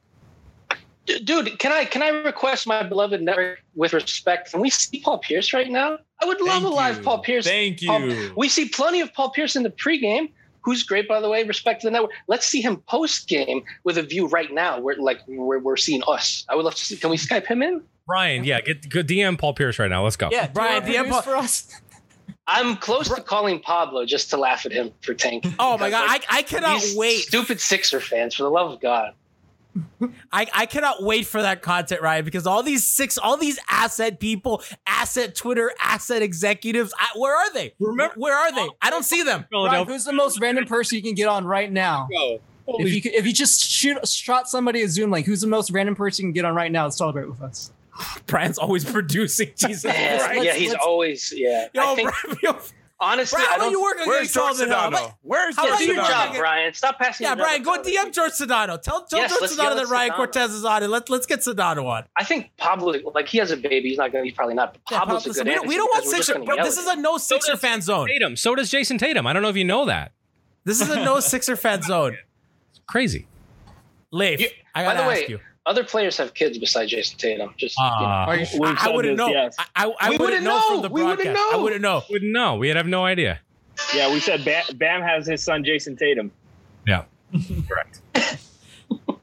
Dude 1.25 1.59
can 1.59 1.73
i 1.73 1.87
can 1.87 2.03
i 2.03 2.09
request 2.09 2.67
my 2.67 2.83
beloved 2.83 3.23
network 3.23 3.61
with 3.75 3.95
respect 3.95 4.51
can 4.51 4.61
we 4.61 4.69
see 4.69 5.01
paul 5.01 5.17
pierce 5.17 5.55
right 5.55 5.71
now 5.71 5.97
i 6.21 6.27
would 6.27 6.39
love 6.43 6.65
a 6.65 6.69
live 6.69 7.03
paul 7.03 7.21
pierce 7.21 7.47
Thank 7.47 7.81
Paul- 7.83 8.03
you. 8.03 8.33
we 8.37 8.47
see 8.51 8.69
plenty 8.69 9.01
of 9.01 9.15
paul 9.15 9.31
pierce 9.31 9.57
in 9.57 9.63
the 9.63 9.71
pregame 9.71 10.31
who's 10.61 10.83
great 10.83 11.09
by 11.09 11.19
the 11.19 11.29
way 11.31 11.43
respect 11.45 11.81
to 11.81 11.87
the 11.87 11.93
network 11.93 12.13
let's 12.27 12.45
see 12.45 12.61
him 12.61 12.77
post 12.89 13.27
game 13.27 13.65
with 13.85 13.97
a 13.97 14.03
view 14.03 14.27
right 14.27 14.53
now 14.53 14.79
where 14.81 14.97
like 14.97 15.21
where 15.27 15.59
we're 15.59 15.79
seeing 15.79 16.03
us 16.07 16.45
i 16.51 16.55
would 16.55 16.67
love 16.67 16.75
to 16.75 16.85
see 16.85 16.95
can 16.95 17.09
we 17.09 17.17
skype 17.17 17.47
him 17.47 17.63
in 17.63 17.83
Ryan, 18.09 18.45
yeah, 18.45 18.61
get, 18.61 18.89
get 18.89 19.07
DM 19.07 19.39
Paul 19.39 19.55
Pierce 19.55 19.79
right 19.79 19.91
now. 19.91 20.05
Let's 20.05 20.17
go. 20.17 20.29
Yeah, 20.31 20.49
Brian, 20.49 20.83
DM 20.83 21.09
Paul- 21.11 21.23
for 21.23 21.37
us. 21.37 21.73
i'm 22.47 22.77
close 22.77 23.15
to 23.15 23.21
calling 23.21 23.61
pablo 23.61 24.07
just 24.07 24.31
to 24.31 24.39
laugh 24.39 24.65
at 24.65 24.73
him 24.73 24.91
for 25.03 25.13
tanking 25.13 25.55
Oh 25.59 25.77
my 25.77 25.91
god, 25.91 26.07
I, 26.09 26.21
I 26.31 26.43
cannot 26.43 26.81
These 26.81 26.97
wait. 26.97 27.19
stupid 27.19 27.61
sixer 27.61 28.01
fans 28.01 28.35
for 28.35 28.45
the 28.45 28.51
love 28.51 28.73
of 28.73 28.81
god 28.81 29.13
I, 30.33 30.47
I 30.55 30.67
cannot 30.67 31.03
wait 31.03 31.27
for 31.27 31.43
that 31.43 31.63
content, 31.63 32.03
Ryan, 32.03 32.25
because 32.25 32.47
all 32.47 32.63
these 32.63 32.85
six, 32.85 33.17
all 33.17 33.37
these 33.37 33.59
asset 33.71 34.19
people, 34.19 34.63
asset 34.87 35.37
Twitter, 35.37 35.73
asset 35.81 36.21
executives, 36.23 36.93
I, 36.99 37.17
where 37.17 37.37
are 37.37 37.53
they? 37.53 37.75
Remember, 37.79 38.15
where 38.17 38.37
are 38.37 38.53
they? 38.53 38.69
I 38.83 38.91
don't 38.91 39.05
see 39.05 39.23
them. 39.23 39.45
Ryan, 39.53 39.87
who's 39.87 40.05
the 40.05 40.13
most 40.13 40.41
random 40.41 40.65
person 40.65 40.97
you 40.97 41.03
can 41.03 41.15
get 41.15 41.29
on 41.29 41.45
right 41.45 41.71
now? 41.71 42.09
If 42.11 42.93
you 42.93 43.01
could, 43.01 43.15
if 43.15 43.27
you 43.27 43.33
just 43.33 43.61
shoot 43.61 44.07
shot 44.09 44.49
somebody 44.49 44.83
a 44.83 44.89
Zoom 44.89 45.11
link, 45.11 45.27
who's 45.27 45.41
the 45.41 45.47
most 45.47 45.71
random 45.71 45.95
person 45.95 46.25
you 46.25 46.29
can 46.29 46.35
get 46.35 46.45
on 46.45 46.55
right 46.55 46.73
now 46.73 46.87
to 46.87 46.93
celebrate 46.93 47.29
with 47.29 47.41
us? 47.41 47.71
Brian's 48.27 48.59
always 48.59 48.85
producing. 48.85 49.51
Jesus 49.57 49.85
Man, 49.85 50.21
Christ. 50.21 50.45
yeah 50.45 50.55
he's 50.55 50.75
always 50.75 51.33
yeah 51.37 51.69
Yo, 51.75 51.93
I 51.93 51.95
think, 51.97 52.11
Brian, 52.11 52.39
yo, 52.43 52.59
honestly 53.01 53.37
Brian, 53.37 53.49
I 53.49 53.53
how 53.53 53.59
don't 53.59 53.69
are 53.69 53.71
you 53.71 53.83
working 53.83 54.07
Where's 54.07 54.19
against 54.21 54.35
George 54.35 54.55
Solomon 54.57 54.69
Hill? 54.69 54.79
Sedano? 55.01 55.09
How- 55.09 55.19
Where's 55.23 55.57
how 55.57 55.63
George 55.67 55.75
about 55.75 55.87
you 55.87 55.95
Sedano? 55.95 56.09
job, 56.09 56.37
Brian. 56.37 56.75
Stop 56.75 56.99
passing 56.99 57.25
Yeah, 57.27 57.35
Brian, 57.35 57.63
go 57.63 57.83
DM 57.83 58.13
George 58.13 58.33
Sedano. 58.33 58.81
Tell, 58.81 59.05
tell 59.07 59.19
Yes, 59.19 59.31
George 59.31 59.41
let's 59.43 59.57
Sedano 59.57 59.77
that 59.77 59.87
Ryan 59.89 60.11
Sedano. 60.13 60.17
Cortes 60.17 60.51
is 60.53 60.65
on, 60.65 60.83
and 60.83 60.93
let, 60.93 61.09
let's 61.11 61.27
get 61.27 61.41
Sedano 61.41 61.85
on. 61.87 62.05
I 62.17 62.25
think 62.25 62.51
Pablo, 62.57 62.95
like 63.15 63.29
he 63.29 63.39
has 63.39 63.51
a 63.51 63.57
baby. 63.57 63.89
He's 63.91 63.99
not 63.99 64.13
gonna. 64.13 64.25
He's 64.25 64.35
probably 64.35 64.55
not. 64.55 64.73
But 64.75 64.83
Yeah, 64.91 64.99
Pablo's 65.01 65.23
Pablo- 65.25 65.31
a 65.33 65.45
good 65.45 65.47
we 65.47 65.55
don't, 65.55 65.69
we 65.69 65.77
don't 65.77 65.87
want 65.87 66.05
because 66.05 66.13
we're 66.13 66.17
just 66.19 66.27
Sixer. 66.29 66.45
Bro, 66.45 66.57
this 66.65 66.79
is 66.79 66.87
a 66.87 66.97
no 66.97 67.19
Sixer 67.19 67.57
fan 67.57 67.81
zone. 67.83 68.07
Tatum. 68.09 68.37
So 68.37 68.55
does 68.55 68.71
Jayson 68.71 68.99
Tatum. 68.99 69.27
I 69.27 69.33
don't 69.33 69.43
know 69.43 69.49
if 69.49 69.57
you 69.57 69.65
know 69.65 69.87
that. 69.87 70.13
This 70.65 70.81
is 70.81 70.91
a 70.91 70.97
no 71.05 71.21
Sixer 71.21 71.57
fan 71.57 71.83
zone. 71.83 72.17
Crazy. 72.87 73.27
Leif, 74.11 74.43
I 74.75 74.85
gotta 74.85 75.03
the 75.03 75.09
way, 75.09 75.21
ask 75.23 75.29
you. 75.29 75.39
Other 75.69 75.85
players 75.85 76.17
have 76.17 76.33
kids 76.35 76.57
besides 76.59 76.91
Jayson 76.93 77.17
Tatum. 77.19 77.55
Just 77.59 77.77
Ah. 77.79 78.33
you 78.33 78.59
know. 78.59 78.65
I, 78.67 78.77
I 78.81 78.91
wouldn't 78.95 79.17
know. 79.19 79.29
I, 79.29 79.51
I, 79.77 79.93
I 80.01 80.11
We 80.11 80.17
wouldn't 80.17 80.21
wouldn't 80.21 80.45
know, 80.45 80.61
from 80.69 80.83
the 80.83 80.89
We 80.89 81.03
wouldn't 81.03 81.23
broadcast. 81.23 81.53
I 81.55 81.57
wouldn't 81.57 81.83
know. 81.83 82.03
Wouldn't 82.11 82.33
know. 82.33 82.57
We'd 82.57 82.77
have 82.77 82.87
no 82.87 83.05
idea. 83.05 83.41
Yeah, 83.95 84.11
we 84.13 84.19
said 84.21 84.45
Bam, 84.45 84.65
Bam 84.77 85.03
has 85.03 85.27
his 85.27 85.43
son 85.45 85.63
Jayson 85.63 85.97
Tatum. 85.99 86.33
Yeah. 86.87 87.05
Correct. 87.69 88.01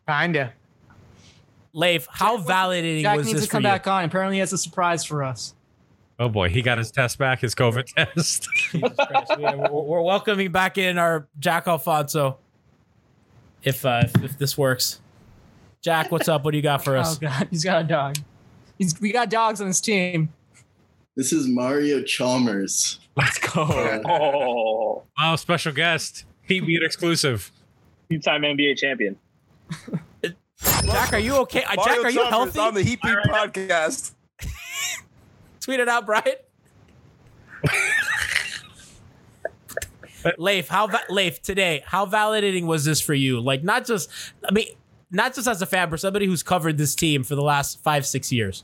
Kinda. 0.07 0.53
Leif, 1.73 2.07
how 2.09 2.37
validating 2.37 3.01
Jack 3.01 3.17
was 3.17 3.25
needs 3.27 3.39
this 3.39 3.45
to 3.45 3.49
for 3.49 3.51
come 3.53 3.63
you? 3.63 3.69
back 3.69 3.87
on. 3.87 4.03
Apparently, 4.05 4.37
he 4.37 4.39
has 4.39 4.53
a 4.53 4.57
surprise 4.57 5.03
for 5.03 5.23
us. 5.23 5.55
Oh 6.17 6.29
boy, 6.29 6.47
he 6.47 6.61
got 6.61 6.77
his 6.77 6.91
test 6.91 7.17
back, 7.17 7.41
his 7.41 7.53
COVID 7.55 7.85
test. 8.15 8.47
Yeah, 8.73 9.55
we're, 9.69 9.81
we're 9.81 10.01
welcoming 10.01 10.51
back 10.53 10.77
in 10.77 10.97
our 10.97 11.27
Jack 11.39 11.67
Alfonso. 11.67 12.37
If 13.63 13.85
uh, 13.85 14.03
if, 14.05 14.23
if 14.23 14.37
this 14.37 14.57
works, 14.57 15.01
Jack, 15.85 16.11
what's 16.11 16.27
up? 16.27 16.43
What 16.43 16.49
do 16.49 16.57
you 16.57 16.63
got 16.63 16.83
for 16.83 16.97
us? 16.97 17.15
Oh 17.15 17.19
god, 17.21 17.47
he's 17.51 17.63
got 17.63 17.83
a 17.83 17.87
dog. 17.87 18.15
He's, 18.79 18.99
we 18.99 19.11
got 19.11 19.29
dogs 19.29 19.61
on 19.61 19.67
this 19.67 19.79
team. 19.79 20.29
This 21.15 21.31
is 21.31 21.47
Mario 21.47 22.01
Chalmers. 22.01 22.99
Let's 23.15 23.37
go. 23.37 23.61
Oh, 24.03 25.03
Wow, 25.15 25.35
special 25.35 25.73
guest. 25.73 26.25
Heat 26.47 26.65
beat 26.65 26.81
exclusive. 26.81 27.51
two-time 28.09 28.41
NBA 28.41 28.77
champion. 28.77 29.15
Jack, 30.83 31.13
are 31.13 31.19
you 31.19 31.35
okay? 31.41 31.63
Uh, 31.63 31.75
Jack, 31.75 32.03
are 32.03 32.09
you 32.09 32.23
Chalmers 32.29 32.55
healthy? 32.55 32.59
on 32.61 32.73
the 32.73 32.81
Heat 32.81 32.99
Beat 33.03 33.17
podcast. 33.27 34.13
Tweet 35.61 35.79
it 35.79 35.87
out, 35.87 36.07
Brian. 36.07 36.33
Leif, 40.39 40.67
how 40.67 40.87
va- 40.87 41.03
Leif 41.11 41.43
today? 41.43 41.83
How 41.85 42.07
validating 42.07 42.65
was 42.65 42.85
this 42.85 42.99
for 42.99 43.13
you? 43.13 43.39
Like, 43.39 43.63
not 43.63 43.85
just, 43.85 44.09
I 44.43 44.51
mean, 44.51 44.65
not 45.15 45.33
just 45.33 45.47
as 45.47 45.61
a 45.61 45.65
fan, 45.65 45.89
but 45.89 45.99
somebody 45.99 46.25
who's 46.25 46.43
covered 46.43 46.77
this 46.77 46.93
team 46.93 47.23
for 47.23 47.35
the 47.35 47.41
last 47.41 47.81
five, 47.81 48.05
six 48.05 48.31
years. 48.31 48.63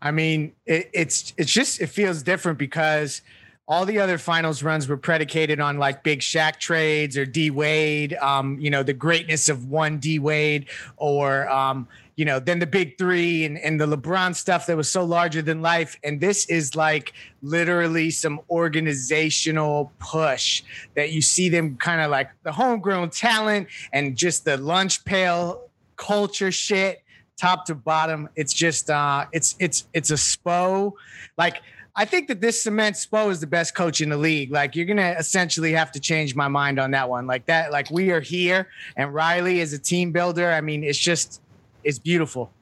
I 0.00 0.10
mean, 0.10 0.52
it, 0.64 0.90
it's 0.92 1.34
it's 1.36 1.50
just 1.50 1.80
it 1.80 1.88
feels 1.88 2.22
different 2.22 2.58
because 2.58 3.22
all 3.68 3.84
the 3.84 3.98
other 3.98 4.16
finals 4.18 4.62
runs 4.62 4.88
were 4.88 4.96
predicated 4.96 5.58
on 5.58 5.78
like 5.78 6.04
big 6.04 6.20
Shaq 6.20 6.58
trades 6.58 7.16
or 7.16 7.26
D 7.26 7.50
Wade, 7.50 8.14
um, 8.14 8.58
you 8.60 8.70
know, 8.70 8.82
the 8.82 8.92
greatness 8.92 9.48
of 9.48 9.66
one 9.68 9.98
D 9.98 10.18
Wade, 10.18 10.66
or 10.96 11.48
um, 11.48 11.88
you 12.16 12.24
know, 12.24 12.40
then 12.40 12.58
the 12.58 12.66
big 12.66 12.96
three 12.96 13.44
and, 13.44 13.58
and 13.58 13.78
the 13.78 13.86
LeBron 13.86 14.34
stuff 14.34 14.66
that 14.66 14.76
was 14.76 14.90
so 14.90 15.04
larger 15.04 15.42
than 15.42 15.60
life. 15.60 15.98
And 16.02 16.18
this 16.18 16.46
is 16.46 16.74
like 16.74 17.12
literally 17.42 18.10
some 18.10 18.40
organizational 18.48 19.92
push 19.98 20.62
that 20.94 21.12
you 21.12 21.20
see 21.20 21.50
them 21.50 21.76
kind 21.76 22.00
of 22.00 22.10
like 22.10 22.30
the 22.42 22.52
homegrown 22.52 23.10
talent 23.10 23.68
and 23.92 24.16
just 24.16 24.46
the 24.46 24.56
lunch 24.56 25.04
pail 25.04 25.68
culture 25.96 26.50
shit 26.50 27.02
top 27.36 27.66
to 27.66 27.74
bottom. 27.74 28.30
It's 28.34 28.54
just 28.54 28.88
uh 28.88 29.26
it's 29.32 29.54
it's 29.58 29.86
it's 29.92 30.10
a 30.10 30.14
spo. 30.14 30.92
Like 31.36 31.60
I 31.98 32.04
think 32.04 32.28
that 32.28 32.42
this 32.42 32.62
cement 32.62 32.94
Spo 32.96 33.30
is 33.30 33.40
the 33.40 33.46
best 33.46 33.74
coach 33.74 34.02
in 34.02 34.10
the 34.10 34.18
league. 34.18 34.50
Like 34.50 34.76
you're 34.76 34.84
gonna 34.84 35.16
essentially 35.18 35.72
have 35.72 35.90
to 35.92 36.00
change 36.00 36.34
my 36.34 36.46
mind 36.46 36.78
on 36.78 36.90
that 36.90 37.08
one. 37.08 37.26
Like 37.26 37.46
that, 37.46 37.72
like 37.72 37.90
we 37.90 38.10
are 38.10 38.20
here 38.20 38.68
and 38.96 39.14
Riley 39.14 39.60
is 39.60 39.72
a 39.72 39.78
team 39.78 40.12
builder. 40.12 40.52
I 40.52 40.60
mean, 40.60 40.84
it's 40.84 40.98
just 40.98 41.40
it's 41.86 41.98
beautiful. 41.98 42.52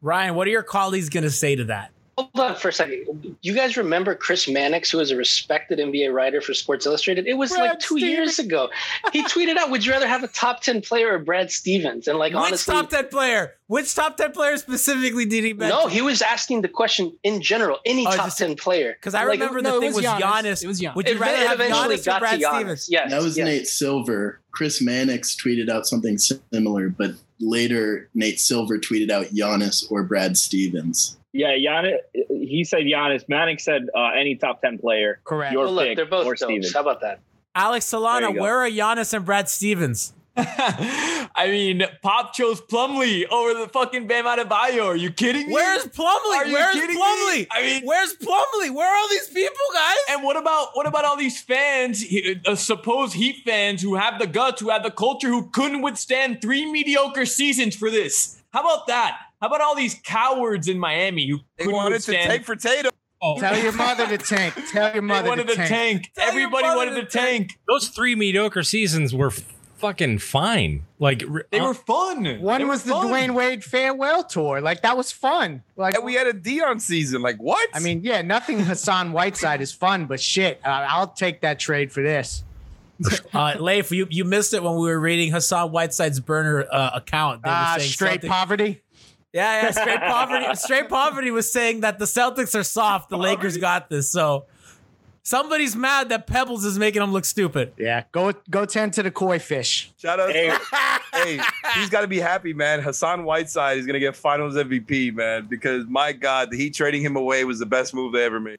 Ryan, 0.00 0.34
what 0.34 0.46
are 0.46 0.50
your 0.50 0.62
colleagues 0.62 1.08
going 1.08 1.24
to 1.24 1.30
say 1.30 1.56
to 1.56 1.64
that? 1.64 1.90
Hold 2.16 2.30
on 2.38 2.54
for 2.54 2.68
a 2.68 2.72
second. 2.72 3.36
You 3.42 3.54
guys 3.54 3.76
remember 3.76 4.14
Chris 4.14 4.46
Mannix, 4.48 4.88
who 4.88 4.98
was 4.98 5.10
a 5.10 5.16
respected 5.16 5.80
NBA 5.80 6.12
writer 6.14 6.40
for 6.40 6.54
Sports 6.54 6.86
Illustrated? 6.86 7.26
It 7.26 7.34
was 7.34 7.50
Brad 7.50 7.70
like 7.70 7.78
two 7.80 7.98
years 7.98 8.38
ago. 8.38 8.70
He 9.12 9.24
tweeted 9.26 9.56
out, 9.56 9.70
"Would 9.72 9.84
you 9.84 9.90
rather 9.90 10.06
have 10.06 10.22
a 10.22 10.28
top 10.28 10.60
ten 10.60 10.80
player 10.80 11.14
or 11.14 11.18
Brad 11.18 11.50
Stevens?" 11.50 12.06
And 12.06 12.16
like 12.16 12.32
Which 12.32 12.38
honestly, 12.40 12.72
top 12.72 12.88
ten 12.90 13.08
player? 13.08 13.54
Which 13.66 13.92
top 13.96 14.16
ten 14.16 14.30
player 14.30 14.56
specifically 14.58 15.24
did 15.24 15.42
he 15.42 15.54
mention? 15.54 15.76
no, 15.76 15.88
he 15.88 16.02
was 16.02 16.22
asking 16.22 16.62
the 16.62 16.68
question 16.68 17.18
in 17.24 17.42
general. 17.42 17.80
Any 17.84 18.06
Oh, 18.06 18.12
top 18.12 18.26
just- 18.26 18.38
ten 18.38 18.54
player? 18.54 18.92
Because 18.92 19.14
I 19.14 19.24
Like, 19.24 19.40
remember 19.40 19.60
no, 19.60 19.70
the 19.72 19.76
it 19.78 19.80
thing 19.80 19.86
was 19.88 19.96
was 19.96 20.04
Giannis. 20.04 20.20
Giannis. 20.20 20.62
It 20.62 20.66
was 20.68 20.80
Giannis. 20.80 20.94
Would 20.94 21.08
you 21.08 21.14
It 21.16 21.18
rather 21.20 21.48
have 21.48 21.54
eventually 21.60 21.96
Giannis 21.96 22.00
or 22.00 22.04
got 22.04 22.14
to 22.14 22.20
Brad 22.20 22.40
Giannis. 22.40 22.54
Stevens? 22.58 22.88
Yes, 22.90 23.10
That 23.10 23.22
was 23.22 23.36
yes. 23.36 23.44
Nate 23.44 23.66
Silver. 23.66 24.40
Chris 24.52 24.80
Mannix 24.80 25.34
tweeted 25.34 25.68
out 25.68 25.84
something 25.84 26.16
similar, 26.16 26.90
but 26.90 27.10
later 27.40 28.08
Nate 28.14 28.40
Silver 28.40 28.78
tweeted 28.78 29.10
out 29.10 29.26
Giannis 29.26 29.90
or 29.90 30.02
Brad 30.02 30.36
Stevens. 30.36 31.16
Yeah, 31.32 31.52
Giannis. 31.56 31.96
He 32.28 32.64
said 32.64 32.80
Giannis. 32.80 33.28
Mannix 33.28 33.64
said 33.64 33.88
uh, 33.94 34.10
any 34.18 34.36
top 34.36 34.60
ten 34.62 34.78
player. 34.78 35.20
Correct. 35.24 35.52
Your 35.52 35.64
Well, 35.64 35.74
look, 35.74 35.86
pick 35.86 35.96
they're 35.96 36.06
both 36.06 36.26
or. 36.26 36.36
Stevens. 36.36 36.72
How 36.72 36.80
about 36.80 37.00
that? 37.00 37.20
Alex 37.56 37.86
Solana, 37.86 38.38
where 38.38 38.58
are 38.58 38.70
Giannis 38.70 39.14
and 39.14 39.24
Brad 39.24 39.48
Stevens? 39.48 40.12
I 40.36 41.46
mean, 41.48 41.82
Pop 42.02 42.34
chose 42.34 42.60
Plumlee 42.60 43.26
over 43.28 43.54
the 43.58 43.68
fucking 43.68 44.06
Bam 44.06 44.24
Adebayo. 44.24 44.86
Are 44.86 44.96
you 44.96 45.10
kidding 45.12 45.46
me? 45.48 45.54
Where's 45.54 45.84
Plumlee? 45.86 46.34
Are 46.36 46.46
you 46.46 46.52
Where's 46.54 46.74
kidding 46.74 46.96
me? 46.96 47.00
Plumlee? 47.00 47.46
I 47.50 47.62
mean, 47.62 47.82
Where's 47.84 48.14
Plumlee? 48.16 48.74
Where 48.74 48.88
are 48.92 48.96
all 48.96 49.08
these 49.08 49.28
people, 49.28 49.56
guys? 49.72 49.96
And 50.10 50.22
what 50.24 50.36
about 50.36 50.68
what 50.74 50.86
about 50.86 51.04
all 51.04 51.16
these 51.16 51.40
fans, 51.40 52.00
he- 52.02 52.40
uh, 52.46 52.54
supposed 52.56 53.14
Heat 53.14 53.42
fans 53.44 53.80
who 53.82 53.94
have 53.94 54.18
the 54.18 54.26
guts, 54.26 54.60
who 54.60 54.70
have 54.70 54.82
the 54.82 54.90
culture, 54.90 55.28
who 55.28 55.48
couldn't 55.50 55.82
withstand 55.82 56.42
three 56.42 56.70
mediocre 56.70 57.26
seasons 57.26 57.76
for 57.76 57.90
this? 57.90 58.40
How 58.52 58.60
about 58.60 58.86
that? 58.88 59.18
How 59.40 59.48
about 59.48 59.60
all 59.60 59.74
these 59.76 59.94
cowards 60.04 60.68
in 60.68 60.78
Miami 60.78 61.28
who 61.28 61.38
They 61.58 61.64
couldn't 61.64 61.76
wanted 61.76 62.00
to 62.02 62.12
take 62.12 62.26
tank 62.26 62.44
for 62.44 62.56
Tatum. 62.56 62.90
Tell 63.38 63.56
your 63.58 63.72
mother 63.72 64.06
to 64.06 64.18
tank. 64.18 64.54
Tell 64.70 64.84
your 64.86 64.94
they 64.94 65.00
mother 65.00 65.28
wanted 65.28 65.46
to 65.48 65.52
to 65.54 65.56
tank. 65.56 65.70
tank. 65.70 66.10
Everybody 66.18 66.66
wanted 66.68 66.94
to 66.96 67.02
to 67.04 67.06
tank. 67.06 67.58
Those 67.68 67.88
three 67.88 68.14
mediocre 68.14 68.62
seasons 68.62 69.14
were 69.14 69.28
f- 69.28 69.40
fucking 69.86 70.18
fine. 70.18 70.84
Like 70.98 71.22
They 71.50 71.58
uh, 71.60 71.68
were 71.68 71.74
fun. 71.74 72.24
One 72.40 72.58
They 72.60 72.64
were 72.64 72.70
was 72.70 72.82
the 72.84 72.92
fun. 72.92 73.08
Dwyane 73.08 73.34
Wade 73.34 73.62
farewell 73.64 74.24
tour. 74.24 74.60
Like 74.60 74.82
that 74.82 74.96
was 74.96 75.12
fun. 75.12 75.62
Like 75.76 75.94
And 75.94 76.04
we 76.04 76.14
had 76.14 76.26
a 76.26 76.32
Dion 76.32 76.80
season. 76.80 77.22
Like 77.22 77.36
what? 77.36 77.68
I 77.74 77.80
mean, 77.80 78.00
yeah, 78.02 78.22
nothing 78.22 78.60
Hassan 78.60 79.12
Whiteside 79.12 79.60
is 79.60 79.72
fun, 79.72 80.06
but 80.06 80.20
shit, 80.20 80.60
uh, 80.64 80.86
I'll 80.88 81.08
take 81.08 81.40
that 81.42 81.58
trade 81.58 81.92
for 81.92 82.02
this. 82.02 82.44
Uh, 83.32 83.56
Leif, 83.58 83.90
you, 83.90 84.06
you 84.08 84.24
missed 84.24 84.54
it 84.54 84.62
when 84.62 84.74
we 84.76 84.88
were 84.88 85.00
reading 85.00 85.32
Hassan 85.32 85.70
Whiteside's 85.72 86.20
burner 86.20 86.64
uh, 86.70 86.90
account. 86.94 87.42
They 87.42 87.50
were 87.50 87.54
Ah, 87.56 87.74
saying 87.78 87.90
straight 87.90 88.10
something- 88.12 88.30
poverty. 88.30 88.80
Yeah, 89.32 89.62
yeah, 89.62 89.70
straight 89.72 89.98
poverty. 90.00 90.46
Straight 90.54 90.88
poverty 90.88 91.32
was 91.32 91.50
saying 91.52 91.80
that 91.80 91.98
the 91.98 92.04
Celtics 92.04 92.54
are 92.54 92.62
soft. 92.62 93.10
The 93.10 93.18
Lakers 93.18 93.56
got 93.56 93.90
this. 93.90 94.08
So 94.08 94.46
somebody's 95.24 95.74
mad 95.74 96.10
that 96.10 96.26
Pebbles 96.26 96.64
is 96.64 96.78
making 96.78 97.00
them 97.00 97.12
look 97.12 97.24
stupid. 97.24 97.72
Yeah, 97.76 98.04
go 98.12 98.32
go 98.48 98.64
tend 98.66 98.92
to 98.94 99.02
the 99.02 99.10
koi 99.10 99.38
fish. 99.38 99.90
Shout 99.98 100.20
out. 100.20 100.30
Hey, 100.30 100.52
hey, 101.14 101.40
he's 101.74 101.90
got 101.90 102.02
to 102.02 102.06
be 102.06 102.20
happy, 102.20 102.52
man. 102.54 102.80
Hassan 102.80 103.24
Whiteside 103.24 103.78
is 103.78 103.86
gonna 103.86 103.98
get 104.00 104.14
Finals 104.14 104.54
MVP, 104.54 105.12
man, 105.14 105.46
because 105.48 105.86
my 105.86 106.12
God, 106.12 106.50
the 106.50 106.56
Heat 106.56 106.74
trading 106.74 107.02
him 107.02 107.16
away 107.16 107.44
was 107.44 107.58
the 107.58 107.66
best 107.66 107.94
move 107.94 108.12
they 108.12 108.24
ever 108.24 108.38
made. 108.40 108.58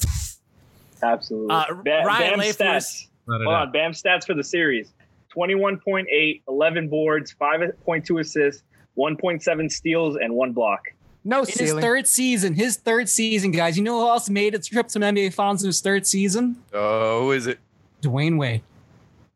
Absolutely. 1.01 1.53
Uh, 1.55 1.65
Ba- 1.83 2.03
Ryan 2.05 2.29
Bam 2.31 2.39
Leif 2.39 2.57
stats. 2.57 2.73
was- 2.73 3.07
Let 3.27 3.41
it 3.41 3.45
Hold 3.45 3.55
on. 3.55 3.71
Bam 3.71 3.91
stats 3.91 4.25
for 4.25 4.33
the 4.33 4.43
series: 4.43 4.91
21.8, 5.35 6.41
11 6.47 6.89
boards, 6.89 7.35
5.2 7.39 8.19
assists, 8.21 8.63
1.7 8.97 9.71
steals, 9.71 10.15
and 10.17 10.33
one 10.33 10.53
block. 10.53 10.81
No 11.27 11.41
In 11.41 11.47
his 11.47 11.73
third 11.73 12.07
season, 12.07 12.53
his 12.53 12.77
third 12.77 13.09
season, 13.09 13.49
guys. 13.49 13.75
You 13.75 13.83
know 13.83 13.99
who 13.99 14.07
else 14.07 14.29
made 14.29 14.53
a 14.53 14.59
trip 14.59 14.87
to 14.89 14.99
the 14.99 15.05
NBA 15.07 15.33
Finals 15.33 15.63
in 15.63 15.67
his 15.67 15.81
third 15.81 16.05
season? 16.05 16.57
Oh, 16.71 17.23
who 17.23 17.31
is 17.31 17.47
it? 17.47 17.57
Dwyane 18.03 18.37
Wade. 18.37 18.61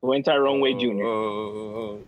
Dwyane 0.03 0.23
Tyrone 0.23 0.61
Wade 0.61 0.79
Jr. 0.79 1.03
Oh, 1.03 1.99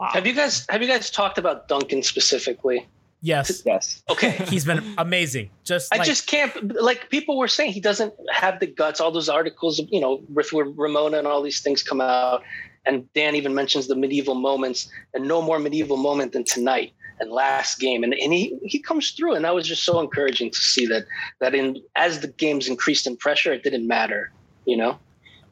Have 0.00 0.28
you 0.28 0.32
guys 0.32 0.64
have 0.68 0.80
you 0.80 0.86
guys 0.86 1.10
talked 1.10 1.38
about 1.38 1.66
Duncan 1.66 2.04
specifically? 2.04 2.86
Yes. 3.20 3.64
Yes. 3.66 4.04
Okay. 4.08 4.30
He's 4.48 4.64
been 4.64 4.94
amazing. 4.96 5.50
Just 5.64 5.92
I 5.92 5.98
like, 5.98 6.06
just 6.06 6.28
can't 6.28 6.80
like 6.80 7.10
people 7.10 7.36
were 7.36 7.48
saying 7.48 7.72
he 7.72 7.80
doesn't 7.80 8.14
have 8.30 8.60
the 8.60 8.66
guts. 8.68 9.00
All 9.00 9.10
those 9.10 9.28
articles, 9.28 9.80
you 9.90 10.00
know, 10.00 10.22
with 10.32 10.52
Ramona 10.52 11.18
and 11.18 11.26
all 11.26 11.42
these 11.42 11.62
things 11.62 11.82
come 11.82 12.00
out, 12.00 12.44
and 12.86 13.12
Dan 13.12 13.34
even 13.34 13.56
mentions 13.56 13.88
the 13.88 13.96
medieval 13.96 14.36
moments, 14.36 14.88
and 15.14 15.26
no 15.26 15.42
more 15.42 15.58
medieval 15.58 15.96
moment 15.96 16.32
than 16.32 16.44
tonight 16.44 16.92
and 17.20 17.30
last 17.30 17.78
game, 17.78 18.02
and 18.02 18.14
and 18.14 18.32
he 18.32 18.58
he 18.62 18.78
comes 18.78 19.12
through, 19.12 19.34
and 19.34 19.44
that 19.44 19.54
was 19.54 19.66
just 19.66 19.84
so 19.84 20.00
encouraging 20.00 20.50
to 20.50 20.58
see 20.58 20.86
that 20.86 21.04
that 21.40 21.54
in 21.54 21.82
as 21.96 22.20
the 22.20 22.28
games 22.28 22.68
increased 22.68 23.06
in 23.06 23.16
pressure, 23.16 23.52
it 23.52 23.62
didn't 23.62 23.86
matter, 23.86 24.32
you 24.64 24.76
know. 24.76 24.98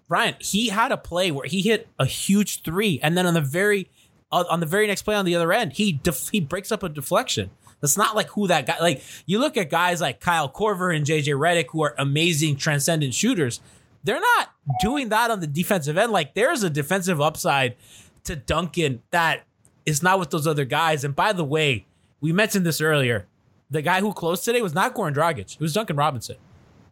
Ryan, 0.09 0.35
he 0.41 0.69
had 0.69 0.93
a 0.93 0.97
play 0.97 1.31
where 1.31 1.47
he 1.47 1.63
hit 1.63 1.89
a 1.99 2.05
huge 2.05 2.63
three, 2.63 3.01
and 3.03 3.17
then 3.17 3.27
on 3.27 3.35
the 3.35 3.41
very 3.41 3.91
uh, 4.31 4.45
on 4.51 4.61
the 4.61 4.67
very 4.67 4.87
next 4.87 5.03
play 5.03 5.15
on 5.15 5.25
the 5.25 5.35
other 5.35 5.53
end, 5.53 5.75
he 5.75 5.93
def- 5.93 6.31
he 6.31 6.41
breaks 6.41 6.73
up 6.73 6.83
a 6.83 6.89
deflection. 6.89 7.51
That's 7.81 7.97
not 7.97 8.15
like 8.15 8.29
who 8.29 8.47
that 8.47 8.67
guy. 8.67 8.79
Like 8.81 9.03
you 9.27 9.39
look 9.39 9.57
at 9.57 9.71
guys 9.71 10.01
like 10.01 10.21
Kyle 10.21 10.49
Korver 10.49 10.95
and 10.95 11.05
JJ 11.05 11.35
Redick, 11.35 11.67
who 11.71 11.83
are 11.83 11.95
amazing 11.99 12.57
transcendent 12.57 13.15
shooters. 13.15 13.61
They're 14.05 14.21
not 14.21 14.51
doing 14.81 15.11
that 15.11 15.31
on 15.31 15.41
the 15.41 15.47
defensive 15.47 15.97
end. 15.97 16.13
Like 16.13 16.35
there's 16.35 16.63
a 16.63 16.71
defensive 16.71 17.21
upside 17.21 17.77
to 18.25 18.37
Duncan 18.37 19.03
that 19.11 19.45
is 19.87 20.03
not 20.03 20.19
with 20.19 20.31
those 20.31 20.47
other 20.47 20.65
guys. 20.65 21.05
And 21.05 21.15
by 21.17 21.33
the 21.33 21.45
way, 21.45 21.87
we 22.21 22.33
mentioned 22.33 22.65
this 22.67 22.81
earlier. 22.81 23.27
The 23.71 23.83
guy 23.83 24.01
who 24.01 24.13
closed 24.13 24.45
today 24.45 24.61
was 24.63 24.75
not 24.75 24.95
Goran 24.95 25.15
Dragic. 25.15 25.55
It 25.55 25.61
was 25.61 25.73
Duncan 25.73 25.97
Robinson 25.97 26.37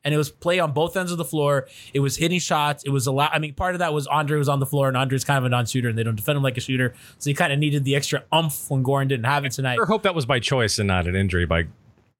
and 0.02 0.14
it 0.14 0.16
was 0.16 0.30
play 0.30 0.58
on 0.58 0.72
both 0.72 0.96
ends 0.96 1.12
of 1.12 1.18
the 1.18 1.24
floor. 1.26 1.68
It 1.92 2.00
was 2.00 2.16
hitting 2.16 2.38
shots. 2.40 2.82
It 2.84 2.88
was 2.90 3.06
a 3.06 3.12
lot. 3.12 3.32
I 3.34 3.38
mean, 3.38 3.52
part 3.52 3.74
of 3.74 3.80
that 3.80 3.92
was 3.92 4.06
Andre 4.06 4.38
was 4.38 4.48
on 4.48 4.58
the 4.58 4.64
floor, 4.64 4.88
and 4.88 4.96
Andre's 4.96 5.24
kind 5.24 5.36
of 5.36 5.44
a 5.44 5.50
non-shooter, 5.50 5.90
and 5.90 5.98
they 5.98 6.02
don't 6.02 6.16
defend 6.16 6.38
him 6.38 6.42
like 6.42 6.56
a 6.56 6.60
shooter, 6.62 6.94
so 7.18 7.28
he 7.28 7.34
kind 7.34 7.52
of 7.52 7.58
needed 7.58 7.84
the 7.84 7.94
extra 7.94 8.24
umph 8.32 8.70
when 8.70 8.82
Goran 8.82 9.08
didn't 9.08 9.26
have 9.26 9.44
it 9.44 9.52
tonight. 9.52 9.78
I 9.78 9.84
hope 9.86 10.02
that 10.04 10.14
was 10.14 10.24
by 10.24 10.40
choice 10.40 10.78
and 10.78 10.88
not 10.88 11.06
an 11.06 11.14
injury 11.16 11.44
by 11.44 11.64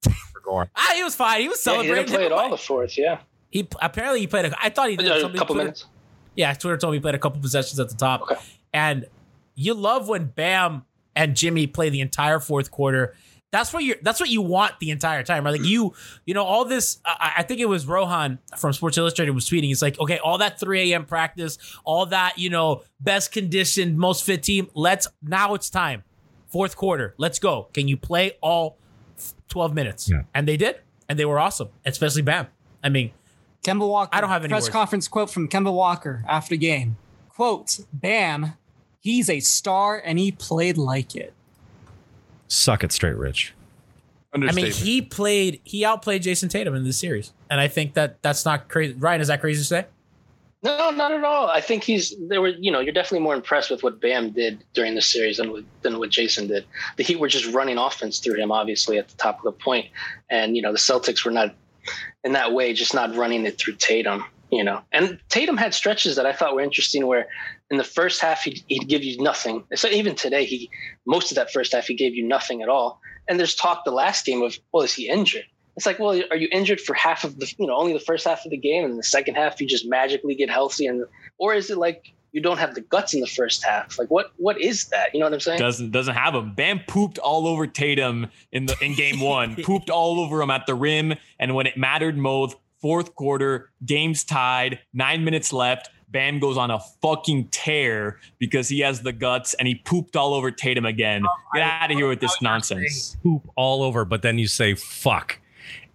for 0.05 0.41
Goran. 0.47 0.69
Ah, 0.77 0.93
he 0.95 1.03
was 1.03 1.15
fine. 1.15 1.41
He 1.41 1.49
was 1.49 1.65
Yeah, 1.67 1.73
he 1.73 1.79
celebrating. 1.79 2.05
didn't 2.05 2.17
play 2.19 2.27
at 2.27 2.33
all 2.33 2.51
the 2.51 2.59
fourth. 2.59 2.99
Yeah, 2.99 3.21
He 3.51 3.67
apparently 3.81 4.21
he 4.21 4.27
played. 4.27 4.45
A, 4.45 4.55
I 4.63 4.69
thought 4.69 4.91
he 4.91 4.97
did 4.97 5.11
a 5.11 5.21
couple 5.23 5.47
Twitter- 5.47 5.55
minutes. 5.55 5.87
Yeah, 6.37 6.53
Twitter 6.53 6.77
told 6.77 6.93
me 6.93 6.99
he 6.99 7.01
played 7.01 7.15
a 7.15 7.19
couple 7.19 7.41
possessions 7.41 7.81
at 7.81 7.89
the 7.89 7.97
top. 7.97 8.29
And 8.75 9.07
you 9.61 9.75
love 9.75 10.09
when 10.09 10.27
Bam 10.27 10.85
and 11.15 11.37
Jimmy 11.37 11.67
play 11.67 11.91
the 11.91 12.01
entire 12.01 12.41
fourth 12.41 12.71
quarter. 12.71 13.15
That's 13.51 13.73
what 13.73 13.83
you 13.83 13.97
that's 14.01 14.21
what 14.21 14.31
you 14.31 14.43
want 14.43 14.79
the 14.79 14.91
entire 14.91 15.23
time, 15.23 15.45
right? 15.45 15.51
Like 15.51 15.69
you, 15.69 15.93
you 16.25 16.35
know, 16.35 16.45
all 16.45 16.65
this. 16.65 17.01
I, 17.05 17.35
I 17.39 17.43
think 17.43 17.61
it 17.61 17.67
was 17.67 17.85
Rohan 17.85 18.39
from 18.57 18.73
Sports 18.73 18.97
Illustrated 18.97 19.33
was 19.33 19.49
tweeting. 19.49 19.71
It's 19.71 19.83
like, 19.83 19.99
okay, 19.99 20.19
all 20.19 20.39
that 20.39 20.61
3 20.61 20.93
a.m. 20.93 21.05
practice, 21.05 21.59
all 21.85 22.07
that, 22.07 22.39
you 22.39 22.49
know, 22.49 22.85
best 23.01 23.33
conditioned, 23.33 23.99
most 23.99 24.25
fit 24.25 24.45
team. 24.45 24.71
Let's 24.75 25.09
now 25.23 25.55
it's 25.55 25.69
time. 25.69 26.05
Fourth 26.47 26.77
quarter. 26.77 27.15
Let's 27.19 27.39
go. 27.39 27.69
Can 27.75 27.87
you 27.87 27.97
play 27.97 28.33
all 28.41 28.79
12 29.49 29.75
minutes? 29.75 30.09
Yeah. 30.11 30.23
And 30.33 30.49
they 30.49 30.57
did. 30.57 30.81
And 31.09 31.19
they 31.19 31.25
were 31.25 31.39
awesome, 31.39 31.69
especially 31.85 32.23
Bam. 32.23 32.47
I 32.85 32.89
mean, 32.89 33.11
Kemba 33.65 33.87
Walker. 33.87 34.11
I 34.13 34.21
don't 34.21 34.31
have 34.31 34.45
any 34.45 34.53
press 34.53 34.65
words. 34.65 34.73
conference 34.73 35.09
quote 35.09 35.31
from 35.31 35.49
Kemba 35.49 35.73
Walker 35.73 36.25
after 36.27 36.51
the 36.51 36.59
game. 36.59 36.97
Quote: 37.29 37.81
Bam, 37.93 38.55
he's 39.01 39.29
a 39.29 39.41
star 39.41 40.01
and 40.05 40.19
he 40.19 40.31
played 40.31 40.79
like 40.79 41.17
it. 41.17 41.33
Suck 42.49 42.85
it 42.85 42.93
straight, 42.93 43.17
Rich. 43.17 43.55
I 44.33 44.53
mean, 44.53 44.71
he 44.71 45.03
played, 45.03 45.61
he 45.65 45.85
outplayed 45.85 46.23
Jayson 46.23 46.49
Tatum 46.49 46.75
in 46.77 46.85
this 46.85 46.99
series, 46.99 47.33
and 47.51 47.61
I 47.61 47.67
think 47.67 47.95
that 47.95 48.23
that's 48.23 48.45
not 48.45 48.69
crazy. 48.69 48.95
Ryan, 48.95 49.21
is 49.21 49.27
that 49.27 49.41
crazy 49.41 49.61
to 49.61 49.65
say? 49.65 49.87
No, 50.63 50.91
not 50.91 51.11
at 51.11 51.25
all. 51.25 51.49
I 51.49 51.61
think 51.61 51.85
he's 51.85 52.15
there 52.29 52.41
were 52.43 52.49
you 52.49 52.71
know 52.71 52.81
you're 52.81 52.93
definitely 52.93 53.25
more 53.25 53.35
impressed 53.35 53.71
with 53.71 53.83
what 53.83 54.01
Bam 54.01 54.31
did 54.31 54.63
during 54.75 54.95
the 54.95 55.01
series 55.01 55.39
than 55.39 55.53
with, 55.53 55.65
than 55.83 55.99
what 55.99 56.11
Jayson 56.11 56.49
did. 56.49 56.65
The 56.97 57.03
Heat 57.03 57.19
were 57.19 57.29
just 57.29 57.47
running 57.47 57.79
offense 57.79 58.19
through 58.19 58.35
him, 58.35 58.53
obviously 58.53 58.99
at 58.99 59.09
the 59.09 59.17
top 59.17 59.39
of 59.39 59.45
the 59.45 59.53
point, 59.53 59.87
and 60.29 60.55
you 60.55 60.63
know 60.63 60.71
the 60.71 60.79
Celtics 60.79 61.25
were 61.25 61.31
not 61.31 61.55
in 62.25 62.33
that 62.33 62.53
way, 62.53 62.75
just 62.75 62.95
not 62.95 63.15
running 63.17 63.47
it 63.47 63.59
through 63.59 63.77
Tatum. 63.77 64.25
You 64.51 64.65
know, 64.65 64.83
and 64.93 65.19
Tatum 65.29 65.57
had 65.57 65.73
stretches 65.73 66.17
that 66.17 66.27
I 66.27 66.33
thought 66.33 66.55
were 66.55 66.61
interesting 66.61 67.07
where 67.07 67.29
in 67.71 67.77
the 67.77 67.85
first 67.85 68.21
half 68.21 68.43
he'd, 68.43 68.63
he'd 68.67 68.89
give 68.89 69.05
you 69.05 69.21
nothing. 69.23 69.65
So 69.75 69.89
even 69.89 70.15
today, 70.15 70.45
he 70.45 70.71
most 71.07 71.31
of 71.31 71.37
that 71.37 71.53
first 71.53 71.73
half 71.73 71.87
he 71.87 71.95
gave 71.95 72.15
you 72.15 72.27
nothing 72.27 72.63
at 72.63 72.69
all. 72.69 73.01
And 73.29 73.39
there's 73.39 73.55
talk 73.55 73.85
the 73.85 73.93
last 73.93 74.27
game 74.27 74.43
of 74.43 74.59
well, 74.73 74.83
is 74.83 74.93
he 74.93 75.09
injured? 75.09 75.45
It's 75.77 75.87
like, 75.87 75.99
well, 75.99 76.21
are 76.31 76.37
you 76.37 76.49
injured 76.51 76.81
for 76.81 76.95
half 76.95 77.25
of 77.25 77.39
the, 77.39 77.53
you 77.59 77.67
know, 77.67 77.77
only 77.77 77.93
the 77.93 78.01
first 78.01 78.27
half 78.27 78.45
of 78.45 78.51
the 78.51 78.57
game, 78.57 78.85
and 78.85 78.99
the 78.99 79.05
second 79.05 79.37
half 79.37 79.61
you 79.61 79.67
just 79.67 79.89
magically 79.89 80.35
get 80.35 80.51
healthy, 80.51 80.87
and 80.87 81.05
or 81.39 81.55
is 81.55 81.71
it 81.71 81.79
like 81.79 82.13
you 82.33 82.41
don't 82.41 82.59
have 82.59 82.75
the 82.75 82.81
guts 82.81 83.15
in 83.15 83.21
the 83.21 83.27
first 83.27 83.65
half? 83.65 83.99
Like, 83.99 84.11
what 84.11 84.33
what 84.37 84.61
is 84.61 84.87
that? 84.87 85.15
You 85.15 85.21
know 85.21 85.27
what 85.27 85.35
I'm 85.35 85.41
saying? 85.41 85.61
Doesn't 85.61 85.93
doesn't 85.93 86.15
have 86.15 86.35
him. 86.35 86.55
Bam 86.55 86.81
pooped 86.87 87.19
all 87.19 87.47
over 87.47 87.67
Tatum 87.67 88.27
in 88.53 88.67
the 88.67 88.77
in 88.83 88.95
game 88.95 89.21
one. 89.21 89.57
pooped 89.63 89.91
all 89.91 90.21
over 90.21 90.43
him 90.43 90.51
at 90.51 90.67
the 90.67 90.75
rim, 90.75 91.15
and 91.39 91.55
when 91.55 91.67
it 91.67 91.77
mattered 91.77 92.19
most, 92.19 92.57
fourth 92.81 93.15
quarter, 93.15 93.71
game's 93.85 94.25
tied, 94.25 94.81
nine 94.93 95.25
minutes 95.25 95.53
left. 95.53 95.89
Bam 96.11 96.39
goes 96.41 96.57
on 96.57 96.71
a 96.71 96.81
fucking 97.03 97.49
tear 97.49 98.19
because 98.39 98.69
he 98.69 98.81
has 98.81 99.03
the 99.03 99.13
guts 99.13 99.55
and 99.55 99.69
he 99.69 99.77
pooped 99.77 100.17
all 100.17 100.35
over 100.35 100.51
Tatum 100.51 100.85
again. 100.85 101.25
Get 101.55 101.63
out 101.63 101.91
of 101.91 101.97
here 101.97 102.09
with 102.09 102.21
this 102.21 102.41
nonsense. 102.43 103.17
Poop 103.23 103.49
all 103.57 103.83
over, 103.83 104.05
but 104.05 104.23
then 104.23 104.39
you 104.39 104.47
say 104.49 104.75
fuck. 104.75 105.39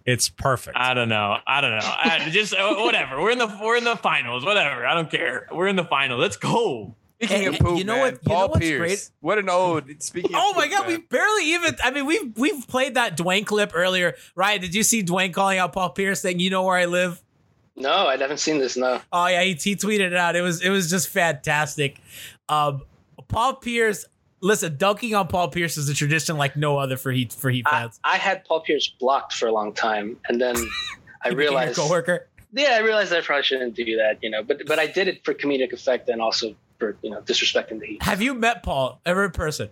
It's 0.06 0.28
perfect. 0.28 0.76
I 0.78 0.94
don't 0.94 1.08
know. 1.08 1.36
I 1.46 1.60
don't 1.60 1.72
know. 1.72 1.80
I, 1.82 2.28
just 2.32 2.54
uh, 2.54 2.76
whatever. 2.76 3.20
We're 3.20 3.32
in 3.32 3.38
the 3.38 3.58
we're 3.62 3.76
in 3.76 3.84
the 3.84 3.96
finals. 3.96 4.44
Whatever. 4.44 4.86
I 4.86 4.94
don't 4.94 5.10
care. 5.10 5.48
We're 5.52 5.66
in 5.66 5.76
the 5.76 5.84
final. 5.84 6.16
Let's 6.18 6.36
go. 6.36 6.94
Speaking 7.20 7.36
Hey, 7.38 7.46
of 7.46 7.58
poop, 7.58 7.78
you 7.78 7.84
know 7.84 7.94
man, 7.94 8.00
what- 8.02 8.12
you 8.12 8.18
know 8.28 8.34
Paul 8.34 8.48
what's 8.50 8.58
Pierce. 8.60 8.78
great? 8.78 9.10
What 9.20 9.38
an 9.38 9.48
ode. 9.50 10.02
Speaking. 10.02 10.32
Oh 10.34 10.52
my 10.54 10.64
poop, 10.68 10.72
god, 10.72 10.86
man. 10.86 10.96
we 10.98 10.98
barely 10.98 11.44
even 11.54 11.74
I 11.82 11.90
mean 11.90 12.06
we've 12.06 12.38
we've 12.38 12.68
played 12.68 12.94
that 12.94 13.16
Dwyane 13.16 13.46
clip 13.46 13.72
earlier. 13.74 14.14
Ryan, 14.34 14.60
did 14.60 14.74
you 14.74 14.82
see 14.82 15.02
Dwyane 15.02 15.32
calling 15.32 15.58
out 15.58 15.72
Paul 15.72 15.90
Pierce 15.90 16.20
saying, 16.20 16.38
You 16.40 16.50
know 16.50 16.62
where 16.62 16.76
I 16.76 16.84
live? 16.84 17.20
No, 17.76 18.06
I 18.06 18.16
haven't 18.16 18.38
seen 18.40 18.58
this. 18.58 18.76
No. 18.76 19.00
Oh 19.12 19.26
yeah, 19.26 19.42
he, 19.42 19.52
he 19.54 19.76
tweeted 19.76 20.00
it 20.00 20.14
out. 20.14 20.34
It 20.36 20.42
was 20.42 20.62
it 20.62 20.70
was 20.70 20.88
just 20.90 21.08
fantastic. 21.08 22.00
Um 22.48 22.82
Paul 23.28 23.54
Pierce 23.56 24.04
listen, 24.40 24.76
dunking 24.76 25.14
on 25.14 25.28
Paul 25.28 25.48
Pierce 25.48 25.76
is 25.76 25.88
a 25.88 25.94
tradition 25.94 26.36
like 26.36 26.56
no 26.56 26.78
other 26.78 26.96
for 26.96 27.10
Heat 27.12 27.32
for 27.32 27.50
Heat 27.50 27.64
I, 27.66 27.70
fans. 27.70 28.00
I 28.04 28.16
had 28.16 28.44
Paul 28.44 28.60
Pierce 28.60 28.88
blocked 29.00 29.32
for 29.34 29.46
a 29.48 29.52
long 29.52 29.72
time, 29.72 30.16
and 30.28 30.40
then 30.40 30.56
I 31.22 31.30
He 31.30 31.34
became 31.34 31.40
your 31.52 31.58
realized. 31.60 31.76
coworker. 31.78 32.28
Yeah, 32.52 32.70
I 32.72 32.78
realized 32.78 33.12
I 33.12 33.20
probably 33.20 33.42
shouldn't 33.42 33.74
do 33.74 33.96
that, 33.96 34.18
you 34.22 34.30
know. 34.30 34.42
But 34.42 34.62
but 34.66 34.78
I 34.78 34.86
did 34.86 35.08
it 35.08 35.24
for 35.24 35.34
comedic 35.34 35.72
effect 35.72 36.08
and 36.08 36.22
also 36.22 36.54
for 36.78 36.96
you 37.02 37.10
know 37.10 37.20
disrespecting 37.22 37.80
the 37.80 37.86
Heat. 37.86 38.02
Have 38.02 38.22
you 38.22 38.34
met 38.34 38.62
Paul 38.62 39.00
ever 39.04 39.24
in 39.24 39.32
person? 39.32 39.68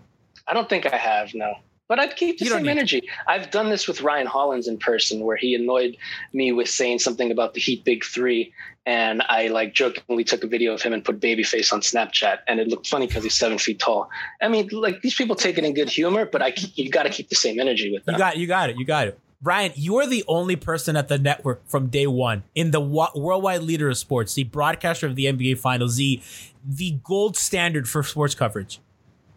I 0.47 0.52
don't 0.52 0.68
think 0.68 0.85
I 0.93 0.97
have, 0.97 1.32
no. 1.35 1.55
But 1.94 2.00
I'd 2.00 2.16
keep 2.16 2.38
the 2.38 2.44
You 2.46 2.50
same 2.50 2.62
need 2.62 2.66
to. 2.66 2.70
energy. 2.72 3.02
I've 3.28 3.52
done 3.52 3.70
this 3.70 3.86
with 3.86 4.00
Ryan 4.02 4.26
Hollins 4.26 4.66
in 4.66 4.78
person, 4.78 5.20
where 5.20 5.36
he 5.36 5.54
annoyed 5.54 5.96
me 6.32 6.50
with 6.50 6.68
saying 6.68 6.98
something 6.98 7.30
about 7.30 7.54
the 7.54 7.60
Heat 7.60 7.84
Big 7.84 8.04
Three, 8.04 8.52
and 8.84 9.22
I 9.28 9.46
like 9.46 9.74
jokingly 9.74 10.24
took 10.24 10.42
a 10.42 10.48
video 10.48 10.74
of 10.74 10.82
him 10.82 10.92
and 10.92 11.04
put 11.04 11.20
babyface 11.20 11.72
on 11.72 11.82
Snapchat, 11.82 12.38
and 12.48 12.58
it 12.58 12.66
looked 12.66 12.88
funny 12.88 13.06
because 13.06 13.22
he's 13.22 13.34
seven 13.34 13.58
feet 13.58 13.78
tall. 13.78 14.10
I 14.42 14.48
mean, 14.48 14.68
like 14.72 15.02
these 15.02 15.14
people 15.14 15.36
take 15.36 15.56
it 15.56 15.62
in 15.62 15.72
good 15.72 15.88
humor, 15.88 16.24
but 16.26 16.42
I 16.42 16.50
keep, 16.50 16.76
you 16.76 16.90
got 16.90 17.04
to 17.04 17.10
keep 17.10 17.28
the 17.28 17.36
same 17.36 17.60
energy 17.60 17.92
with 17.92 18.04
them. 18.06 18.16
You 18.16 18.18
got 18.18 18.36
you 18.38 18.46
got 18.48 18.70
it. 18.70 18.76
You 18.76 18.84
got 18.84 19.06
it. 19.06 19.20
Ryan, 19.40 19.70
you 19.76 19.94
are 19.98 20.06
the 20.08 20.24
only 20.26 20.56
person 20.56 20.96
at 20.96 21.06
the 21.06 21.16
network 21.20 21.62
from 21.68 21.86
day 21.90 22.08
one 22.08 22.42
in 22.56 22.72
the 22.72 22.80
worldwide 22.80 23.62
leader 23.62 23.88
of 23.88 23.96
sports, 23.98 24.34
the 24.34 24.42
broadcaster 24.42 25.06
of 25.06 25.14
the 25.14 25.26
NBA 25.26 25.58
Finals, 25.58 25.94
the 25.94 26.20
the 26.66 26.98
gold 27.04 27.36
standard 27.36 27.88
for 27.88 28.02
sports 28.02 28.34
coverage. 28.34 28.80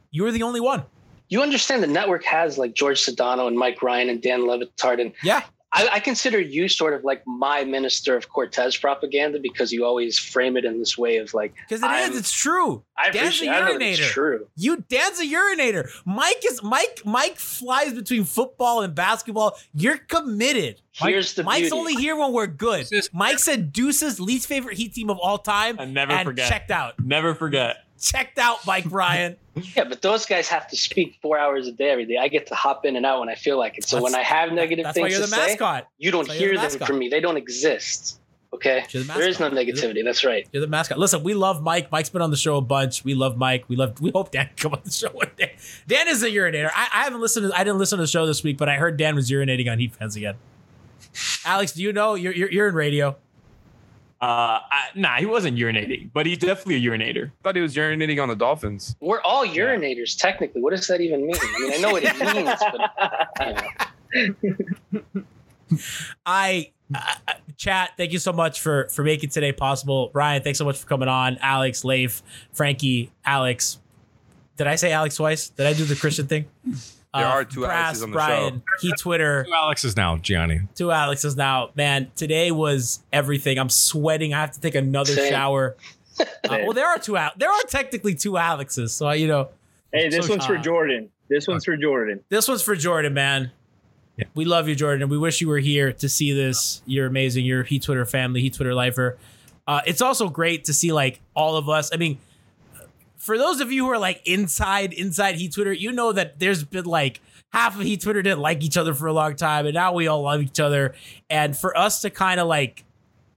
You 0.09 0.25
are 0.25 0.31
the 0.31 0.41
only 0.41 0.59
one. 0.59 0.85
You 1.29 1.41
understand 1.41 1.83
the 1.83 1.87
network 1.87 2.23
has 2.25 2.57
like 2.57 2.73
George 2.73 3.01
Sedano 3.03 3.47
and 3.47 3.57
Mike 3.57 3.81
Ryan 3.81 4.09
and 4.09 4.21
Dan 4.21 4.45
Le 4.47 4.65
Batard 4.65 5.01
and 5.01 5.13
yeah. 5.23 5.43
I, 5.73 5.89
I 5.95 5.99
consider 5.99 6.39
you 6.39 6.69
sort 6.69 6.93
of 6.93 7.03
like 7.03 7.21
my 7.27 7.65
minister 7.65 8.15
of 8.15 8.29
Cortes 8.29 8.77
propaganda 8.77 9.37
because 9.37 9.73
you 9.73 9.83
always 9.83 10.17
frame 10.17 10.55
it 10.55 10.63
in 10.63 10.79
this 10.79 10.97
way 10.97 11.17
of 11.17 11.33
like 11.33 11.53
Because 11.67 11.83
it 11.83 11.91
is, 12.09 12.17
it's 12.17 12.31
true. 12.31 12.85
I 12.97 13.09
Dan's 13.11 13.15
a 13.15 13.19
appreciate- 13.45 13.49
I 13.49 13.69
it's 13.75 13.99
urinator. 13.99 14.09
true. 14.09 14.47
You 14.55 14.85
Dan's 14.87 15.19
a 15.19 15.25
urinator. 15.25 15.89
Mike 16.05 16.41
is 16.49 16.63
Mike. 16.63 17.01
Mike 17.03 17.35
flies 17.35 17.93
between 17.93 18.23
football 18.23 18.81
and 18.81 18.95
basketball. 18.95 19.57
You're 19.73 19.97
committed. 19.97 20.81
Here's 20.93 21.33
the 21.33 21.43
Mike's 21.43 21.63
beauty. 21.63 21.75
only 21.77 21.95
here 21.95 22.15
when 22.15 22.31
we're 22.31 22.47
good. 22.47 22.87
Mike 23.11 23.39
said 23.39 23.73
Deuce's 23.73 24.21
least 24.21 24.47
favorite 24.47 24.77
Heat 24.77 24.93
team 24.93 25.09
of 25.09 25.17
all 25.19 25.37
time. 25.37 25.77
I 25.81 25.85
never 25.85 26.13
and 26.13 26.25
forget. 26.25 26.47
Checked 26.49 26.71
out. 26.71 26.93
Never 27.03 27.35
forget. 27.35 27.83
Checked 27.99 28.37
out, 28.39 28.65
Mike 28.65 28.85
Ryan. 28.89 29.35
Yeah, 29.75 29.85
but 29.85 30.03
those 30.03 30.27
guys 30.27 30.47
have 30.49 30.67
to 30.67 30.75
speak 30.77 31.17
four 31.19 31.39
hours 31.39 31.65
a 31.65 31.71
day 31.71 31.89
every 31.89 32.05
day. 32.05 32.17
I 32.17 32.27
get 32.27 32.45
to 32.47 32.53
hop 32.53 32.85
in 32.85 32.95
and 32.95 33.07
out 33.07 33.21
when 33.21 33.27
I 33.27 33.33
feel 33.33 33.57
like 33.57 33.79
it. 33.79 33.87
So 33.87 33.99
when 34.03 34.13
I 34.13 34.21
have 34.21 34.51
negative 34.51 34.83
that's 34.83 34.95
why 34.95 35.05
things 35.09 35.17
you're 35.17 35.25
to 35.25 35.31
the 35.31 35.35
say, 35.35 35.47
mascot. 35.47 35.87
you 35.97 36.11
don't 36.11 36.27
That's 36.27 36.37
hear 36.39 36.55
the 36.55 36.77
them 36.77 36.85
from 36.87 36.99
me. 36.99 37.09
They 37.09 37.19
don't 37.19 37.37
exist. 37.37 38.19
Okay, 38.53 38.85
the 38.93 38.99
there 38.99 39.27
is 39.27 39.39
no 39.39 39.49
mascot. 39.49 39.65
You're 39.65 39.75
the- 39.75 39.81
negativity. 39.81 40.03
That's 40.05 40.23
right. 40.23 40.47
You're 40.51 40.61
the 40.61 40.67
mascot. 40.67 40.99
Listen, 40.99 41.23
we 41.23 41.33
love 41.33 41.63
Mike. 41.63 41.91
Mike's 41.91 42.09
been 42.09 42.21
on 42.21 42.29
the 42.29 42.37
show 42.37 42.57
a 42.57 42.61
bunch. 42.61 43.03
We 43.03 43.15
love 43.15 43.35
Mike. 43.35 43.65
We 43.67 43.75
love. 43.75 43.99
We 43.99 44.11
hope 44.11 44.31
Dan 44.31 44.45
can 44.45 44.55
come 44.57 44.73
on 44.73 44.81
the 44.83 44.91
show 44.91 45.09
one 45.09 45.31
day. 45.37 45.55
Dan 45.87 46.07
is 46.07 46.21
a 46.21 46.29
urinator. 46.29 46.69
I, 46.75 46.87
I 46.93 47.03
haven't 47.05 47.21
listened. 47.21 47.49
To, 47.51 47.55
I 47.59 47.63
didn't 47.63 47.79
listen 47.79 47.97
to 47.97 48.03
the 48.03 48.07
show 48.07 48.27
this 48.27 48.43
week, 48.43 48.59
but 48.59 48.69
I 48.69 48.75
heard 48.75 48.95
Dan 48.97 49.15
was 49.15 49.27
urinating 49.31 49.71
on 49.71 49.79
Heat 49.79 49.95
fans 49.95 50.15
again. 50.15 50.35
Alex, 51.45 51.71
do 51.71 51.81
you 51.81 51.91
know 51.93 52.13
you're 52.13 52.33
you're, 52.33 52.51
you're 52.51 52.67
in 52.67 52.75
radio? 52.75 53.15
Uh, 54.19 54.59
I, 54.71 54.87
nah, 54.95 55.17
he 55.17 55.27
wasn't 55.27 55.57
urinating, 55.57 56.09
but 56.11 56.25
he's 56.25 56.39
definitely 56.39 56.75
a 56.75 56.89
urinator. 56.89 57.31
thought 57.43 57.55
he 57.55 57.61
was 57.61 57.75
urinating 57.75 58.21
on 58.21 58.29
the 58.29 58.35
Dolphins. 58.35 58.95
We're 58.99 59.21
all 59.21 59.45
urinators, 59.45 60.17
technically. 60.17 60.61
What 60.61 60.71
does 60.71 60.87
that 60.87 61.01
even 61.01 61.27
mean? 61.27 61.35
I 61.39 61.59
mean, 61.59 61.73
I 61.73 61.77
know 61.77 61.91
what 61.91 62.03
it 62.03 62.17
means, 62.35 62.59
but 64.11 65.11
you. 65.13 65.25
I, 66.25 66.71
uh, 66.93 66.99
uh, 67.27 67.33
chat. 67.57 67.91
Thank 67.97 68.11
you 68.13 68.19
so 68.19 68.33
much 68.33 68.61
for 68.61 68.87
for 68.89 69.03
making 69.03 69.29
today 69.29 69.51
possible. 69.51 70.09
Ryan, 70.13 70.41
thanks 70.41 70.57
so 70.57 70.65
much 70.65 70.77
for 70.79 70.87
coming 70.87 71.09
on. 71.09 71.37
Alex, 71.41 71.83
Leif, 71.83 72.23
Franky, 72.53 73.11
Alex. 73.25 73.79
Did 74.55 74.67
I 74.67 74.75
say 74.75 74.91
Alex 74.91 75.15
twice? 75.15 75.49
Did 75.49 75.67
I 75.67 75.73
do 75.73 75.83
the 75.85 75.95
Christian 75.95 76.25
thing? 76.27 76.45
Uh, 77.17 77.19
There 77.21 77.27
are 77.27 77.43
two 77.45 77.59
Brass, 77.61 77.73
Alexes 78.01 78.03
on 78.03 78.09
the 78.11 78.13
Brian, 78.13 78.63
He 78.81 78.91
Twitter. 78.93 79.43
Two 79.45 79.53
Alexes 79.53 79.95
now, 79.97 80.17
Gianni. 80.17 80.61
Two 80.75 80.91
Alexes 80.91 81.35
now. 81.35 81.69
Man, 81.75 82.11
today 82.15 82.51
was 82.51 82.99
everything. 83.11 83.57
I'm 83.57 83.69
sweating. 83.69 84.33
I 84.33 84.39
have 84.41 84.51
to 84.51 84.59
take 84.61 84.75
another 84.75 85.13
Same. 85.13 85.31
shower. 85.31 85.75
Uh, 86.19 86.25
well, 86.63 86.73
there 86.73 86.87
are 86.87 86.97
two. 86.97 87.15
Al- 87.15 87.33
There 87.37 87.47
are 87.51 87.61
technically 87.69 88.15
two 88.15 88.37
Alexes. 88.39 88.91
So 88.91 89.11
you 89.11 89.27
know. 89.27 89.49
Hey, 89.93 90.09
this 90.09 90.25
So- 90.25 90.33
one's 90.33 90.47
for 90.47 90.57
uh, 90.57 90.61
Jordan. 90.63 91.09
This 91.29 91.47
one's 91.47 91.63
for 91.63 91.77
Jordan. 91.77 92.21
This 92.29 92.47
one's 92.47 92.63
for 92.63 92.75
Jordan, 92.75 93.13
man. 93.13 93.51
We 94.33 94.43
love 94.45 94.67
you, 94.67 94.73
Jordan, 94.73 95.09
we 95.09 95.17
wish 95.19 95.41
you 95.41 95.47
were 95.47 95.59
here 95.59 95.93
to 95.93 96.09
see 96.09 96.33
this. 96.33 96.81
You're 96.87 97.05
amazing. 97.05 97.45
You're 97.45 97.61
a 97.61 97.65
Heat 97.67 97.83
Twitter 97.83 98.03
family, 98.03 98.41
Heat 98.41 98.55
Twitter 98.55 98.73
lifer. 98.73 99.15
Uh, 99.67 99.81
it's 99.85 100.01
also 100.01 100.27
great 100.27 100.63
to 100.63 100.73
see 100.73 100.91
like 100.91 101.19
all 101.35 101.55
of 101.55 101.69
us. 101.69 101.91
I 101.93 101.97
mean, 101.97 102.17
for 103.17 103.37
those 103.37 103.59
of 103.59 103.71
you 103.71 103.85
who 103.85 103.91
are 103.91 103.97
like 103.97 104.21
inside 104.25 104.93
inside 104.93 105.35
Heat 105.35 105.53
Twitter, 105.53 105.73
you 105.73 105.91
know 105.91 106.11
that 106.11 106.39
there's 106.39 106.63
been 106.63 106.85
like 106.85 107.19
half 107.51 107.75
of 107.75 107.81
Heat 107.81 108.01
Twitter 108.01 108.21
didn't 108.21 108.39
like 108.39 108.63
each 108.63 108.77
other 108.77 108.93
for 108.93 109.07
a 109.07 109.13
long 109.13 109.35
time, 109.35 109.65
and 109.65 109.73
now 109.73 109.93
we 109.93 110.07
all 110.07 110.21
love 110.21 110.41
each 110.41 110.59
other. 110.59 110.93
And 111.29 111.57
for 111.57 111.75
us 111.77 112.01
to 112.01 112.09
kind 112.09 112.39
of 112.39 112.47
like, 112.47 112.85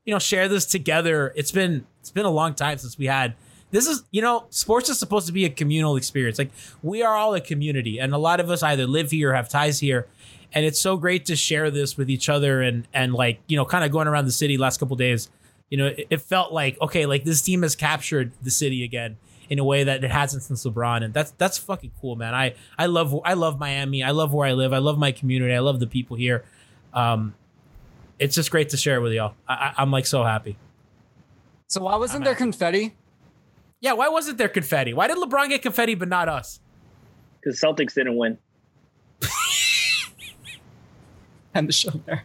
you 0.05 0.13
know, 0.13 0.19
share 0.19 0.49
this 0.49 0.67
together, 0.67 1.33
it's 1.35 1.51
been 1.51 1.87
it's 2.01 2.11
been 2.11 2.27
a 2.27 2.31
long 2.31 2.55
time 2.55 2.79
since 2.79 2.99
we 2.99 3.07
had. 3.07 3.35
This 3.73 3.87
is, 3.87 4.03
you 4.11 4.21
know, 4.21 4.47
sports 4.51 4.89
is 4.89 4.99
supposed 4.99 5.29
to 5.29 5.33
be 5.33 5.45
a 5.45 5.49
communal 5.49 5.97
experience. 5.97 6.39
Like 6.39 6.51
we 6.83 7.03
are 7.03 7.15
all 7.15 7.35
a 7.35 7.41
community, 7.41 7.99
and 7.99 8.13
a 8.13 8.19
lot 8.19 8.39
of 8.41 8.51
us 8.51 8.63
either 8.63 8.87
live 8.87 9.11
here 9.11 9.31
or 9.31 9.35
have 9.35 9.49
ties 9.49 9.81
here. 9.81 10.07
And 10.53 10.67
it's 10.67 10.81
so 10.81 10.97
great 10.97 11.27
to 11.27 11.37
share 11.37 11.71
this 11.71 11.97
with 11.97 12.11
each 12.11 12.29
other 12.29 12.61
and 12.61 12.87
and 12.93 13.15
like 13.15 13.41
you 13.47 13.57
know, 13.57 13.65
kind 13.65 13.85
of 13.85 13.91
going 13.91 14.09
around 14.09 14.27
the 14.27 14.33
city 14.33 14.59
last 14.59 14.79
couple 14.79 14.97
days. 14.97 15.31
You 15.71 15.79
know, 15.79 15.87
it, 15.87 16.07
it 16.11 16.21
felt 16.21 16.53
like 16.53 16.79
okay, 16.83 17.07
like 17.07 17.25
this 17.25 17.41
team 17.41 17.63
has 17.63 17.75
captured 17.75 18.33
the 18.43 18.51
city 18.51 18.85
again 18.85 19.17
in 19.51 19.59
a 19.59 19.65
way 19.65 19.85
that 19.85 20.03
it 20.05 20.11
hasn't 20.11 20.45
since 20.45 20.65
LeBron, 20.65 21.05
and 21.05 21.13
that's 21.13 21.33
that's 21.33 21.59
fucking 21.59 21.91
cool, 22.01 22.15
man. 22.15 22.35
I 22.35 22.55
I 22.79 22.87
love 22.87 23.21
I 23.25 23.35
love 23.35 23.59
Miami. 23.59 24.03
I 24.03 24.13
love 24.13 24.33
where 24.33 24.47
I 24.47 24.53
live. 24.53 24.73
I 24.73 24.79
love 24.79 24.97
my 24.97 25.11
community. 25.11 25.53
I 25.53 25.59
love 25.59 25.81
the 25.81 25.89
people 25.89 26.17
here. 26.17 26.45
Um, 26.95 27.35
it's 28.21 28.35
just 28.35 28.51
great 28.51 28.69
to 28.71 28.77
share 28.77 28.97
it 28.97 29.01
with 29.01 29.13
y'all. 29.13 29.35
I, 29.49 29.55
I, 29.55 29.75
I'm 29.79 29.91
like 29.91 30.07
so 30.07 30.23
happy. 30.23 30.57
So 31.67 31.83
why 31.83 31.97
wasn't 31.97 32.25
there 32.25 32.35
confetti? 32.35 32.95
Yeah, 33.81 33.95
why 33.95 34.09
wasn't 34.09 34.39
there 34.39 34.49
confetti? 34.49 34.93
Why 34.93 35.09
did 35.09 35.17
LeBron 35.17 35.49
get 35.49 35.63
confetti 35.63 35.95
but 35.95 36.09
not 36.09 36.29
us? 36.29 36.61
Because 37.41 37.61
Celtics 37.61 37.95
didn't 37.95 38.17
win. 38.17 38.39
End 41.55 41.69
the 41.69 41.73
show 41.73 41.91
there. 42.07 42.25